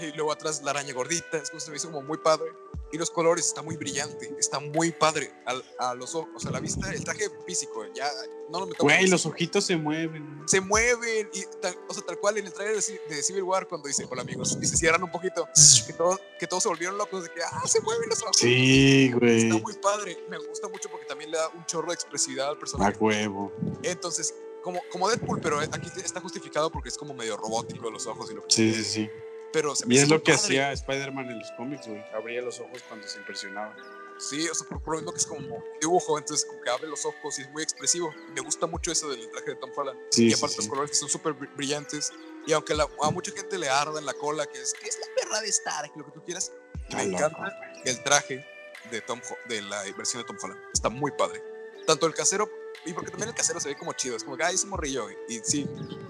Y 0.00 0.12
luego 0.12 0.32
atrás 0.32 0.62
la 0.62 0.70
araña 0.70 0.92
gordita. 0.94 1.38
Es 1.38 1.50
como 1.50 1.60
se 1.60 1.70
me 1.70 1.76
hizo 1.76 1.88
como 1.90 2.02
muy 2.02 2.18
padre. 2.18 2.52
Y 2.92 2.98
los 2.98 3.10
colores, 3.10 3.46
está 3.46 3.62
muy 3.62 3.76
brillante, 3.76 4.34
está 4.38 4.58
muy 4.58 4.90
padre. 4.90 5.32
Al- 5.46 5.64
a 5.78 5.94
los 5.94 6.12
ojos, 6.16 6.28
o 6.34 6.40
sea, 6.40 6.50
la 6.50 6.58
vista, 6.58 6.92
el 6.92 7.04
traje 7.04 7.30
físico, 7.46 7.84
ya 7.94 8.10
no 8.50 8.58
nos 8.58 8.68
metamos 8.68 8.92
Güey, 8.92 9.06
los 9.06 9.24
ojitos 9.26 9.64
se 9.64 9.76
mueven. 9.76 10.42
se 10.46 10.60
mueven 10.60 11.30
y 11.32 11.44
tal, 11.60 11.76
o 11.86 11.94
sea, 11.94 12.02
tal 12.04 12.18
cual 12.18 12.38
en 12.38 12.46
el 12.46 12.52
trailer 12.52 12.74
de, 12.74 12.82
Ci- 12.82 13.00
de 13.08 13.22
Civil 13.22 13.44
War 13.44 13.68
cuando 13.68 13.86
dice 13.86 14.04
hola 14.10 14.22
amigos 14.22 14.58
y 14.60 14.66
se 14.66 14.76
cierran 14.76 15.04
un 15.04 15.12
poquito 15.12 15.48
que 15.86 15.92
todos, 15.92 16.20
que 16.40 16.46
todos 16.48 16.64
se 16.64 16.68
volvieron 16.68 16.98
locos 16.98 17.22
de 17.22 17.28
que 17.30 17.40
ah 17.44 17.62
se 17.68 17.80
mueven 17.80 18.08
los 18.08 18.20
ojos 18.22 18.36
Sí, 18.36 19.04
está 19.06 19.18
güey. 19.20 19.44
muy 19.62 19.74
padre 19.74 20.18
me 20.28 20.38
gusta 20.38 20.66
mucho 20.66 20.88
porque 20.90 21.06
también 21.06 21.30
le 21.30 21.36
da 21.38 21.48
un 21.50 21.64
chorro 21.66 21.88
de 21.88 21.94
expresividad 21.94 22.48
al 22.48 22.56
A 22.56 22.58
personaje 22.58 22.96
huevo. 22.98 23.52
entonces 23.84 24.34
como, 24.64 24.80
como 24.90 25.08
Deadpool, 25.08 25.40
pero 25.40 25.60
aquí 25.60 25.88
está 26.04 26.20
justificado 26.20 26.72
porque 26.72 26.88
es 26.88 26.98
como 26.98 27.14
medio 27.14 27.36
robótico 27.36 27.88
los 27.88 28.08
ojos 28.08 28.30
y 28.32 28.34
lo 28.34 28.42
que 28.42 28.50
Sí, 28.52 28.74
sí, 28.74 28.82
sí. 28.84 29.10
Pero 29.52 29.74
se 29.74 29.86
me 29.86 29.94
Y 29.94 29.98
es 29.98 30.08
lo 30.08 30.22
que 30.22 30.32
padre. 30.32 30.44
hacía 30.44 30.72
Spider-Man 30.72 31.30
en 31.30 31.38
los 31.38 31.50
cómics, 31.52 31.86
güey. 31.86 32.02
Abría 32.14 32.40
los 32.42 32.60
ojos 32.60 32.82
cuando 32.88 33.06
se 33.08 33.18
impresionaba. 33.18 33.74
Sí, 34.18 34.46
o 34.48 34.54
sea, 34.54 34.68
por, 34.68 34.82
por 34.82 34.94
lo 34.94 35.00
mismo 35.00 35.12
que 35.12 35.18
es 35.18 35.26
como 35.26 35.64
dibujo, 35.80 36.18
entonces 36.18 36.46
como 36.46 36.60
que 36.60 36.68
abre 36.70 36.86
los 36.88 37.04
ojos 37.06 37.38
y 37.38 37.42
es 37.42 37.50
muy 37.50 37.62
expresivo. 37.62 38.12
Me 38.34 38.40
gusta 38.42 38.66
mucho 38.66 38.92
eso 38.92 39.08
del 39.08 39.30
traje 39.30 39.50
de 39.50 39.56
Tom 39.56 39.70
Holland. 39.74 39.98
Sí, 40.10 40.26
y 40.26 40.30
sí, 40.30 40.36
aparte 40.36 40.54
sí. 40.56 40.58
los 40.58 40.68
colores 40.68 40.90
que 40.90 40.96
son 40.96 41.08
súper 41.08 41.32
br- 41.34 41.54
brillantes. 41.56 42.12
Y 42.46 42.52
aunque 42.52 42.74
la- 42.74 42.86
a 43.02 43.10
mucha 43.10 43.32
gente 43.32 43.58
le 43.58 43.68
arda 43.68 43.98
en 43.98 44.04
la 44.06 44.12
cola, 44.14 44.46
que 44.46 44.60
es, 44.60 44.74
es 44.84 44.98
la 44.98 45.06
perra 45.22 45.40
de 45.40 45.48
Stark, 45.48 45.92
lo 45.96 46.04
que 46.04 46.12
tú 46.12 46.22
quieras, 46.24 46.52
me 46.94 47.02
encanta 47.04 47.58
el 47.84 48.02
traje 48.02 48.44
de, 48.90 49.00
Tom, 49.00 49.20
de 49.48 49.62
la 49.62 49.82
versión 49.96 50.22
de 50.22 50.26
Tom 50.26 50.36
Holland. 50.42 50.60
Está 50.72 50.90
muy 50.90 51.10
padre. 51.12 51.42
Tanto 51.86 52.06
el 52.06 52.14
casero, 52.14 52.48
y 52.84 52.92
porque 52.92 53.10
también 53.10 53.30
el 53.30 53.34
casero 53.34 53.58
se 53.58 53.68
ve 53.70 53.76
como 53.76 53.94
chido, 53.94 54.16
es 54.16 54.22
como 54.24 54.36
que, 54.36 54.44
ay, 54.44 54.54
es 54.54 54.64
un 54.64 54.70
morrillo. 54.70 55.08
Y, 55.28 55.36
y 55.36 55.40
sí, 55.42 55.66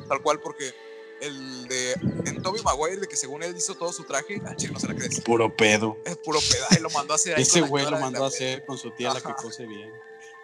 tal 0.08 0.20
cual, 0.20 0.40
porque 0.40 0.74
el 1.20 1.68
de. 1.68 1.92
En 2.26 2.42
Tobey 2.42 2.62
Maguire, 2.62 2.96
de 3.00 3.08
que 3.08 3.16
según 3.16 3.42
él 3.42 3.54
hizo 3.56 3.74
todo 3.74 3.92
su 3.92 4.04
traje, 4.04 4.40
ah, 4.46 4.54
chido, 4.56 4.72
no 4.74 4.80
se 4.80 4.88
la 4.88 4.94
crees. 4.94 5.20
Puro 5.20 5.54
pedo. 5.54 5.96
Es 6.04 6.16
puro 6.18 6.38
pedazo 6.40 6.78
y 6.78 6.82
lo 6.82 6.90
mandó 6.90 7.12
a 7.12 7.16
hacer 7.16 7.36
ahí. 7.36 7.42
Ese 7.42 7.60
güey 7.62 7.84
lo 7.84 7.92
de 7.96 8.00
mandó 8.02 8.24
a 8.24 8.28
hacer 8.28 8.64
con 8.66 8.78
su 8.78 8.90
tía 8.92 9.12
la 9.14 9.20
que 9.20 9.32
cose 9.34 9.66
bien. 9.66 9.90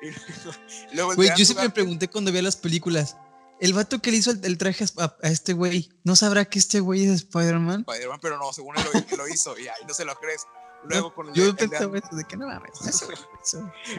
El 0.93 1.05
Güey, 1.15 1.31
de 1.31 1.35
yo 1.37 1.45
siempre 1.45 1.65
me 1.69 1.71
pregunté 1.71 2.09
cuando 2.09 2.31
veía 2.31 2.43
las 2.43 2.57
películas. 2.57 3.17
El 3.59 3.73
vato 3.73 4.01
que 4.01 4.11
le 4.11 4.19
hizo 4.19 4.31
el, 4.31 4.45
el 4.45 4.59
traje 4.59 4.85
a, 4.99 5.17
a 5.23 5.29
este 5.31 5.55
güey, 5.55 5.89
¿no 6.05 6.15
sabrá 6.15 6.45
que 6.45 6.59
este 6.59 6.81
güey 6.81 7.05
es 7.05 7.11
Spider-Man? 7.23 7.87
Spider-Man, 7.89 8.19
pero 8.21 8.37
no, 8.37 8.53
según 8.53 8.77
él 8.77 8.85
lo, 9.11 9.17
lo 9.17 9.29
hizo, 9.29 9.57
y 9.59 9.67
ahí 9.69 9.83
no 9.89 9.95
se 9.95 10.05
lo 10.05 10.15
crees. 10.17 10.43
Luego 10.85 11.15
con 11.15 11.29
el 11.29 11.33
de, 11.33 11.41
Yo 11.41 11.47
el 11.47 11.57
de 11.57 11.69
pensaba 11.69 11.87
Andrew- 11.87 12.05
eso 12.07 12.17
de 12.17 12.25
que 12.25 12.37
no 12.37 12.47
mames. 12.47 12.71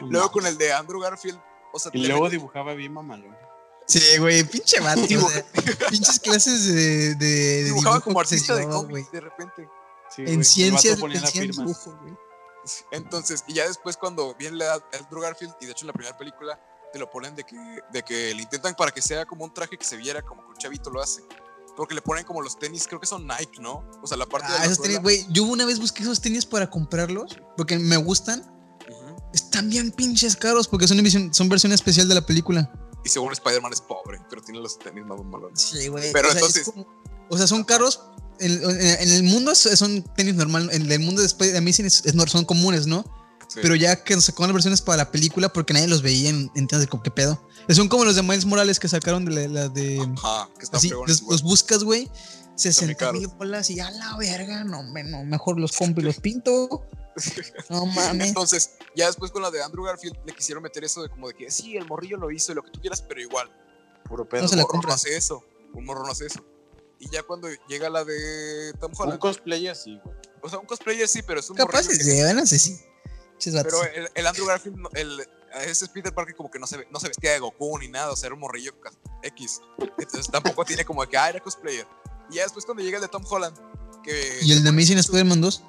luego 0.08 0.30
con 0.30 0.46
el 0.46 0.56
de 0.56 0.72
Andrew 0.72 1.00
Garfield, 1.00 1.40
o 1.72 1.78
sea, 1.80 1.90
Y 1.92 2.06
luego 2.06 2.30
dibujaba 2.30 2.74
bien 2.74 2.92
mamalón. 2.92 3.36
Sí, 3.88 4.18
güey, 4.18 4.44
pinche 4.44 4.78
vato. 4.80 5.00
o 5.02 5.30
sea, 5.30 5.44
pinches 5.90 6.20
clases 6.20 6.66
de, 6.66 7.14
de, 7.14 7.16
de 7.16 7.64
dibujaba 7.64 7.96
dibujo 7.96 8.04
como 8.04 8.20
artista 8.20 8.54
de 8.54 8.64
güey. 8.66 9.06
de 9.10 9.20
repente. 9.20 9.68
Sí. 10.14 10.22
En 10.22 10.40
El 10.40 10.44
ciencias, 10.44 10.98
en 11.00 11.50
dibujo, 11.50 11.98
güey. 12.02 12.14
Entonces, 12.92 13.44
y 13.46 13.54
ya 13.54 13.66
después 13.66 13.96
cuando 13.96 14.34
viene 14.34 14.58
la, 14.58 14.74
Andrew 14.98 15.22
Garfield, 15.22 15.54
y 15.60 15.66
de 15.66 15.72
hecho 15.72 15.84
en 15.84 15.88
la 15.88 15.92
primera 15.94 16.16
película, 16.16 16.60
te 16.92 16.98
lo 16.98 17.08
ponen 17.10 17.34
de 17.34 17.44
que, 17.44 17.56
de 17.92 18.02
que 18.02 18.34
le 18.34 18.42
intentan 18.42 18.74
para 18.74 18.90
que 18.90 19.00
sea 19.00 19.24
como 19.24 19.44
un 19.44 19.52
traje 19.54 19.76
que 19.78 19.84
se 19.84 19.96
viera 19.96 20.22
como 20.22 20.42
que 20.42 20.48
un 20.48 20.56
chavito 20.56 20.90
lo 20.90 21.00
hace. 21.00 21.22
Porque 21.76 21.94
le 21.94 22.02
ponen 22.02 22.24
como 22.24 22.42
los 22.42 22.58
tenis, 22.58 22.86
creo 22.88 23.00
que 23.00 23.06
son 23.06 23.26
Nike, 23.26 23.60
¿no? 23.60 23.88
O 24.02 24.06
sea, 24.06 24.16
la 24.16 24.26
parte 24.26 24.48
de 24.48 24.54
Ah, 24.54 24.60
la 24.60 24.64
esos 24.66 24.82
tenis, 24.82 25.00
güey. 25.00 25.26
Yo 25.30 25.44
una 25.44 25.64
vez 25.64 25.78
busqué 25.78 26.02
esos 26.02 26.20
tenis 26.20 26.44
para 26.44 26.68
comprarlos 26.68 27.38
porque 27.56 27.78
me 27.78 27.96
gustan. 27.96 28.54
Están 29.32 29.68
bien 29.70 29.90
pinches 29.92 30.34
caros 30.36 30.66
porque 30.68 30.88
son, 30.88 30.98
edición- 30.98 31.32
son 31.32 31.48
versión 31.48 31.72
especial 31.72 32.08
de 32.08 32.14
la 32.16 32.22
película. 32.22 32.70
Y 33.04 33.08
según 33.08 33.32
Spider-Man 33.32 33.72
es 33.72 33.80
pobre, 33.80 34.20
pero 34.28 34.42
tiene 34.42 34.60
los 34.60 34.78
tenis 34.78 35.04
más 35.06 35.22
malones. 35.24 35.60
Sí, 35.60 35.88
güey. 35.88 36.12
Pero 36.12 36.28
o 36.28 36.32
sea, 36.32 36.40
es 36.40 36.46
entonces- 36.56 36.64
como- 36.74 36.86
o 37.30 37.36
sea, 37.38 37.46
son 37.46 37.64
caros. 37.64 38.00
En, 38.40 38.52
el 39.10 39.22
mundo 39.24 39.54
son 39.54 40.02
tenis 40.16 40.34
normal. 40.36 40.68
En 40.72 40.90
el 40.90 41.00
mundo 41.00 41.20
de 41.22 41.26
Spider- 41.26 41.52
de 41.52 41.58
Amazing 41.58 41.86
es- 41.86 42.04
es 42.06 42.14
nor- 42.14 42.28
son 42.28 42.44
comunes, 42.44 42.86
¿no? 42.86 43.04
Sí. 43.48 43.60
Pero 43.62 43.74
ya 43.74 44.04
que 44.04 44.20
sacaron 44.20 44.48
las 44.48 44.54
versiones 44.54 44.80
para 44.82 44.98
la 44.98 45.10
película 45.10 45.50
porque 45.52 45.72
nadie 45.72 45.88
los 45.88 46.02
veía 46.02 46.28
en, 46.30 46.50
en 46.54 46.66
tiendas 46.66 46.80
de 46.82 46.86
como, 46.86 47.02
¿qué 47.02 47.10
pedo? 47.10 47.42
Son 47.70 47.88
como 47.88 48.04
los 48.04 48.14
de 48.14 48.22
Miles 48.22 48.44
Morales 48.44 48.78
que 48.78 48.88
sacaron 48.88 49.24
de 49.24 49.32
la, 49.32 49.48
la 49.62 49.68
de. 49.68 49.98
Ajá, 50.16 50.48
que 50.58 50.64
están 50.64 50.78
Así, 50.78 50.90
los 50.90 51.42
buscas, 51.42 51.82
güey. 51.82 52.10
60 52.58 52.94
caros. 52.96 53.14
mil 53.20 53.28
bolas 53.28 53.70
y 53.70 53.80
a 53.80 53.90
la 53.90 54.16
verga, 54.16 54.64
no, 54.64 54.82
no, 54.82 55.24
mejor 55.24 55.58
los 55.60 55.72
compro 55.76 56.02
y 56.02 56.04
los 56.06 56.18
pinto. 56.20 56.84
No 57.68 57.84
mames. 57.86 58.28
Entonces, 58.28 58.70
ya 58.94 59.06
después 59.06 59.32
con 59.32 59.42
la 59.42 59.50
de 59.50 59.60
Andrew 59.60 59.84
Garfield 59.84 60.16
le 60.24 60.32
quisieron 60.32 60.62
meter 60.62 60.84
eso 60.84 61.02
de 61.02 61.08
como 61.08 61.26
de 61.26 61.34
que 61.34 61.50
sí, 61.50 61.76
el 61.76 61.84
morrillo 61.84 62.16
lo 62.16 62.30
hizo 62.30 62.52
y 62.52 62.54
lo 62.54 62.62
que 62.62 62.70
tú 62.70 62.80
quieras, 62.80 63.02
pero 63.02 63.20
igual. 63.20 63.50
Puro 64.04 64.28
pedo. 64.28 64.42
No 64.42 64.48
se 64.48 64.54
la 64.54 64.62
un 64.62 64.66
morro 64.68 64.74
no 64.76 64.80
compras. 64.82 64.94
hace 65.04 65.16
eso. 65.16 65.44
Un 65.74 65.84
morro 65.84 66.04
no 66.06 66.12
hace 66.12 66.26
eso. 66.26 66.44
Y 67.00 67.10
ya 67.10 67.24
cuando 67.24 67.48
llega 67.68 67.90
la 67.90 68.04
de 68.04 68.72
Tom 68.80 68.92
Un 68.94 69.02
Holland, 69.02 69.18
cosplayer 69.18 69.74
sí, 69.74 70.00
güey. 70.04 70.16
o 70.42 70.48
sea, 70.48 70.60
un 70.60 70.66
cosplayer 70.66 71.08
sí, 71.08 71.22
pero 71.22 71.40
es 71.40 71.50
un 71.50 71.56
Capaz 71.56 71.82
morrillo 71.82 71.90
se 71.92 71.98
que- 71.98 72.04
llevan 72.16 72.38
así, 72.38 72.56
sí. 72.56 72.78
Pinches 73.32 73.54
vatos. 73.54 73.74
Pero 73.80 73.92
el, 73.94 74.08
el 74.14 74.26
Andrew 74.26 74.46
Garfield, 74.46 74.78
el, 74.94 75.20
ese 75.64 75.84
es 75.86 75.88
Peter 75.90 76.14
Parker 76.14 76.36
como 76.36 76.50
que 76.52 76.60
no 76.60 76.68
se, 76.68 76.76
ve- 76.78 76.88
no 76.90 77.00
se 77.00 77.08
vestía 77.08 77.32
de 77.32 77.40
Goku 77.40 77.78
ni 77.80 77.88
nada, 77.88 78.12
o 78.12 78.16
sea, 78.16 78.28
era 78.28 78.34
un 78.34 78.40
morrillo 78.40 78.72
X. 79.24 79.60
Entonces 79.98 80.28
tampoco 80.30 80.64
tiene 80.64 80.84
como 80.84 81.02
de 81.02 81.08
que, 81.08 81.16
ah, 81.16 81.28
era 81.30 81.40
cosplayer. 81.40 81.86
Y 82.30 82.36
ya 82.36 82.42
después 82.42 82.64
cuando 82.64 82.82
llega 82.82 82.98
el 82.98 83.02
de 83.02 83.08
Tom 83.08 83.24
Holland, 83.28 83.56
que... 84.02 84.38
¿Y 84.42 84.52
el 84.52 84.62
de 84.62 84.68
Amazing 84.68 84.98
Spider-Man 84.98 85.40
2? 85.40 85.62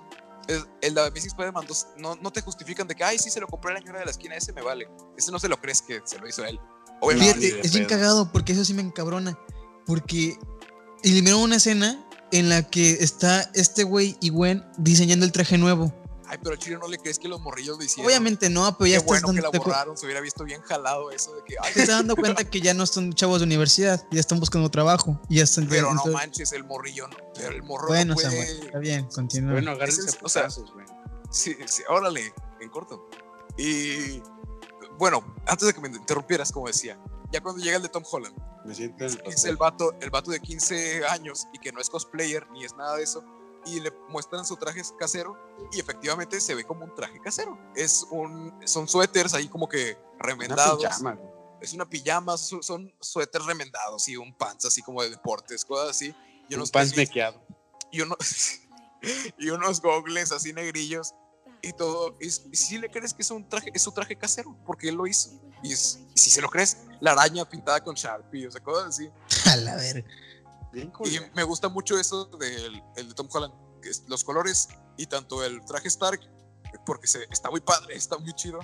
el, 0.50 0.66
el 0.82 0.94
de 0.96 1.02
Amazing 1.02 1.28
Spider-Man 1.28 1.66
2 1.68 1.88
no, 1.98 2.16
no 2.16 2.32
te 2.32 2.42
justifican 2.42 2.88
de 2.88 2.96
que, 2.96 3.04
ay, 3.04 3.20
sí, 3.20 3.30
se 3.30 3.40
lo 3.40 3.48
compré 3.48 3.72
a 3.72 3.74
la 3.76 3.80
señora 3.80 4.00
de 4.00 4.06
la 4.06 4.12
esquina, 4.12 4.36
ese 4.36 4.52
me 4.52 4.62
vale. 4.62 4.90
Ese 5.16 5.32
no 5.32 5.40
se 5.40 5.48
lo 5.48 5.62
crees 5.62 5.82
que 5.82 6.02
se 6.04 6.18
lo 6.18 6.28
hizo 6.28 6.44
él. 6.44 6.60
Obviamente. 7.02 7.40
Fíjate, 7.40 7.68
es 7.68 7.74
bien 7.74 7.86
cagado 7.86 8.32
porque 8.32 8.54
eso 8.54 8.66
sí 8.66 8.74
me 8.74 8.82
encabrona. 8.82 9.40
Porque 9.86 10.38
eliminaron 11.04 11.42
una 11.42 11.58
escena 11.58 12.06
en 12.32 12.50
la 12.50 12.64
que 12.64 12.92
está 13.00 13.50
este 13.54 13.84
güey 13.84 14.18
y 14.22 14.30
Gwen 14.30 14.66
diseñando 14.78 15.26
el 15.26 15.32
traje 15.32 15.58
nuevo. 15.58 15.94
Ay, 16.32 16.38
pero 16.38 16.52
al 16.52 16.60
chile 16.60 16.78
no 16.80 16.88
le 16.88 16.98
crees 17.00 17.18
que 17.18 17.28
los 17.28 17.42
morrillos 17.42 17.78
lo 17.78 17.84
hicieron. 17.84 18.06
Obviamente 18.06 18.50
no, 18.50 18.62
pero 18.78 18.88
ya 18.88 18.92
Qué 18.94 18.98
estás 18.98 19.06
bueno 19.08 19.28
que 19.30 19.34
dando, 19.34 19.42
la 19.42 19.52
te, 19.52 19.58
acu- 19.58 19.66
borraron, 19.66 19.98
se 19.98 20.06
hubiera 20.06 20.22
visto 20.22 20.44
bien 20.44 20.62
jalado 20.62 21.10
eso 21.12 21.34
de 21.36 21.44
que, 21.44 21.56
ay, 21.62 21.74
te 21.74 21.82
estás 21.82 21.98
dando 21.98 22.16
cuenta 22.16 22.44
que 22.44 22.62
ya 22.62 22.74
no 22.74 22.86
son 22.86 23.12
chavos 23.14 23.40
de 23.40 23.46
universidad, 23.46 24.06
ya 24.12 24.20
están 24.20 24.40
buscando 24.40 24.70
trabajo. 24.70 25.20
Y 25.28 25.38
ya 25.38 25.44
están 25.44 25.68
pero 25.68 25.84
no 25.84 25.90
entonces- 25.92 26.14
manches, 26.14 26.52
el 26.54 26.64
morrillo, 26.66 27.08
no, 27.08 27.18
pero 27.34 27.50
el 27.50 27.64
morro 27.64 27.88
Bueno, 27.88 28.10
no 28.10 28.16
puede... 28.16 28.30
Samuel, 28.30 28.66
está 28.68 28.80
bien, 28.80 29.06
continúa. 29.08 29.52
Bueno, 29.54 29.72
agárrense 29.72 30.02
a 30.10 30.26
o 30.26 30.30
sea, 30.30 30.48
güey. 30.74 30.86
Sí, 31.32 31.58
sí, 31.68 31.84
órale, 31.90 32.34
en 32.62 32.70
corto. 32.70 33.10
Y 33.58 34.22
bueno, 34.98 35.36
antes 35.48 35.68
de 35.68 35.74
que 35.74 35.82
me 35.82 35.88
interrumpieras, 35.90 36.52
como 36.52 36.68
decía, 36.68 37.00
ya 37.32 37.42
cuando 37.42 37.64
llega 37.64 37.78
el 37.78 37.84
de 37.84 37.90
Tom 37.90 38.04
Holland, 38.10 38.36
Me 38.66 38.76
siento 38.76 39.06
en 39.06 39.12
el 39.12 39.22
es 39.26 39.44
el 39.46 39.58
vato, 39.58 39.94
el 40.02 40.10
vato 40.10 40.32
de 40.32 40.40
15 40.40 41.06
años 41.08 41.48
y 41.54 41.60
que 41.60 41.72
no 41.72 41.80
es 41.80 41.90
cosplayer 41.90 42.48
ni 42.52 42.66
es 42.66 42.76
nada 42.76 42.96
de 42.98 43.04
eso, 43.04 43.24
y 43.66 43.80
le 43.80 43.92
muestran 44.10 44.46
su 44.46 44.56
traje 44.56 44.82
casero 44.98 45.38
y 45.72 45.80
efectivamente 45.80 46.40
se 46.42 46.56
ve 46.56 46.64
como 46.64 46.86
un 46.86 46.94
traje 46.96 47.20
casero. 47.22 47.58
Es 47.76 48.06
un, 48.12 48.54
son 48.66 48.88
suéteres 48.88 49.34
ahí 49.34 49.48
como 49.48 49.68
que 49.68 49.98
Una 50.16 50.24
remendados. 50.24 50.84
pijama, 50.84 51.14
güey. 51.14 51.30
Es 51.62 51.74
una 51.74 51.88
pijama, 51.90 52.38
son 52.38 52.94
suéteres 53.02 53.46
remendados 53.46 54.08
y 54.08 54.16
un 54.16 54.34
pants 54.34 54.66
así 54.66 54.82
como 54.82 55.02
de 55.04 55.10
deportes, 55.10 55.66
cosas 55.66 55.90
así. 55.90 56.16
Y 56.48 56.54
Un 56.54 56.60
unos 56.62 56.72
pants 56.72 56.96
mequeado. 56.96 57.42
y, 57.92 58.02
uno- 58.02 58.16
y 59.38 59.50
unos 59.50 59.82
gogles 59.82 60.32
así 60.32 60.54
negrillos 60.54 61.14
y 61.62 61.74
todo. 61.74 62.16
Y, 62.22 62.30
si 62.30 62.78
le 62.78 62.90
crees 62.90 63.14
que 63.14 63.22
es 63.22 63.32
un 63.32 63.48
traje, 63.48 63.72
es 63.74 63.82
su 63.82 63.92
traje 63.92 64.16
casero, 64.16 64.56
porque 64.66 64.90
él 64.90 64.96
lo 64.96 65.06
hizo. 65.08 65.32
Y, 65.62 65.74
es- 65.74 66.00
y 66.16 66.20
si 66.20 66.30
se 66.30 66.42
lo 66.42 66.50
crees, 66.50 66.78
la 67.02 67.12
araña 67.12 67.44
pintada 67.48 67.84
con 67.84 67.96
Sharpie, 67.96 68.48
o 68.48 68.52
sea, 68.52 68.62
cosas 68.64 68.90
así. 68.90 69.10
A 69.52 69.56
la 69.58 69.76
verga. 69.76 70.08
Bien 70.72 70.88
Y 70.90 70.92
culero. 70.92 71.26
me 71.36 71.44
gusta 71.44 71.70
mucho 71.70 72.00
eso 72.00 72.26
del 72.26 72.82
el 72.96 73.10
de 73.10 73.16
Tom 73.16 73.28
Holland, 73.32 73.54
que 73.82 73.90
es 73.90 74.04
los 74.08 74.24
colores 74.24 74.68
y 74.98 75.06
tanto 75.08 75.44
el 75.44 75.64
traje 75.66 75.88
Stark, 75.88 76.20
porque 76.86 77.08
se, 77.08 77.24
está 77.32 77.50
muy 77.50 77.62
padre, 77.62 77.96
está 77.96 78.18
muy 78.18 78.34
chido. 78.34 78.60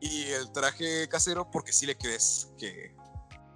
Y 0.00 0.24
el 0.24 0.52
traje 0.52 1.08
casero, 1.08 1.50
porque 1.50 1.72
sí 1.72 1.84
le 1.86 1.96
crees 1.96 2.48
que, 2.58 2.94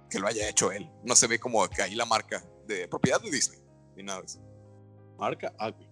que 0.09 0.19
lo 0.19 0.27
haya 0.27 0.49
hecho 0.49 0.71
él. 0.71 0.89
No 1.03 1.15
se 1.15 1.27
ve 1.27 1.39
como 1.39 1.67
que 1.69 1.81
ahí 1.81 1.95
la 1.95 2.05
marca 2.05 2.43
de 2.67 2.87
propiedad 2.87 3.21
de 3.21 3.29
Disney, 3.31 3.59
ni 3.95 4.03
nada 4.03 4.19
de 4.21 4.25
eso. 4.25 4.39
Marca 5.17 5.53
Acme. 5.59 5.87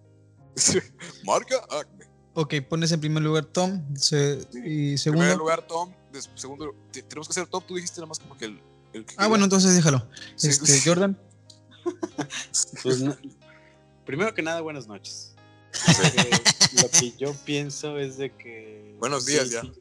marca 1.24 1.56
Acme. 1.70 2.06
Ok, 2.34 2.54
pones 2.68 2.90
en 2.92 3.00
primer 3.00 3.22
lugar 3.22 3.44
Tom 3.44 3.94
se- 3.94 4.40
y 4.52 4.92
En 4.94 4.96
primer 4.96 4.98
segundo. 4.98 5.36
lugar, 5.36 5.66
Tom. 5.66 5.92
segundo, 6.34 6.74
te- 6.90 7.02
tenemos 7.02 7.28
que 7.28 7.32
hacer 7.32 7.46
Tom. 7.46 7.62
Tú 7.66 7.74
dijiste 7.76 8.00
nada 8.00 8.08
más 8.08 8.18
como 8.18 8.36
que 8.36 8.46
el. 8.46 8.62
el 8.94 9.04
que 9.06 9.14
Ah, 9.18 9.26
bueno, 9.28 9.44
entonces 9.44 9.74
déjalo. 9.74 10.06
Sí. 10.36 10.48
Este, 10.48 10.80
Jordan. 10.84 11.18
Pues 12.82 13.00
no- 13.02 13.16
Primero 14.06 14.34
que 14.34 14.42
nada, 14.42 14.60
buenas 14.60 14.86
noches. 14.88 15.34
Eh, 16.16 16.30
lo 16.82 16.90
que 16.90 17.12
yo 17.18 17.34
pienso 17.44 17.98
es 17.98 18.18
de 18.18 18.30
que. 18.32 18.94
Buenos 18.98 19.24
días, 19.26 19.48
sí, 19.48 19.54
ya. 19.54 19.62
sí. 19.62 19.72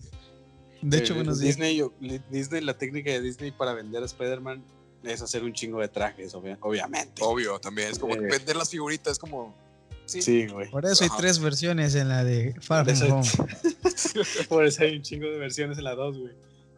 De 0.82 0.98
hecho, 0.98 1.14
Eh, 1.14 1.18
buenos 1.18 1.40
días. 1.40 1.56
Disney, 1.58 1.76
yo- 1.78 1.94
li- 2.00 2.22
Disney, 2.30 2.62
la 2.62 2.78
técnica 2.78 3.12
de 3.12 3.22
Disney 3.22 3.52
para 3.52 3.74
vender 3.74 4.02
a 4.02 4.06
Spider-Man 4.06 4.64
es 5.04 5.22
hacer 5.22 5.44
un 5.44 5.54
chingo 5.54 5.80
de 5.82 5.88
trajes, 5.88 6.34
obvia- 6.36 6.58
obviamente. 6.62 7.22
Obvio, 7.24 7.60
también. 7.60 7.90
Es 7.92 8.00
como 8.00 8.16
Eh. 8.16 8.20
vender 8.22 8.56
las 8.56 8.70
figuritas, 8.70 9.14
es 9.14 9.20
como. 9.20 9.56
Sí. 10.06 10.22
Sí, 10.22 10.48
güey. 10.48 10.70
Por 10.70 10.86
eso 10.86 11.04
hay 11.04 11.10
tres 11.18 11.40
versiones 11.40 11.96
en 11.96 12.10
la 12.10 12.24
de 12.24 12.54
Far 12.62 12.86
From 12.96 13.12
Home. 13.22 13.30
Por 14.50 14.66
eso 14.66 14.84
hay 14.84 14.98
un 14.98 15.02
chingo 15.04 15.28
de 15.28 15.38
versiones 15.38 15.78
en 15.78 15.84
la 15.86 15.96
2, 15.96 16.18
güey. 16.18 16.34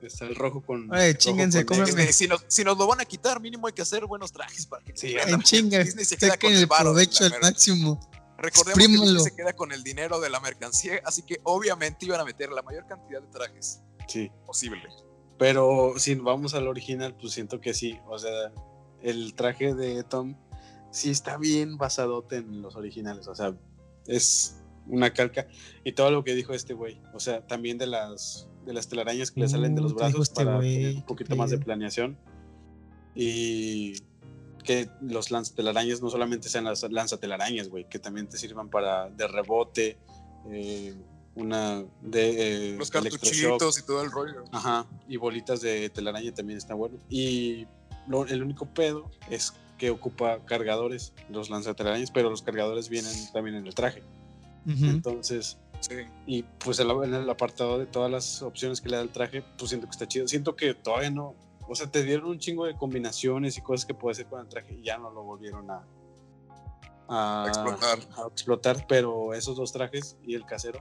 Está 0.08 0.26
el 0.26 0.36
rojo 0.36 0.62
con. 0.62 0.92
Oye, 0.92 1.14
rojo 1.14 1.18
chinguense, 1.18 1.66
con 1.66 1.86
si, 2.14 2.28
nos, 2.28 2.44
si 2.48 2.64
nos 2.64 2.78
lo 2.78 2.88
van 2.88 3.02
a 3.02 3.06
quitar, 3.06 3.40
mínimo 3.40 3.68
hay 3.68 3.74
que 3.74 3.82
hacer 3.82 4.06
buenos 4.06 4.32
trajes 4.32 4.66
para 4.66 4.84
que. 4.84 4.96
Sí, 4.96 5.16
En 5.16 5.42
chinga, 5.42 5.84
Disney 5.84 6.06
se 6.06 6.18
queda 6.18 6.32
saquen 6.32 6.52
con 6.52 6.60
el 6.60 6.68
provecho 6.68 7.26
al 7.26 7.34
máximo. 7.42 8.00
Recordemos 8.38 8.74
que 8.78 8.84
exprímanlo. 8.84 9.14
Disney 9.14 9.24
se 9.32 9.36
queda 9.36 9.54
con 9.54 9.72
el 9.72 9.84
dinero 9.84 10.20
de 10.20 10.30
la 10.30 10.40
mercancía, 10.40 11.02
así 11.06 11.22
que 11.24 11.40
obviamente 11.44 12.06
iban 12.06 12.20
a 12.20 12.26
meter 12.26 12.52
la 12.52 12.62
mayor 12.62 12.86
cantidad 12.88 13.22
de 13.22 13.28
trajes 13.28 13.82
Sí. 14.08 14.30
posible. 14.46 14.84
Pero 15.38 15.94
si 15.98 16.16
vamos 16.16 16.54
al 16.54 16.68
original, 16.68 17.16
pues 17.20 17.34
siento 17.34 17.60
que 17.60 17.74
sí. 17.74 18.00
O 18.08 18.18
sea, 18.18 18.52
el 19.02 19.34
traje 19.34 19.74
de 19.74 20.04
Tom 20.04 20.36
sí 20.92 21.10
está 21.10 21.38
bien 21.38 21.78
basadote 21.78 22.38
en 22.38 22.62
los 22.62 22.76
originales. 22.76 23.28
O 23.28 23.36
sea, 23.36 23.56
es 24.08 24.56
una 24.88 25.14
calca. 25.14 25.48
Y 25.84 25.94
todo 25.94 26.12
lo 26.12 26.24
que 26.24 26.36
dijo 26.36 26.54
este 26.54 26.74
güey. 26.74 27.02
O 27.14 27.20
sea, 27.20 27.46
también 27.48 27.78
de 27.78 27.88
las, 27.88 28.48
de 28.66 28.74
las 28.74 28.88
telarañas 28.88 29.32
que 29.32 29.42
le 29.42 29.48
salen 29.50 29.76
de 29.76 29.82
los 29.82 29.94
Uh, 29.94 29.96
brazos 29.96 30.22
este 30.30 30.44
para 30.44 30.58
güey, 30.58 30.76
tener 30.76 30.96
un 30.98 31.06
poquito 31.06 31.36
más 31.36 31.52
de 31.52 31.58
planeación. 31.58 32.18
Y 33.16 33.96
que 34.64 34.90
los 35.02 35.30
lanzatelarañas 35.30 36.02
no 36.02 36.10
solamente 36.10 36.50
sean 36.50 36.64
las 36.64 36.84
lanzatelarañas, 36.90 37.70
güey, 37.70 37.88
que 37.88 38.00
también 38.00 38.28
te 38.28 38.38
sirvan 38.38 38.70
para 38.70 39.10
de 39.10 39.28
rebote, 39.28 39.98
eh, 40.50 40.96
una 41.36 41.84
de 42.02 42.74
eh, 42.74 42.76
los 42.78 42.90
cartuchitos 42.90 43.80
y 43.80 43.86
todo 43.86 44.02
el 44.04 44.12
rollo. 44.12 44.46
Ajá, 44.52 44.86
y 45.08 45.18
bolitas 45.18 45.62
de 45.62 45.90
telaraña 45.90 46.34
también 46.34 46.58
está 46.58 46.74
bueno. 46.74 46.98
Y 47.10 47.68
el 48.30 48.42
único 48.42 48.66
pedo 48.66 49.10
es 49.30 49.54
que 49.78 49.90
ocupa 49.90 50.40
cargadores, 50.46 51.14
los 51.30 51.50
lanzatelarañas, 51.50 52.12
pero 52.12 52.30
los 52.30 52.42
cargadores 52.42 52.90
vienen 52.90 53.14
también 53.34 53.56
en 53.56 53.68
el 53.68 53.76
traje. 53.76 54.04
Entonces, 54.66 55.58
sí. 55.88 55.96
y 56.26 56.44
pues 56.44 56.80
en 56.80 57.14
el 57.14 57.30
apartado 57.30 57.80
de 57.80 57.86
todas 57.86 58.12
las 58.12 58.42
opciones 58.42 58.82
que 58.82 58.90
le 58.90 58.98
da 58.98 59.02
el 59.02 59.10
traje, 59.10 59.44
pues 59.58 59.70
siento 59.70 59.88
que 59.88 59.92
está 59.92 60.08
chido. 60.08 60.28
Siento 60.28 60.56
que 60.56 60.74
todavía 60.74 61.10
no, 61.10 61.36
o 61.68 61.76
sea, 61.76 61.90
te 61.90 62.04
dieron 62.04 62.28
un 62.28 62.40
chingo 62.40 62.66
de 62.66 62.76
combinaciones 62.76 63.58
y 63.58 63.62
cosas 63.62 63.86
que 63.86 63.94
puede 63.94 64.14
hacer 64.14 64.28
con 64.28 64.42
el 64.42 64.48
traje 64.48 64.74
y 64.74 64.84
ya 64.84 64.98
no 64.98 65.12
lo 65.12 65.24
volvieron 65.24 65.70
a, 65.70 65.86
a, 67.08 67.46
explotar. 67.48 68.00
a 68.18 68.28
explotar. 68.28 68.88
Pero 68.88 69.34
esos 69.34 69.58
dos 69.58 69.72
trajes 69.72 70.18
y 70.24 70.36
el 70.36 70.46
casero, 70.46 70.80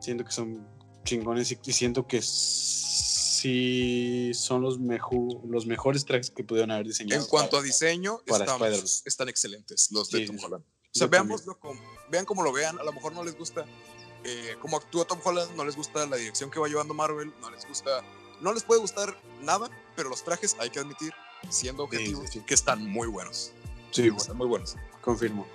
siento 0.00 0.24
que 0.24 0.32
son 0.32 0.66
chingones 1.04 1.52
y, 1.52 1.72
siento 1.72 2.06
que 2.06 2.20
sí 2.22 4.32
son 4.34 4.62
los 4.62 5.66
mejores 5.66 6.04
trajes 6.04 6.30
que 6.30 6.44
pudieron 6.44 6.70
haber 6.70 6.86
diseñado. 6.86 7.22
En 7.22 7.28
cuanto 7.28 7.58
a 7.58 7.62
diseño, 7.62 8.20
están, 9.04 9.28
excelentes 9.28 9.90
los 9.92 10.10
de 10.10 10.26
Tom 10.26 10.36
Holland. 10.42 10.64
O 10.64 10.98
sea, 10.98 11.08
veámoslo 11.08 11.58
vean 12.10 12.24
cómo 12.24 12.42
lo 12.42 12.52
vean, 12.52 12.78
a 12.78 12.84
lo 12.84 12.92
mejor 12.92 13.12
no 13.12 13.24
les 13.24 13.36
gusta 13.36 13.66
eh, 14.24 14.56
cómo 14.60 14.76
actúa 14.76 15.04
Tom 15.04 15.20
Holland, 15.22 15.54
no 15.56 15.64
les 15.64 15.76
gusta 15.76 16.06
la 16.06 16.16
dirección 16.16 16.50
que 16.50 16.58
va 16.58 16.68
llevando 16.68 16.94
Marvel, 16.94 17.32
no 17.40 17.50
les 17.50 17.66
gusta 17.66 18.02
no 18.40 18.52
les 18.52 18.62
puede 18.62 18.80
gustar 18.80 19.16
nada, 19.42 19.70
pero 19.96 20.08
los 20.08 20.24
trajes, 20.24 20.56
hay 20.58 20.70
que 20.70 20.78
admitir, 20.78 21.12
siendo 21.48 21.84
objetivos, 21.84 22.30
que 22.46 22.54
están 22.54 22.86
muy 22.86 23.08
buenos. 23.08 23.52
Sí, 23.90 24.10
están 24.16 24.36
muy 24.36 24.46
buenos. 24.46 24.76
Confirmo. 25.00 25.46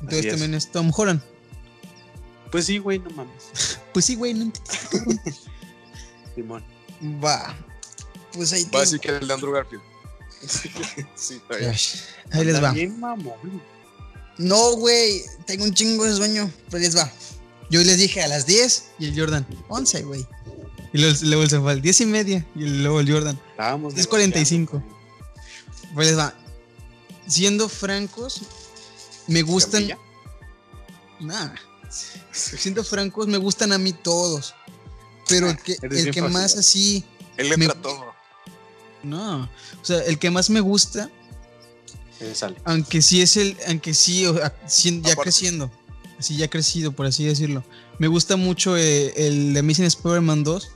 Entonces 0.00 0.28
también 0.28 0.54
es. 0.54 0.70
Tom 0.70 0.92
Holland. 0.94 1.22
Pues 2.52 2.66
sí, 2.66 2.78
güey, 2.78 2.98
no 2.98 3.10
mames. 3.10 3.80
pues 3.92 4.04
sí, 4.04 4.14
güey, 4.14 4.34
no 4.34 4.52
Simón. 6.34 6.64
Va. 7.24 7.56
Pues 8.32 8.52
ahí 8.52 8.64
Va 8.72 8.78
a 8.78 8.82
decir 8.82 9.00
que 9.00 9.08
el 9.08 9.26
de 9.26 9.34
Andrew 9.34 9.52
Garfield. 9.52 9.82
sí, 11.14 11.34
está 11.36 11.56
bien. 11.56 11.74
Ahí 12.30 12.44
les 12.44 12.62
va. 12.62 12.72
Bien, 12.72 13.00
mamón. 13.00 13.62
No, 14.38 14.76
güey, 14.76 15.22
tengo 15.46 15.64
un 15.64 15.72
chingo 15.72 16.04
de 16.04 16.14
sueño, 16.14 16.50
pero 16.70 16.82
les 16.82 16.96
va. 16.96 17.10
Yo 17.70 17.82
les 17.82 17.98
dije 17.98 18.22
a 18.22 18.28
las 18.28 18.46
10 18.46 18.84
y 18.98 19.06
el 19.06 19.18
Jordan, 19.18 19.46
11, 19.68 20.02
güey. 20.02 20.26
Y 20.92 20.98
luego, 21.26 21.42
el 21.42 21.50
Zafal, 21.50 21.82
10 21.82 22.00
y 22.00 22.06
media. 22.06 22.46
Y 22.54 22.60
luego 22.60 23.00
el 23.00 23.10
Jordan, 23.10 23.40
Estábamos 23.50 23.94
10.45. 23.94 24.82
Pues 25.94 26.16
va. 26.16 26.34
Siendo 27.26 27.68
francos, 27.68 28.42
me 29.26 29.42
gustan. 29.42 29.88
Nada. 31.20 31.54
Siendo 32.32 32.84
francos, 32.84 33.26
me 33.26 33.36
gustan 33.38 33.72
a 33.72 33.78
mí 33.78 33.92
todos. 33.92 34.54
Pero 35.28 35.50
el 35.50 35.58
que, 35.58 35.76
el 35.82 36.10
que 36.10 36.22
más 36.22 36.56
así. 36.56 37.04
Él 37.36 37.50
le 37.50 37.68
todo. 37.68 38.14
No. 39.02 39.42
O 39.42 39.84
sea, 39.84 40.00
el 40.04 40.18
que 40.18 40.30
más 40.30 40.50
me 40.50 40.60
gusta. 40.60 41.10
Sale. 42.34 42.56
Aunque 42.64 43.02
sí 43.02 43.20
es 43.20 43.36
el. 43.36 43.56
Aunque 43.68 43.94
sí, 43.94 44.24
ya 45.02 45.16
creciendo. 45.16 45.70
Así 46.18 46.36
ya 46.36 46.48
crecido, 46.48 46.92
por 46.92 47.06
así 47.06 47.24
decirlo. 47.24 47.62
Me 47.98 48.08
gusta 48.08 48.36
mucho 48.36 48.76
eh, 48.76 49.12
el 49.16 49.52
de 49.52 49.62
Missing 49.62 49.84
Spider-Man 49.84 50.44
2 50.44 50.70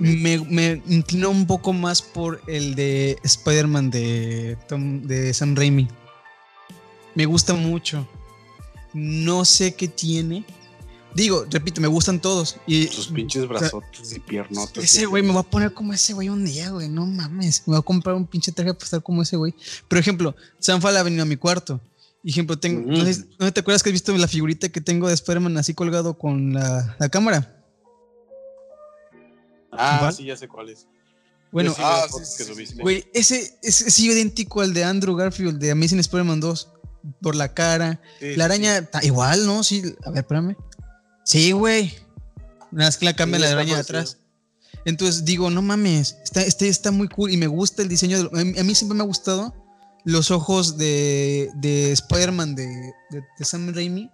me, 0.00 0.38
me, 0.38 0.82
inclino 0.88 1.30
un 1.30 1.46
poco 1.46 1.72
más 1.72 2.02
por 2.02 2.42
el 2.46 2.74
de 2.74 3.18
Spider-Man 3.22 3.90
de, 3.90 4.56
de 4.68 5.34
Sam 5.34 5.54
Raimi. 5.54 5.88
Me 7.14 7.26
gusta 7.26 7.54
mucho. 7.54 8.06
No 8.92 9.44
sé 9.44 9.74
qué 9.74 9.88
tiene. 9.88 10.44
Digo, 11.14 11.46
repito, 11.50 11.80
me 11.80 11.88
gustan 11.88 12.20
todos. 12.20 12.56
Y, 12.66 12.86
Sus 12.88 13.08
pinches 13.08 13.48
brazotes 13.48 14.14
y 14.14 14.20
piernotas. 14.20 14.84
Ese 14.84 15.06
güey 15.06 15.22
me 15.22 15.32
va 15.32 15.40
a 15.40 15.50
poner 15.50 15.72
como 15.72 15.92
ese 15.92 16.12
güey 16.12 16.28
un 16.28 16.44
día, 16.44 16.70
güey. 16.70 16.88
No 16.88 17.06
mames. 17.06 17.62
Me 17.66 17.72
voy 17.72 17.78
a 17.78 17.82
comprar 17.82 18.14
un 18.14 18.26
pinche 18.26 18.52
traje 18.52 18.74
para 18.74 18.84
estar 18.84 19.02
como 19.02 19.22
ese 19.22 19.36
güey. 19.36 19.54
Por 19.88 19.98
ejemplo, 19.98 20.36
Sanfal 20.58 20.96
ha 20.96 21.02
venido 21.02 21.22
a 21.22 21.26
mi 21.26 21.36
cuarto. 21.36 21.80
Ejemplo, 22.24 22.58
tengo. 22.58 22.90
no, 23.38 23.52
te 23.52 23.60
acuerdas 23.60 23.82
que 23.82 23.90
has 23.90 23.94
visto 23.94 24.16
la 24.16 24.28
figurita 24.28 24.68
que 24.68 24.80
tengo 24.80 25.08
de 25.08 25.14
Spider-Man 25.14 25.56
así 25.56 25.72
colgado 25.72 26.18
con 26.18 26.52
la, 26.52 26.96
la 26.98 27.08
cámara? 27.08 27.64
Ah, 29.72 30.10
sí, 30.14 30.24
ya 30.24 30.36
sé 30.36 30.48
cuál 30.48 30.68
es. 30.70 30.86
Bueno, 31.50 31.74
ah, 31.78 32.06
güey, 32.80 33.06
ese, 33.14 33.58
es 33.62 33.98
idéntico 33.98 34.60
al 34.60 34.74
de 34.74 34.84
Andrew 34.84 35.16
Garfield 35.16 35.58
de 35.58 35.70
Amazing 35.70 36.00
Spider-Man 36.00 36.40
2. 36.40 36.68
Por 37.22 37.36
la 37.36 37.54
cara. 37.54 38.00
la 38.20 38.44
araña, 38.44 38.88
igual, 39.02 39.46
¿no? 39.46 39.62
Sí, 39.62 39.82
a 40.04 40.10
ver, 40.10 40.20
espérame. 40.20 40.56
Sí, 41.28 41.52
güey. 41.52 41.94
Nada 42.72 42.88
más 42.88 42.96
que 42.96 43.04
la 43.04 43.14
cambia 43.14 43.38
la 43.38 43.50
araña 43.50 43.74
de 43.74 43.80
atrás. 43.80 44.16
Entonces 44.86 45.26
digo, 45.26 45.50
no 45.50 45.60
mames, 45.60 46.16
está, 46.24 46.40
este 46.40 46.68
está 46.68 46.90
muy 46.90 47.08
cool 47.08 47.30
y 47.30 47.36
me 47.36 47.46
gusta 47.46 47.82
el 47.82 47.88
diseño. 47.88 48.30
De, 48.30 48.58
a 48.58 48.64
mí 48.64 48.74
siempre 48.74 48.96
me 48.96 49.02
ha 49.02 49.06
gustado 49.06 49.54
los 50.04 50.30
ojos 50.30 50.78
de, 50.78 51.50
de 51.56 51.92
Spider-Man 51.92 52.54
de, 52.54 52.66
de, 53.10 53.44
Sam 53.44 53.74
Raimi. 53.74 54.10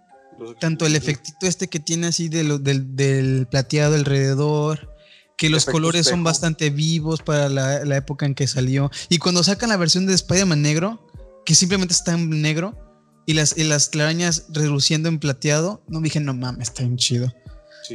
Tanto 0.59 0.85
el 0.85 0.97
efectito 0.97 1.47
este 1.47 1.69
que 1.69 1.79
tiene 1.79 2.07
así 2.07 2.27
de 2.27 2.43
lo, 2.43 2.59
del, 2.59 2.97
del 2.97 3.47
plateado 3.47 3.95
alrededor 3.95 4.93
que 5.37 5.49
los 5.49 5.65
colores 5.65 6.07
son 6.07 6.21
bastante 6.25 6.69
vivos 6.69 7.21
para 7.21 7.47
la, 7.47 7.95
época 7.95 8.25
en 8.25 8.35
que 8.35 8.45
salió. 8.45 8.91
Y 9.07 9.19
cuando 9.19 9.41
sacan 9.41 9.69
la 9.69 9.77
versión 9.77 10.05
de 10.05 10.13
Spider-Man 10.13 10.61
negro, 10.61 11.07
que 11.45 11.55
simplemente 11.55 11.93
está 11.93 12.13
en 12.13 12.41
negro, 12.41 12.84
y 13.25 13.33
las, 13.33 13.57
y 13.57 13.63
las 13.63 13.91
telarañas 13.91 14.45
reduciendo 14.49 15.09
en 15.09 15.19
plateado, 15.19 15.83
no 15.87 16.01
dije, 16.01 16.19
no 16.19 16.33
mames, 16.33 16.69
está 16.69 16.83
bien 16.83 16.97
chido. 16.97 17.33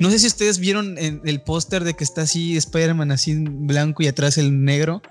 No 0.00 0.10
sé 0.10 0.20
si 0.20 0.28
ustedes 0.28 0.58
vieron 0.58 0.96
el 0.98 1.42
póster 1.42 1.82
de 1.82 1.94
que 1.94 2.04
está 2.04 2.22
así 2.22 2.56
Spider-Man 2.56 3.10
así 3.10 3.32
en 3.32 3.66
blanco 3.66 4.02
y 4.02 4.06
atrás 4.06 4.38
el 4.38 4.64
negro. 4.64 5.02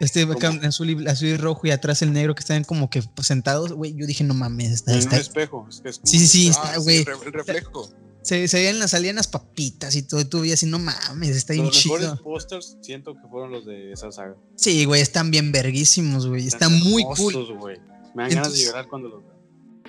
Este 0.00 0.26
azul 0.62 0.90
y, 0.90 1.08
azul 1.08 1.28
y 1.28 1.36
rojo 1.36 1.66
y 1.66 1.70
atrás 1.70 2.02
el 2.02 2.12
negro 2.12 2.34
que 2.34 2.40
están 2.40 2.64
como 2.64 2.90
que 2.90 3.02
sentados, 3.22 3.72
güey. 3.72 3.94
Yo 3.94 4.06
dije, 4.06 4.24
no 4.24 4.34
mames, 4.34 4.72
está. 4.72 4.94
En 4.94 5.06
un 5.06 5.14
espejo. 5.14 5.68
sí, 5.70 5.90
sí, 6.02 6.26
sí, 6.26 6.48
está, 6.48 6.74
ah, 6.74 6.78
güey. 6.78 6.98
el 6.98 7.32
reflejo 7.32 7.88
se, 8.22 8.46
se 8.46 8.58
veían 8.58 8.78
las, 8.78 8.90
salían 8.90 9.16
las 9.16 9.26
papitas 9.26 9.94
y 9.96 10.02
todo, 10.02 10.20
y 10.20 10.24
tú 10.24 10.40
veías 10.40 10.58
así, 10.58 10.66
no 10.66 10.78
mames, 10.78 11.36
está 11.36 11.54
bien 11.54 11.70
chido. 11.70 11.94
Los 11.94 12.02
mejores 12.02 12.22
posters 12.22 12.76
siento 12.82 13.14
que 13.14 13.26
fueron 13.28 13.52
los 13.52 13.64
de 13.64 13.92
esa 13.92 14.12
saga. 14.12 14.36
Sí, 14.56 14.84
güey, 14.84 15.00
están 15.00 15.30
bien 15.30 15.50
verguísimos, 15.52 16.26
güey, 16.26 16.46
están, 16.46 16.78
muy 16.80 17.04
cool. 17.16 17.56
Güey. 17.58 17.78
Me 18.14 18.24
dan 18.24 18.32
ganas 18.34 18.52
de 18.52 18.64
llorar 18.64 18.88
cuando 18.88 19.08
los 19.08 19.22
veo. 19.22 19.38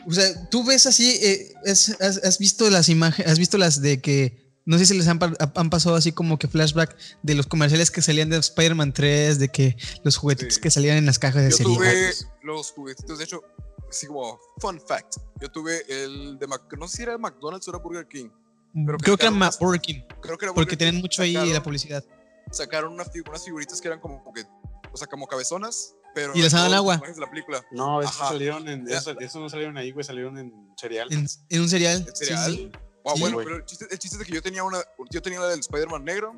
O 0.07 0.11
sea, 0.11 0.49
tú 0.49 0.63
ves 0.63 0.85
así, 0.85 1.19
eh, 1.21 1.53
has, 1.65 1.89
has, 1.99 2.37
visto 2.39 2.69
las 2.69 2.89
imágenes, 2.89 3.31
has 3.31 3.37
visto 3.37 3.57
las 3.57 3.81
de 3.81 3.99
que, 4.01 4.53
no 4.65 4.77
sé 4.77 4.85
si 4.85 4.93
les 4.93 5.07
han, 5.07 5.19
han, 5.21 5.69
pasado 5.69 5.95
así 5.95 6.11
como 6.11 6.39
que 6.39 6.47
flashback 6.47 6.95
de 7.21 7.35
los 7.35 7.47
comerciales 7.47 7.91
que 7.91 8.01
salían 8.01 8.29
de 8.29 8.37
Spider-Man 8.37 8.93
3, 8.93 9.39
de 9.39 9.49
que 9.49 9.75
los 10.03 10.17
juguetitos 10.17 10.57
que 10.57 10.71
salían 10.71 10.97
en 10.97 11.05
las 11.05 11.19
cajas 11.19 11.43
de 11.43 11.49
Yo 11.51 11.75
tuve 11.75 12.13
los 12.43 12.71
juguetitos, 12.71 13.17
de 13.17 13.25
hecho, 13.25 13.43
así 13.89 14.07
como 14.07 14.39
fun 14.59 14.79
fact, 14.79 15.17
yo 15.41 15.49
tuve 15.49 15.83
el 15.89 16.37
de 16.39 16.47
Mac, 16.47 16.61
no 16.77 16.87
sé 16.87 16.97
si 16.97 17.03
era 17.03 17.17
McDonald's 17.17 17.67
o 17.67 17.71
era 17.71 17.79
Burger 17.79 18.07
King. 18.07 18.29
Pero 18.73 18.97
creo 18.99 19.17
que 19.17 19.25
era 19.25 19.51
Burger 19.59 19.81
King. 19.81 20.01
Creo 20.21 20.37
que 20.37 20.45
era 20.45 20.53
Porque 20.53 20.77
tienen 20.77 21.01
mucho 21.01 21.21
ahí 21.21 21.33
la 21.33 21.63
publicidad. 21.63 22.03
Sacaron 22.51 22.93
unas, 22.93 23.09
unas 23.27 23.43
figuritas 23.43 23.81
que 23.81 23.87
eran 23.87 23.99
como 23.99 24.31
que, 24.33 24.43
o 24.91 24.97
sea, 24.97 25.07
como 25.07 25.27
cabezonas, 25.27 25.95
pero 26.13 26.33
y 26.35 26.41
les 26.41 26.53
agua. 26.53 27.01
La 27.17 27.29
película. 27.29 27.63
No, 27.71 28.01
eso 28.01 28.11
salieron 28.11 28.67
en, 28.67 28.87
eso, 28.87 29.39
no 29.39 29.49
salieron 29.49 29.77
ahí, 29.77 29.91
güey, 29.91 30.03
salieron 30.03 30.37
en 30.37 30.53
cereal. 30.77 31.07
En, 31.11 31.61
un 31.61 31.69
cereal. 31.69 32.05
¿En 32.07 32.15
cereal? 32.15 32.55
Sí, 32.55 32.71
bueno, 33.19 33.37
pero 33.37 33.57
el 33.57 33.65
chiste, 33.65 33.87
el 33.89 33.99
chiste, 33.99 34.17
es 34.17 34.25
que 34.25 34.33
yo 34.33 34.41
tenía 34.41 34.63
una, 34.63 34.79
yo 35.09 35.21
tenía 35.21 35.39
la 35.39 35.47
del 35.47 35.59
Spider-Man 35.59 36.03
negro, 36.03 36.35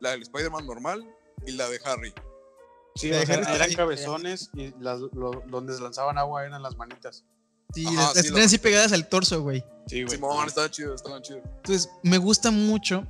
la 0.00 0.10
del 0.10 0.22
Spider-Man 0.22 0.66
normal 0.66 1.06
y 1.46 1.52
la 1.52 1.68
de 1.68 1.80
Harry. 1.84 2.12
Sí, 2.96 3.10
eran 3.10 3.72
cabezones 3.74 4.50
y 4.54 4.74
las, 4.80 5.00
lo, 5.00 5.42
donde 5.46 5.74
se 5.74 5.80
lanzaban 5.80 6.18
agua 6.18 6.44
eran 6.44 6.62
las 6.62 6.76
manitas. 6.76 7.24
Sí, 7.72 7.84
las, 7.84 8.14
tenían 8.14 8.42
así 8.42 8.58
pegadas 8.58 8.92
al 8.92 9.08
torso, 9.08 9.42
güey. 9.42 9.64
Sí, 9.86 10.02
güey. 10.02 10.16
Simón, 10.16 10.48
estaba 10.48 10.70
chido, 10.70 10.94
estaba 10.94 11.22
chido. 11.22 11.40
Entonces, 11.56 11.88
me 12.02 12.18
gusta 12.18 12.50
mucho. 12.50 13.06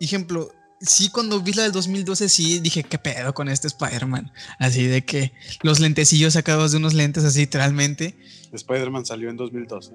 Ejemplo, 0.00 0.50
sí, 0.80 1.08
cuando 1.10 1.40
vi 1.40 1.52
la 1.52 1.64
del 1.64 1.72
2012, 1.72 2.28
sí 2.28 2.60
dije, 2.60 2.82
¿qué 2.82 2.98
pedo 2.98 3.34
con 3.34 3.48
este 3.48 3.66
Spider-Man? 3.66 4.32
Así 4.58 4.86
de 4.86 5.04
que 5.04 5.32
los 5.62 5.80
lentecillos 5.80 6.34
sacados 6.34 6.72
de 6.72 6.78
unos 6.78 6.94
lentes, 6.94 7.24
así 7.24 7.40
literalmente. 7.40 8.16
Spider-Man 8.52 9.06
salió 9.06 9.30
en 9.30 9.36
2012. 9.36 9.92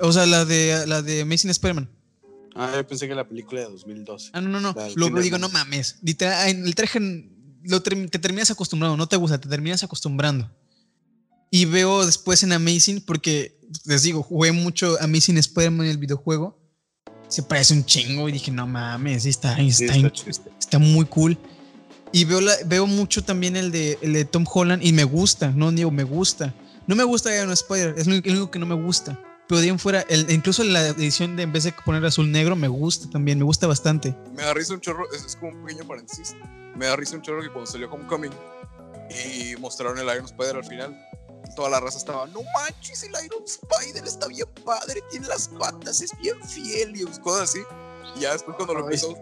O 0.00 0.12
sea, 0.12 0.26
la 0.26 0.44
de, 0.44 0.86
la 0.86 1.02
de 1.02 1.22
Amazing 1.22 1.50
Spider-Man. 1.50 1.90
Ah, 2.54 2.72
yo 2.74 2.86
pensé 2.86 3.06
que 3.06 3.14
la 3.14 3.28
película 3.28 3.60
de 3.60 3.66
2012. 3.66 4.30
Ah, 4.32 4.40
no, 4.40 4.48
no, 4.48 4.60
no. 4.60 4.74
Lo 4.94 5.10
digo, 5.20 5.38
no 5.38 5.48
mames. 5.50 5.96
Literal, 6.02 6.48
el 6.48 6.74
traje 6.74 6.98
lo 7.64 7.82
te 7.82 8.18
terminas 8.18 8.50
acostumbrando, 8.50 8.96
no 8.96 9.08
te 9.08 9.16
gusta, 9.16 9.40
te 9.40 9.48
terminas 9.48 9.82
acostumbrando. 9.82 10.50
Y 11.50 11.64
veo 11.64 12.04
después 12.04 12.42
en 12.42 12.52
Amazing, 12.52 13.02
porque 13.02 13.58
les 13.84 14.02
digo, 14.02 14.22
jugué 14.22 14.52
mucho 14.52 14.96
Amazing 15.00 15.38
Spider-Man 15.38 15.86
en 15.86 15.92
el 15.92 15.98
videojuego. 15.98 16.58
Se 17.28 17.42
parece 17.42 17.74
un 17.74 17.84
chingo 17.84 18.28
y 18.28 18.32
dije, 18.32 18.50
no 18.50 18.66
mames, 18.66 19.26
está, 19.26 19.58
está, 19.60 19.94
está, 20.58 20.78
muy 20.78 21.04
cool. 21.06 21.36
Y 22.12 22.24
veo, 22.24 22.40
la- 22.40 22.56
veo 22.66 22.86
mucho 22.86 23.24
también 23.24 23.56
el 23.56 23.72
de, 23.72 23.98
el 24.00 24.12
de 24.12 24.24
Tom 24.24 24.44
Holland 24.50 24.82
y 24.84 24.92
me 24.92 25.04
gusta, 25.04 25.50
no 25.50 25.70
digo 25.72 25.90
me 25.90 26.04
gusta. 26.04 26.54
No 26.86 26.94
me 26.94 27.02
gusta 27.04 27.34
Iron 27.34 27.50
Spider, 27.50 27.94
es 27.98 28.06
lo 28.06 28.14
único- 28.16 28.50
que 28.50 28.58
no 28.60 28.66
me 28.66 28.76
gusta. 28.76 29.20
Pero 29.48 29.60
de 29.60 29.68
en 29.68 29.78
fuera, 29.78 30.04
el- 30.08 30.30
incluso 30.30 30.62
la 30.64 30.86
edición 30.88 31.36
de 31.36 31.42
en 31.44 31.52
vez 31.52 31.64
de 31.64 31.72
poner 31.84 32.04
azul 32.04 32.30
negro, 32.30 32.54
me 32.56 32.68
gusta 32.68 33.10
también, 33.10 33.38
me 33.38 33.44
gusta 33.44 33.66
bastante. 33.66 34.14
Me 34.36 34.42
da 34.42 34.54
risa 34.54 34.74
un 34.74 34.80
chorro, 34.80 35.04
es, 35.12 35.24
es 35.24 35.36
como 35.36 35.52
un 35.52 35.64
pequeño 35.64 35.86
paréntesis. 35.86 36.34
Me 36.76 36.86
da 36.86 36.96
risa 36.96 37.16
un 37.16 37.22
chorro 37.22 37.42
que 37.42 37.48
cuando 37.48 37.70
salió 37.70 37.90
Homecoming 37.90 38.32
y 39.10 39.56
mostraron 39.60 39.98
el 39.98 40.04
Iron 40.06 40.24
Spider 40.26 40.56
al 40.56 40.64
final, 40.64 40.96
toda 41.54 41.68
la 41.70 41.80
raza 41.80 41.98
estaba, 41.98 42.26
no 42.26 42.40
manches, 42.54 43.02
el 43.04 43.10
Iron 43.24 43.44
Spider 43.44 44.04
está 44.04 44.26
bien 44.26 44.48
padre, 44.64 45.02
tiene 45.10 45.26
las 45.28 45.48
patas, 45.48 46.00
es 46.00 46.10
bien 46.18 46.36
fiel 46.48 46.96
y 46.96 47.04
cosas 47.20 47.50
así. 47.50 47.60
Y 48.16 48.20
ya 48.20 48.32
después 48.32 48.56
cuando 48.56 48.74
lo 48.74 48.80
empezó, 48.80 49.14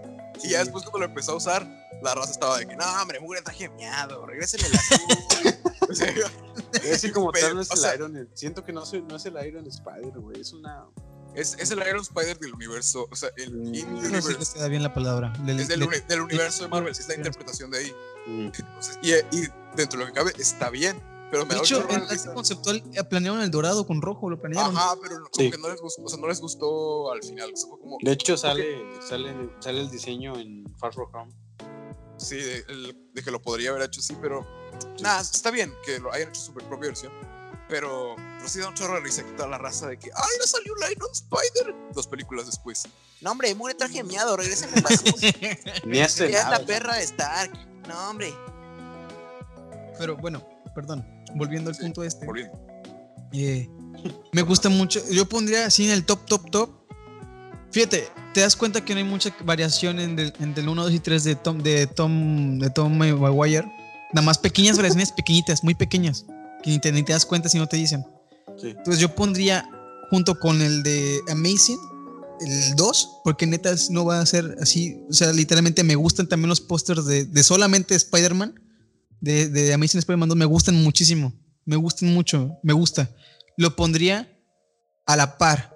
y 0.42 0.50
ya 0.50 0.60
después 0.60 0.84
cuando 0.84 1.00
lo 1.00 1.04
empezó 1.06 1.32
a 1.32 1.36
usar, 1.36 1.66
la 2.02 2.14
raza 2.14 2.32
estaba 2.32 2.58
de 2.58 2.66
que, 2.66 2.76
no, 2.76 2.84
hombre, 3.00 3.20
mugre 3.20 3.40
traje 3.42 3.68
miado, 3.70 4.24
regrésele 4.26 4.66
el 4.66 4.74
azul. 4.74 4.98
O 5.90 5.94
sea, 5.94 6.12
Es 6.82 7.12
como 7.12 7.30
tal 7.30 7.54
no 7.54 7.60
es 7.60 7.70
O 7.70 7.76
sea, 7.76 7.92
el 7.92 8.00
Iron. 8.00 8.28
Siento 8.34 8.64
que 8.64 8.72
no, 8.72 8.84
soy- 8.86 9.02
no 9.02 9.16
es 9.16 9.26
el 9.26 9.36
Iron 9.46 9.66
Spider, 9.66 10.18
güey. 10.18 10.40
Es 10.40 10.52
una. 10.54 10.86
es, 11.34 11.56
es 11.58 11.70
el 11.70 11.78
Iron 11.86 12.00
Spider 12.00 12.38
del 12.38 12.54
universo, 12.54 13.06
o 13.10 13.14
sea, 13.14 13.28
el 13.36 13.52
Mm. 13.54 13.74
in 13.74 13.94
No 13.94 14.00
sé 14.00 14.06
si 14.06 14.12
universe. 14.14 14.38
les 14.38 14.50
queda 14.50 14.68
bien 14.68 14.82
la 14.82 14.94
palabra. 14.94 15.32
Le- 15.44 15.60
Es 15.60 15.68
del, 15.68 15.80
le- 15.80 15.86
uni- 15.86 16.00
del 16.08 16.22
universo 16.22 16.62
de 16.64 16.68
Marvel, 16.70 16.90
es 16.90 17.06
la 17.06 17.14
interpretación 17.14 17.70
de 17.70 17.78
ahí. 17.78 17.94
Mm. 18.26 18.46
Entonces, 18.58 18.98
y, 19.02 19.12
y 19.12 19.48
dentro 19.76 19.98
de 20.00 20.06
lo 20.06 20.06
que 20.06 20.12
cabe, 20.18 20.32
está 20.38 20.70
bien. 20.70 21.00
Pero 21.30 21.46
me 21.46 21.54
de 21.54 21.60
hecho, 21.60 21.84
en 21.88 21.96
arte 22.02 22.12
risa. 22.14 22.32
conceptual 22.34 22.82
eh, 22.92 23.02
planearon 23.04 23.40
el 23.40 23.50
dorado 23.50 23.86
con 23.86 24.00
rojo, 24.02 24.30
lo 24.30 24.40
planearon. 24.40 24.76
Ajá, 24.76 24.94
pero 25.02 25.16
como 25.16 25.28
Sí. 25.32 25.50
que 25.50 25.58
no 25.58 25.68
les 25.68 25.80
gustó, 25.80 26.02
o 26.02 26.08
sea, 26.08 26.18
no 26.20 26.28
les 26.28 26.40
gustó 26.40 27.12
al 27.12 27.22
final. 27.22 27.50
o 27.52 27.56
sea, 27.56 27.68
fue 27.68 27.78
como, 27.80 27.96
De 28.02 28.12
hecho, 28.12 28.36
sale, 28.36 28.64
sale, 29.02 29.34
sale 29.60 29.80
el 29.80 29.90
diseño 29.90 30.36
en 30.38 30.64
Far 30.78 30.92
From 30.94 31.08
Home. 31.14 31.32
sí, 32.18 32.36
de, 32.36 32.58
el- 32.68 33.10
de 33.12 33.22
que 33.22 33.30
lo 33.30 33.40
podría 33.42 33.70
haber 33.70 33.82
hecho 33.82 34.00
así, 34.00 34.16
pero 34.20 34.46
nada, 35.00 35.20
está 35.20 35.50
bien 35.50 35.74
que 35.84 35.98
lo 35.98 36.12
hayan 36.12 36.28
hecho 36.28 36.40
su 36.40 36.52
propia 36.54 36.88
versión. 36.88 37.12
Pero, 37.66 38.14
pero 38.36 38.48
sí 38.48 38.58
da 38.60 38.68
un 38.68 38.74
chorro 38.74 38.94
de 38.96 39.00
risa 39.00 39.24
que 39.24 39.32
toda 39.32 39.48
la 39.48 39.56
raza 39.56 39.88
de 39.88 39.98
que, 39.98 40.10
¡ay, 40.14 40.30
no 40.38 40.46
salió 40.46 40.74
el 40.76 40.92
Iron 40.92 41.08
Spider! 41.10 41.74
Dos 41.94 42.06
películas 42.06 42.44
después. 42.46 42.86
No, 43.22 43.30
hombre, 43.32 43.54
mure 43.54 43.72
traje 43.74 44.04
miado, 44.04 44.36
regresen 44.36 44.68
el 44.74 44.84
azul. 44.84 45.14
Ni 45.86 45.98
hace 46.00 46.30
Ya 46.30 46.42
es 46.42 46.48
la 46.50 46.64
perra 46.66 46.96
de 46.96 47.02
Stark. 47.04 47.52
No, 47.88 48.10
hombre. 48.10 48.32
Pero 49.98 50.16
bueno, 50.16 50.46
perdón, 50.74 51.06
volviendo 51.34 51.70
al 51.70 51.76
Sí, 51.76 51.82
punto 51.82 52.02
este. 52.04 52.26
Eh, 53.32 53.68
me 54.32 54.42
gusta 54.42 54.68
mucho. 54.68 55.00
Yo 55.10 55.28
pondría 55.28 55.66
así 55.66 55.84
en 55.84 55.90
el 55.92 56.04
top, 56.04 56.24
top, 56.26 56.50
top. 56.50 56.70
Fíjate, 57.70 58.08
te 58.32 58.40
das 58.40 58.54
cuenta 58.54 58.84
que 58.84 58.94
no 58.94 58.98
hay 58.98 59.04
mucha 59.04 59.34
variación 59.44 59.98
entre 59.98 60.32
el 60.62 60.68
1, 60.68 60.82
2 60.84 60.92
y 60.92 61.00
3 61.00 61.24
de 61.24 61.34
Tom, 61.34 61.58
de 61.58 61.86
Tom, 61.88 62.58
de 62.58 62.70
Tom 62.70 62.96
Maguire. 62.96 63.66
Nada 64.12 64.24
más 64.24 64.38
pequeñas 64.38 64.76
variaciones 64.76 65.10
pequeñitas, 65.10 65.64
muy 65.64 65.74
pequeñas. 65.74 66.24
Que 66.62 66.70
ni 66.70 66.78
te, 66.78 66.92
ni 66.92 67.02
te 67.02 67.12
das 67.12 67.26
cuenta 67.26 67.48
si 67.48 67.58
no 67.58 67.66
te 67.66 67.76
dicen. 67.76 68.04
Sí. 68.60 68.68
Entonces 68.68 69.00
yo 69.00 69.12
pondría 69.14 69.68
junto 70.10 70.38
con 70.38 70.62
el 70.62 70.84
de 70.84 71.18
Amazing, 71.28 71.78
el 72.46 72.76
2, 72.76 73.08
porque 73.24 73.46
neta 73.46 73.70
es- 73.72 73.90
no 73.90 74.04
va 74.04 74.20
a 74.20 74.26
ser 74.26 74.56
así. 74.60 75.00
O 75.10 75.12
sea, 75.12 75.32
literalmente 75.32 75.82
me 75.82 75.96
gustan 75.96 76.28
también 76.28 76.48
los 76.50 76.60
pósters 76.60 77.04
de, 77.06 77.24
de 77.24 77.42
solamente 77.42 77.96
Spider-Man, 77.96 78.60
de, 79.24 79.48
de 79.48 79.72
Amazing 79.74 79.98
Spider-Man 79.98 80.28
2, 80.28 80.38
me 80.38 80.44
gustan 80.44 80.74
muchísimo. 80.82 81.32
Me 81.64 81.76
gustan 81.76 82.12
mucho, 82.12 82.58
me 82.62 82.72
gusta. 82.74 83.10
Lo 83.56 83.74
pondría 83.74 84.30
a 85.06 85.16
la 85.16 85.38
par. 85.38 85.72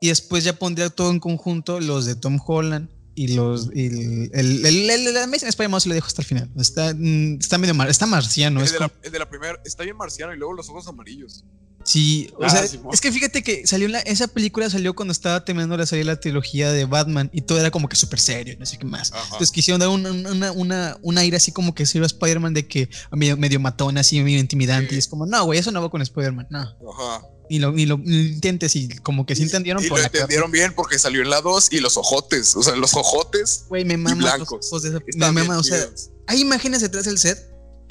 Y 0.00 0.08
después 0.08 0.44
ya 0.44 0.54
pondría 0.58 0.90
todo 0.90 1.10
en 1.10 1.20
conjunto 1.20 1.78
los 1.80 2.06
de 2.06 2.14
Tom 2.16 2.38
Holland 2.44 2.88
y 3.14 3.28
los. 3.34 3.70
y 3.74 3.86
el, 3.86 4.30
el, 4.32 4.66
el, 4.66 4.90
el- 5.06 5.16
Amazing 5.18 5.48
Spider-Man 5.48 5.80
se 5.80 5.88
lo 5.88 5.94
dejo 5.94 6.06
hasta 6.06 6.22
el 6.22 6.26
final. 6.26 6.50
Está, 6.58 6.94
mm, 6.96 7.34
está 7.38 7.58
medio 7.58 7.74
mar, 7.74 7.88
está 7.90 8.06
marciano. 8.06 8.60
el, 8.60 8.66
es 8.66 8.72
de 8.72 8.78
como- 8.78 8.88
la, 8.88 9.06
el 9.06 9.12
de 9.12 9.18
la 9.18 9.28
primera, 9.28 9.60
está 9.64 9.84
bien 9.84 9.96
marciano 9.96 10.32
y 10.34 10.38
luego 10.38 10.54
los 10.54 10.68
ojos 10.70 10.86
amarillos. 10.88 11.44
Sí, 11.84 12.30
o 12.36 12.44
Ah, 12.44 12.50
sea, 12.50 12.64
es 12.92 13.00
que 13.00 13.10
fíjate 13.10 13.42
que 13.42 13.66
salió 13.66 13.88
la, 13.88 14.00
esa 14.00 14.28
película 14.28 14.68
salió 14.68 14.94
cuando 14.94 15.12
estaba 15.12 15.44
terminando 15.44 15.76
de 15.76 15.86
salir 15.86 16.04
la 16.06 16.20
trilogía 16.20 16.70
de 16.72 16.84
Batman 16.84 17.30
y 17.32 17.40
todo 17.40 17.58
era 17.58 17.70
como 17.70 17.88
que 17.88 17.96
súper 17.96 18.20
serio, 18.20 18.54
no 18.58 18.66
sé 18.66 18.76
qué 18.78 18.84
más. 18.84 19.12
Ajá. 19.12 19.22
Entonces 19.24 19.50
quisieron 19.50 19.80
dar 19.80 19.88
un, 19.88 20.04
una, 20.06 20.52
una, 20.52 20.96
un 21.00 21.18
aire 21.18 21.38
así 21.38 21.52
como 21.52 21.74
que 21.74 21.84
iba 21.94 22.04
a 22.04 22.06
Spider-Man 22.06 22.52
de 22.54 22.66
que 22.68 22.90
medio, 23.12 23.36
medio 23.38 23.58
matón, 23.60 23.96
así 23.98 24.20
medio 24.22 24.38
intimidante. 24.38 24.90
Sí. 24.90 24.96
Y 24.96 24.98
es 24.98 25.08
como, 25.08 25.24
no, 25.26 25.44
güey, 25.46 25.58
eso 25.58 25.72
no 25.72 25.80
va 25.80 25.90
con 25.90 26.02
Spider-Man, 26.02 26.48
no. 26.50 26.60
Ajá. 26.60 27.22
Ni 27.48 27.58
lo, 27.58 27.72
ni 27.72 27.84
lo, 27.86 27.96
ni 27.98 28.10
lo 28.24 28.28
intentes 28.34 28.76
y 28.76 28.88
como 28.98 29.26
que 29.26 29.34
sí 29.34 29.42
entendieron 29.42 29.82
y 29.84 29.88
por 29.88 29.98
lo 29.98 30.02
la 30.02 30.06
entendieron 30.06 30.52
bien 30.52 30.72
porque 30.74 30.98
salió 31.00 31.22
en 31.22 31.30
la 31.30 31.40
2 31.40 31.72
y 31.72 31.80
los 31.80 31.96
ojotes, 31.96 32.54
o 32.54 32.62
sea, 32.62 32.76
los 32.76 32.94
ojotes 32.94 33.64
Güey, 33.68 33.84
me 33.84 33.96
maman 33.96 34.20
los 34.20 34.30
blancos. 34.36 34.66
ojos 34.68 34.82
de 34.82 34.90
esa- 34.90 34.98
me 34.98 35.04
bien 35.06 35.34
mama, 35.34 35.58
o 35.58 35.64
sea, 35.64 35.84
hay 36.28 36.40
imágenes 36.42 36.80
detrás 36.80 37.06
del 37.06 37.18
set, 37.18 37.38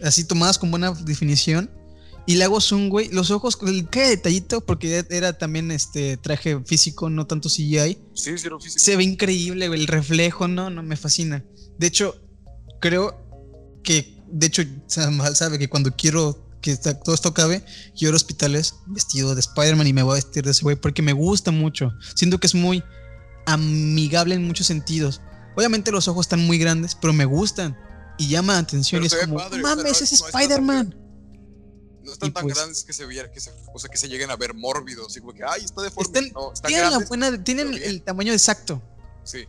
así 0.02 0.24
tomadas 0.24 0.58
con 0.60 0.72
buena 0.72 0.92
definición. 0.92 1.70
Y 2.30 2.36
le 2.36 2.44
hago 2.44 2.62
zoom, 2.62 2.90
güey. 2.90 3.10
Los 3.10 3.32
ojos, 3.32 3.58
cada 3.58 4.08
detallito, 4.08 4.62
porque 4.62 5.04
era 5.10 5.36
también 5.36 5.72
este 5.72 6.16
traje 6.16 6.64
físico, 6.64 7.10
no 7.10 7.26
tanto 7.26 7.50
CGI. 7.50 7.98
Sí, 8.14 8.38
sí, 8.38 8.48
físico. 8.60 8.60
Se 8.78 8.96
ve 8.96 9.04
increíble, 9.04 9.68
güey. 9.68 9.80
El 9.80 9.88
reflejo, 9.88 10.48
no, 10.48 10.70
no, 10.70 10.84
me 10.84 10.96
fascina. 10.96 11.44
De 11.80 11.88
hecho, 11.88 12.22
creo 12.80 13.20
que, 13.84 14.22
de 14.28 14.46
hecho, 14.46 14.62
Samuel 14.86 15.36
sabe 15.36 15.58
que 15.58 15.70
cuando 15.70 15.96
quiero 15.96 16.48
que 16.62 16.78
todo 16.78 17.16
esto 17.16 17.34
ir 17.96 18.14
a 18.14 18.16
hospitales 18.16 18.76
vestido 18.86 19.34
de 19.34 19.40
Spider-Man 19.40 19.88
y 19.88 19.94
me 19.94 20.04
voy 20.04 20.12
a 20.12 20.22
vestir 20.22 20.44
de 20.44 20.52
ese 20.52 20.62
güey 20.62 20.76
porque 20.76 21.02
me 21.02 21.14
gusta 21.14 21.50
mucho. 21.50 21.92
Siento 22.14 22.40
que 22.40 22.46
es 22.46 22.54
muy 22.54 22.84
amigable 23.48 24.36
en 24.36 24.46
muchos 24.46 24.68
sentidos. 24.68 25.20
Obviamente 25.58 25.92
los 25.92 26.08
ojos 26.08 26.28
están 26.28 26.46
muy 26.46 26.60
grandes, 26.60 26.94
pero 26.94 27.12
me 27.12 27.26
gustan 27.26 27.76
y 28.20 28.28
llama 28.28 28.54
la 28.54 28.60
atención. 28.60 29.02
Pero 29.02 29.16
y 29.16 29.20
es 29.20 29.26
como, 29.26 29.40
padre, 29.40 29.62
"No 29.64 29.64
o 29.64 29.68
sea, 29.68 29.76
mames, 29.78 30.02
es 30.04 30.12
Spider-Man. 30.12 31.09
No 32.10 32.14
están 32.14 32.30
Y 32.30 32.32
tan 32.34 32.44
pues- 32.44 32.56
grandes 32.56 32.84
que 32.84 32.94
se 32.94 33.06
viera, 33.06 33.32
que 33.32 33.40
se, 33.40 33.52
o 33.74 33.80
sea, 33.80 33.90
que 33.90 33.98
se 33.98 34.08
lleguen 34.10 34.30
a 34.32 34.36
ver 34.36 34.54
mórbidos, 34.54 35.08
así 35.08 35.20
como 35.20 35.34
que, 35.34 35.44
ay, 35.44 35.64
está 35.64 35.82
deforme. 35.82 36.08
Están- 36.08 36.32
no, 36.34 36.52
están 36.54 36.70
Tienen, 36.70 36.92
la 36.92 37.00
buena, 37.00 37.44
tienen 37.44 37.74
el 37.74 38.02
tamaño 38.02 38.34
exacto. 38.34 38.82
Sí. 39.24 39.46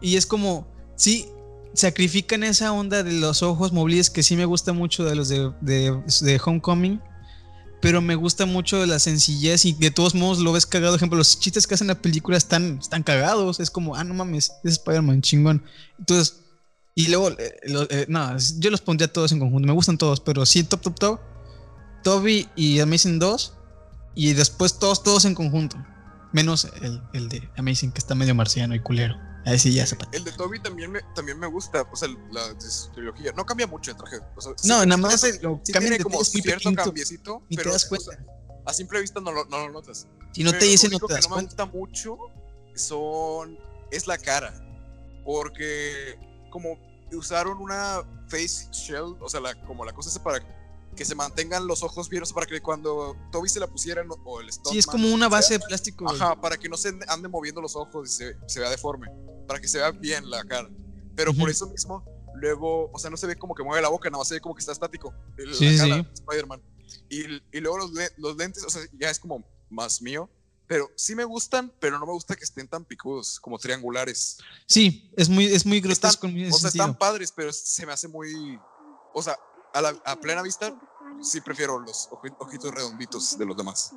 Y 0.00 0.16
es 0.16 0.26
como, 0.26 0.66
sí, 0.96 1.26
sacrifican 1.74 2.44
esa 2.44 2.72
onda 2.72 3.02
de 3.02 3.12
los 3.12 3.42
ojos 3.42 3.72
móviles 3.72 4.10
que 4.10 4.22
sí 4.22 4.36
me 4.36 4.44
gusta 4.44 4.72
mucho 4.72 5.04
de 5.04 5.14
los 5.14 5.28
de, 5.28 5.52
de, 5.60 6.02
de 6.20 6.40
Homecoming. 6.44 7.00
Pero 7.80 8.00
me 8.00 8.14
gusta 8.14 8.46
mucho 8.46 8.86
la 8.86 9.00
sencillez 9.00 9.64
y 9.64 9.72
de 9.72 9.90
todos 9.90 10.14
modos 10.14 10.38
lo 10.38 10.52
ves 10.52 10.66
cagado. 10.66 10.92
Por 10.92 10.98
ejemplo, 10.98 11.18
los 11.18 11.40
chistes 11.40 11.66
que 11.66 11.74
hacen 11.74 11.86
en 11.86 11.96
la 11.96 12.00
película 12.00 12.36
están, 12.36 12.78
están 12.80 13.02
cagados. 13.02 13.58
Es 13.58 13.70
como, 13.72 13.96
ah, 13.96 14.04
no 14.04 14.14
mames, 14.14 14.52
es 14.62 14.72
Spider-Man, 14.74 15.20
chingón. 15.20 15.64
Entonces, 15.98 16.36
y 16.94 17.08
luego, 17.08 17.30
eh, 17.30 17.56
lo- 17.64 17.90
eh, 17.90 18.06
no, 18.08 18.36
yo 18.58 18.70
los 18.70 18.80
pondría 18.82 19.12
todos 19.12 19.32
en 19.32 19.40
conjunto. 19.40 19.66
Me 19.66 19.72
gustan 19.72 19.98
todos, 19.98 20.20
pero 20.20 20.46
sí, 20.46 20.62
top, 20.62 20.80
top, 20.80 20.96
top. 21.00 21.20
Toby 22.02 22.48
y 22.56 22.80
Amazing 22.80 23.18
2. 23.18 23.54
Y 24.14 24.34
después 24.34 24.78
todos, 24.78 25.02
todos 25.02 25.24
en 25.24 25.34
conjunto. 25.34 25.76
Menos 26.32 26.66
el, 26.82 27.02
el 27.12 27.28
de 27.28 27.50
Amazing, 27.56 27.92
que 27.92 27.98
está 27.98 28.14
medio 28.14 28.34
marciano 28.34 28.74
y 28.74 28.80
culero. 28.80 29.16
Ahí 29.44 29.58
sí 29.58 29.72
ya 29.72 29.86
se. 29.86 29.96
El 30.12 30.22
de 30.24 30.32
Toby 30.32 30.60
también 30.62 30.92
me, 30.92 31.00
también 31.14 31.38
me 31.38 31.46
gusta, 31.48 31.82
o 31.90 31.96
sea, 31.96 32.08
la 32.30 32.42
trilogía. 32.94 33.32
No 33.32 33.44
cambia 33.44 33.66
mucho 33.66 33.90
el 33.90 33.96
traje. 33.96 34.18
O 34.36 34.40
sea, 34.40 34.52
sí- 34.56 34.68
No, 34.68 34.84
nada 34.86 34.96
sí 34.96 35.02
más 35.02 35.20
sí 35.20 35.72
tiene 35.72 35.98
de 35.98 36.02
como 36.04 36.16
muy 36.16 36.24
cierto 36.24 36.72
cambiecito, 36.74 37.42
pero 37.50 37.62
te 37.64 37.68
das 37.70 37.84
o 37.86 37.88
cuenta. 37.88 38.10
sea, 38.12 38.24
a 38.64 38.72
simple 38.72 39.00
vista 39.00 39.20
no 39.20 39.32
lo, 39.32 39.44
no 39.46 39.66
lo 39.66 39.72
notas. 39.72 40.06
si 40.32 40.44
no 40.44 40.52
te 40.52 40.64
dicen, 40.66 40.90
lo 40.92 40.98
no 41.00 41.06
te 41.06 41.14
das 41.14 41.24
que 41.26 41.30
no 41.30 41.36
me 41.36 41.42
cuenta. 41.42 41.64
gusta 41.64 41.76
mucho 41.78 42.16
son 42.76 43.58
es 43.90 44.06
la 44.06 44.16
cara 44.16 44.54
porque 45.24 46.18
como 46.50 46.78
usaron 47.12 47.58
una 47.58 48.02
face 48.28 48.68
shell 48.72 49.16
o 49.20 49.28
sea 49.28 49.40
la, 49.40 49.54
como 49.66 49.84
la 49.84 49.92
cosa 49.92 50.08
esa 50.08 50.22
para 50.22 50.38
que 50.96 51.04
se 51.04 51.14
mantengan 51.14 51.66
los 51.66 51.82
ojos 51.82 52.08
sea, 52.08 52.34
para 52.34 52.46
que 52.46 52.60
cuando 52.60 53.16
Toby 53.30 53.48
se 53.48 53.58
la 53.60 53.66
pusiera 53.66 54.04
no- 54.04 54.14
o 54.24 54.40
el 54.40 54.52
Sí, 54.52 54.78
es 54.78 54.86
como 54.86 55.06
una 55.08 55.26
o 55.26 55.30
sea, 55.30 55.38
base 55.38 55.54
de 55.58 55.60
plástico. 55.60 56.04
güey. 56.04 56.16
ajá 56.16 56.40
para 56.40 56.56
que 56.58 56.68
no 56.68 56.76
se 56.76 56.92
ande 57.08 57.28
moviendo 57.28 57.60
los 57.60 57.74
ojos 57.76 58.08
y 58.08 58.12
se, 58.12 58.36
se 58.46 58.60
vea 58.60 58.68
deforme 58.70 59.08
para 59.48 59.60
que 59.60 59.68
se 59.68 59.78
vea 59.78 59.90
bien 59.90 60.28
la 60.30 60.44
cara 60.44 60.68
pero 61.16 61.32
por 61.32 61.42
Ujú. 61.44 61.50
eso 61.50 61.66
mismo 61.68 62.04
luego 62.34 62.90
o 62.92 62.98
sea 62.98 63.10
no 63.10 63.16
se 63.16 63.26
ve 63.26 63.36
como 63.36 63.54
que 63.54 63.62
mueve 63.62 63.80
la 63.82 63.88
boca 63.88 64.10
nada 64.10 64.20
más 64.20 64.28
se 64.28 64.34
ve 64.34 64.40
como 64.40 64.54
que 64.54 64.60
está 64.60 64.72
estático 64.72 65.14
el- 65.38 65.54
Sí, 65.54 65.76
la 65.76 65.82
cara 65.84 65.94
sí. 65.96 66.02
de 66.02 66.12
Spider-Man 66.14 66.62
y, 67.08 67.24
y 67.56 67.60
luego 67.60 67.78
los, 67.78 67.90
los 68.18 68.36
lentes, 68.36 68.62
o 68.64 68.70
sea, 68.70 68.82
ya 68.98 69.08
es 69.08 69.18
como 69.18 69.42
más 69.70 70.02
mío. 70.02 70.28
Pero 70.66 70.90
sí 70.96 71.14
me 71.14 71.24
gustan, 71.24 71.72
pero 71.80 71.98
no 71.98 72.04
me 72.06 72.12
gusta 72.12 72.34
que 72.36 72.44
estén 72.44 72.68
tan 72.68 72.84
picudos, 72.84 73.40
como 73.40 73.58
triangulares. 73.58 74.38
Sí, 74.66 75.10
es 75.16 75.28
muy, 75.28 75.46
es 75.46 75.64
muy 75.66 75.78
Están- 75.78 75.90
grotesco 75.90 76.26
en 76.26 76.38
ese 76.38 76.48
o 76.48 76.58
sea, 76.58 76.70
sentido. 76.70 76.84
están 76.84 76.98
padres, 76.98 77.32
pero 77.34 77.52
se 77.52 77.84
me 77.86 77.92
hace 77.92 78.08
muy. 78.08 78.58
O 79.14 79.22
sea, 79.22 79.38
a, 79.72 79.80
la, 79.80 79.94
a 80.04 80.16
plena 80.16 80.42
vista, 80.42 80.74
sí 81.20 81.40
prefiero 81.40 81.78
los 81.78 82.08
oji- 82.10 82.34
ojitos 82.38 82.72
redonditos 82.74 83.38
de 83.38 83.46
los 83.46 83.56
demás. 83.56 83.92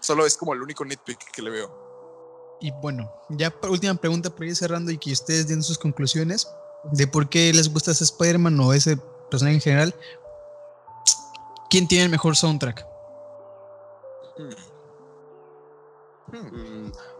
Solo 0.00 0.24
es 0.26 0.36
como 0.36 0.54
el 0.54 0.62
único 0.62 0.84
nitpick 0.84 1.30
que 1.30 1.42
le 1.42 1.50
veo. 1.50 2.58
Y 2.60 2.70
bueno, 2.72 3.10
ya 3.30 3.54
última 3.68 3.94
pregunta 3.94 4.30
para 4.30 4.46
ir 4.46 4.56
cerrando 4.56 4.90
y 4.90 4.98
que 4.98 5.12
ustedes 5.12 5.48
den 5.48 5.62
sus 5.62 5.78
conclusiones 5.78 6.46
de 6.92 7.06
por 7.06 7.28
qué 7.28 7.52
les 7.52 7.72
gusta 7.72 7.90
ese 7.90 8.04
Spider-Man 8.04 8.58
o 8.60 8.72
ese 8.72 8.98
personaje 9.30 9.56
en 9.56 9.60
general. 9.62 9.94
¿Quién 11.70 11.86
tiene 11.86 12.04
el 12.04 12.10
mejor 12.10 12.36
soundtrack? 12.36 12.86
Hmm. 14.36 14.50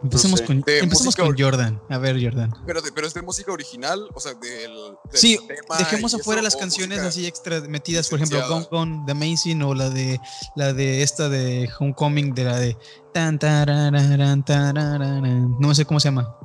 Empecemos 0.03 0.39
sé. 0.39 0.45
con, 0.45 0.61
De 0.61 0.79
empecemos 0.79 1.15
con 1.15 1.27
or- 1.27 1.35
Jordan. 1.39 1.81
A 1.89 1.97
ver, 1.97 2.21
Jordan. 2.23 2.53
Pero, 2.65 2.81
de- 2.81 2.91
pero 2.91 3.07
es 3.07 3.13
de 3.13 3.21
música 3.21 3.51
original, 3.51 4.07
o 4.13 4.19
sea, 4.19 4.33
del, 4.33 4.73
del 4.73 4.97
Sí, 5.13 5.37
tema 5.47 5.77
dejemos 5.77 6.13
afuera 6.13 6.41
eso, 6.41 6.45
las 6.45 6.55
canciones 6.55 6.99
así 6.99 7.25
extra 7.27 7.61
metidas, 7.61 8.09
por 8.09 8.19
ejemplo, 8.19 8.47
Gone. 8.47 8.67
Gone 8.71 9.03
de 9.05 9.11
Amazing 9.11 9.61
o 9.63 9.73
la 9.73 9.89
de 9.89 10.19
la 10.55 10.73
de 10.73 11.03
esta 11.03 11.29
de 11.29 11.69
Homecoming 11.79 12.33
de 12.33 12.43
la 12.43 12.57
de 12.57 12.77
tan 13.13 13.37
tarararan, 13.39 14.43
tarararan, 14.45 15.57
no 15.59 15.75
sé 15.75 15.85
cómo 15.85 15.99
se 15.99 16.07
llama. 16.09 16.35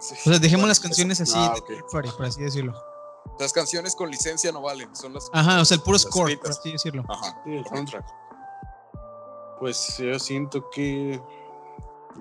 Sí. 0.00 0.14
O 0.26 0.30
sea, 0.30 0.38
dejemos 0.38 0.62
Bueno, 0.62 0.68
las 0.68 0.80
canciones 0.80 1.20
así 1.20 1.32
Ah, 1.36 1.54
por 1.90 2.26
así 2.26 2.42
decirlo. 2.42 2.74
Las 3.40 3.52
canciones 3.52 3.94
con 3.94 4.10
licencia 4.10 4.52
no 4.52 4.62
valen, 4.62 4.94
son 4.94 5.12
las. 5.14 5.28
Ajá, 5.32 5.60
o 5.60 5.64
sea, 5.64 5.76
el 5.76 5.82
puro 5.82 5.98
score, 5.98 6.38
por 6.38 6.50
así 6.50 6.72
decirlo. 6.72 7.04
Ajá. 7.08 7.40
Sí, 7.44 7.52
el 7.54 7.64
soundtrack. 7.66 8.04
Pues 9.58 9.96
yo 9.98 10.18
siento 10.18 10.68
que 10.70 11.20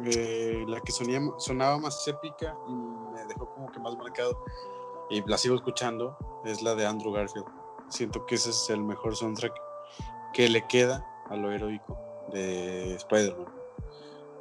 eh, 0.05 0.65
la 0.67 0.81
que 0.81 0.91
sonía, 0.91 1.19
sonaba 1.37 1.77
más 1.79 2.07
épica 2.07 2.55
y 2.67 2.71
me 2.73 3.25
dejó 3.25 3.49
como 3.53 3.71
que 3.71 3.79
más 3.79 3.95
marcado 3.97 4.37
y 5.09 5.21
la 5.29 5.37
sigo 5.37 5.55
escuchando 5.55 6.17
es 6.45 6.61
la 6.61 6.75
de 6.75 6.85
Andrew 6.85 7.11
Garfield. 7.13 7.45
Siento 7.89 8.25
que 8.25 8.35
ese 8.35 8.49
es 8.49 8.69
el 8.69 8.81
mejor 8.83 9.15
soundtrack 9.15 9.53
que 10.33 10.49
le 10.49 10.65
queda 10.67 11.05
a 11.29 11.35
lo 11.35 11.51
heroico 11.51 11.97
de 12.31 12.95
Spider-Man. 12.95 13.53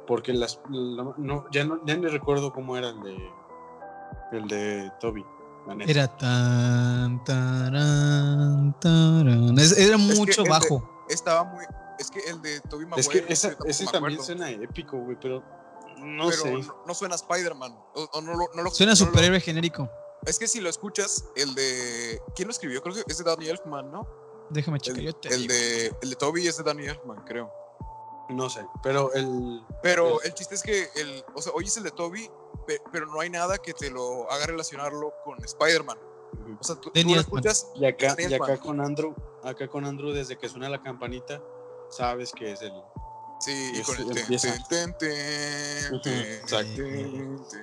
Porque 0.07 0.33
las, 0.33 0.59
la- 0.69 1.13
no, 1.17 1.45
ya, 1.51 1.63
no, 1.63 1.79
ya 1.85 1.95
ni 1.95 2.07
recuerdo 2.07 2.51
cómo 2.53 2.75
era 2.77 2.89
el 2.89 3.01
de, 3.01 3.17
el 4.33 4.47
de 4.47 4.91
Toby. 4.99 5.23
Era 5.87 6.07
tan 6.15 7.23
tarán, 7.23 8.75
tarán. 8.79 9.57
Es- 9.57 9.77
Era 9.77 9.97
mucho 9.97 10.43
bajo. 10.45 10.87
Estaba 11.09 11.43
muy. 11.43 11.65
Es 11.99 12.09
que 12.11 12.19
el 12.29 12.41
de 12.41 12.59
Tobey 12.61 12.85
Maguire. 12.85 13.19
Es 13.19 13.25
que 13.25 13.33
esa- 13.33 13.57
ese 13.65 13.85
también 13.87 14.21
suena 14.21 14.49
épico, 14.49 14.97
güey, 14.97 15.17
pero 15.19 15.43
no 15.97 16.29
pero 16.29 16.41
sé. 16.41 16.51
no, 16.51 16.83
no 16.85 16.93
suena 16.93 17.15
Spider-Man. 17.15 17.71
O, 17.95 18.09
o 18.13 18.21
no, 18.21 18.33
lo- 18.35 18.49
no 18.55 18.69
Suena 18.69 18.93
no 18.93 18.99
lo- 18.99 19.05
superhéroe 19.05 19.39
genérico. 19.39 19.89
Es 20.25 20.39
que 20.39 20.47
si 20.47 20.59
lo 20.59 20.69
escuchas, 20.69 21.25
el 21.35 21.53
de. 21.55 22.19
¿Quién 22.35 22.47
lo 22.47 22.51
escribió? 22.51 22.81
Creo 22.81 22.95
que 22.95 23.03
es 23.07 23.17
de 23.17 23.23
Danny 23.23 23.47
Elfman, 23.47 23.91
¿no? 23.91 24.07
Déjame 24.49 24.79
checar. 24.79 24.99
El, 24.99 25.05
yo 25.05 25.13
te 25.13 25.29
el 25.29 25.41
digo. 25.41 25.53
de, 25.53 25.95
el 26.01 26.09
de 26.09 26.15
Toby 26.15 26.47
es 26.47 26.57
de 26.57 26.63
Danny 26.63 26.85
Elfman, 26.87 27.23
creo. 27.25 27.51
No 28.29 28.49
sé, 28.49 28.65
pero 28.81 29.13
el. 29.13 29.63
Pero 29.83 30.19
el 30.23 30.33
chiste 30.33 30.55
es 30.55 30.63
que, 30.63 30.89
el, 30.95 31.23
o 31.35 31.41
sea, 31.43 31.53
oyes 31.53 31.77
el 31.77 31.83
de 31.83 31.91
Toby, 31.91 32.27
pe- 32.65 32.81
pero 32.91 33.05
no 33.05 33.19
hay 33.19 33.29
nada 33.29 33.59
que 33.59 33.73
te 33.73 33.91
lo 33.91 34.29
haga 34.31 34.47
relacionarlo 34.47 35.13
con 35.23 35.43
Spider-Man. 35.43 35.97
O 36.59 36.63
sea, 36.63 36.75
tú, 36.75 36.89
tú 36.91 37.01
lo 37.09 37.19
escuchas 37.21 37.67
Y 37.75 37.85
acá, 37.85 38.15
y 38.17 38.33
acá 38.33 38.57
con 38.57 38.81
Andrew, 38.81 39.13
acá 39.43 39.67
con 39.67 39.85
Andrew, 39.85 40.11
desde 40.11 40.37
que 40.37 40.49
suena 40.49 40.67
la 40.69 40.81
campanita, 40.81 41.39
sabes 41.95 42.31
que 42.31 42.51
es 42.51 42.61
el. 42.61 42.73
Sí, 43.39 43.73
y 43.75 43.81
con 43.81 43.97
el 43.97 44.17
exacto. 44.17 44.75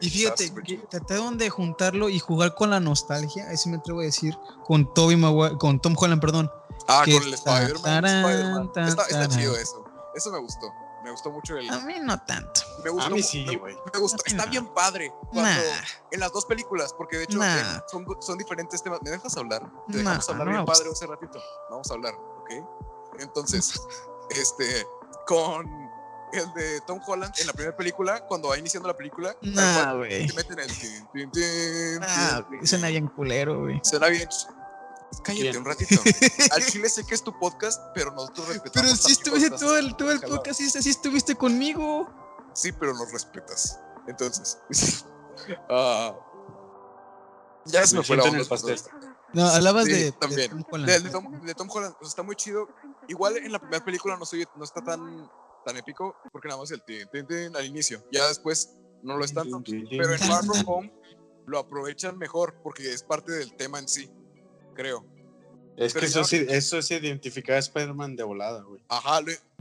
Y 0.01 0.11
fíjate, 0.11 0.53
que 0.65 0.77
trataron 0.91 1.39
de 1.39 1.49
juntarlo 1.51 2.09
y 2.09 2.19
jugar 2.19 2.55
con 2.55 2.71
la 2.71 2.79
nostalgia, 2.79 3.51
eso 3.51 3.69
me 3.71 3.79
atrevo 3.79 4.01
a 4.01 4.05
decir, 4.05 4.37
con 4.65 4.93
Toby 4.93 5.17
Maguire, 5.17 5.57
con 5.59 5.81
Tom 5.81 5.95
Holland, 5.99 6.21
perdón. 6.21 6.51
Ah, 6.89 7.03
con 7.05 7.15
el 7.23 7.35
está- 7.35 7.63
Spider-Man. 7.63 8.71
Está, 8.87 9.29
chido 9.29 9.57
eso. 9.57 9.85
Eso 10.15 10.31
me 10.31 10.39
gustó. 10.41 10.71
Me 11.03 11.11
gustó 11.11 11.31
mucho 11.33 11.57
el. 11.57 11.69
A 11.71 11.81
mí 11.81 11.95
no 12.01 12.21
tanto. 12.27 12.61
Me 12.85 12.91
gustó, 12.91 13.07
A 13.07 13.11
mí 13.11 13.23
sí, 13.23 13.45
güey. 13.57 13.75
Me 13.93 13.99
gustó. 13.99 14.19
Mí 14.27 14.33
Está 14.33 14.45
no. 14.45 14.51
bien 14.53 14.67
padre. 14.69 15.13
Cuando, 15.33 15.43
Nah, 15.43 15.59
En 16.13 16.21
las 16.21 16.33
dos 16.33 16.45
películas, 16.45 16.93
porque 16.97 17.17
de 17.17 17.25
hecho 17.25 17.39
Nah. 17.39 17.79
eh, 17.79 17.83
son, 17.91 18.07
son 18.21 18.39
diferentes 18.39 18.81
temas. 18.83 19.01
¿Me 19.03 19.11
dejas 19.11 19.37
hablar? 19.37 19.63
Te 19.89 19.95
Nah, 19.95 19.99
dejamos 19.99 20.29
hablar 20.29 20.47
no 20.47 20.53
bien 20.53 20.61
me 20.65 20.67
padre 20.67 20.91
hace 20.93 21.07
ratito. 21.07 21.41
Vamos 21.71 21.91
a 21.91 21.95
hablar, 21.95 22.15
¿ok? 22.15 22.51
Entonces, 23.19 23.73
este, 24.37 24.87
con 25.27 25.67
el 26.33 26.53
de 26.55 26.81
Tom 26.87 27.01
Holland 27.07 27.35
en 27.41 27.47
la 27.47 27.53
primera 27.53 27.77
película, 27.77 28.27
cuando 28.27 28.49
va 28.49 28.59
iniciando 28.59 28.89
la 28.89 28.97
película, 28.97 29.37
nah, 29.43 29.95
güey. 29.95 30.27
te 30.27 30.33
meten 30.35 30.59
el 30.59 30.67
tin, 30.79 31.09
tin, 31.13 31.31
tin, 31.31 32.01
Nah, 32.01 32.37
tin, 32.37 32.45
güey, 32.47 32.59
tin. 32.61 32.67
suena 32.69 32.89
bien 32.89 33.07
culero, 33.09 33.61
güey. 33.61 33.81
Suena 33.85 34.09
bien. 34.09 34.29
Cállate 35.23 35.43
Bien. 35.43 35.57
un 35.59 35.65
ratito. 35.67 36.01
Al 36.53 36.65
chile 36.65 36.89
sé 36.89 37.05
que 37.05 37.15
es 37.15 37.23
tu 37.23 37.39
podcast, 37.39 37.81
pero 37.95 38.13
nosotros 38.13 38.49
respetamos. 38.49 38.91
Pero 38.91 38.97
sí 38.97 39.13
estuviste 39.13 39.51
todo 39.51 39.77
el, 39.77 39.95
todo 39.95 40.11
el 40.11 40.19
jalado. 40.21 40.37
podcast, 40.37 40.59
sí, 40.59 40.71
sí 40.71 40.89
estuviste 40.89 41.35
conmigo. 41.37 42.09
Sí, 42.55 42.73
pero 42.73 42.95
nos 42.95 43.13
respetas. 43.13 43.79
Entonces. 44.09 44.59
ah, 45.69 46.15
ya 47.67 47.87
se 47.87 47.95
me, 47.95 48.01
Me 48.01 48.07
fue 48.07 48.17
la 48.17 48.23
onda. 48.25 48.43
No, 49.35 49.47
hablabas 49.49 49.85
Sí, 49.85 49.93
de, 49.93 49.99
de 50.05 50.13
también. 50.13 50.51
Tom 50.51 50.65
Holland. 50.71 50.91
De, 50.91 51.01
de 51.01 51.11
Tom, 51.11 51.41
de 51.43 51.55
Tom 51.55 51.69
Holland, 51.71 51.95
o 51.95 51.99
sea, 52.01 52.09
está 52.09 52.23
muy 52.23 52.37
chido. 52.37 52.69
Igual 53.09 53.37
en 53.39 53.53
la 53.53 53.59
primera 53.59 53.85
película 53.85 54.17
no, 54.17 54.25
soy, 54.25 54.45
no 54.57 54.65
está 54.65 54.83
tan, 54.83 55.31
tan 55.65 55.77
épico, 55.77 56.17
porque 56.31 56.49
nada 56.49 56.61
más 56.61 56.71
el 56.71 56.83
tin, 56.83 57.09
tin, 57.13 57.27
tin 57.27 57.57
al 57.57 57.67
inicio. 57.67 58.05
Ya 58.11 58.29
después 58.29 58.77
no 59.03 59.17
lo 59.17 59.25
es 59.25 59.35
tanto. 59.35 59.63
Pero 59.65 60.13
en 60.13 60.19
Far 60.19 60.45
From 60.45 60.63
Home 60.67 60.93
lo 61.47 61.59
aprovechan 61.59 62.19
mejor, 62.19 62.55
porque 62.63 62.93
es 62.93 63.03
parte 63.03 63.33
del 63.33 63.55
tema 63.57 63.79
en 63.79 63.89
sí, 63.89 64.11
creo. 64.75 65.05
Es 65.77 65.95
que 65.95 66.05
eso, 66.05 66.23
sí, 66.25 66.47
eso 66.49 66.79
es 66.79 66.91
identificar 66.91 67.57
a 67.57 67.59
Spider-Man 67.59 68.15
de 68.17 68.23
volada, 68.23 68.63
güey. 68.63 68.81
Ajá, 68.89 69.21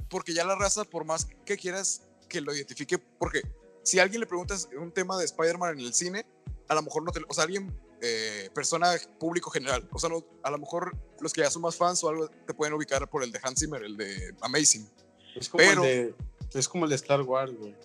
porque 0.09 0.33
ya 0.33 0.43
la 0.43 0.55
raza, 0.55 0.83
por 0.83 1.05
más 1.05 1.27
que 1.45 1.57
quieras 1.57 2.07
que 2.27 2.41
lo 2.41 2.53
identifique, 2.53 2.97
porque 2.97 3.41
si 3.83 3.99
a 3.99 4.03
alguien 4.03 4.19
le 4.19 4.27
preguntas 4.27 4.69
un 4.77 4.91
tema 4.91 5.17
de 5.17 5.25
Spider-Man 5.25 5.79
en 5.79 5.85
el 5.85 5.93
cine, 5.93 6.25
a 6.67 6.75
lo 6.75 6.81
mejor 6.81 7.03
no 7.03 7.11
te, 7.11 7.21
o 7.27 7.33
sea, 7.33 7.45
alguien, 7.45 7.73
eh, 8.01 8.49
persona 8.53 8.93
público 9.19 9.49
general, 9.51 9.87
o 9.91 9.99
sea, 9.99 10.09
no- 10.09 10.25
a 10.43 10.49
lo 10.51 10.57
mejor 10.57 10.97
los 11.19 11.31
que 11.33 11.41
ya 11.41 11.51
son 11.51 11.61
más 11.61 11.75
fans 11.75 12.03
o 12.03 12.09
algo 12.09 12.27
te 12.29 12.53
pueden 12.53 12.73
ubicar 12.73 13.07
por 13.09 13.23
el 13.23 13.31
de 13.31 13.39
Hans 13.43 13.59
Zimmer, 13.59 13.83
el 13.83 13.95
de 13.97 14.35
Amazing. 14.41 14.89
Es 15.35 15.47
como, 15.49 15.63
Pero- 15.63 15.83
el, 15.85 16.15
de, 16.51 16.59
es 16.59 16.67
como 16.67 16.85
el 16.85 16.89
de 16.89 16.95
Star 16.95 17.21
Wars, 17.21 17.53
güey. 17.57 17.75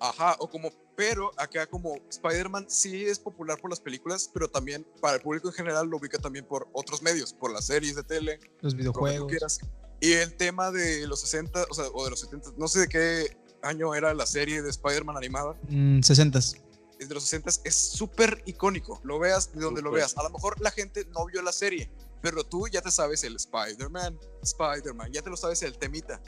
Ajá, 0.00 0.36
o 0.38 0.48
como, 0.48 0.70
pero 0.96 1.32
acá 1.36 1.66
como 1.66 1.96
Spider-Man 2.08 2.66
sí 2.68 3.04
es 3.04 3.18
popular 3.18 3.60
por 3.60 3.68
las 3.70 3.80
películas, 3.80 4.30
pero 4.32 4.48
también 4.48 4.86
para 5.00 5.16
el 5.16 5.22
público 5.22 5.48
en 5.48 5.54
general 5.54 5.88
lo 5.88 5.96
ubica 5.96 6.18
también 6.18 6.44
por 6.46 6.68
otros 6.72 7.02
medios, 7.02 7.32
por 7.32 7.52
las 7.52 7.66
series 7.66 7.96
de 7.96 8.04
tele, 8.04 8.38
Los 8.60 8.74
videojuegos. 8.76 9.28
quieras. 9.28 9.58
Y 10.00 10.12
el 10.12 10.34
tema 10.36 10.70
de 10.70 11.06
los 11.08 11.20
60, 11.20 11.66
o 11.68 11.74
sea, 11.74 11.86
o 11.92 12.04
de 12.04 12.10
los 12.10 12.20
70, 12.20 12.50
no 12.56 12.68
sé 12.68 12.80
de 12.80 12.88
qué 12.88 13.36
año 13.62 13.92
era 13.92 14.14
la 14.14 14.24
serie 14.24 14.62
de 14.62 14.70
Spider-Man 14.70 15.16
animada, 15.16 15.56
Mm, 15.68 16.00
60 16.02 16.38
es 16.38 16.56
de 16.98 17.14
los 17.14 17.22
60, 17.24 17.50
es 17.64 17.74
súper 17.74 18.42
icónico, 18.46 19.00
lo 19.04 19.18
veas 19.18 19.52
de 19.52 19.60
donde 19.60 19.80
lo 19.82 19.88
Súper. 19.90 20.00
veas. 20.00 20.16
A 20.18 20.22
lo 20.24 20.30
mejor 20.30 20.60
la 20.60 20.70
gente 20.70 21.04
no 21.12 21.26
vio 21.26 21.42
la 21.42 21.52
serie, 21.52 21.90
pero 22.20 22.44
tú 22.44 22.66
ya 22.68 22.80
te 22.82 22.90
sabes 22.90 23.22
el 23.24 23.36
Spider-Man, 23.36 24.18
Spider-Man, 24.42 25.12
ya 25.12 25.22
te 25.22 25.30
lo 25.30 25.36
sabes 25.36 25.62
el 25.62 25.78
temita. 25.78 26.20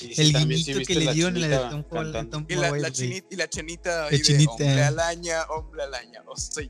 Y 0.00 0.08
El 0.10 0.14
sí 0.14 0.32
guiñito 0.32 0.78
que 0.86 0.94
le 0.94 1.12
dio 1.12 1.26
en 1.28 1.50
la 1.50 1.70
Tom 1.70 1.84
Holland. 1.90 2.46
Y 2.48 2.54
la, 2.54 2.92
chinita, 2.92 3.26
y 3.30 3.36
la 3.36 3.48
chinita 3.48 4.08
de 4.10 4.46
hombre 4.48 4.82
alaña, 4.84 5.42
hombre 5.50 5.82
alaña. 5.82 6.22
O 6.28 6.36
sea, 6.36 6.64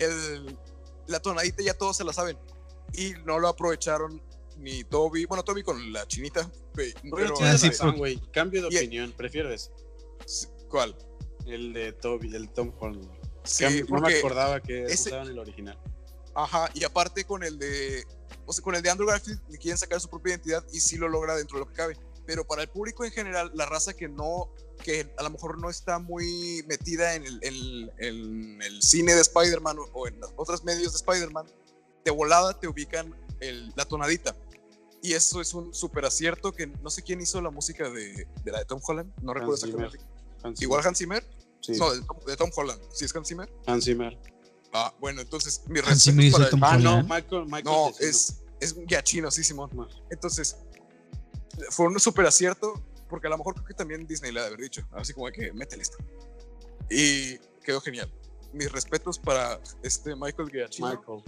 el, 0.00 0.58
la 1.06 1.18
tonadita 1.20 1.62
ya 1.62 1.72
todos 1.72 1.96
se 1.96 2.04
la 2.04 2.12
saben. 2.12 2.36
Y 2.92 3.12
no 3.24 3.38
lo 3.38 3.48
aprovecharon 3.48 4.22
ni 4.58 4.84
Toby, 4.84 5.24
bueno, 5.24 5.42
Toby 5.44 5.62
con 5.62 5.92
la 5.92 6.06
chinita, 6.06 6.50
pe- 6.74 6.92
Pero 7.02 7.16
pero... 7.16 7.34
tienes 7.34 7.60
sí, 7.60 7.68
razón, 7.68 7.96
por-. 7.96 8.30
Cambio 8.32 8.62
de 8.68 8.74
Y- 8.74 8.76
opinión, 8.76 9.12
prefiero 9.16 9.50
ese. 9.52 9.70
¿Cuál? 10.68 10.94
El 11.48 11.72
de 11.72 11.92
Toby, 11.92 12.34
el 12.34 12.48
Tom 12.50 12.72
Holland. 12.78 13.08
Sí, 13.44 13.64
no 13.88 14.00
me 14.00 14.16
acordaba 14.18 14.60
que 14.60 14.84
ese- 14.84 15.08
usaban 15.08 15.28
el 15.28 15.38
original. 15.38 15.78
ajá, 16.34 16.68
y 16.74 16.84
aparte 16.84 17.24
con 17.24 17.42
el 17.42 17.58
de, 17.58 18.04
o 18.46 18.52
sea, 18.52 18.62
con 18.62 18.74
el 18.74 18.82
de 18.82 18.90
Andrew 18.90 19.08
Garfield 19.08 19.40
le 19.48 19.58
quieren 19.58 19.78
sacar 19.78 20.00
su 20.00 20.08
propia 20.08 20.32
identidad 20.32 20.64
y 20.72 20.80
sí 20.80 20.96
lo 20.96 21.08
logra 21.08 21.34
dentro 21.34 21.58
de 21.58 21.64
lo 21.64 21.68
que 21.70 21.74
cabe. 21.74 21.96
Pero 22.26 22.46
para 22.46 22.62
el 22.62 22.68
público 22.68 23.04
en 23.06 23.10
general, 23.10 23.50
la 23.54 23.64
raza 23.64 23.94
que 23.94 24.06
no, 24.08 24.52
que 24.84 25.10
a 25.16 25.22
lo 25.22 25.30
mejor 25.30 25.58
no 25.58 25.70
está 25.70 25.98
muy 25.98 26.62
metida 26.68 27.14
en 27.14 27.24
el, 27.24 27.40
en 27.98 28.62
el 28.62 28.82
cine 28.82 29.14
de 29.14 29.22
Spider-Man 29.22 29.78
o, 29.94 30.06
en 30.06 30.20
los 30.20 30.32
otros 30.36 30.62
medios 30.62 30.92
de 30.92 30.96
Spider-Man, 30.98 31.46
de 32.04 32.10
volada 32.10 32.58
te 32.60 32.68
ubican 32.68 33.14
el- 33.40 33.72
la 33.76 33.86
tonadita. 33.86 34.36
Y 35.00 35.14
eso 35.14 35.40
es 35.40 35.54
un 35.54 35.72
súper 35.72 36.04
acierto 36.04 36.52
que 36.52 36.66
no 36.66 36.90
sé 36.90 37.02
quién 37.02 37.20
hizo 37.20 37.40
la 37.40 37.50
música 37.50 37.88
de, 37.88 38.26
de 38.44 38.52
la 38.52 38.58
de 38.58 38.64
Tom 38.66 38.80
Holland, 38.86 39.10
no 39.22 39.32
recuerdo 39.32 39.54
Hans 39.54 39.64
exactamente. 39.64 39.98
Hans 40.42 40.60
Igual. 40.62 40.86
Hans 40.86 40.98
Zimmer, 40.98 41.24
Sí, 41.60 41.72
no, 41.72 41.90
de 41.92 42.00
Tom, 42.02 42.18
de 42.26 42.36
Tom 42.36 42.50
Holland, 42.56 42.80
¿sí 42.92 43.04
es 43.04 43.14
Hans 43.14 43.28
Zimmer? 43.28 43.52
Hans 43.66 43.84
Zimmer. 43.84 44.18
Ah, 44.72 44.94
bueno, 45.00 45.20
entonces 45.22 45.62
mi 45.66 45.80
respeto 45.80 46.30
para 46.32 46.50
Tom 46.50 46.58
el- 46.62 46.64
Ah, 46.64 46.78
no. 46.78 47.02
Michael, 47.02 47.44
Michael 47.46 47.64
No, 47.64 47.88
es, 48.00 48.42
es 48.60 48.72
un 48.72 48.84
guachino, 48.86 49.30
sí, 49.30 49.42
Simón. 49.42 49.70
Entonces, 50.10 50.56
fue 51.70 51.86
un 51.86 51.98
súper 51.98 52.26
acierto, 52.26 52.74
porque 53.08 53.26
a 53.26 53.30
lo 53.30 53.38
mejor 53.38 53.54
creo 53.54 53.66
que 53.66 53.74
también 53.74 54.06
Disney 54.06 54.30
le 54.32 54.40
ha 54.40 54.42
de 54.42 54.48
haber 54.48 54.60
dicho, 54.60 54.82
así 54.92 55.12
como 55.12 55.26
de 55.26 55.32
que 55.32 55.52
métele 55.52 55.82
esto. 55.82 55.96
Y 56.90 57.38
quedó 57.64 57.80
genial. 57.80 58.12
Mis 58.52 58.70
respetos 58.72 59.18
para 59.18 59.60
este 59.82 60.14
Michael 60.16 60.50
Giacchino. 60.50 60.88
Michael. 60.88 61.22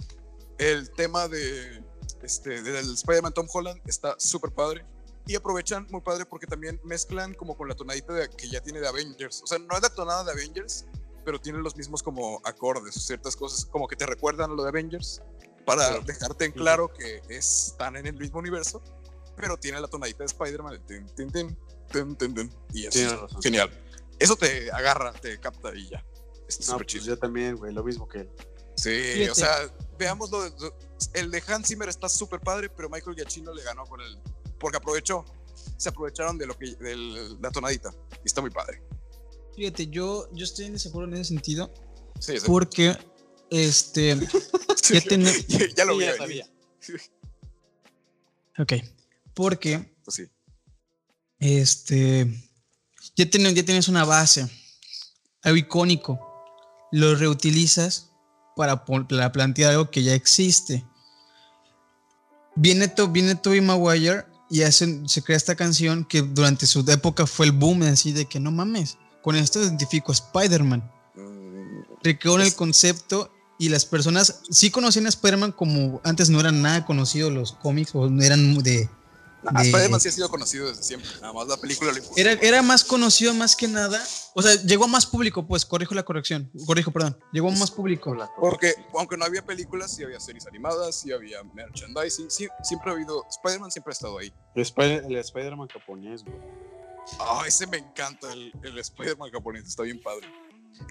El 0.57 0.89
tema 0.91 1.27
de 1.27 1.83
este 2.23 2.61
del 2.61 2.93
Spider-Man 2.93 3.33
Tom 3.33 3.47
Holland 3.51 3.81
está 3.85 4.15
súper 4.19 4.51
padre. 4.51 4.85
Y 5.27 5.35
aprovechan 5.35 5.87
muy 5.91 6.01
padre 6.01 6.25
porque 6.25 6.47
también 6.47 6.79
mezclan 6.83 7.33
como 7.33 7.55
con 7.55 7.67
la 7.69 7.75
tonadita 7.75 8.13
de- 8.13 8.29
que 8.29 8.49
ya 8.49 8.61
tiene 8.61 8.79
de 8.79 8.87
Avengers. 8.87 9.41
O 9.43 9.47
sea, 9.47 9.59
no 9.59 9.75
es 9.75 9.81
la 9.81 9.89
tonada 9.89 10.23
de 10.23 10.31
Avengers, 10.31 10.85
pero 11.23 11.39
tiene 11.39 11.59
los 11.59 11.75
mismos 11.75 12.01
como 12.01 12.41
acordes 12.43 12.97
o 12.97 12.99
ciertas 12.99 13.35
cosas 13.35 13.65
como 13.65 13.87
que 13.87 13.95
te 13.95 14.05
recuerdan 14.05 14.51
a 14.51 14.53
lo 14.55 14.63
de 14.63 14.69
Avengers 14.69 15.21
para 15.65 15.87
Claro. 15.89 16.03
dejarte 16.03 16.45
en 16.45 16.51
claro 16.53 16.91
que 16.91 17.21
están 17.29 17.95
en 17.95 18.07
el 18.07 18.15
mismo 18.17 18.39
universo, 18.39 18.81
pero 19.35 19.57
tiene 19.57 19.79
la 19.79 19.87
tonadita 19.87 20.19
de 20.19 20.25
Spider-Man. 20.25 20.73
el 20.73 20.81
tin, 20.85 21.05
tin, 21.15 21.31
tin, 21.31 21.57
tin, 21.91 22.15
tin, 22.15 22.33
tin, 22.33 22.53
y 22.73 22.87
es 22.87 23.11
razón. 23.19 23.41
genial. 23.43 23.69
Eso 24.17 24.35
te 24.35 24.71
agarra, 24.71 25.13
te 25.13 25.39
capta 25.39 25.73
y 25.75 25.89
ya. 25.89 26.03
Está 26.47 26.63
No, 26.65 26.71
súper 26.73 26.77
pues 26.77 26.87
chido. 26.87 27.05
yo 27.05 27.17
también, 27.19 27.55
güey, 27.55 27.71
lo 27.73 27.83
mismo 27.83 28.07
que 28.07 28.21
él. 28.21 28.29
Sí, 28.75 28.89
Fíjate. 29.13 29.31
o 29.31 29.35
sea, 29.35 29.55
veamos 29.99 30.31
lo 30.31 30.41
de- 30.43 30.51
el 31.13 31.29
de 31.29 31.43
Hans 31.47 31.67
Zimmer 31.67 31.89
está 31.89 32.09
súper 32.09 32.39
padre, 32.39 32.69
pero 32.69 32.89
Michael 32.89 33.15
Giacchino 33.15 33.53
le 33.53 33.61
ganó 33.63 33.85
con 33.85 34.01
el 34.01 34.19
porque 34.61 34.77
aprovechó, 34.77 35.25
se 35.77 35.89
aprovecharon 35.89 36.37
de 36.37 36.45
lo 36.47 36.57
que 36.57 36.75
de 36.75 36.95
la 37.41 37.51
tonadita 37.51 37.91
y 38.23 38.27
está 38.27 38.39
muy 38.41 38.51
padre. 38.51 38.81
Fíjate, 39.55 39.87
yo, 39.87 40.29
yo 40.33 40.45
estoy 40.45 40.65
en 40.65 40.73
desacuerdo 40.73 41.09
en 41.09 41.15
ese 41.15 41.25
sentido 41.33 41.73
Sí, 42.19 42.37
sí. 42.39 42.43
porque 42.45 42.95
este 43.49 44.15
Sí, 44.81 44.93
ya 44.93 45.01
tiene- 45.01 45.33
ya 45.75 45.83
lo 45.85 45.93
Sí, 45.93 45.99
vi. 45.99 46.05
ya 46.05 46.17
sabía. 46.17 46.47
ok 48.59 48.73
porque 49.33 49.95
Pues 50.03 50.15
sí. 50.15 50.23
este 51.39 52.27
ya 53.15 53.29
tienes, 53.29 53.53
ya 53.55 53.63
tienes 53.65 53.87
una 53.87 54.05
base 54.05 54.47
algo 55.43 55.57
icónico 55.57 56.19
lo 56.91 57.15
reutilizas 57.15 58.11
para, 58.55 58.83
para 58.85 59.31
plantear 59.31 59.71
algo 59.71 59.89
que 59.89 60.03
ya 60.03 60.13
existe 60.13 60.85
viene, 62.55 62.87
to, 62.89 63.07
viene 63.07 63.35
Tobey 63.35 63.61
Maguire 63.61 64.25
y 64.51 64.61
se 64.71 65.23
crea 65.23 65.37
esta 65.37 65.55
canción 65.55 66.05
que 66.05 66.21
durante 66.21 66.67
su 66.67 66.81
época 66.87 67.25
fue 67.25 67.47
el 67.47 67.53
boom 67.53 67.81
así 67.83 68.11
de 68.11 68.25
que 68.25 68.39
no 68.39 68.51
mames 68.51 68.97
con 69.23 69.35
esto 69.35 69.61
identifico 69.61 70.11
a 70.11 70.15
Spider-Man 70.15 70.83
Mm, 71.15 71.81
recreó 72.03 72.35
en 72.35 72.41
el 72.41 72.55
concepto 72.55 73.31
y 73.59 73.69
las 73.69 73.85
personas 73.85 74.41
sí 74.49 74.71
conocían 74.71 75.05
a 75.05 75.09
Spider-Man 75.09 75.51
como 75.51 76.01
antes 76.03 76.29
no 76.29 76.39
eran 76.39 76.61
nada 76.61 76.85
conocidos 76.85 77.31
los 77.31 77.53
cómics 77.53 77.93
o 77.93 78.09
no 78.09 78.23
eran 78.23 78.57
de... 78.59 78.89
nah, 79.43 79.61
de- 79.61 79.67
Spider-Man 79.69 79.99
sí 80.01 80.09
ha 80.09 80.11
sido 80.11 80.29
conocido 80.29 80.67
desde 80.67 80.83
siempre. 80.83 81.09
Nada 81.21 81.33
más 81.33 81.47
la 81.47 81.57
película 81.57 81.91
lo 81.91 81.97
impulsó. 81.97 82.19
Era, 82.19 82.33
era 82.33 82.61
más 82.61 82.83
conocido 82.83 83.33
más 83.33 83.55
que 83.55 83.67
nada, 83.67 84.01
o 84.33 84.41
sea, 84.41 84.55
llegó 84.63 84.85
a 84.85 84.87
más 84.87 85.05
público, 85.05 85.47
pues, 85.47 85.65
corrijo 85.65 85.93
la 85.95 86.03
corrección, 86.03 86.51
corrijo, 86.65 86.91
perdón, 86.91 87.17
llegó 87.31 87.49
a 87.49 87.51
más 87.55 87.71
público. 87.71 88.15
Porque 88.39 88.73
aunque 88.97 89.17
no 89.17 89.25
había 89.25 89.45
películas, 89.45 89.91
sí 89.95 90.03
había 90.03 90.19
series 90.19 90.45
animadas, 90.47 90.95
sí 90.95 91.11
había 91.11 91.43
merchandising, 91.43 92.29
sí- 92.29 92.47
siempre 92.63 92.91
ha 92.91 92.93
habido. 92.93 93.25
Spider-Man 93.29 93.71
siempre 93.71 93.91
ha 93.91 93.93
estado 93.93 94.17
ahí. 94.17 94.33
El, 94.55 95.11
el 95.11 95.15
Spider-Man 95.17 95.67
japonés, 95.69 96.23
güey. 96.23 96.37
Ah, 97.19 97.43
ese 97.47 97.65
me 97.67 97.77
encanta, 97.77 98.31
el, 98.31 98.53
el 98.63 98.77
Spider-Man 98.77 99.31
japonés, 99.31 99.65
está 99.67 99.83
bien 99.83 100.01
padre. 100.01 100.27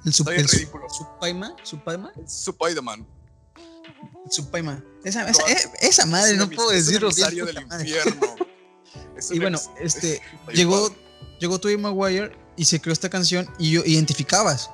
El, 0.04 0.12
su, 0.12 0.22
Está 0.22 0.30
bien 0.32 0.42
el 0.42 0.48
su- 0.48 0.56
ridículo. 0.56 0.86
Supaima, 0.90 1.56
Supaima, 1.62 2.12
Spider-Man. 2.26 3.06
Supaima. 4.30 4.82
Esa, 5.04 5.28
esa, 5.28 5.42
eh, 5.50 5.56
esa 5.80 6.06
madre, 6.06 6.32
Es 6.32 6.38
no 6.38 6.48
puedo 6.50 6.70
decirlo 6.70 7.10
bien. 7.10 7.44
del 7.46 7.62
infierno. 7.62 8.36
Y 9.32 9.38
bueno, 9.38 9.60
este, 9.78 10.22
llegó, 10.54 10.94
llegó 11.40 11.58
Tobey 11.60 11.76
Maguire 11.76 12.32
y 12.56 12.64
se 12.64 12.80
creó 12.80 12.92
esta 12.94 13.10
canción 13.10 13.46
y 13.58 13.70
yo 13.72 13.82
identificabas. 13.84 14.70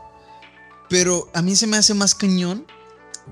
Pero 0.88 1.28
a 1.34 1.42
mí 1.42 1.56
se 1.56 1.66
me 1.66 1.76
hace 1.76 1.94
más 1.94 2.14
cañón 2.14 2.64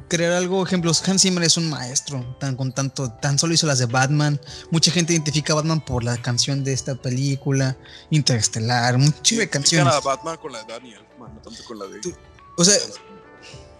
crear 0.08 0.32
algo, 0.32 0.66
ejemplos, 0.66 1.06
Hans 1.08 1.22
Zimmer 1.22 1.44
es 1.44 1.56
un 1.56 1.70
maestro, 1.70 2.36
tan 2.40 2.56
con 2.56 2.72
tanto, 2.74 3.12
tan 3.12 3.38
solo 3.38 3.54
hizo 3.54 3.68
las 3.68 3.78
de 3.78 3.86
Batman. 3.86 4.40
Mucha 4.72 4.90
gente 4.90 5.12
identifica 5.12 5.52
a 5.52 5.56
Batman 5.56 5.84
por 5.84 6.02
la 6.02 6.16
canción 6.20 6.64
de 6.64 6.72
esta 6.72 6.96
película, 6.96 7.76
Interestelar, 8.10 8.98
Identifican 8.98 9.48
canciones. 9.48 9.94
a 9.94 10.00
Batman 10.00 10.36
con 10.38 10.50
la 10.50 10.64
de 10.64 10.72
Danny 10.72 10.94
Elfman, 10.94 11.32
no 11.32 11.40
tanto 11.42 11.62
con 11.64 11.78
la 11.78 11.86
de. 11.86 12.00
Tú- 12.00 12.12
O 12.56 12.64
sea, 12.64 12.76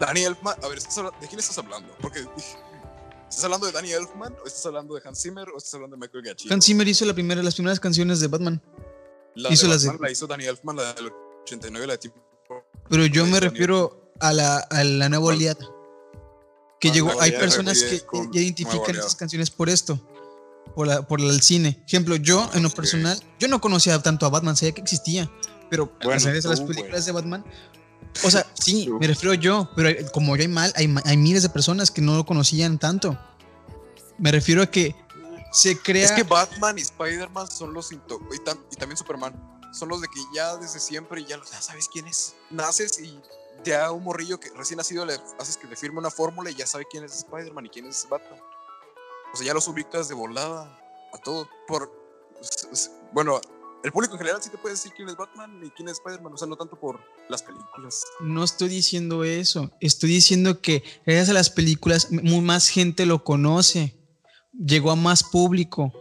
Danny 0.01 0.23
Elfman, 0.25 0.57
a 0.63 0.69
ver, 0.69 0.79
¿estás 0.79 0.97
habla- 0.99 1.13
¿de 1.21 1.27
quién 1.29 1.39
estás 1.39 1.57
hablando? 1.59 1.95
Porque 2.01 2.21
¿estás 3.29 3.45
hablando 3.45 3.67
de 3.67 3.73
Danny 3.73 3.93
Elfman 3.93 4.35
o 4.43 4.47
estás 4.47 4.67
hablando 4.67 4.95
de 4.95 5.03
Hans 5.05 5.21
Zimmer 5.23 5.49
o 5.51 5.57
estás 5.59 5.75
hablando 5.75 5.97
de 5.97 6.01
Michael 6.01 6.25
Giacchino? 6.25 6.55
Hans 6.55 6.65
Zimmer 6.67 6.87
hizo 6.89 7.05
la 7.05 7.15
primera, 7.15 7.43
las 7.43 7.55
primeras 7.55 7.81
canciones 7.81 8.21
de 8.21 8.29
Batman. 8.29 8.61
la 9.37 9.53
hizo 9.53 9.67
de 9.67 9.73
las 9.73 9.83
de- 9.83 9.89
Batman 9.89 10.03
la 10.07 10.11
hizo 10.13 10.27
Danny 10.27 10.45
Elfman, 10.47 10.77
la 10.77 10.93
del 10.95 11.13
89, 11.43 11.87
la 11.87 11.93
de 11.95 11.99
tipo. 11.99 12.17
Pero 12.89 13.07
yo 13.07 13.27
me 13.27 13.41
refiero 13.41 14.13
a 14.21 14.33
la, 14.33 14.59
a 14.59 14.85
la 14.85 15.09
nueva 15.09 15.27
oleada. 15.27 15.59
Que 16.81 16.89
¿Cuál 16.89 16.93
llegó, 16.95 17.21
hay 17.21 17.33
personas 17.33 17.83
que 17.83 18.01
con 18.05 18.31
identifican 18.35 18.95
estas 18.97 19.17
canciones 19.17 19.51
por 19.51 19.71
esto, 19.71 19.99
por, 20.75 20.87
la, 20.87 21.03
por 21.07 21.21
el 21.21 21.41
cine. 21.41 21.83
Ejemplo, 21.87 22.17
yo 22.17 22.49
en 22.53 22.63
lo 22.63 22.69
personal, 22.71 23.19
yo 23.39 23.49
no 23.49 23.61
conocía 23.61 24.01
tanto 24.03 24.27
a 24.27 24.29
Batman, 24.29 24.55
sabía 24.57 24.73
que 24.73 24.83
existía, 24.83 25.31
pero 25.71 25.85
a 25.85 26.05
Bueno, 26.05 26.21
través 26.21 26.43
de 26.43 26.49
las 26.51 26.61
películas 26.61 27.07
de 27.07 27.13
Batman, 27.13 27.45
o 28.23 28.31
sea, 28.31 28.47
sí, 28.55 28.89
me 29.01 29.07
refiero 29.07 29.35
yo, 29.35 29.69
pero 29.75 29.89
hay- 29.89 30.07
como 30.13 30.35
hay 30.35 30.49
mal, 30.49 30.73
hay, 30.77 30.95
hay 31.05 31.17
miles 31.17 31.43
de 31.43 31.49
personas 31.49 31.91
que 31.91 32.01
no 32.01 32.15
lo 32.17 32.25
conocían 32.27 32.79
tanto. 32.79 33.19
Me 34.19 34.31
refiero 34.31 34.63
a 34.63 34.67
que 34.67 34.95
se 35.53 35.79
crea... 35.79 36.05
Es 36.05 36.13
que 36.13 36.23
Batman 36.23 36.79
y 36.79 36.83
Spider-Man 36.83 37.51
son 37.51 37.73
los 37.75 37.91
y, 37.93 37.97
tam- 37.97 38.61
y 38.71 38.77
también 38.77 38.97
Superman. 38.97 39.35
Son 39.73 39.89
los 39.89 40.01
de 40.01 40.07
que 40.09 40.21
ya 40.35 40.57
desde 40.57 40.79
siempre 40.79 41.25
ya, 41.25 41.37
ya 41.51 41.61
sabes 41.61 41.89
quién 41.89 42.07
es. 42.07 42.35
Naces 42.51 42.99
y 43.01 43.21
ya 43.65 43.91
un 43.91 44.05
morrillo 44.05 44.39
que 44.39 44.51
recién 44.51 44.77
nacido 44.77 45.05
le 45.05 45.19
haces 45.41 45.57
que 45.57 45.67
le 45.67 45.75
firme 45.75 45.99
una 45.99 46.11
fórmula 46.11 46.51
y 46.51 46.55
ya 46.55 46.67
sabe 46.67 46.87
quién 46.89 47.03
es 47.03 47.13
Spider-Man 47.17 47.67
y 47.67 47.69
quién 47.71 47.87
es 47.87 48.07
Batman. 48.09 48.39
O 49.33 49.37
sea, 49.37 49.47
ya 49.47 49.55
los 49.55 49.67
ubicas 49.67 50.07
de 50.09 50.15
volada 50.15 50.79
a 51.13 51.19
todo. 51.19 51.49
Por, 51.67 51.91
bueno, 53.13 53.41
el 53.85 53.93
público 53.93 54.15
en 54.15 54.19
general 54.19 54.43
sí 54.43 54.51
te 54.51 54.59
puede 54.59 54.75
decir 54.75 54.93
quién 54.97 55.09
es 55.09 55.17
Batman 55.17 55.61
y 55.63 55.71
quién 55.71 55.89
es 55.89 55.99
Spider-Man. 55.99 56.33
O 56.33 56.37
sea, 56.37 56.49
no 56.49 56.57
tanto 56.57 56.79
por 56.81 57.01
las 57.29 57.43
películas. 57.43 58.03
No 58.21 58.43
estoy 58.43 58.69
diciendo 58.71 59.23
eso. 59.25 59.71
Estoy 59.81 60.11
diciendo 60.11 60.61
que 60.61 60.83
gracias 61.07 61.29
a 61.29 61.33
las 61.35 61.51
películas 61.51 62.11
mu- 62.11 62.41
más 62.41 62.69
gente 62.69 63.07
lo 63.07 63.23
conoce. 63.23 63.97
Llegó 64.53 64.91
a 64.91 64.97
más 64.97 65.23
público. 65.23 65.93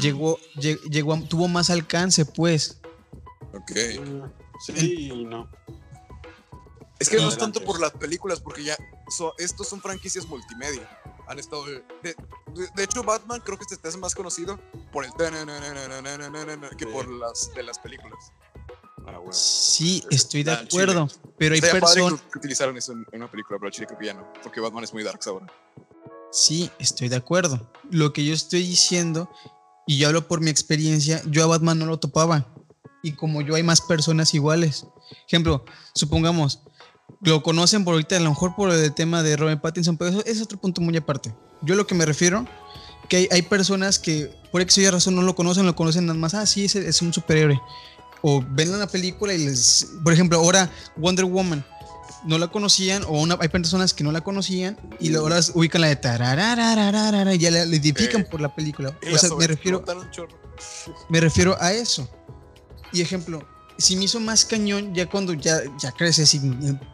Llegó, 0.00 0.38
lle- 0.56 0.80
llegó 0.88 1.12
a- 1.14 1.20
tuvo 1.28 1.46
más 1.48 1.68
alcance, 1.70 2.24
pues. 2.24 2.80
Ok. 3.52 3.72
Sí 4.66 5.10
y 5.10 5.24
no. 5.24 5.50
Es 6.98 7.08
que 7.08 7.16
no 7.16 7.28
es 7.28 7.36
tanto 7.36 7.62
por 7.64 7.80
las 7.80 7.90
películas, 7.90 8.40
porque 8.40 8.62
ya 8.64 8.76
so, 9.08 9.34
estos 9.38 9.68
son 9.68 9.80
franquicias 9.80 10.26
multimedia. 10.26 10.88
Han 11.26 11.38
estado. 11.38 11.64
De, 11.64 11.82
de, 12.74 12.84
hecho, 12.84 13.02
Batman 13.02 13.40
creo 13.44 13.58
que 13.58 13.64
este 13.70 13.88
es 13.88 13.96
más 13.96 14.14
conocido 14.14 14.60
por 14.92 15.04
el 15.04 15.12
que 16.76 16.86
por 16.86 17.08
las 17.08 17.52
de 17.54 17.62
las 17.62 17.78
películas. 17.78 18.32
Ah, 19.06 19.20
sí, 19.30 19.98
este, 20.04 20.14
estoy 20.14 20.42
de 20.44 20.52
ah, 20.52 20.64
acuerdo, 20.66 21.08
pero 21.36 21.54
hay 21.54 21.60
personas 21.60 22.20
que 22.32 22.38
utilizaron 22.38 22.76
eso 22.76 22.92
en, 22.92 23.06
una 23.12 23.30
película, 23.30 23.58
pero 23.58 23.70
Chile 23.70 23.86
creo 23.86 24.32
porque 24.42 24.60
Batman 24.60 24.84
es 24.84 24.92
muy 24.94 25.02
dark 25.02 25.20
ahora. 25.26 25.46
Sí, 26.30 26.70
estoy 26.78 27.08
de 27.08 27.16
acuerdo. 27.16 27.70
Lo 27.90 28.12
que 28.12 28.24
yo 28.24 28.34
estoy 28.34 28.62
diciendo, 28.66 29.30
y 29.86 29.98
yo 29.98 30.08
hablo 30.08 30.26
por 30.26 30.40
mi 30.40 30.50
experiencia, 30.50 31.22
yo 31.26 31.44
a 31.44 31.46
Batman 31.46 31.78
no 31.78 31.86
lo 31.86 31.98
topaba. 31.98 32.46
Y 33.02 33.12
como 33.12 33.42
yo 33.42 33.54
hay 33.54 33.62
más 33.62 33.82
personas 33.82 34.32
iguales. 34.32 34.86
Ejemplo, 35.28 35.64
supongamos, 35.94 36.62
lo 37.24 37.42
conocen 37.42 37.84
por 37.84 37.94
ahorita, 37.94 38.16
a 38.16 38.20
lo 38.20 38.30
mejor 38.30 38.54
por 38.54 38.70
el 38.70 38.94
tema 38.94 39.22
de 39.22 39.36
Robert 39.36 39.60
Pattinson, 39.60 39.96
pero 39.96 40.10
eso 40.10 40.24
es 40.24 40.40
otro 40.42 40.58
punto 40.58 40.80
muy 40.80 40.96
aparte. 40.96 41.34
Yo 41.62 41.74
lo 41.74 41.86
que 41.86 41.94
me 41.94 42.04
refiero, 42.04 42.46
que 43.08 43.16
hay, 43.16 43.28
hay 43.30 43.42
personas 43.42 43.98
que 43.98 44.30
por 44.52 44.60
X 44.60 44.86
o 44.86 44.90
razón 44.90 45.16
no 45.16 45.22
lo 45.22 45.34
conocen, 45.34 45.66
lo 45.66 45.74
conocen 45.74 46.06
nada 46.06 46.18
más, 46.18 46.34
ah, 46.34 46.46
sí, 46.46 46.66
es, 46.66 46.76
es 46.76 47.02
un 47.02 47.12
superhéroe. 47.12 47.60
O 48.22 48.42
ven 48.50 48.78
la 48.78 48.86
película 48.86 49.34
y 49.34 49.44
les, 49.44 49.88
por 50.02 50.12
ejemplo, 50.12 50.38
ahora 50.38 50.70
Wonder 50.96 51.24
Woman, 51.24 51.64
no 52.24 52.38
la 52.38 52.48
conocían, 52.48 53.04
o 53.04 53.20
una, 53.20 53.36
hay 53.40 53.48
personas 53.48 53.92
que 53.92 54.04
no 54.04 54.12
la 54.12 54.22
conocían 54.22 54.78
y 54.98 55.14
ahora 55.14 55.40
ubican 55.54 55.82
la 55.82 55.88
de 55.88 55.96
tarararararara 55.96 57.34
y 57.34 57.38
ya 57.38 57.50
la, 57.50 57.64
la 57.64 57.76
identifican 57.76 58.22
Eh, 58.22 58.28
por 58.30 58.40
la 58.40 58.54
película. 58.54 58.96
O 59.12 59.18
sea, 59.18 59.30
me 59.36 59.46
refiero, 59.46 59.84
me 61.08 61.20
refiero 61.20 61.56
a 61.60 61.72
eso. 61.72 62.08
Y 62.92 63.00
ejemplo, 63.00 63.46
si 63.78 63.96
me 63.96 64.04
hizo 64.04 64.20
más 64.20 64.44
cañón, 64.44 64.94
ya 64.94 65.06
cuando 65.06 65.32
ya, 65.34 65.60
ya 65.80 65.92
creces 65.92 66.34
y 66.34 66.40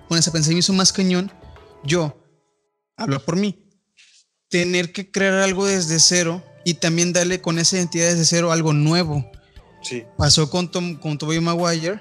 pones 0.08 0.26
a 0.28 0.32
pensar, 0.32 0.52
me 0.52 0.60
hizo 0.60 0.72
más 0.72 0.92
cañón, 0.92 1.30
yo, 1.84 2.16
hablo 2.96 3.24
por 3.24 3.36
mí, 3.36 3.58
tener 4.48 4.92
que 4.92 5.10
crear 5.10 5.34
algo 5.34 5.66
desde 5.66 5.98
cero 6.00 6.42
y 6.64 6.74
también 6.74 7.12
darle 7.12 7.40
con 7.40 7.58
esa 7.58 7.76
identidad 7.76 8.08
desde 8.10 8.24
cero 8.24 8.52
algo 8.52 8.72
nuevo. 8.72 9.30
Sí. 9.82 10.04
Pasó 10.18 10.50
con, 10.50 10.70
Tom, 10.70 10.96
con 10.96 11.16
Tobey 11.18 11.40
Maguire, 11.40 12.00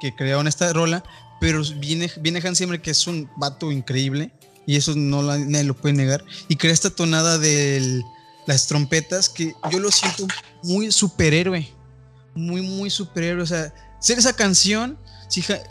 que 0.00 0.14
crearon 0.14 0.46
esta 0.46 0.72
rola, 0.72 1.02
pero 1.40 1.62
viene, 1.78 2.10
viene 2.20 2.40
Hans 2.44 2.58
Zimmer, 2.58 2.82
que 2.82 2.90
es 2.90 3.06
un 3.06 3.30
vato 3.36 3.72
increíble, 3.72 4.32
y 4.66 4.76
eso 4.76 4.94
no 4.94 5.22
la- 5.22 5.38
nadie 5.38 5.64
lo 5.64 5.74
puede 5.74 5.94
negar, 5.94 6.24
y 6.48 6.56
crea 6.56 6.72
esta 6.72 6.90
tonada 6.90 7.38
de 7.38 8.02
las 8.46 8.66
trompetas 8.66 9.28
que 9.28 9.54
yo 9.70 9.78
lo 9.78 9.90
siento 9.90 10.26
muy 10.62 10.92
superhéroe, 10.92 11.66
muy, 12.34 12.60
muy 12.60 12.90
superhéroe. 12.90 13.42
O 13.42 13.46
sea, 13.46 13.72
ser 14.04 14.18
esa 14.18 14.34
canción, 14.34 14.98
si 15.28 15.40
ja- 15.42 15.54
eh, 15.56 15.62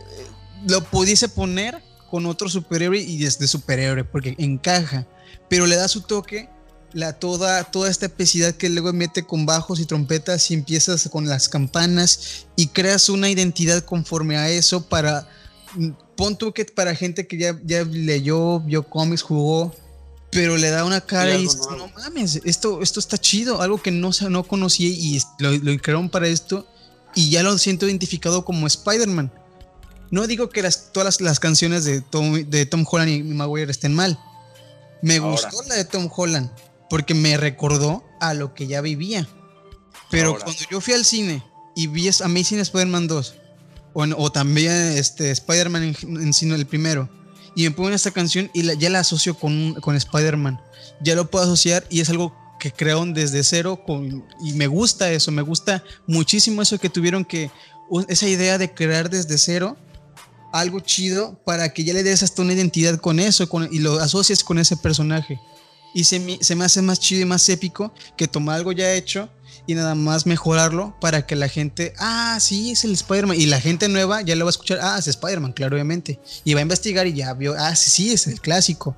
lo 0.67 0.83
pudiese 0.83 1.29
poner 1.29 1.81
con 2.09 2.25
otro 2.25 2.49
superhéroe 2.49 2.99
y 2.99 3.17
desde 3.19 3.47
superhéroe, 3.47 4.03
porque 4.03 4.35
encaja, 4.37 5.05
pero 5.49 5.67
le 5.67 5.75
da 5.75 5.87
su 5.87 6.01
toque 6.01 6.49
la 6.93 7.13
toda, 7.13 7.63
toda 7.63 7.89
esta 7.89 8.05
epicidad 8.05 8.53
que 8.53 8.69
luego 8.69 8.93
mete 8.93 9.23
con 9.23 9.45
bajos 9.45 9.79
y 9.79 9.85
trompetas 9.85 10.49
y 10.51 10.53
empiezas 10.53 11.09
con 11.09 11.27
las 11.27 11.49
campanas 11.49 12.45
y 12.55 12.67
creas 12.67 13.09
una 13.09 13.29
identidad 13.29 13.83
conforme 13.83 14.37
a 14.37 14.49
eso 14.49 14.87
para 14.87 15.27
mm, 15.75 15.89
pon 16.15 16.37
tú 16.37 16.53
que 16.53 16.65
para 16.65 16.93
gente 16.95 17.25
que 17.27 17.37
ya, 17.37 17.59
ya 17.65 17.83
leyó, 17.83 18.59
vio 18.59 18.83
cómics, 18.87 19.23
jugó, 19.23 19.75
pero 20.31 20.55
le 20.57 20.69
da 20.69 20.85
una 20.85 21.01
cara 21.01 21.35
y 21.35 21.41
dices, 21.43 21.61
no 21.77 21.87
mames, 21.89 22.39
esto, 22.45 22.81
esto 22.81 22.99
está 22.99 23.17
chido, 23.17 23.61
algo 23.61 23.81
que 23.81 23.91
no, 23.91 24.11
no 24.29 24.43
conocía 24.43 24.87
y 24.87 25.19
lo, 25.39 25.51
lo 25.51 25.77
crearon 25.79 26.09
para 26.09 26.27
esto 26.27 26.67
y 27.15 27.29
ya 27.29 27.43
lo 27.43 27.57
siento 27.57 27.87
identificado 27.87 28.43
como 28.45 28.67
Spider-Man. 28.67 29.31
No 30.11 30.27
digo 30.27 30.49
que 30.49 30.61
las, 30.61 30.91
todas 30.93 31.05
las, 31.05 31.21
las 31.21 31.39
canciones 31.39 31.85
de 31.85 32.01
Tom, 32.01 32.33
de 32.49 32.65
Tom 32.65 32.85
Holland 32.89 33.09
y 33.09 33.23
Maguire 33.23 33.71
estén 33.71 33.93
mal. 33.93 34.19
Me 35.01 35.17
Ahora. 35.17 35.31
gustó 35.49 35.63
la 35.67 35.75
de 35.75 35.85
Tom 35.85 36.09
Holland 36.15 36.49
porque 36.89 37.13
me 37.15 37.35
recordó 37.37 38.03
a 38.19 38.33
lo 38.33 38.53
que 38.53 38.67
ya 38.67 38.81
vivía. 38.81 39.27
Pero 40.11 40.29
Ahora. 40.29 40.43
cuando 40.45 40.61
yo 40.69 40.79
fui 40.81 40.93
al 40.93 41.03
cine 41.05 41.43
y 41.75 41.87
vi 41.87 42.07
es- 42.07 42.21
Amazing 42.21 42.59
Spider-Man 42.59 43.07
2 43.07 43.35
o, 43.93 44.03
en- 44.03 44.13
o 44.17 44.31
también 44.31 44.71
este, 44.71 45.31
Spider-Man 45.31 45.83
en, 45.83 46.21
en 46.21 46.33
cine 46.33 46.55
el 46.55 46.67
primero 46.67 47.09
y 47.55 47.63
me 47.63 47.71
ponen 47.71 47.93
esta 47.93 48.11
canción 48.11 48.49
y 48.53 48.63
la- 48.63 48.73
ya 48.75 48.89
la 48.91 48.99
asocio 48.99 49.33
con, 49.37 49.73
con 49.75 49.95
Spider-Man. 49.95 50.61
Ya 51.01 51.15
lo 51.15 51.29
puedo 51.29 51.45
asociar 51.45 51.85
y 51.89 52.01
es 52.01 52.09
algo 52.09 52.35
que 52.63 52.71
crearon 52.71 53.13
desde 53.13 53.43
cero 53.43 53.83
con, 53.85 54.25
y 54.41 54.53
me 54.53 54.67
gusta 54.67 55.11
eso, 55.11 55.33
me 55.33 55.41
gusta 55.41 55.83
muchísimo 56.07 56.61
eso 56.61 56.79
que 56.79 56.89
tuvieron 56.89 57.25
que, 57.25 57.51
esa 58.07 58.25
idea 58.25 58.57
de 58.57 58.73
crear 58.73 59.09
desde 59.09 59.37
cero 59.37 59.75
algo 60.53 60.79
chido 60.79 61.37
para 61.45 61.73
que 61.73 61.83
ya 61.83 61.93
le 61.93 62.03
des 62.03 62.23
hasta 62.23 62.41
una 62.41 62.53
identidad 62.53 63.01
con 63.01 63.19
eso 63.19 63.49
con- 63.49 63.67
y 63.69 63.79
lo 63.79 63.99
asocies 63.99 64.45
con 64.45 64.59
ese 64.59 64.77
personaje. 64.77 65.41
Y 65.93 66.05
se 66.05 66.21
me, 66.21 66.37
se 66.39 66.55
me 66.55 66.63
hace 66.63 66.81
más 66.81 67.01
chido 67.01 67.23
y 67.23 67.25
más 67.25 67.49
épico 67.49 67.93
que 68.15 68.29
tomar 68.29 68.55
algo 68.55 68.71
ya 68.71 68.93
hecho 68.93 69.27
y 69.67 69.75
nada 69.75 69.93
más 69.93 70.25
mejorarlo 70.25 70.95
para 71.01 71.25
que 71.25 71.35
la 71.35 71.49
gente, 71.49 71.93
ah, 71.99 72.37
sí, 72.39 72.71
es 72.71 72.85
el 72.85 72.93
Spider-Man. 72.93 73.37
Y 73.37 73.47
la 73.47 73.59
gente 73.59 73.89
nueva 73.89 74.21
ya 74.21 74.37
lo 74.37 74.45
va 74.45 74.49
a 74.49 74.55
escuchar, 74.55 74.79
ah, 74.81 74.95
es 74.97 75.07
Spider-Man, 75.07 75.51
claro, 75.51 75.75
obviamente. 75.75 76.17
Y 76.45 76.53
va 76.53 76.61
a 76.61 76.63
investigar 76.63 77.07
y 77.07 77.13
ya 77.13 77.33
vio, 77.33 77.55
ah, 77.57 77.75
sí, 77.75 77.89
sí, 77.89 78.13
es 78.13 78.25
el 78.27 78.39
clásico. 78.39 78.95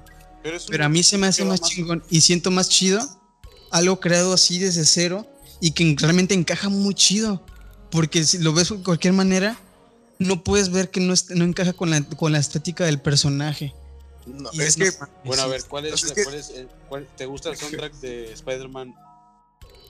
Pero, 0.70 0.86
a 0.86 0.90
mí 0.90 1.02
se 1.02 1.18
me 1.18 1.26
hace 1.26 1.44
más 1.44 1.62
chingón 1.62 2.04
y 2.12 2.22
siento 2.22 2.52
más 2.52 2.70
chido 2.70 3.25
algo 3.72 4.00
creado 4.00 4.34
así 4.34 4.60
desde 4.60 4.86
cero 4.86 5.26
y 5.62 5.72
que 5.72 5.96
realmente 6.00 6.34
encaja 6.34 6.70
muy 6.70 6.94
chido. 6.94 7.42
Porque 7.92 8.24
si 8.26 8.40
lo 8.40 8.54
ves 8.54 8.70
de 8.70 8.78
cualquier 8.84 9.14
manera, 9.14 9.58
no 10.20 10.44
puedes 10.44 10.70
ver 10.70 10.90
que 10.92 11.00
no, 11.00 11.14
no 11.30 11.46
encaja 11.46 11.74
con 11.74 11.90
la, 11.90 12.02
con 12.04 12.32
la 12.32 12.40
estética 12.40 12.86
del 12.86 13.00
personaje. 13.00 13.74
No, 14.26 14.50
Y 14.54 14.62
es 14.62 14.78
no 14.78 14.86
que 14.86 14.92
Bueno, 15.24 15.44
a 15.44 15.48
ver, 15.48 15.64
¿cuál 15.66 15.86
es, 15.86 16.04
es 16.04 16.12
que- 16.12 16.24
cuál 16.24 16.36
es 16.36 16.50
el- 16.50 16.68
cuál- 16.90 17.08
¿te 17.16 17.26
gusta 17.26 17.50
el 17.50 17.58
soundtrack 17.58 17.94
de 18.00 18.34
Spider-Man 18.34 18.96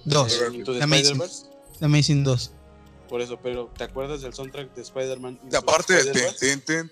Dos, 0.04 0.34
eh, 0.34 0.54
Into 0.56 0.74
the 0.74 0.84
Amazing. 0.84 1.06
Spider-Verse? 1.22 1.46
Amazing 1.82 2.24
2. 2.24 2.52
Por 3.10 3.22
eso, 3.22 3.40
pero 3.42 3.72
¿te 3.78 3.84
acuerdas 3.86 4.22
del 4.22 4.34
soundtrack 4.34 4.74
de 4.76 4.82
Spider-Man? 4.82 5.40
De 5.50 5.62
ten, 6.40 6.92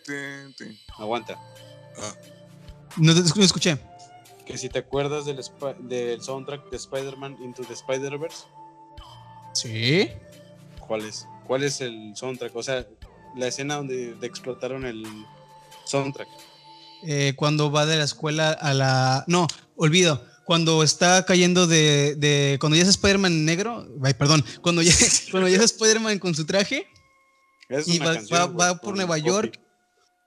ten. 0.55 0.80
Aguanta. 0.97 1.38
Ah, 1.97 2.15
no 2.97 3.11
escuché. 3.43 3.77
Que 4.45 4.57
si 4.57 4.70
te 4.70 4.80
acuerdas 4.80 5.26
del, 5.26 5.41
soundtrack 6.22 6.70
de 6.70 6.78
Spider-Man 6.78 7.38
Into 7.44 7.64
the 7.64 7.74
Spider-Verse, 7.74 8.44
Sí. 9.53 10.10
¿cuál 10.88 11.06
es? 11.06 11.28
¿Cuál 11.48 11.64
es 11.64 11.80
el 11.82 12.14
soundtrack? 12.15 12.56
O 12.56 12.64
sea, 12.64 12.86
la 13.36 13.48
escena 13.48 13.76
donde 13.76 14.15
de 14.15 14.28
explotaron 14.28 14.86
el 14.86 15.06
soundtrack. 15.86 16.28
Eh, 17.03 17.34
cuando 17.36 17.72
va 17.72 17.86
de 17.86 17.98
la 17.98 18.03
escuela 18.06 18.52
a 18.52 18.74
la. 18.74 19.24
No, 19.28 19.48
olvido. 19.76 20.26
Cuando 20.45 20.84
está 20.84 21.26
cayendo 21.26 21.68
de. 21.68 22.15
de- 22.15 22.57
cuando 22.60 22.76
ya 22.76 22.84
es 22.84 22.90
Spider-Man 22.90 23.45
negro. 23.45 23.88
Ay, 24.03 24.14
perdón. 24.14 24.44
Cuando 24.61 24.82
ya, 24.82 24.91
cuando 25.32 25.48
ya 25.49 25.57
es 25.57 25.64
Spider-Man 25.64 26.20
con 26.20 26.34
su 26.36 26.45
traje. 26.45 26.88
Es 27.70 27.88
Y 27.88 27.98
una 27.98 28.07
va- 28.07 28.14
canción, 28.15 28.40
va- 28.40 28.45
va 28.74 28.78
por 28.80 28.95
Nueva. 28.95 29.18
York. 29.18 29.60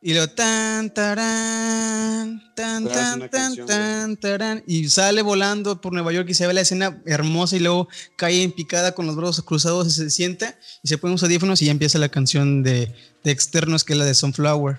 Y 0.06 0.12
luego 0.14 0.28
tan 0.28 0.94
tarán, 0.94 2.40
tan 2.54 2.86
tan 2.86 3.28
tan 3.28 3.66
tan 3.66 4.16
tarán 4.16 4.62
y 4.64 4.88
sale 4.88 5.20
volando 5.20 5.80
por 5.80 5.92
Nueva 5.92 6.12
York 6.12 6.28
y 6.30 6.34
se 6.34 6.46
ve 6.46 6.54
la 6.54 6.60
escena 6.60 7.02
hermosa 7.06 7.56
y 7.56 7.58
luego 7.58 7.88
cae 8.16 8.44
en 8.44 8.52
picada 8.52 8.94
con 8.94 9.06
los 9.08 9.16
brazos 9.16 9.44
cruzados 9.44 9.88
y 9.88 9.90
se 9.90 10.10
sienta 10.10 10.56
y 10.84 10.86
se 10.86 10.96
pone 10.96 11.10
unos 11.14 11.24
audífonos 11.24 11.60
y 11.60 11.64
ya 11.64 11.72
empieza 11.72 11.98
la 11.98 12.08
canción 12.08 12.62
de, 12.62 12.94
de 13.24 13.30
externos 13.32 13.82
que 13.82 13.94
es 13.94 13.98
la 13.98 14.04
de 14.04 14.14
Sunflower. 14.14 14.78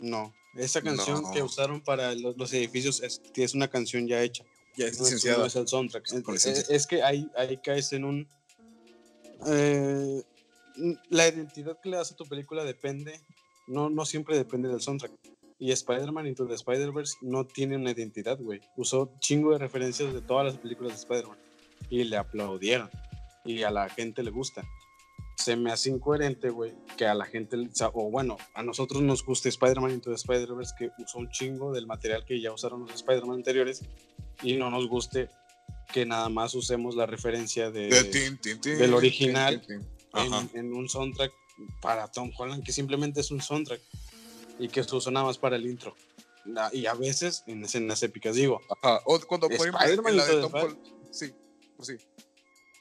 No, 0.00 0.34
esa 0.56 0.82
canción 0.82 1.22
No. 1.22 1.30
que 1.30 1.40
usaron 1.40 1.80
para 1.80 2.12
lo- 2.16 2.34
los, 2.36 2.52
edificios 2.52 3.00
es, 3.00 3.22
es 3.36 3.54
una 3.54 3.68
canción 3.68 4.08
ya 4.08 4.20
hecha. 4.22 4.42
ya 4.76 4.86
es 4.86 4.98
No 4.98 5.04
es, 5.06 5.12
licenciada. 5.12 5.38
no 5.38 5.46
es 5.46 5.54
el 5.54 5.68
soundtrack. 5.68 6.04
Es 6.68 6.88
que 6.88 7.00
ahí, 7.04 7.30
ahí 7.36 7.58
caes 7.62 7.92
en 7.92 8.04
un... 8.04 8.28
eh, 9.46 10.20
la 11.10 11.28
identidad 11.28 11.78
que 11.80 11.90
le 11.90 11.98
das 11.98 12.10
a 12.10 12.16
tu 12.16 12.24
película 12.26 12.64
depende, 12.64 13.20
no, 13.66 13.90
no 13.90 14.04
siempre 14.04 14.36
depende 14.36 14.68
del 14.68 14.80
soundtrack. 14.80 15.12
Y 15.58 15.70
Spider-Man 15.70 16.26
Into 16.26 16.46
the 16.46 16.54
Spider-Verse 16.54 17.18
no 17.22 17.46
tiene 17.46 17.76
una 17.76 17.92
identidad, 17.92 18.38
güey. 18.40 18.60
Usó 18.76 19.12
chingo 19.20 19.52
de 19.52 19.58
referencias 19.58 20.12
de 20.12 20.20
todas 20.20 20.44
las 20.44 20.56
películas 20.56 20.92
de 20.92 20.98
Spider-Man. 20.98 21.38
Y 21.88 22.04
le 22.04 22.16
aplaudieron. 22.16 22.90
Y 23.44 23.62
a 23.62 23.70
la 23.70 23.88
gente 23.88 24.22
le 24.24 24.30
gusta. 24.30 24.64
Se 25.36 25.54
me 25.56 25.70
hace 25.70 25.90
incoherente, 25.90 26.50
güey, 26.50 26.72
que 26.96 27.06
a 27.06 27.14
la 27.14 27.26
gente, 27.26 27.56
o 27.92 28.10
bueno, 28.10 28.36
a 28.54 28.62
nosotros 28.62 29.02
nos 29.02 29.24
guste 29.24 29.48
Spider-Man 29.48 29.92
Into 29.92 30.10
the 30.10 30.16
Spider-Verse, 30.16 30.74
que 30.78 30.90
usó 31.02 31.18
un 31.18 31.30
chingo 31.30 31.72
del 31.72 31.86
material 31.86 32.24
que 32.24 32.40
ya 32.40 32.52
usaron 32.52 32.80
los 32.82 32.94
Spider-Man 32.94 33.36
anteriores, 33.36 33.82
y 34.42 34.56
no 34.56 34.70
nos 34.70 34.88
guste 34.88 35.28
que 35.92 36.06
nada 36.06 36.28
más 36.28 36.54
usemos 36.54 36.96
la 36.96 37.06
referencia 37.06 37.70
de, 37.70 37.88
De 37.88 38.76
del 38.76 38.94
original 38.94 39.62
en, 40.14 40.50
en 40.58 40.74
un 40.74 40.88
soundtrack 40.88 41.32
para 41.80 42.10
Tom 42.10 42.30
Holland, 42.36 42.64
que 42.64 42.72
simplemente 42.72 43.20
es 43.20 43.30
un 43.30 43.40
soundtrack 43.40 43.80
y 44.58 44.68
que 44.68 44.82
se 44.82 45.10
nada 45.10 45.26
más 45.26 45.38
para 45.38 45.56
el 45.56 45.66
intro. 45.66 45.94
Y 46.72 46.86
a 46.86 46.94
veces 46.94 47.44
en 47.46 47.64
escenas 47.64 48.02
épicas, 48.02 48.34
digo, 48.34 48.60
Ajá. 48.82 49.00
O 49.04 49.20
cuando 49.20 49.48
Spider-Man 49.48 50.16
la 50.16 50.26
de 50.26 50.40
Tom 50.40 50.54
Holland. 50.54 50.78
Sí, 51.10 51.32
pues 51.76 51.88
sí. 51.88 51.96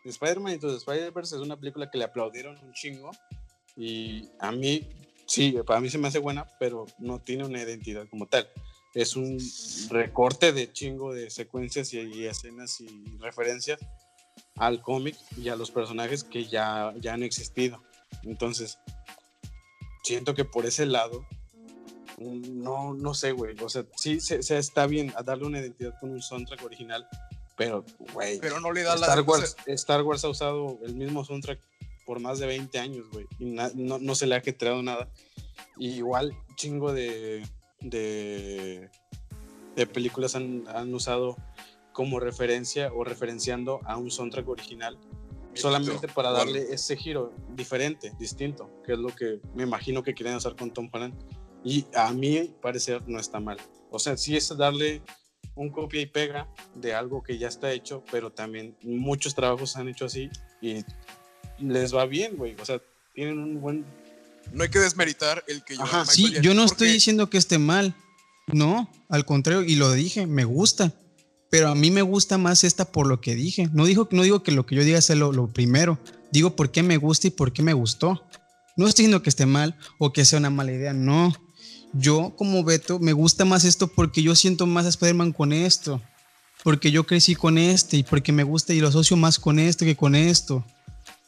Spider-Man 0.03 0.59
the 0.59 0.75
Spider-Verse 0.75 1.35
es 1.35 1.41
una 1.41 1.59
película 1.59 1.89
que 1.91 1.97
le 1.97 2.05
aplaudieron 2.05 2.57
un 2.63 2.73
chingo 2.73 3.11
y 3.75 4.29
a 4.39 4.51
mí, 4.51 4.89
sí, 5.27 5.55
para 5.65 5.79
mí 5.79 5.89
se 5.89 5.97
me 5.97 6.07
hace 6.07 6.17
buena, 6.17 6.47
pero 6.59 6.87
no 6.97 7.19
tiene 7.19 7.45
una 7.45 7.61
identidad 7.61 8.07
como 8.09 8.27
tal. 8.27 8.49
Es 8.93 9.15
un 9.15 9.37
recorte 9.89 10.51
de 10.51 10.71
chingo 10.71 11.13
de 11.13 11.29
secuencias 11.29 11.93
y, 11.93 11.99
y 11.99 12.25
escenas 12.25 12.81
y 12.81 13.17
referencias 13.19 13.79
al 14.55 14.81
cómic 14.81 15.15
y 15.37 15.49
a 15.49 15.55
los 15.55 15.71
personajes 15.71 16.23
que 16.23 16.45
ya, 16.45 16.93
ya 16.99 17.13
han 17.13 17.23
existido. 17.23 17.81
Entonces, 18.23 18.77
siento 20.03 20.33
que 20.33 20.45
por 20.45 20.65
ese 20.65 20.85
lado, 20.85 21.25
mm, 22.17 22.61
no, 22.63 22.93
no 22.93 23.13
sé, 23.13 23.31
güey. 23.31 23.55
O 23.61 23.69
sea, 23.69 23.85
sí 23.95 24.19
se, 24.19 24.43
se 24.43 24.57
está 24.57 24.87
bien 24.87 25.13
a 25.15 25.23
darle 25.23 25.45
una 25.45 25.59
identidad 25.59 25.93
con 25.99 26.11
un 26.11 26.21
soundtrack 26.21 26.63
original, 26.63 27.07
pero, 27.57 27.85
güey, 28.13 28.39
Pero 28.39 28.59
no 28.59 28.71
le 28.71 28.81
da 28.83 28.95
la. 28.95 29.01
Star 29.07 29.17
sea, 29.17 29.23
Wars, 29.23 29.55
Star 29.67 30.01
Wars 30.03 30.23
ha 30.25 30.29
usado 30.29 30.79
el 30.83 30.95
mismo 30.95 31.23
soundtrack 31.23 31.59
por 32.05 32.19
más 32.19 32.39
de 32.39 32.47
20 32.47 32.79
años, 32.79 33.05
güey. 33.11 33.27
Y 33.39 33.45
na- 33.51 33.71
no, 33.75 33.99
no 33.99 34.15
se 34.15 34.25
le 34.25 34.35
ha 34.35 34.41
creado 34.41 34.81
nada. 34.81 35.09
Y 35.77 35.89
igual, 35.91 36.35
chingo 36.55 36.91
de, 36.91 37.45
de, 37.81 38.89
de 39.75 39.87
películas 39.87 40.35
han, 40.35 40.63
han 40.69 40.93
usado 40.93 41.37
como 41.93 42.19
referencia 42.19 42.91
o 42.93 43.03
referenciando 43.03 43.79
a 43.85 43.97
un 43.97 44.09
soundtrack 44.09 44.47
original 44.47 44.97
solamente 45.53 46.07
para 46.07 46.31
darle 46.31 46.73
ese 46.73 46.95
giro 46.95 47.33
diferente, 47.55 48.13
distinto, 48.19 48.69
que 48.85 48.93
es 48.93 48.99
lo 48.99 49.09
que 49.15 49.39
me 49.53 49.63
imagino 49.63 50.03
que 50.03 50.13
quieren 50.13 50.35
hacer 50.35 50.55
con 50.55 50.71
Tom 50.71 50.89
Holland. 50.91 51.13
Y 51.63 51.85
a 51.93 52.11
mi 52.11 52.53
parecer 52.61 53.03
no 53.07 53.19
está 53.19 53.39
mal. 53.39 53.57
O 53.91 53.99
sea, 53.99 54.17
sí 54.17 54.35
es 54.35 54.55
darle 54.57 55.01
un 55.55 55.69
copia 55.69 56.01
y 56.01 56.05
pega 56.05 56.47
de 56.75 56.93
algo 56.93 57.21
que 57.21 57.37
ya 57.37 57.47
está 57.47 57.71
hecho, 57.71 58.03
pero 58.11 58.31
también 58.31 58.75
muchos 58.81 59.35
trabajos 59.35 59.75
han 59.75 59.89
hecho 59.89 60.05
así 60.05 60.29
y 60.61 60.83
les 61.59 61.93
va 61.93 62.05
bien, 62.05 62.37
güey. 62.37 62.55
O 62.59 62.65
sea, 62.65 62.81
tienen 63.13 63.37
un 63.37 63.61
buen... 63.61 63.85
No 64.53 64.63
hay 64.63 64.69
que 64.69 64.79
desmeritar 64.79 65.43
el 65.47 65.63
que 65.63 65.75
yo. 65.75 65.83
Ajá, 65.83 66.05
Sí, 66.05 66.33
yo 66.41 66.53
no 66.53 66.63
estoy 66.63 66.89
diciendo 66.89 67.29
que 67.29 67.37
esté 67.37 67.57
mal. 67.57 67.95
No, 68.47 68.89
al 69.07 69.25
contrario, 69.25 69.63
y 69.63 69.75
lo 69.75 69.91
dije, 69.91 70.25
me 70.25 70.45
gusta. 70.45 70.91
Pero 71.51 71.67
a 71.67 71.75
mí 71.75 71.91
me 71.91 72.01
gusta 72.01 72.37
más 72.37 72.63
esta 72.63 72.85
por 72.85 73.05
lo 73.05 73.19
que 73.19 73.35
dije. 73.35 73.69
No, 73.73 73.85
digo, 73.85 74.07
no 74.11 74.23
digo 74.23 74.41
que 74.41 74.53
lo 74.53 74.65
que 74.65 74.73
yo 74.73 74.85
diga 74.85 75.01
sea 75.01 75.17
lo, 75.17 75.33
lo 75.33 75.47
primero. 75.47 75.99
Digo 76.31 76.55
por 76.55 76.71
qué 76.71 76.81
me 76.81 76.95
gusta 76.95 77.27
y 77.27 77.31
por 77.31 77.51
qué 77.51 77.61
me 77.61 77.73
gustó. 77.73 78.23
No 78.77 78.87
estoy 78.87 79.03
diciendo 79.03 79.21
que 79.21 79.29
esté 79.29 79.45
mal 79.45 79.77
o 79.99 80.13
que 80.13 80.23
sea 80.23 80.39
una 80.39 80.49
mala 80.49 80.71
idea, 80.71 80.93
no. 80.93 81.35
Yo, 81.93 82.35
como 82.37 82.63
Beto, 82.63 82.99
me 82.99 83.11
gusta 83.11 83.43
más 83.43 83.65
esto 83.65 83.87
porque 83.87 84.23
yo 84.23 84.33
siento 84.33 84.65
más 84.65 84.85
a 84.85 84.89
Spider-Man 84.89 85.33
con 85.33 85.51
esto. 85.51 86.01
Porque 86.63 86.89
yo 86.89 87.05
crecí 87.05 87.35
con 87.35 87.57
este 87.57 87.97
y 87.97 88.03
porque 88.03 88.31
me 88.31 88.43
gusta 88.43 88.73
y 88.73 88.79
lo 88.79 88.87
asocio 88.87 89.17
más 89.17 89.37
con 89.37 89.59
esto 89.59 89.83
que 89.83 89.97
con 89.97 90.15
esto. 90.15 90.65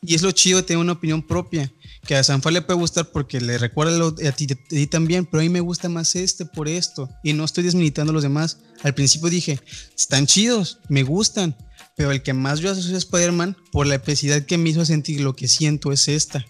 Y 0.06 0.16
es 0.16 0.22
lo 0.22 0.32
chido 0.32 0.58
de 0.58 0.64
tener 0.64 0.80
una 0.82 0.94
opinión 0.94 1.22
propia. 1.22 1.72
Que 2.06 2.16
a 2.16 2.24
Sanfal 2.24 2.54
le 2.56 2.62
puede 2.62 2.80
gustar 2.80 3.12
porque 3.12 3.40
le 3.40 3.58
recuerda 3.58 3.98
lo- 3.98 4.08
a 4.28 4.32
ti, 4.34 4.46
a 4.52 4.56
ti 4.68 4.88
también, 4.88 5.26
pero 5.26 5.40
a 5.40 5.44
mí 5.44 5.50
me 5.50 5.62
gusta 5.62 5.88
más 5.88 6.16
este 6.16 6.46
por 6.46 6.68
esto. 6.68 7.10
Y 7.24 7.32
no 7.34 7.46
estoy 7.46 7.64
desmilitando 7.64 8.12
a 8.12 8.14
los 8.14 8.24
demás. 8.24 8.60
Al 8.84 8.94
principio 8.94 9.30
dije, 9.30 9.60
están 9.98 10.28
chidos, 10.28 10.80
me 10.90 11.04
gustan. 11.04 11.56
Pero 11.96 12.12
el 12.12 12.22
que 12.24 12.34
más 12.34 12.60
yo 12.60 12.72
asocio 12.72 12.96
a 12.96 12.98
Spider-Man, 12.98 13.56
por 13.72 13.86
la 13.88 13.96
epicidad 13.96 14.44
que 14.46 14.58
me 14.58 14.70
hizo 14.70 14.84
sentir 14.84 15.22
lo 15.22 15.36
que 15.36 15.48
siento, 15.48 15.92
es 15.92 16.08
esta. 16.08 16.46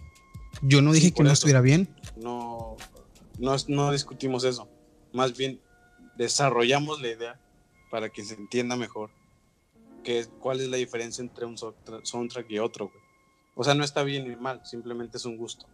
Yo 0.62 0.82
no 0.82 0.94
Sí, 0.94 1.00
dije 1.02 1.12
que 1.14 1.24
no 1.24 1.32
estuviera 1.32 1.62
bien. 1.62 1.94
No, 2.16 2.78
no, 3.38 3.56
no 3.68 3.92
discutimos 3.92 4.44
eso. 4.46 4.68
Más 5.12 5.36
bien 5.38 5.60
desarrollamos 6.18 7.02
la 7.02 7.10
idea 7.10 7.40
para 7.92 8.10
que 8.10 8.24
se 8.24 8.36
entienda 8.36 8.76
mejor 8.76 9.12
que, 10.04 10.26
cuál 10.40 10.62
es 10.62 10.68
la 10.70 10.78
diferencia 10.78 11.22
entre 11.22 11.46
un 11.46 11.58
soundtra- 11.58 12.00
soundtrack 12.04 12.50
y 12.50 12.60
otro. 12.60 12.88
güey. 12.90 13.03
O 13.56 13.64
sea, 13.64 13.74
no 13.76 13.84
está 13.84 14.04
bien 14.04 14.28
ni 14.28 14.36
mal, 14.36 14.66
simplemente 14.66 15.18
es 15.18 15.26
un 15.26 15.38
gusto. 15.38 15.66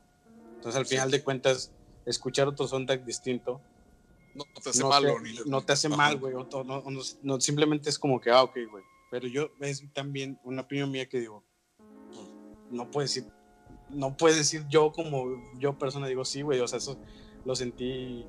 Entonces, 0.56 0.78
al 0.80 0.86
final 0.86 1.10
de 1.12 1.24
cuentas, 1.24 1.72
escuchar 2.06 2.48
otro 2.48 2.68
soundtrack 2.68 3.06
distinto 3.06 3.62
No 4.36 4.44
te 4.62 4.70
hace 4.70 4.82
no, 4.82 4.90
malo. 4.90 5.16
te, 5.16 5.22
ni- 5.22 5.40
no 5.50 5.62
te 5.62 5.74
hace 5.74 5.88
Ajá. 5.88 5.96
mal, 5.98 6.18
güey. 6.20 6.34
no- 6.34 7.02
no- 7.24 7.42
simplemente 7.42 7.90
es 7.90 7.98
como 7.98 8.20
que, 8.20 8.30
ah, 8.32 8.44
ok, 8.44 8.58
güey. 8.70 8.84
Pero 9.12 9.28
yo, 9.28 9.50
es 9.62 9.84
también 9.94 10.40
una 10.44 10.62
opinión 10.64 10.92
mía 10.92 11.08
que 11.10 11.20
digo, 11.20 11.44
no 12.70 12.92
puedes 12.92 13.14
decir, 13.16 13.32
no 13.90 14.16
puedes 14.16 14.38
decir 14.38 14.66
yo 14.70 14.92
como 14.92 15.26
yo 15.58 15.78
persona 15.78 16.08
digo, 16.08 16.24
sí, 16.26 16.42
güey. 16.44 16.60
O 16.60 16.68
sea, 16.68 16.78
eso 16.78 16.98
lo 17.46 17.56
sentí 17.56 18.26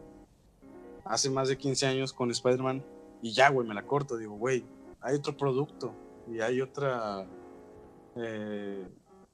hace 1.04 1.28
más 1.28 1.48
de 1.48 1.58
15 1.58 1.86
años 1.86 2.12
con 2.12 2.30
Spider-Man 2.30 2.82
y 3.20 3.32
ya, 3.32 3.50
güey, 3.50 3.66
me 3.68 3.74
la 3.74 3.82
corto. 3.86 4.16
Digo, 4.16 4.36
güey, 4.36 4.64
hay 5.00 5.16
otro 5.16 5.36
producto 5.36 5.92
y 6.32 6.40
hay 6.40 6.60
otra, 6.62 7.26
eh, 8.16 8.88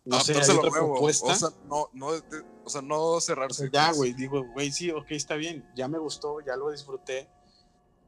no 0.07 0.21
sé, 0.21 0.35
hay 0.35 0.41
otra 0.41 0.71
nuevo. 0.71 0.93
propuesta. 0.95 1.27
O 1.27 1.35
sea, 1.35 1.49
no, 1.69 1.89
no, 1.93 2.13
de- 2.13 2.45
o 2.65 2.71
sea, 2.71 2.83
no 2.83 3.21
cerrarse. 3.21 3.69
ya, 3.73 3.93
güey, 3.93 4.13
digo, 4.15 4.45
güey, 4.55 4.73
sí, 4.73 4.91
ok, 4.91 5.07
está 5.11 5.35
bien, 5.35 5.69
ya 5.77 5.87
me 5.89 5.99
gustó, 5.99 6.41
ya 6.41 6.57
lo 6.57 6.71
disfruté. 6.71 7.29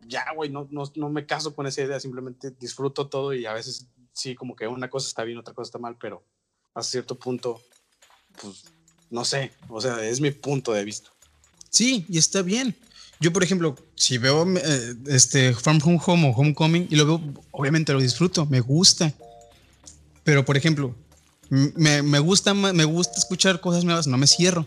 Ya, 0.07 0.25
güey, 0.35 0.49
no, 0.51 0.67
no, 0.71 0.85
no 0.95 1.11
me 1.11 1.27
caso 1.27 1.55
con 1.55 1.67
esa 1.67 1.83
idea, 1.83 2.01
simplemente 2.01 2.51
disfruto 2.59 3.09
todo 3.09 3.35
y 3.35 3.45
a 3.47 3.53
veces 3.53 3.87
sí, 4.13 4.35
como 4.35 4.57
que 4.57 4.67
una 4.67 4.89
cosa 4.89 5.09
está 5.09 5.25
bien, 5.25 5.39
otra 5.39 5.55
cosa 5.55 5.69
está 5.69 5.79
mal, 5.79 5.97
pero 6.01 6.23
a 6.75 6.83
cierto 6.83 7.19
punto, 7.19 7.61
pues, 8.41 8.65
no 9.11 9.25
sé, 9.25 9.53
o 9.69 9.81
sea, 9.81 10.03
es 10.05 10.21
mi 10.21 10.31
punto 10.31 10.73
de 10.73 10.85
vista. 10.85 11.11
Sí, 11.71 12.07
y 12.09 12.19
está 12.19 12.43
bien. 12.43 12.75
Yo, 13.21 13.33
por 13.33 13.43
ejemplo, 13.43 13.75
si 13.97 14.17
veo 14.19 14.47
eh, 14.57 14.95
este 15.07 15.53
From 15.53 15.81
Home 15.85 16.01
Home 16.07 16.31
o 16.31 16.37
Homecoming 16.37 16.87
y 16.89 16.95
lo 16.97 17.05
veo, 17.05 17.21
obviamente 17.51 17.93
lo 17.93 18.01
disfruto, 18.01 18.47
me 18.47 18.61
gusta. 18.61 19.13
Pero, 20.23 20.45
por 20.45 20.57
ejemplo, 20.57 20.95
me, 21.51 22.03
me 22.03 22.19
gusta 22.19 22.55
me 22.55 22.85
gusta 22.85 23.19
escuchar 23.19 23.61
cosas 23.61 23.85
nuevas, 23.85 24.07
no 24.07 24.17
me 24.17 24.27
cierro. 24.27 24.67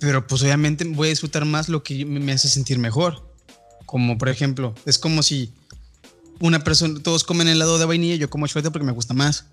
Pero 0.00 0.26
pues 0.26 0.42
obviamente 0.42 0.84
voy 0.84 1.08
a 1.08 1.10
disfrutar 1.10 1.44
más 1.44 1.68
lo 1.68 1.82
que 1.82 2.04
me 2.04 2.32
hace 2.32 2.48
sentir 2.48 2.78
mejor. 2.78 3.26
Como 3.86 4.18
por 4.18 4.28
ejemplo, 4.28 4.74
es 4.84 4.98
como 4.98 5.22
si 5.22 5.52
una 6.40 6.62
persona, 6.62 7.00
todos 7.02 7.24
comen 7.24 7.48
helado 7.48 7.78
de 7.78 7.86
vainilla, 7.86 8.16
yo 8.16 8.28
como 8.28 8.46
chocolate 8.46 8.70
porque 8.70 8.86
me 8.86 8.92
gusta 8.92 9.14
más. 9.14 9.46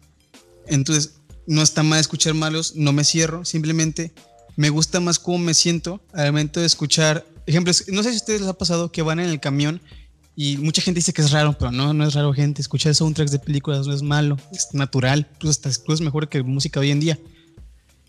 Entonces, 0.68 1.16
no 1.46 1.62
está 1.62 1.84
mal 1.84 2.00
escuchar 2.00 2.34
malos, 2.34 2.76
no 2.76 2.94
me 2.94 3.04
cierro, 3.04 3.46
simplemente 3.46 4.14
me 4.56 4.70
gusta 4.70 5.00
más 5.00 5.20
cómo 5.20 5.38
me 5.38 5.54
siento 5.54 6.02
al 6.14 6.28
momento 6.28 6.60
de 6.60 6.66
escuchar. 6.66 7.26
Ejemplos, 7.46 7.86
no 7.88 8.04
sé 8.04 8.10
si 8.10 8.16
a 8.16 8.20
ustedes 8.20 8.42
les 8.42 8.50
ha 8.50 8.58
pasado 8.58 8.92
que 8.92 9.02
van 9.02 9.20
en 9.20 9.30
el 9.30 9.40
camión 9.40 9.82
y 10.36 10.58
mucha 10.58 10.82
gente 10.82 11.00
dice 11.00 11.14
que 11.14 11.22
es 11.22 11.32
raro, 11.32 11.56
pero 11.58 11.72
no, 11.72 11.94
no 11.94 12.08
es 12.08 12.14
raro, 12.14 12.34
gente. 12.34 12.62
Escuchar 12.62 12.96
soundtracks 12.96 13.32
de 13.32 13.40
películas 13.40 13.86
no 13.86 13.94
es 13.94 14.02
malo, 14.02 14.38
es 14.52 14.70
natural, 14.74 15.28
incluso 15.36 15.52
hasta 15.52 15.70
incluso 15.70 15.94
es 15.94 16.02
mejor 16.02 16.28
que 16.28 16.42
música 16.42 16.80
hoy 16.80 16.92
en 16.92 17.00
día. 17.00 17.20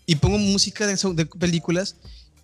Y 0.07 0.15
pongo 0.15 0.37
música 0.37 0.87
de, 0.87 1.25
películas. 1.39 1.97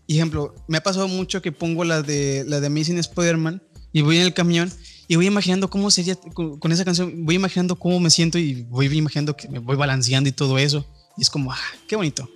Ejemplo, 0.07 0.53
me 0.67 0.77
ha 0.77 0.83
pasado 0.83 1.07
mucho 1.07 1.41
que 1.41 1.51
pongo 1.51 1.83
la 1.83 2.01
de 2.01 2.43
la 2.47 2.59
de 2.59 2.67
Amazing 2.67 2.97
Spider-Man 2.99 3.61
y 3.93 4.01
voy 4.01 4.17
en 4.17 4.23
el 4.23 4.33
camión 4.33 4.71
y 5.07 5.15
voy 5.15 5.25
imaginando 5.25 5.69
cómo 5.69 5.89
sería 5.89 6.15
con, 6.15 6.59
con 6.59 6.71
esa 6.71 6.85
canción, 6.85 7.25
voy 7.25 7.35
imaginando 7.35 7.75
cómo 7.75 7.99
me 7.99 8.09
siento 8.09 8.37
y 8.37 8.63
voy 8.63 8.85
imaginando 8.87 9.35
que 9.35 9.47
me 9.47 9.59
voy 9.59 9.77
balanceando 9.77 10.29
y 10.29 10.31
todo 10.31 10.57
eso. 10.57 10.85
Y 11.17 11.23
es 11.23 11.29
como, 11.29 11.51
ah, 11.51 11.57
qué 11.87 11.95
bonito. 11.95 12.29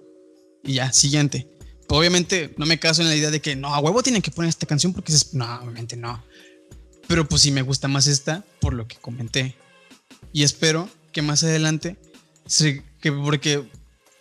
Y 0.64 0.74
ya, 0.74 0.92
siguiente. 0.92 1.48
Obviamente 1.90 2.54
no 2.58 2.66
me 2.66 2.80
caso 2.80 3.02
en 3.02 3.10
la 3.10 3.16
idea 3.16 3.30
de 3.30 3.42
que 3.42 3.56
no, 3.56 3.74
a 3.74 3.80
huevo 3.80 4.02
tienen 4.02 4.22
que 4.22 4.32
poner 4.32 4.50
esta 4.50 4.66
canción 4.66 4.94
porque 4.94 5.14
es, 5.14 5.34
no, 5.34 5.46
obviamente 5.62 5.96
no. 5.96 6.24
Pero 7.08 7.28
pues 7.28 7.42
sí 7.42 7.52
me 7.52 7.62
gusta 7.62 7.88
más 7.88 8.08
esta 8.08 8.44
por 8.60 8.74
lo 8.74 8.88
que 8.88 8.98
comenté. 8.98 9.56
Y 10.34 10.44
espero 10.44 10.90
que 11.12 11.22
más 11.22 11.44
adelante, 11.44 11.98
porque 13.24 13.64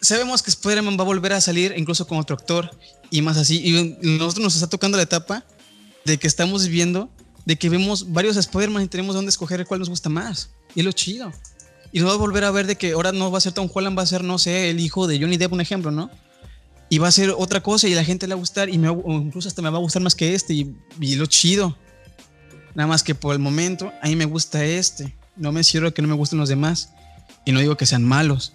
sabemos 0.01 0.43
que 0.43 0.51
Spider-Man 0.51 0.97
va 0.99 1.03
a 1.03 1.07
volver 1.07 1.33
a 1.33 1.41
salir 1.41 1.75
incluso 1.77 2.07
con 2.07 2.19
otro 2.19 2.37
actor 2.37 2.71
y 3.11 3.23
más 3.23 3.37
así. 3.37 3.61
Y 3.65 3.97
nosotros 4.17 4.45
nos 4.45 4.55
está 4.55 4.69
tocando 4.69 4.97
la 4.97 5.05
etapa 5.05 5.45
de 6.05 6.19
que 6.19 6.27
estamos 6.27 6.65
viviendo, 6.65 7.11
de 7.47 7.57
que 7.57 7.69
vemos 7.69 8.13
varios 8.13 8.37
Spider-Man 8.37 8.85
y 8.85 8.89
tenemos 8.89 9.15
dónde 9.15 9.31
escoger 9.31 9.65
cuál 9.67 9.81
nos 9.81 9.89
gusta 9.89 10.09
más. 10.09 10.51
Y 10.75 10.81
es 10.81 10.87
lo 10.87 10.93
chido. 10.93 11.33
Y 11.93 12.01
nos 12.01 12.11
va 12.11 12.15
a 12.15 12.19
volver 12.19 12.45
a 12.45 12.51
ver 12.51 12.67
de 12.67 12.77
que 12.77 12.93
ahora 12.93 13.13
no 13.13 13.31
va 13.31 13.39
a 13.39 13.41
ser 13.41 13.53
Tom 13.53 13.71
Holland, 13.73 13.97
va 13.97 14.03
a 14.03 14.07
ser, 14.07 14.25
no 14.25 14.39
sé, 14.39 14.71
el 14.71 14.81
hijo 14.81 15.07
de 15.07 15.19
Johnny 15.19 15.37
Depp, 15.37 15.53
un 15.53 15.61
ejemplo, 15.61 15.91
¿no? 15.91 16.11
Y 16.91 16.99
va 16.99 17.09
a 17.09 17.13
ser 17.13 17.33
otra 17.37 17.63
cosa 17.63 17.89
y 17.89 17.95
la 17.95 18.05
gente 18.05 18.27
le 18.27 18.35
va 18.35 18.39
a 18.39 18.41
gustar 18.41 18.69
y 18.69 18.79
me 18.79 18.89
incluso 18.89 19.49
hasta 19.49 19.63
me 19.63 19.71
va 19.71 19.79
a 19.79 19.81
gustar 19.81 20.03
más 20.03 20.15
que 20.15 20.35
este 20.35 20.55
y, 20.55 20.77
y 21.01 21.15
lo 21.15 21.27
chido. 21.27 21.77
Nada 22.75 22.87
más 22.87 23.03
que 23.03 23.15
por 23.15 23.33
el 23.33 23.39
momento 23.39 23.93
a 24.03 24.09
mí 24.09 24.17
me 24.17 24.25
gusta 24.25 24.65
este. 24.65 25.15
No 25.37 25.53
me 25.53 25.65
cierro 25.65 25.95
que 25.95 26.03
no 26.03 26.09
me 26.09 26.15
gusten 26.15 26.39
los 26.39 26.49
demás. 26.49 26.91
Y 27.45 27.53
no 27.53 27.61
digo 27.61 27.77
que 27.77 27.87
sean 27.87 28.05
malos. 28.05 28.53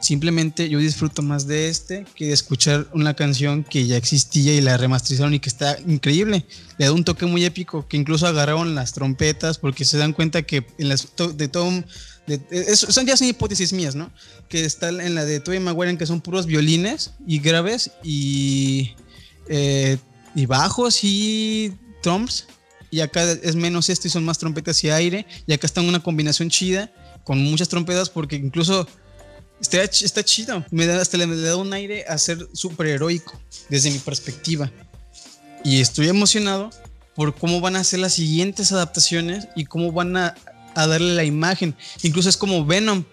Simplemente 0.00 0.68
yo 0.68 0.78
disfruto 0.78 1.22
más 1.22 1.48
de 1.48 1.68
este 1.68 2.04
que 2.14 2.26
de 2.26 2.32
escuchar 2.32 2.86
una 2.92 3.14
canción 3.14 3.64
que 3.64 3.86
ya 3.86 3.96
existía 3.96 4.54
y 4.54 4.60
la 4.60 4.76
remasterizaron 4.76 5.34
y 5.34 5.40
que 5.40 5.48
está 5.48 5.76
increíble. 5.86 6.46
Le 6.78 6.86
da 6.86 6.92
un 6.92 7.02
toque 7.02 7.26
muy 7.26 7.44
épico 7.44 7.88
que 7.88 7.96
incluso 7.96 8.26
agarraron 8.26 8.76
las 8.76 8.92
trompetas 8.92 9.58
porque 9.58 9.84
se 9.84 9.98
dan 9.98 10.12
cuenta 10.12 10.42
que 10.42 10.64
en 10.78 10.88
las 10.88 11.08
de 11.34 11.48
Tom 11.48 11.82
son 12.74 13.06
ya 13.06 13.16
son 13.16 13.26
hipótesis 13.26 13.72
mías, 13.72 13.96
¿no? 13.96 14.12
Que 14.48 14.64
está 14.64 14.90
en 14.90 15.14
la 15.16 15.24
de 15.24 15.40
Tobey 15.40 15.58
Maguire 15.58 15.96
que 15.98 16.06
son 16.06 16.20
puros 16.20 16.46
violines 16.46 17.12
y 17.26 17.40
graves 17.40 17.90
y 18.04 18.92
eh, 19.48 19.98
y 20.34 20.46
bajos 20.46 21.00
y 21.02 21.72
toms 22.02 22.46
y 22.90 23.00
acá 23.00 23.30
es 23.30 23.56
menos 23.56 23.88
esto 23.88 24.08
y 24.08 24.10
son 24.10 24.24
más 24.24 24.38
trompetas 24.38 24.82
y 24.84 24.90
aire 24.90 25.26
y 25.46 25.52
acá 25.52 25.66
está 25.66 25.80
una 25.80 26.00
combinación 26.00 26.50
chida 26.50 26.90
con 27.24 27.38
muchas 27.38 27.68
trompetas 27.68 28.08
porque 28.10 28.36
incluso 28.36 28.86
está, 29.60 29.82
está 29.82 30.24
chido. 30.24 30.64
Me 30.70 30.86
da 30.86 31.00
hasta 31.00 31.16
le, 31.16 31.26
le 31.26 31.48
da 31.48 31.56
un 31.56 31.72
aire 31.72 32.04
a 32.08 32.18
ser 32.18 32.48
súper 32.52 32.86
heroico 32.86 33.38
desde 33.68 33.90
mi 33.90 33.98
perspectiva. 33.98 34.70
Y 35.64 35.80
estoy 35.80 36.08
emocionado 36.08 36.70
por 37.14 37.34
cómo 37.34 37.60
van 37.60 37.76
a 37.76 37.84
ser 37.84 37.98
las 37.98 38.14
siguientes 38.14 38.72
adaptaciones 38.72 39.48
y 39.56 39.64
cómo 39.64 39.92
van 39.92 40.16
a, 40.16 40.34
a 40.74 40.86
darle 40.86 41.14
la 41.14 41.24
imagen. 41.24 41.74
Incluso 42.02 42.28
es 42.28 42.36
como 42.36 42.64
Venom 42.64 43.04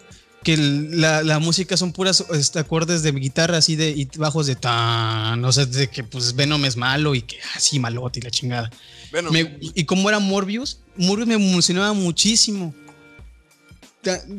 que 0.44 0.58
la, 0.58 1.24
la 1.24 1.40
música 1.40 1.76
son 1.76 1.92
puras 1.92 2.24
este, 2.32 2.60
acordes 2.60 3.02
de 3.02 3.12
guitarra 3.12 3.58
así 3.58 3.76
de 3.76 3.90
y 3.90 4.06
bajos 4.16 4.46
de 4.46 4.56
tan, 4.56 5.44
o 5.44 5.52
sea, 5.52 5.66
de 5.66 5.90
que 5.90 6.04
pues 6.04 6.36
Venom 6.36 6.64
es 6.66 6.78
malo 6.78 7.16
y 7.16 7.24
que 7.24 7.40
así 7.56 7.80
malote 7.80 8.20
y 8.20 8.22
la 8.22 8.30
chingada. 8.30 8.70
Bueno, 9.16 9.32
Me- 9.32 9.58
y, 9.62 9.86
como 9.86 10.10
era 10.10 10.20
Morbius, 10.20 10.80
Morbius 10.98 11.26
me 11.28 11.36
emocionaba 11.36 11.94
muchísimo. 11.94 12.76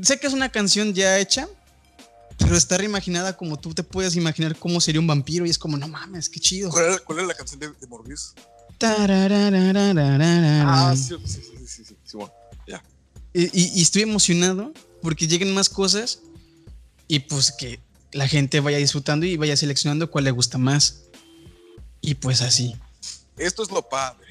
Sé 0.03 0.21
que 0.21 0.27
es 0.27 0.35
una 0.35 0.51
canción 0.51 0.93
ya 0.93 1.19
hecha, 1.19 1.49
pero 2.39 2.57
está 2.59 2.77
reimaginada 2.77 3.37
como 3.39 3.59
tú 3.59 3.73
te 3.73 3.83
puedes 3.83 4.15
imaginar 4.17 4.55
cómo 4.57 4.79
sería 4.83 5.01
un 5.01 5.07
vampiro 5.07 5.47
y 5.47 5.51
es 5.51 5.57
como, 5.59 5.79
no 5.79 5.89
mames, 5.89 6.29
qué 6.29 6.39
chido. 6.41 6.71
¿cuál, 6.71 6.85
era, 6.85 6.99
cuál 6.99 7.19
era 7.21 7.29
la 7.29 7.35
canción 7.35 7.59
de, 7.59 7.69
de 7.73 7.87
Morbius? 7.87 8.35
Ah, 10.67 10.95
sí, 10.95 11.15
sí, 11.25 11.41
sí, 11.41 11.67
sí, 11.67 11.85
sí, 11.87 11.97
sí, 12.05 12.17
bueno. 12.19 12.33
Y, 13.33 13.45
y- 13.45 13.73
y 13.79 13.83
estoy 13.83 14.03
emocionado 14.03 14.73
porque 15.01 15.27
lleguen 15.27 15.55
más 15.55 15.71
cosas 15.71 16.21
y 17.09 17.21
pues 17.21 17.51
que 17.51 17.81
la 18.13 18.29
gente 18.29 18.61
vaya 18.61 18.77
disfrutando 18.79 19.25
y 19.25 19.37
vaya 19.39 19.57
seleccionando 19.57 20.11
cuál 20.11 20.25
le 20.25 20.31
gusta 20.33 20.59
más. 20.59 21.05
Y 22.03 22.15
pues 22.17 22.43
así. 22.43 22.77
Esto 23.37 23.63
es 23.63 23.71
lo 23.71 23.87
padre, 23.87 24.26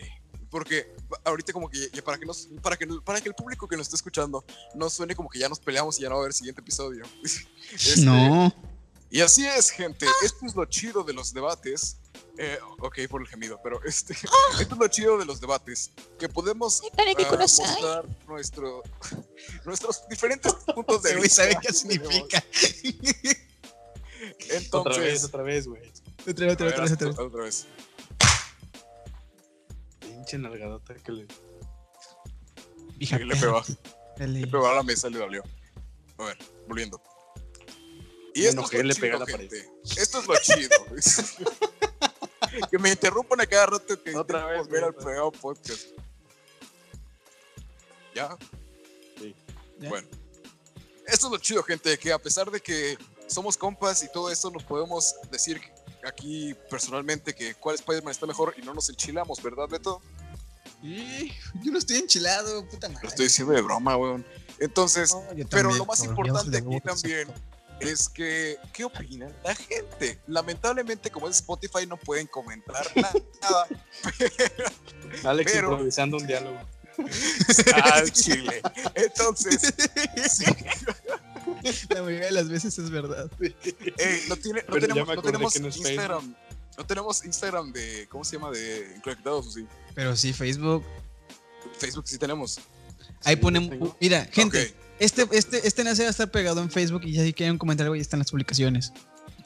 porque 0.49 0.95
ahorita 1.23 1.53
como 1.53 1.69
que 1.69 1.89
ya- 1.91 2.03
para 2.03 2.17
que 2.17 2.26
nos, 2.26 2.47
para 2.61 2.77
que 2.77 2.88
para 3.03 3.22
que 3.22 3.30
el 3.30 3.35
público 3.35 3.67
que 3.67 3.77
nos 3.77 3.88
esté 3.88 3.95
escuchando 3.97 4.43
no 4.73 4.89
suene 4.89 5.15
como 5.15 5.30
que 5.30 5.39
ya 5.39 5.49
nos 5.49 5.59
peleamos 5.59 5.99
y 5.99 6.03
ya 6.03 6.09
no 6.09 6.15
va 6.15 6.22
a 6.22 6.23
haber 6.23 6.34
siguiente 6.34 6.61
episodio. 6.61 7.05
Este, 7.73 8.01
No. 8.01 8.53
Y 9.09 9.22
así 9.22 9.45
es, 9.45 9.69
gente. 9.69 10.05
Esto 10.23 10.45
es 10.45 10.55
lo 10.55 10.65
chido 10.65 11.03
de 11.03 11.13
los 11.13 11.34
debates. 11.34 11.97
Eh, 12.38 12.59
ok, 12.80 12.99
por 13.09 13.22
el 13.22 13.27
gemido, 13.27 13.59
pero 13.63 13.81
este, 13.85 14.13
esto 14.13 14.73
es 14.73 14.77
lo 14.77 14.88
chido 14.88 15.17
de 15.17 15.26
los 15.26 15.39
debates. 15.39 15.91
Que 16.19 16.27
podemos 16.27 16.81
ah, 16.84 17.38
mostrar 17.38 18.05
nuestro, 18.27 18.84
nuestros 19.65 20.07
diferentes 20.09 20.53
puntos 20.73 21.03
de 21.03 21.15
vista. 21.15 21.43
sabe 21.43 21.57
qué 21.61 21.72
significa. 21.72 22.43
Entonces, 24.49 24.73
otra 24.73 24.97
vez, 24.97 25.23
otra 25.23 25.43
vez, 25.43 25.67
güey. 25.67 25.81
Otra 26.27 26.45
vez, 26.47 26.53
otra 26.53 26.67
a 26.67 26.81
vez, 26.81 26.91
otra 26.91 27.07
vez. 27.07 27.19
otra 27.19 27.43
vez. 27.43 27.65
Pinche 30.26 30.39
nalgadota 30.39 30.95
que 30.95 31.11
le. 31.11 31.27
Hija, 32.97 33.22
Y 33.22 33.26
le 33.26 33.35
pegó, 33.35 33.61
le 34.18 34.47
pegó 34.47 34.68
a 34.68 34.73
la 34.73 34.81
mesa 34.81 35.07
y 35.07 35.11
le 35.11 35.19
dolió. 35.19 35.43
A 36.18 36.23
ver, 36.26 36.38
volviendo. 36.68 36.99
Y 38.34 38.39
Me 38.39 38.45
esto 38.47 38.61
enojé, 38.61 38.77
es 38.77 38.84
lo 38.84 38.88
le 38.88 38.95
chido, 38.95 39.19
la 39.19 39.26
pared. 39.26 39.38
gente. 39.52 39.72
Esto 40.02 40.19
es 40.19 40.27
lo 40.27 40.35
chido. 40.41 40.69
que 42.72 42.80
me 42.80 42.89
interrumpan 42.89 43.41
a 43.41 43.45
cada 43.45 43.68
rato 43.68 44.02
que 44.02 44.15
Otra 44.15 44.47
vez, 44.47 44.61
volver 44.61 44.85
al 44.85 44.95
fregado 44.95 45.31
podcast. 45.31 45.89
¿Ya? 48.15 48.35
¿Ya? 49.80 49.89
Bueno. 49.89 50.07
Esto 51.06 51.27
es 51.27 51.31
lo 51.34 51.38
chido, 51.38 51.61
gente, 51.61 51.99
que 51.99 52.11
a 52.11 52.18
pesar 52.18 52.49
de 52.49 52.60
que 52.60 52.97
somos 53.27 53.56
compas 53.57 54.02
y 54.02 54.11
todo 54.11 54.31
eso, 54.31 54.49
nos 54.49 54.64
podemos 54.64 55.14
decir 55.30 55.61
aquí 56.03 56.56
personalmente 56.68 57.35
que 57.35 57.53
cuál 57.53 57.76
Spider-Man 57.76 58.11
está 58.11 58.26
mejor 58.26 58.56
y 58.57 58.64
no 58.64 58.73
nos 58.73 58.89
enchilamos, 58.89 59.41
¿verdad, 59.43 59.68
Beto? 59.69 60.02
Y 60.86 61.32
yo 61.64 61.72
no 61.72 61.80
estoy 61.80 61.98
enchilado, 61.98 62.68
puta 62.68 62.88
madre. 62.90 63.03
Lo 63.03 63.10
estoy 63.10 63.26
diciendo 63.26 63.53
de 63.53 63.62
broma, 63.62 63.98
weón. 63.98 64.26
Entonces, 64.60 65.12
No, 65.14 65.24
pero 65.49 65.74
lo 65.74 65.86
más 65.86 66.03
importante 66.03 66.57
aquí 66.57 66.80
también 66.82 67.28
es 67.80 68.07
que, 68.07 68.57
¿qué 68.72 68.86
opina 68.86 69.28
la 69.44 69.53
gente? 69.56 70.20
Lamentablemente, 70.28 71.10
como 71.12 71.28
es 71.28 71.38
Spotify, 71.38 71.86
no 71.88 71.98
pueden 71.98 72.28
comentar 72.28 72.86
nada. 72.95 73.68
Alex 75.24 75.52
Pero- 75.52 75.72
improvisando 75.72 76.18
un 76.18 76.28
diálogo. 76.28 76.57
Al 77.94 78.10
chile. 78.14 78.62
Entonces, 78.94 79.74
sí, 80.32 80.45
La 81.90 82.02
mayoría 82.03 82.28
de 82.28 82.32
las 82.32 82.48
veces 82.48 82.78
es 82.78 82.90
verdad. 82.90 83.30
eh, 83.41 84.24
no, 84.30 84.38
tiene, 84.38 84.62
no 84.62 84.68
Pero 84.68 84.80
ya 84.80 84.88
tenemos, 84.88 85.07
me 85.10 85.14
no 85.16 85.20
acordé 85.20 85.32
tenemos 85.34 85.56
Instagram. 85.78 86.36
No 86.77 86.85
tenemos 86.85 87.23
Instagram 87.26 87.72
de, 87.72 88.07
¿cómo 88.10 88.23
se 88.23 88.35
llama? 88.38 88.52
De 88.52 88.93
Inconectados, 88.97 89.47
¿o 89.47 89.52
sí? 89.52 89.65
Pero 89.93 90.15
sí, 90.15 90.34
Facebook. 90.34 90.84
Facebook 91.80 92.07
sí 92.07 92.18
tenemos. 92.18 92.60
Ahí 93.23 93.35
Sí, 93.35 93.41
ponemos. 93.41 93.69
tengo. 93.69 93.97
Mira, 93.99 94.26
gente, 94.31 94.76
este, 94.99 95.27
este, 95.31 95.68
este 95.68 95.84
nace 95.84 96.03
va 96.03 96.07
a 96.10 96.11
estar 96.11 96.30
pegado 96.30 96.61
en 96.61 96.69
Facebook 96.69 97.02
y 97.06 97.14
ya 97.14 97.23
si 97.23 97.34
quieren 97.34 97.57
comentar 97.57 97.85
algo, 97.85 97.95
ya 97.95 98.02
están 98.02 98.19
las 98.19 98.30
publicaciones. 98.31 98.91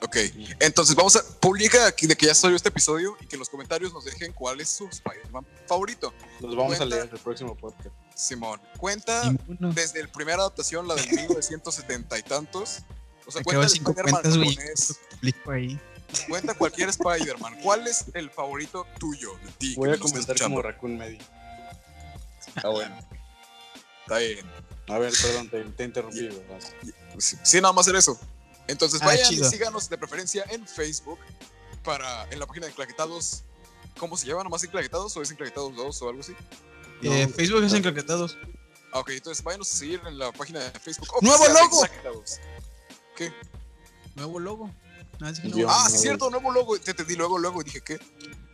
ok. 0.02 0.18
Entonces 0.60 0.96
vamos 0.96 1.16
a 1.16 1.24
publicar 1.40 1.88
aquí 1.88 2.08
de 2.08 2.16
que 2.16 2.26
ya 2.26 2.34
salió 2.36 2.56
este 2.58 2.70
episodio 2.70 3.16
y 3.22 3.26
que 3.28 3.36
en 3.36 3.40
los 3.40 3.50
comentarios 3.50 3.94
nos 3.94 4.06
dejen 4.06 4.34
cuál 4.34 4.60
es 4.62 4.70
su 4.70 4.88
Spider-Man 4.88 5.46
favorito. 5.68 6.14
Los 6.40 6.56
vamos 6.56 6.78
Cuenta. 6.78 6.84
a 6.84 6.88
leer 6.88 7.08
en 7.10 7.16
el 7.16 7.20
próximo 7.22 7.56
podcast. 7.56 7.96
Simón, 8.16 8.60
cuenta 8.78 9.30
Ninguno. 9.32 9.72
desde 9.74 10.02
la 10.04 10.12
primera 10.12 10.40
adaptación, 10.40 10.88
la 10.88 10.96
del 10.96 11.10
1970 11.12 12.18
y 12.20 12.24
tantos. 12.24 12.80
O 13.26 13.32
sea, 13.32 13.40
Me 13.42 13.44
cuenta 13.46 13.66
el 13.68 13.74
Spider-Man 13.74 14.24
japonés, 14.24 15.00
Publico 15.12 15.52
ahí. 15.52 15.80
Cuenta 16.28 16.54
cualquier 16.54 16.90
Spider-Man. 16.90 17.60
¿Cuál 17.62 17.88
es 17.88 18.06
el 18.14 18.30
favorito 18.30 18.86
tuyo 19.00 19.38
de 19.44 19.52
ti? 19.54 19.74
que 19.74 19.80
Voy 19.80 19.92
a 19.92 19.98
comentar 19.98 20.38
como 20.40 20.62
Raccoon 20.62 20.98
Medio. 20.98 21.20
Ah, 22.64 22.70
bueno. 22.70 22.98
Está 24.02 24.18
bien. 24.18 24.46
A 24.88 24.98
ver, 24.98 25.14
perdón, 25.22 25.50
te, 25.50 25.64
te 25.66 25.84
interrumpí. 25.84 26.30
Sí, 27.20 27.38
sí, 27.44 27.62
nada 27.62 27.74
más 27.74 27.86
hacer 27.86 27.96
eso. 27.96 28.20
Entonces 28.68 29.02
Ah, 29.02 29.08
vayan 29.08 29.34
y 29.34 29.38
síganos 29.44 29.90
de 29.90 29.98
preferencia 29.98 30.44
en 30.50 30.68
Facebook 30.68 31.20
para 31.84 32.28
en 32.32 32.40
la 32.40 32.46
página 32.48 32.68
de 32.68 32.74
Claquetados. 32.74 33.44
¿Cómo 34.00 34.16
se 34.18 34.28
llama? 34.28 34.44
¿Nomás 34.44 34.64
Enclaquetados 34.64 35.16
o 35.18 35.22
es 35.22 35.32
Enclaquetados 35.32 35.76
2 35.76 36.02
o 36.02 36.10
algo 36.10 36.22
así? 36.22 36.34
Eh, 37.04 37.28
No, 37.28 37.34
Facebook 37.34 37.64
es 37.64 37.74
enclaquetados. 37.74 38.38
Ah, 38.94 39.00
ok, 39.00 39.10
entonces 39.12 39.44
váyanos 39.44 39.72
a 39.72 39.76
seguir 39.78 40.02
en 40.08 40.18
la 40.18 40.32
página 40.32 40.60
de 40.60 40.72
Facebook. 40.80 41.08
¡Nuevo 41.22 41.48
logo! 41.48 41.84
Enclaquetados. 41.86 42.40
¿Qué? 43.16 43.32
Nuevo 44.16 44.40
logo. 44.40 44.72
Ah, 45.22 45.34
sí 45.34 45.42
que 45.42 45.50
Yo- 45.50 45.56
nuevo. 45.56 45.72
Ah, 45.72 45.80
no, 45.84 45.86
sí, 45.86 45.92
güey. 45.92 46.02
cierto, 46.04 46.30
nuevo 46.30 46.52
logo. 46.52 46.80
Te 46.80 46.92
entendí 46.92 47.16
luego, 47.16 47.38
luego 47.38 47.62
y 47.62 47.66
dije, 47.66 47.82
¿qué? 47.82 48.00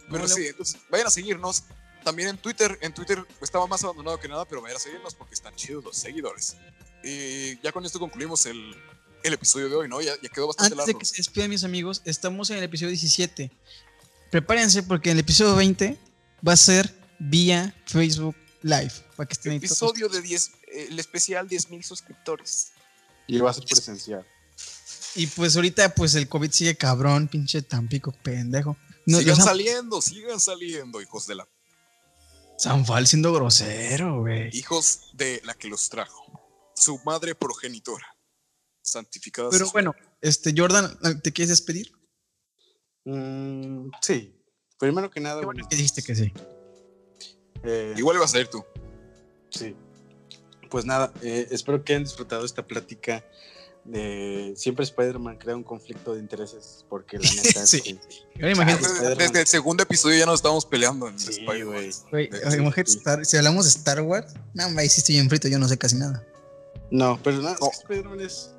Pero 0.09 0.27
sí, 0.27 0.47
entonces 0.47 0.77
vayan 0.89 1.07
a 1.07 1.09
seguirnos. 1.11 1.63
También 2.03 2.29
en 2.29 2.37
Twitter. 2.37 2.77
En 2.81 2.93
Twitter 2.93 3.25
estaba 3.41 3.65
más 3.65 3.83
abandonado 3.83 4.19
que 4.19 4.27
nada, 4.27 4.45
pero 4.45 4.61
vayan 4.61 4.77
a 4.77 4.79
seguirnos 4.79 5.15
porque 5.15 5.33
están 5.33 5.55
chidos 5.55 5.83
los 5.83 5.97
seguidores. 5.97 6.55
Y 7.03 7.59
ya 7.61 7.71
con 7.71 7.83
esto 7.85 7.99
concluimos 7.99 8.45
el, 8.45 8.75
el 9.23 9.33
episodio 9.33 9.69
de 9.69 9.75
hoy, 9.75 9.89
¿no? 9.89 10.01
Ya, 10.01 10.13
ya 10.21 10.29
quedó 10.29 10.47
bastante 10.47 10.73
Antes 10.73 10.85
de 10.85 10.91
largo. 10.93 10.99
que 10.99 11.05
se 11.05 11.17
despidan 11.17 11.49
mis 11.49 11.63
amigos, 11.63 12.01
estamos 12.05 12.49
en 12.51 12.57
el 12.57 12.63
episodio 12.63 12.89
17. 12.91 13.51
Prepárense 14.31 14.83
porque 14.83 15.09
en 15.09 15.17
el 15.17 15.21
episodio 15.21 15.55
20 15.55 15.97
va 16.47 16.53
a 16.53 16.57
ser 16.57 16.93
vía 17.19 17.75
Facebook 17.87 18.35
Live. 18.61 18.91
Para 19.15 19.27
que 19.27 19.33
estén 19.33 19.53
todos. 19.59 19.71
Episodio 19.71 20.09
de 20.09 20.21
10, 20.21 20.47
eh, 20.73 20.87
el 20.91 20.99
especial 20.99 21.47
10.000 21.47 21.81
suscriptores. 21.83 22.71
Y 23.27 23.39
va 23.39 23.49
a 23.49 23.53
ser 23.53 23.63
presencial. 23.65 24.25
Y 25.15 25.27
pues 25.27 25.55
ahorita 25.55 25.93
pues 25.95 26.15
el 26.15 26.27
COVID 26.27 26.51
sigue 26.51 26.75
cabrón, 26.75 27.27
pinche 27.27 27.61
Tampico, 27.61 28.11
pendejo. 28.23 28.77
No, 29.05 29.19
sigan 29.19 29.35
saliendo, 29.37 30.01
sigan 30.01 30.39
saliendo, 30.39 31.01
hijos 31.01 31.27
de 31.27 31.35
la 31.35 31.47
Sanfal 32.57 33.05
siendo 33.05 33.33
grosero, 33.33 34.21
güey. 34.21 34.49
hijos 34.57 35.09
de 35.13 35.41
la 35.45 35.53
que 35.53 35.67
los 35.67 35.89
trajo. 35.89 36.23
Su 36.75 36.99
madre 37.05 37.35
progenitora. 37.35 38.05
Santificada. 38.81 39.49
Pero 39.49 39.69
bueno, 39.71 39.93
este 40.21 40.53
Jordan, 40.55 40.97
¿te 41.21 41.31
quieres 41.33 41.49
despedir? 41.49 41.91
Mm, 43.05 43.89
sí. 44.01 44.31
Primero 44.77 45.09
que 45.09 45.19
nada, 45.19 45.41
bueno, 45.43 45.65
que 45.69 45.75
dijiste 45.75 46.03
que 46.03 46.15
sí. 46.15 46.33
eh, 47.63 47.93
Igual 47.97 48.17
ibas 48.17 48.33
a 48.35 48.39
ir 48.39 48.47
tú. 48.47 48.63
Sí. 49.49 49.75
Pues 50.69 50.85
nada, 50.85 51.13
eh, 51.21 51.47
espero 51.51 51.83
que 51.83 51.93
hayan 51.93 52.03
disfrutado 52.03 52.45
esta 52.45 52.65
plática. 52.67 53.23
De... 53.85 54.53
Siempre 54.57 54.83
Spider-Man 54.83 55.37
crea 55.37 55.55
un 55.55 55.63
conflicto 55.63 56.15
de 56.15 56.19
intereses 56.19 56.83
porque 56.89 57.17
la 57.19 57.29
neta 57.29 57.61
es 57.63 57.69
Sí. 57.69 57.81
que- 57.81 57.99
Ahora 58.35 58.51
imagínate, 58.51 59.15
Desde, 59.15 59.41
el 59.41 59.47
segundo 59.47 59.83
episodio 59.83 60.17
ya 60.17 60.25
nos 60.25 60.35
estábamos 60.35 60.65
peleando 60.65 61.07
en 61.07 61.19
Sí, 61.19 61.29
Spider-Man. 61.31 61.91
imagínate 62.59 62.91
sí. 62.91 62.97
Star- 62.97 63.25
si 63.25 63.37
hablamos 63.37 63.65
de 63.65 63.69
Star 63.69 64.01
Wars, 64.01 64.33
no, 64.55 64.63
ahí 64.79 64.89
sí 64.89 65.01
estoy 65.01 65.17
en 65.17 65.29
frito, 65.29 65.47
yo 65.47 65.59
no 65.59 65.67
sé 65.67 65.77
casi 65.77 65.95
nada. 65.97 66.23
No, 66.89 67.19
pero 67.23 67.37
nada, 67.41 67.55
No. 67.61 67.67
es 67.71 67.77
que 67.77 67.81
Spider-Man 67.93 68.21
es. 68.21 68.51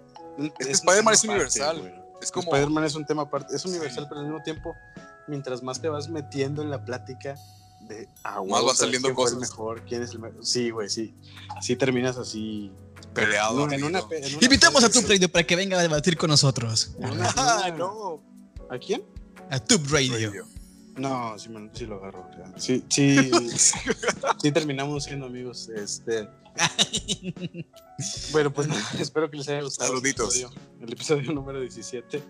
Spider-Man 0.60 1.14
es 1.14 1.20
tema 1.22 1.32
universal. 1.34 2.02
Es 2.22 2.30
como. 2.30 2.52
Spider-Man 2.54 2.84
es 2.84 2.94
un 2.94 3.04
tema 3.06 3.22
aparte, 3.22 3.54
es 3.56 3.64
universal, 3.64 4.06
pero 4.08 4.20
al 4.20 4.26
mismo 4.26 4.42
tiempo, 4.42 4.74
mientras 5.26 5.62
más 5.62 5.80
te 5.80 5.88
vas 5.88 6.08
metiendo 6.08 6.62
en 6.62 6.70
la 6.70 6.84
plática 6.84 7.34
de 7.88 8.08
ah, 8.24 8.42
Más 8.48 8.60
¿sabes 8.62 8.78
saliendo 8.78 9.08
quién 9.08 9.14
fue 9.16 9.24
el 9.24 9.34
cosas. 9.36 9.50
mejor, 9.50 9.82
quién 9.84 10.02
es 10.02 10.10
el 10.12 10.18
mejor. 10.20 10.44
Sí, 10.44 10.70
güey, 10.70 10.88
sí. 10.90 11.14
Así 11.56 11.76
terminas 11.76 12.16
así. 12.16 12.70
Peleado. 13.14 13.66
No, 13.66 13.72
en 13.72 13.84
una, 13.84 13.98
amigo. 14.00 14.08
pe- 14.08 14.26
en 14.26 14.34
una 14.36 14.44
Invitamos 14.44 14.84
a 14.84 14.90
Tube 14.90 15.06
Radio 15.08 15.28
para 15.30 15.46
que 15.46 15.56
venga 15.56 15.78
a 15.78 15.82
debatir 15.82 16.16
con 16.16 16.28
nosotros. 16.30 16.92
una- 16.98 17.32
Ah, 17.36 17.70
no. 17.76 18.22
¿A 18.70 18.78
quién? 18.78 19.02
A 19.50 19.58
Tube 19.58 19.86
Radio. 19.90 20.12
Radio. 20.28 20.46
No, 20.96 21.38
sí, 21.38 21.50
sí 21.74 21.84
lo 21.86 21.96
agarro. 21.96 22.26
ya. 22.38 22.58
Sí, 22.58 22.82
sí, 22.88 23.30
sí 24.42 24.50
terminamos 24.52 25.04
siendo 25.04 25.26
amigos. 25.26 25.68
Este. 25.68 26.28
Bueno, 28.32 28.52
pues 28.52 28.68
nada, 28.68 28.82
espero 29.00 29.30
que 29.30 29.38
les 29.38 29.48
haya 29.48 29.62
gustado 29.62 29.88
Saluditos. 29.88 30.34
el 30.36 30.42
episodio, 30.42 30.60
el 30.82 30.92
episodio 30.92 31.32
número 31.32 31.60
17. 31.60 32.22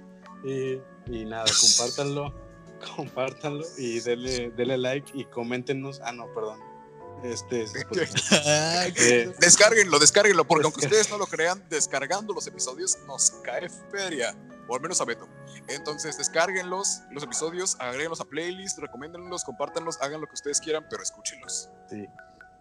Y, 0.45 0.79
y 1.13 1.25
nada, 1.25 1.45
compártanlo, 1.61 2.33
compártanlo 2.97 3.65
y 3.79 4.01
denle, 4.01 4.51
denle 4.51 4.79
like 4.79 5.11
y 5.15 5.25
coméntenos. 5.27 6.01
Ah, 6.05 6.13
no, 6.13 6.27
perdón. 6.35 6.61
Este 7.25 7.63
es 7.63 7.75
Spotify. 7.75 8.21
Ah, 8.47 8.87
Eh, 8.97 9.33
Descárguenlo, 9.41 9.99
descárguenlo, 9.99 10.45
porque 10.47 10.65
aunque 10.65 10.85
ustedes 10.85 11.11
no 11.11 11.19
lo 11.19 11.27
crean, 11.27 11.63
descargando 11.71 12.35
los 12.35 12.47
episodios 12.47 12.99
nos 13.07 13.31
cae 13.43 13.69
feria. 13.91 14.35
O 14.69 14.75
al 14.75 14.81
menos 14.83 15.01
a 15.01 15.05
Beto. 15.05 15.29
Entonces, 15.69 16.19
descárguenlos, 16.19 17.01
los 17.13 17.23
episodios, 17.23 17.77
agréguenlos 17.79 18.21
a 18.21 18.25
playlist, 18.25 18.79
recomiéndenlos, 18.79 19.45
compártanlos, 19.45 20.01
hagan 20.03 20.21
lo 20.21 20.27
que 20.27 20.35
ustedes 20.35 20.61
quieran, 20.61 20.85
pero 20.91 21.03
escúchenlos. 21.03 21.71
sí. 21.89 22.07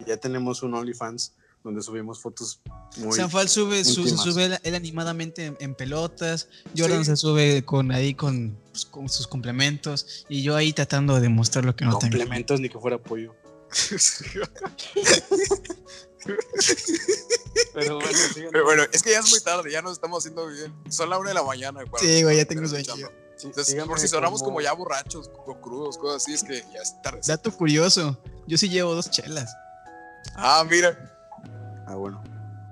Ya 0.05 0.17
tenemos 0.17 0.61
un 0.61 0.73
OnlyFans 0.73 1.33
donde 1.65 1.81
subimos 1.81 2.21
fotos 2.21 2.61
muy. 2.97 3.17
Sanfal 3.17 3.49
sube, 3.49 3.83
su- 3.83 4.07
se 4.07 4.15
sube 4.15 4.45
él, 4.45 4.59
él 4.63 4.75
animadamente 4.75 5.45
en, 5.47 5.57
en 5.59 5.75
pelotas. 5.75 6.47
Jordan 6.77 6.99
Sí. 7.03 7.11
se 7.11 7.17
sube 7.17 7.65
con 7.65 7.91
ahí 7.91 8.13
con, 8.13 8.57
pues, 8.71 8.85
con 8.85 9.09
sus 9.09 9.27
complementos. 9.27 10.25
Y 10.29 10.43
yo 10.43 10.55
ahí 10.55 10.71
tratando 10.71 11.15
de 11.15 11.21
demostrar 11.21 11.65
lo 11.65 11.75
que 11.75 11.83
no 11.83 11.97
tengo. 11.97 12.11
complementos 12.11 12.61
ni 12.61 12.69
que 12.69 12.79
fuera 12.79 12.97
pollo. 13.01 13.35
Pero 17.73 17.95
bueno, 17.99 18.19
Pero 18.51 18.63
bueno, 18.63 18.83
es 18.91 19.03
que 19.03 19.11
ya 19.11 19.19
es 19.19 19.29
muy 19.29 19.39
tarde, 19.41 19.71
ya 19.71 19.81
nos 19.81 19.93
estamos 19.93 20.19
haciendo 20.19 20.47
bien. 20.47 20.73
Son 20.89 21.09
la 21.09 21.17
una 21.17 21.29
de 21.29 21.35
la 21.35 21.43
mañana. 21.43 21.83
para 21.85 22.03
Sí, 22.03 22.23
güey, 22.23 22.37
ya 22.37 22.45
tengo 22.45 22.67
sueño. 22.67 22.93
sí, 23.37 23.47
Entonces, 23.47 23.75
por 23.85 23.99
si 23.99 24.07
sonamos 24.07 24.41
como 24.41 24.61
ya 24.61 24.73
borrachos 24.73 25.29
o 25.45 25.59
crudos, 25.61 25.97
cosas 25.97 26.23
así, 26.23 26.33
es 26.33 26.43
que 26.43 26.63
ya 26.73 26.81
es 26.81 26.93
tarde. 27.01 27.21
Dato 27.25 27.51
curioso. 27.55 28.17
Yo 28.47 28.57
sí 28.57 28.69
llevo 28.69 28.95
dos 28.95 29.09
chelas. 29.11 29.53
Ah, 30.35 30.65
mira, 30.69 31.14
Ah, 31.87 31.95
bueno. 31.95 32.21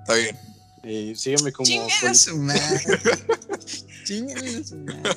está 0.02 0.14
bien. 0.14 0.38
Y 0.82 1.14
síganme 1.14 1.52
como. 1.52 1.66
Chinguen 1.66 2.08
a 2.08 2.14
su 2.14 2.36
madre. 2.36 2.80
Chinguen 4.04 4.60
a 4.60 4.64
su 4.64 4.76
madre. 4.76 5.10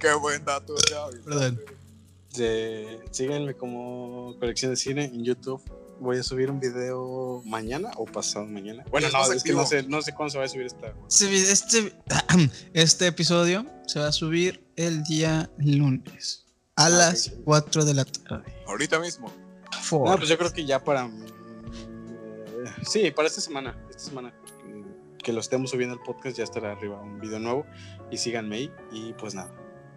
Qué 0.00 0.12
buen 0.14 0.44
dato, 0.44 0.74
ya. 0.90 1.06
Perdón. 1.24 1.60
de- 2.34 3.00
síganme 3.10 3.54
como 3.54 4.34
Colección 4.38 4.70
de 4.72 4.76
Cine 4.76 5.04
en 5.04 5.24
YouTube. 5.24 5.62
Voy 5.98 6.18
a 6.18 6.22
subir 6.22 6.50
un 6.50 6.60
video 6.60 7.42
mañana 7.46 7.90
o 7.96 8.04
pasado 8.04 8.44
mañana. 8.46 8.84
Bueno, 8.90 9.08
no, 9.10 9.32
es 9.32 9.42
que 9.42 9.54
no 9.54 9.64
sé, 9.66 9.82
no 9.84 10.02
sé 10.02 10.12
cuándo 10.12 10.30
se 10.32 10.38
va 10.38 10.44
a 10.44 10.48
subir 10.48 10.66
esta. 10.66 10.92
Este, 11.08 11.50
este, 11.50 11.92
este 12.74 13.06
episodio 13.06 13.64
se 13.86 14.00
va 14.00 14.08
a 14.08 14.12
subir 14.12 14.62
el 14.76 15.02
día 15.04 15.48
lunes 15.58 16.44
a 16.76 16.86
Ah, 16.86 16.90
las 16.90 17.28
ok. 17.28 17.34
4 17.44 17.84
de 17.86 17.94
la 17.94 18.04
tarde. 18.04 18.44
Ahorita 18.66 18.98
mismo. 19.00 19.32
No, 19.90 20.16
pues 20.16 20.28
yo 20.28 20.36
creo 20.36 20.52
que 20.52 20.66
ya 20.66 20.82
para. 20.84 21.10
Sí, 22.86 23.10
para 23.10 23.28
esta 23.28 23.40
semana. 23.40 23.76
Esta 23.90 24.04
semana 24.04 24.32
mm, 24.64 25.16
que 25.18 25.32
lo 25.32 25.40
estemos 25.40 25.70
subiendo 25.70 25.94
el 25.96 26.00
podcast 26.02 26.36
ya 26.38 26.44
estará 26.44 26.72
arriba 26.72 27.00
un 27.00 27.20
video 27.20 27.38
nuevo. 27.40 27.66
Y 28.10 28.16
síganme 28.16 28.56
ahí. 28.56 28.72
Y 28.92 29.12
pues 29.14 29.34
nada. 29.34 29.52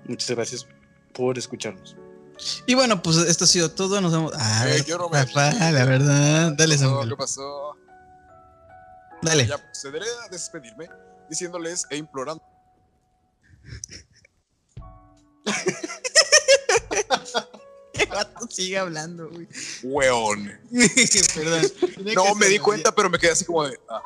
Muchas 0.06 0.30
gracias 0.32 0.68
por 1.14 1.38
escucharnos. 1.38 1.96
Y 2.66 2.74
bueno, 2.74 3.02
pues 3.04 3.18
esto 3.18 3.44
ha 3.44 3.48
sido 3.48 3.72
todo. 3.72 4.02
Nos 4.02 4.12
vemos. 4.12 4.32
Ah, 4.36 4.66
Eh, 4.68 4.84
yo 4.88 4.98
no 4.98 5.10
me- 5.10 5.24
Rafa, 5.24 5.72
la 5.72 5.86
verdad. 5.86 6.54
Dale, 6.58 6.76
¿Qué 6.76 6.82
pasó? 6.82 6.90
Samuel. 6.90 7.10
¿Qué 7.10 7.16
pasó? 7.16 7.76
Dale. 9.22 9.48
Ya 9.48 9.58
procederé 9.58 10.06
a 10.26 10.30
despedirme 10.30 10.90
diciéndoles 11.30 11.86
e 11.90 11.98
implorando. 11.98 12.44
Vato 18.10 18.48
sigue 18.50 18.78
hablando, 18.78 19.30
güey. 19.30 19.48
Weón. 19.84 20.52
Perdón. 21.36 21.72
No, 22.16 22.36
me 22.36 22.48
di 22.48 22.60
cuenta, 22.60 22.94
pero 22.94 23.10
me 23.10 23.18
quedé 23.20 23.32
así 23.32 23.46
como 23.46 23.68
de. 23.68 23.80
Ah, 23.90 24.02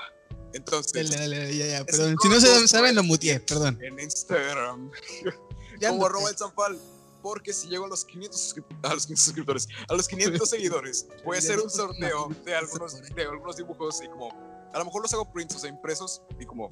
Entonces, 0.54 1.10
Dale, 1.10 1.22
dale, 1.22 1.38
dale, 1.40 1.58
ya, 1.58 1.66
ya, 1.80 1.86
perdón. 1.86 2.16
Si 2.22 2.30
no 2.30 2.40
se 2.40 2.68
saben, 2.68 2.96
lo 2.96 3.04
muteé, 3.04 3.40
perdón. 3.40 3.80
en 3.82 4.00
Instagram, 4.00 4.92
Ya 5.80 5.90
como 5.90 6.06
arroba 6.06 6.30
el 6.30 6.38
Zanfal. 6.38 6.80
Porque 7.22 7.54
si 7.54 7.70
llego 7.70 7.86
a 7.86 7.88
los 7.88 8.04
500, 8.04 8.38
suscrip- 8.56 8.66
a 8.84 8.94
los 8.94 9.06
500 9.06 9.24
suscriptores, 9.24 9.68
a 9.88 9.94
los 9.94 10.08
500 10.10 10.50
seguidores, 10.50 11.08
voy 11.24 11.38
a 11.38 11.40
hacer 11.40 11.58
un 11.62 11.70
sorteo 11.70 12.30
de 12.44 12.54
algunos, 12.54 13.02
de 13.16 13.24
algunos 13.24 13.56
dibujos 13.56 14.02
y 14.04 14.10
como, 14.10 14.30
a 14.74 14.78
lo 14.78 14.84
mejor 14.84 15.04
los 15.04 15.14
hago 15.14 15.32
prints, 15.32 15.56
o 15.56 15.60
sea, 15.60 15.70
impresos 15.70 16.22
y 16.38 16.46
como, 16.46 16.70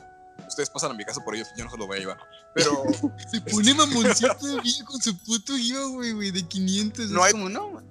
ustedes 0.51 0.69
pasan 0.69 0.91
a 0.91 0.93
mi 0.93 1.03
casa 1.03 1.23
por 1.23 1.35
ellos, 1.35 1.47
yo 1.57 1.63
no 1.65 1.71
se 1.71 1.77
los 1.77 1.87
voy 1.87 1.97
a 1.97 1.99
llevar. 1.99 2.17
Pero 2.55 2.83
Se 3.31 3.41
pone 3.41 3.73
mamoncito 3.73 4.35
todavía 4.37 4.85
con 4.85 5.01
su 5.01 5.17
puto 5.17 5.55
giveaway, 5.55 6.11
güey, 6.13 6.31
de 6.31 6.43
500. 6.47 7.09
No 7.09 7.23
hay- 7.23 7.31
como, 7.31 7.49
no. 7.49 7.81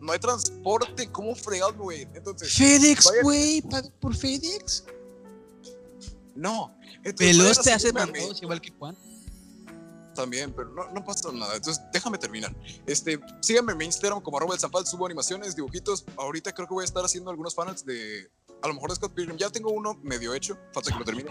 no 0.00 0.12
hay 0.12 0.18
transporte, 0.18 1.10
¿cómo 1.10 1.34
fregado, 1.34 1.74
güey? 1.74 2.02
Entonces, 2.14 2.52
FedEx, 2.54 3.08
güey, 3.22 3.62
paga 3.62 3.88
por 4.00 4.14
FedEx. 4.14 4.84
no. 6.34 6.76
Veloz 7.18 7.60
te 7.62 7.72
hace 7.72 7.92
mandados 7.92 8.42
igual 8.42 8.60
que 8.60 8.70
Juan. 8.72 8.96
También, 10.14 10.52
pero 10.52 10.68
no, 10.70 10.90
no 10.90 11.04
pasa 11.04 11.30
nada. 11.32 11.54
Entonces, 11.56 11.82
déjame 11.92 12.18
terminar. 12.18 12.54
Este, 12.86 13.18
síganme 13.40 13.72
en 13.72 13.78
mi 13.78 13.84
Instagram 13.86 14.20
como 14.20 14.36
arroba 14.36 14.54
el 14.54 14.60
Zanfal, 14.60 14.86
subo 14.86 15.06
animaciones, 15.06 15.56
dibujitos. 15.56 16.04
Ahorita 16.18 16.52
creo 16.52 16.66
que 16.68 16.74
voy 16.74 16.82
a 16.82 16.84
estar 16.84 17.02
haciendo 17.04 17.30
algunos 17.30 17.54
panels 17.54 17.86
de, 17.86 18.30
a 18.60 18.68
lo 18.68 18.74
mejor 18.74 18.90
de 18.90 18.96
Scott 18.96 19.14
Pilgrim. 19.14 19.38
Ya 19.38 19.48
tengo 19.50 19.70
uno 19.70 19.98
medio 20.02 20.34
hecho, 20.34 20.58
falta 20.74 20.90
que 20.92 20.98
lo 20.98 21.04
termine. 21.04 21.30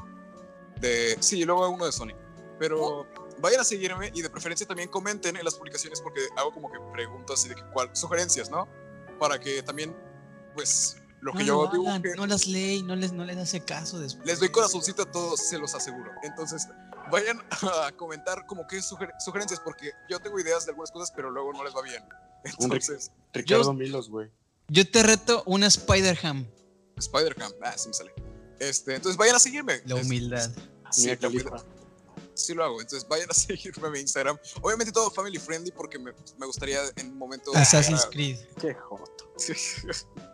De, 0.80 1.18
sí, 1.20 1.40
y 1.42 1.46
luego 1.46 1.70
uno 1.70 1.86
de 1.86 1.92
Sony. 1.92 2.14
Pero 2.58 3.08
vayan 3.40 3.62
a 3.62 3.64
seguirme 3.64 4.12
y 4.14 4.22
de 4.22 4.30
preferencia 4.30 4.68
también 4.68 4.90
comenten 4.90 5.36
en 5.38 5.46
las 5.46 5.56
publicaciones 5.56 6.02
porque 6.02 6.22
hago 6.36 6.54
como 6.54 6.72
que 6.72 6.78
preguntas 6.92 7.46
y 7.46 7.50
de 7.50 7.56
que 7.56 7.64
cuál, 7.74 7.90
sugerencias, 7.96 8.50
¿no? 8.50 8.68
Para 9.18 9.40
que 9.40 9.62
también, 9.64 9.96
pues, 10.54 10.98
lo 11.22 11.32
que 11.34 11.40
No, 11.40 11.46
yo 11.46 11.54
lo 11.74 11.88
hagan, 11.90 12.02
dibuje, 12.02 12.18
no 12.18 12.26
las 12.28 12.48
lee, 12.48 12.82
no 12.84 12.96
les, 12.96 13.12
no 13.14 13.24
les 13.26 13.38
hace 13.38 13.64
caso 13.64 14.00
después. 14.00 14.26
les 14.26 14.40
doy 14.40 14.50
corazoncito 14.50 15.04
a 15.04 15.06
todos, 15.12 15.40
se 15.48 15.58
los 15.58 15.74
aseguro. 15.76 16.12
Entonces, 16.24 16.68
vayan 17.12 17.42
a 17.86 17.92
comentar 17.94 18.46
como 18.46 18.68
que 18.68 18.78
suger- 18.80 19.14
sugerencias, 19.20 19.60
porque 19.60 19.92
yo 20.10 20.20
tengo 20.20 20.40
ideas 20.40 20.66
de 20.66 20.72
algunas 20.72 20.92
cosas, 20.92 21.12
pero 21.16 21.30
luego 21.32 21.54
no 21.54 21.64
les 21.64 21.74
va 21.76 21.82
bien. 21.82 22.04
Entonces, 22.44 23.12
Ricardo 23.34 23.74
Milos, 23.74 24.10
güey. 24.10 24.30
Yo 24.70 24.90
te 24.90 25.02
reto 25.04 25.44
una 25.46 25.68
Spider-Ham. 25.68 26.46
Spider-Ham, 26.98 27.52
ah, 27.64 27.74
sí 27.78 27.88
me 27.90 27.94
sale. 27.94 28.14
Este, 28.60 28.96
entonces 28.96 29.18
vayan 29.18 29.36
a 29.36 29.40
seguirme. 29.40 29.82
La 29.86 29.96
humildad. 29.96 30.50
sí, 30.92 31.08
la 31.20 31.28
humildad. 31.28 31.64
Sí 32.34 32.54
lo 32.54 32.64
hago. 32.64 32.80
Entonces 32.82 33.08
vayan 33.08 33.30
a 33.30 33.34
seguirme 33.36 33.88
en 33.88 33.94
mi 33.94 34.00
Instagram. 34.00 34.38
Obviamente 34.62 34.92
todo 34.94 35.12
family 35.12 35.38
friendly, 35.38 35.72
porque 35.72 36.00
me, 36.00 36.12
me 36.38 36.46
gustaría 36.46 36.82
en 36.96 37.12
un 37.12 37.18
momento. 37.18 37.52
Assassin's 37.56 38.06
Creed. 38.12 38.38
Qué 38.60 38.74
joto. 38.74 39.26
a- 39.38 40.20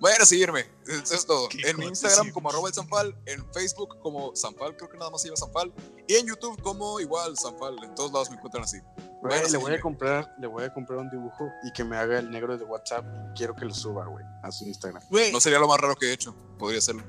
Vayan 0.00 0.22
a 0.22 0.26
seguirme. 0.26 0.66
Eso 0.86 1.14
es 1.14 1.24
todo. 1.24 1.48
Qué 1.48 1.58
En 1.68 1.76
joto, 1.76 1.88
Instagram 1.88 2.26
sí. 2.26 2.32
como 2.32 2.48
arroba 2.50 2.68
el 2.68 2.74
Sanfal, 2.74 3.16
en 3.26 3.46
Facebook 3.52 4.00
como 4.02 4.34
Sanfal, 4.34 4.76
creo 4.76 4.90
que 4.90 4.96
nada 4.98 5.10
más 5.10 5.22
se 5.22 5.28
llama 5.28 5.36
Sanfal, 5.36 5.72
y 6.08 6.14
en 6.16 6.26
YouTube 6.26 6.60
como 6.60 6.98
igual 6.98 7.36
Sanfal. 7.38 7.76
En 7.84 7.94
todos 7.94 8.10
lados 8.10 8.30
me 8.30 8.36
encuentran 8.36 8.64
así. 8.64 8.78
Bueno, 9.22 9.46
le 9.48 9.58
voy 9.58 9.72
a 9.74 9.80
comprar, 9.80 10.34
le 10.40 10.46
voy 10.48 10.64
a 10.64 10.72
comprar 10.74 10.98
un 10.98 11.10
dibujo 11.10 11.48
y 11.62 11.72
que 11.72 11.84
me 11.84 11.96
haga 11.96 12.18
el 12.18 12.30
negro 12.30 12.56
de 12.58 12.64
WhatsApp. 12.64 13.04
Quiero 13.36 13.54
que 13.54 13.64
lo 13.66 13.72
suba, 13.74 14.06
güey, 14.06 14.24
a 14.42 14.50
su 14.50 14.64
Instagram. 14.64 15.02
No 15.30 15.40
sería 15.40 15.58
lo 15.60 15.68
más 15.68 15.78
raro 15.78 15.94
que 15.94 16.06
he 16.06 16.12
hecho. 16.14 16.34
Podría 16.58 16.80
serlo. 16.80 17.04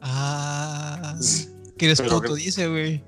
Ah. 0.00 1.14
Mm. 1.16 1.76
Que 1.76 1.84
eres 1.86 2.00
Pero 2.00 2.16
puto, 2.20 2.34
que- 2.34 2.40
dice, 2.40 2.66
güey. 2.68 3.02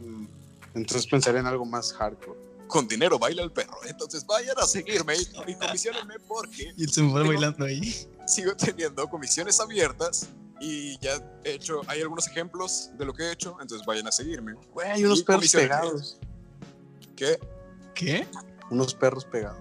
Mm, 0.00 0.26
Entonces 0.74 1.06
pensaré 1.06 1.38
en 1.40 1.46
algo 1.46 1.64
más 1.64 1.92
hardcore. 1.92 2.38
Con 2.66 2.88
dinero 2.88 3.18
baila 3.18 3.42
el 3.42 3.52
perro. 3.52 3.78
Entonces 3.86 4.24
vayan 4.26 4.58
a 4.58 4.66
seguirme 4.66 5.14
y, 5.16 5.20
y 5.50 5.54
comisionenme 5.54 6.14
porque 6.26 6.72
Y 6.76 6.84
el 6.84 6.90
Sanfal 6.92 7.22
Tengo- 7.22 7.34
bailando 7.34 7.64
ahí. 7.66 7.94
sigo 8.26 8.56
teniendo 8.56 9.06
comisiones 9.08 9.60
abiertas 9.60 10.28
y 10.60 10.98
ya 11.00 11.20
he 11.44 11.52
hecho, 11.54 11.82
hay 11.86 12.00
algunos 12.00 12.26
ejemplos 12.26 12.90
de 12.96 13.04
lo 13.04 13.12
que 13.12 13.24
he 13.24 13.32
hecho, 13.32 13.56
entonces 13.60 13.86
vayan 13.86 14.06
a 14.06 14.12
seguirme. 14.12 14.54
Güey, 14.72 14.88
hay 14.90 15.04
unos 15.04 15.20
Y 15.20 15.24
perros 15.24 15.52
pegados. 15.52 16.18
¿Qué? 17.16 17.38
¿Qué? 17.94 18.26
Unos 18.70 18.94
perros 18.94 19.24
pegados. 19.26 19.60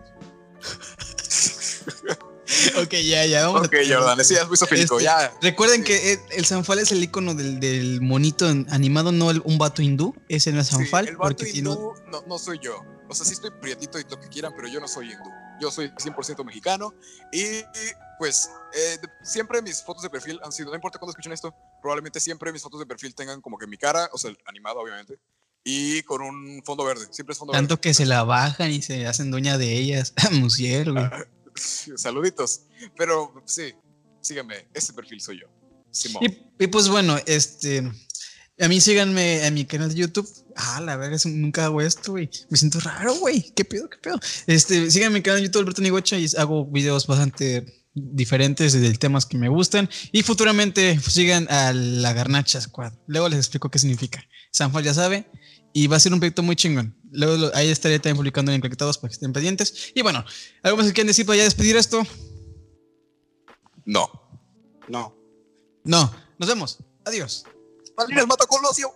Ok, 2.83 2.91
ya, 3.03 3.25
ya, 3.25 3.45
vamos 3.47 3.61
a 3.61 3.65
Ok, 3.65 3.71
terminar. 3.71 3.99
Jordan, 3.99 4.19
ese 4.19 4.33
ya 4.35 4.41
es 4.41 4.47
muy 4.47 4.57
sofílico, 4.57 4.95
Este, 4.97 5.05
ya. 5.05 5.33
Recuerden 5.41 5.81
Sí. 5.81 5.87
que 5.87 6.19
el, 6.31 6.45
Sanfal 6.45 6.79
es 6.79 6.91
el 6.91 7.03
icono 7.03 7.33
del, 7.35 7.59
del 7.59 8.01
monito 8.01 8.47
animado, 8.47 9.11
no 9.11 9.31
el- 9.31 9.41
un 9.45 9.57
vato 9.57 9.81
hindú. 9.81 10.15
Ese 10.29 10.51
no 10.51 10.61
es 10.61 10.67
Sí, 10.67 10.75
Sanfal. 10.75 11.07
el 11.07 11.17
vato 11.17 11.35
porque 11.37 11.49
hindú 11.57 11.93
no, 12.11 12.23
no 12.27 12.37
soy 12.39 12.59
yo. 12.59 12.83
O 13.09 13.15
sea, 13.15 13.25
sí 13.25 13.33
estoy 13.33 13.51
prietito 13.61 13.99
y 13.99 14.03
lo 14.09 14.19
que 14.19 14.27
quieran, 14.29 14.53
pero 14.55 14.67
yo 14.67 14.79
no 14.79 14.87
soy 14.87 15.11
hindú. 15.11 15.29
Yo 15.61 15.69
soy 15.71 15.89
100% 15.97 16.43
mexicano 16.43 16.93
y 17.31 17.43
pues 18.17 18.49
eh, 18.73 18.97
siempre 19.23 19.61
mis 19.61 19.81
fotos 19.83 20.01
de 20.01 20.09
perfil 20.09 20.39
han 20.43 20.51
sido, 20.51 20.69
no 20.69 20.75
importa 20.75 20.97
cuándo 20.97 21.11
escuchen 21.11 21.31
esto, 21.31 21.53
probablemente 21.81 22.19
siempre 22.19 22.51
mis 22.51 22.61
fotos 22.61 22.79
de 22.79 22.85
perfil 22.85 23.13
tengan 23.13 23.39
como 23.41 23.57
que 23.57 23.67
mi 23.67 23.77
cara, 23.77 24.09
o 24.13 24.17
sea, 24.17 24.31
animado 24.45 24.79
obviamente, 24.79 25.19
y 25.63 26.01
con 26.03 26.21
un 26.21 26.61
fondo 26.65 26.83
verde. 26.85 27.05
Siempre 27.11 27.33
es 27.33 27.37
fondo 27.39 27.51
Tanto 27.53 27.75
verde. 27.75 27.81
que 27.81 27.93
se 27.93 28.05
la 28.05 28.23
bajan 28.23 28.71
y 28.71 28.81
se 28.81 29.05
hacen 29.07 29.29
dueña 29.31 29.57
de 29.57 29.73
ellas. 29.77 30.13
Musiel, 30.31 30.91
güey. 30.93 31.05
Saluditos. 31.95 32.63
Pero 32.97 33.33
sí, 33.45 33.73
síganme, 34.21 34.67
ese 34.73 34.93
perfil 34.93 35.21
soy 35.21 35.41
yo. 35.41 35.47
Simón. 35.91 36.23
Y, 36.23 36.63
y 36.63 36.67
pues 36.67 36.89
bueno, 36.89 37.17
este. 37.25 37.83
A 38.59 38.67
mí 38.67 38.79
síganme 38.79 39.45
en 39.45 39.53
mi 39.53 39.65
canal 39.65 39.89
de 39.89 39.95
YouTube. 39.95 40.29
Ah, 40.55 40.79
la 40.79 40.95
verga, 40.95 41.17
nunca 41.25 41.65
hago 41.65 41.81
esto, 41.81 42.11
güey. 42.11 42.29
Me 42.49 42.57
siento 42.57 42.79
raro, 42.79 43.15
güey. 43.15 43.51
¿Qué 43.55 43.65
pedo, 43.65 43.89
qué 43.89 43.97
pedo? 43.97 44.19
Este, 44.45 44.91
síganme 44.91 45.07
en 45.07 45.13
mi 45.13 45.21
canal 45.23 45.39
de 45.39 45.47
YouTube, 45.47 45.61
Alberto 45.61 45.81
Nigocha, 45.81 46.17
y 46.17 46.27
hago 46.37 46.65
videos 46.65 47.07
bastante 47.07 47.65
diferentes 47.95 48.73
de 48.73 48.93
temas 48.93 49.25
que 49.25 49.37
me 49.37 49.49
gustan. 49.49 49.89
Y 50.11 50.21
futuramente 50.21 50.99
sigan 50.99 51.47
a 51.49 51.73
la 51.73 52.13
Garnacha 52.13 52.61
Squad. 52.61 52.93
Luego 53.07 53.29
les 53.29 53.39
explico 53.39 53.71
qué 53.71 53.79
significa. 53.79 54.23
Sanfal 54.51 54.83
ya 54.83 54.93
sabe. 54.93 55.25
Y 55.73 55.87
va 55.87 55.97
a 55.97 55.99
ser 55.99 56.13
un 56.13 56.19
proyecto 56.19 56.43
muy 56.43 56.55
chingón. 56.55 56.95
Luego 57.11 57.35
lo- 57.37 57.55
ahí 57.55 57.69
estaré 57.69 57.97
también 57.99 58.17
publicando 58.17 58.51
en 58.51 58.57
Encriptados 58.57 58.97
para 58.97 59.09
que 59.09 59.13
estén 59.15 59.33
pendientes. 59.33 59.91
Y 59.95 60.01
bueno, 60.03 60.23
¿algo 60.61 60.77
más 60.77 60.85
que 60.87 60.93
quieran 60.93 61.07
decir 61.07 61.25
para 61.25 61.37
ya 61.37 61.43
despedir 61.43 61.75
esto? 61.77 62.03
No. 63.85 64.09
No. 64.87 65.15
No. 65.83 66.13
Nos 66.37 66.49
vemos. 66.49 66.77
Adiós. 67.05 67.45
Malines 67.97 68.27
mata 68.27 68.45
Colosio. 68.45 68.91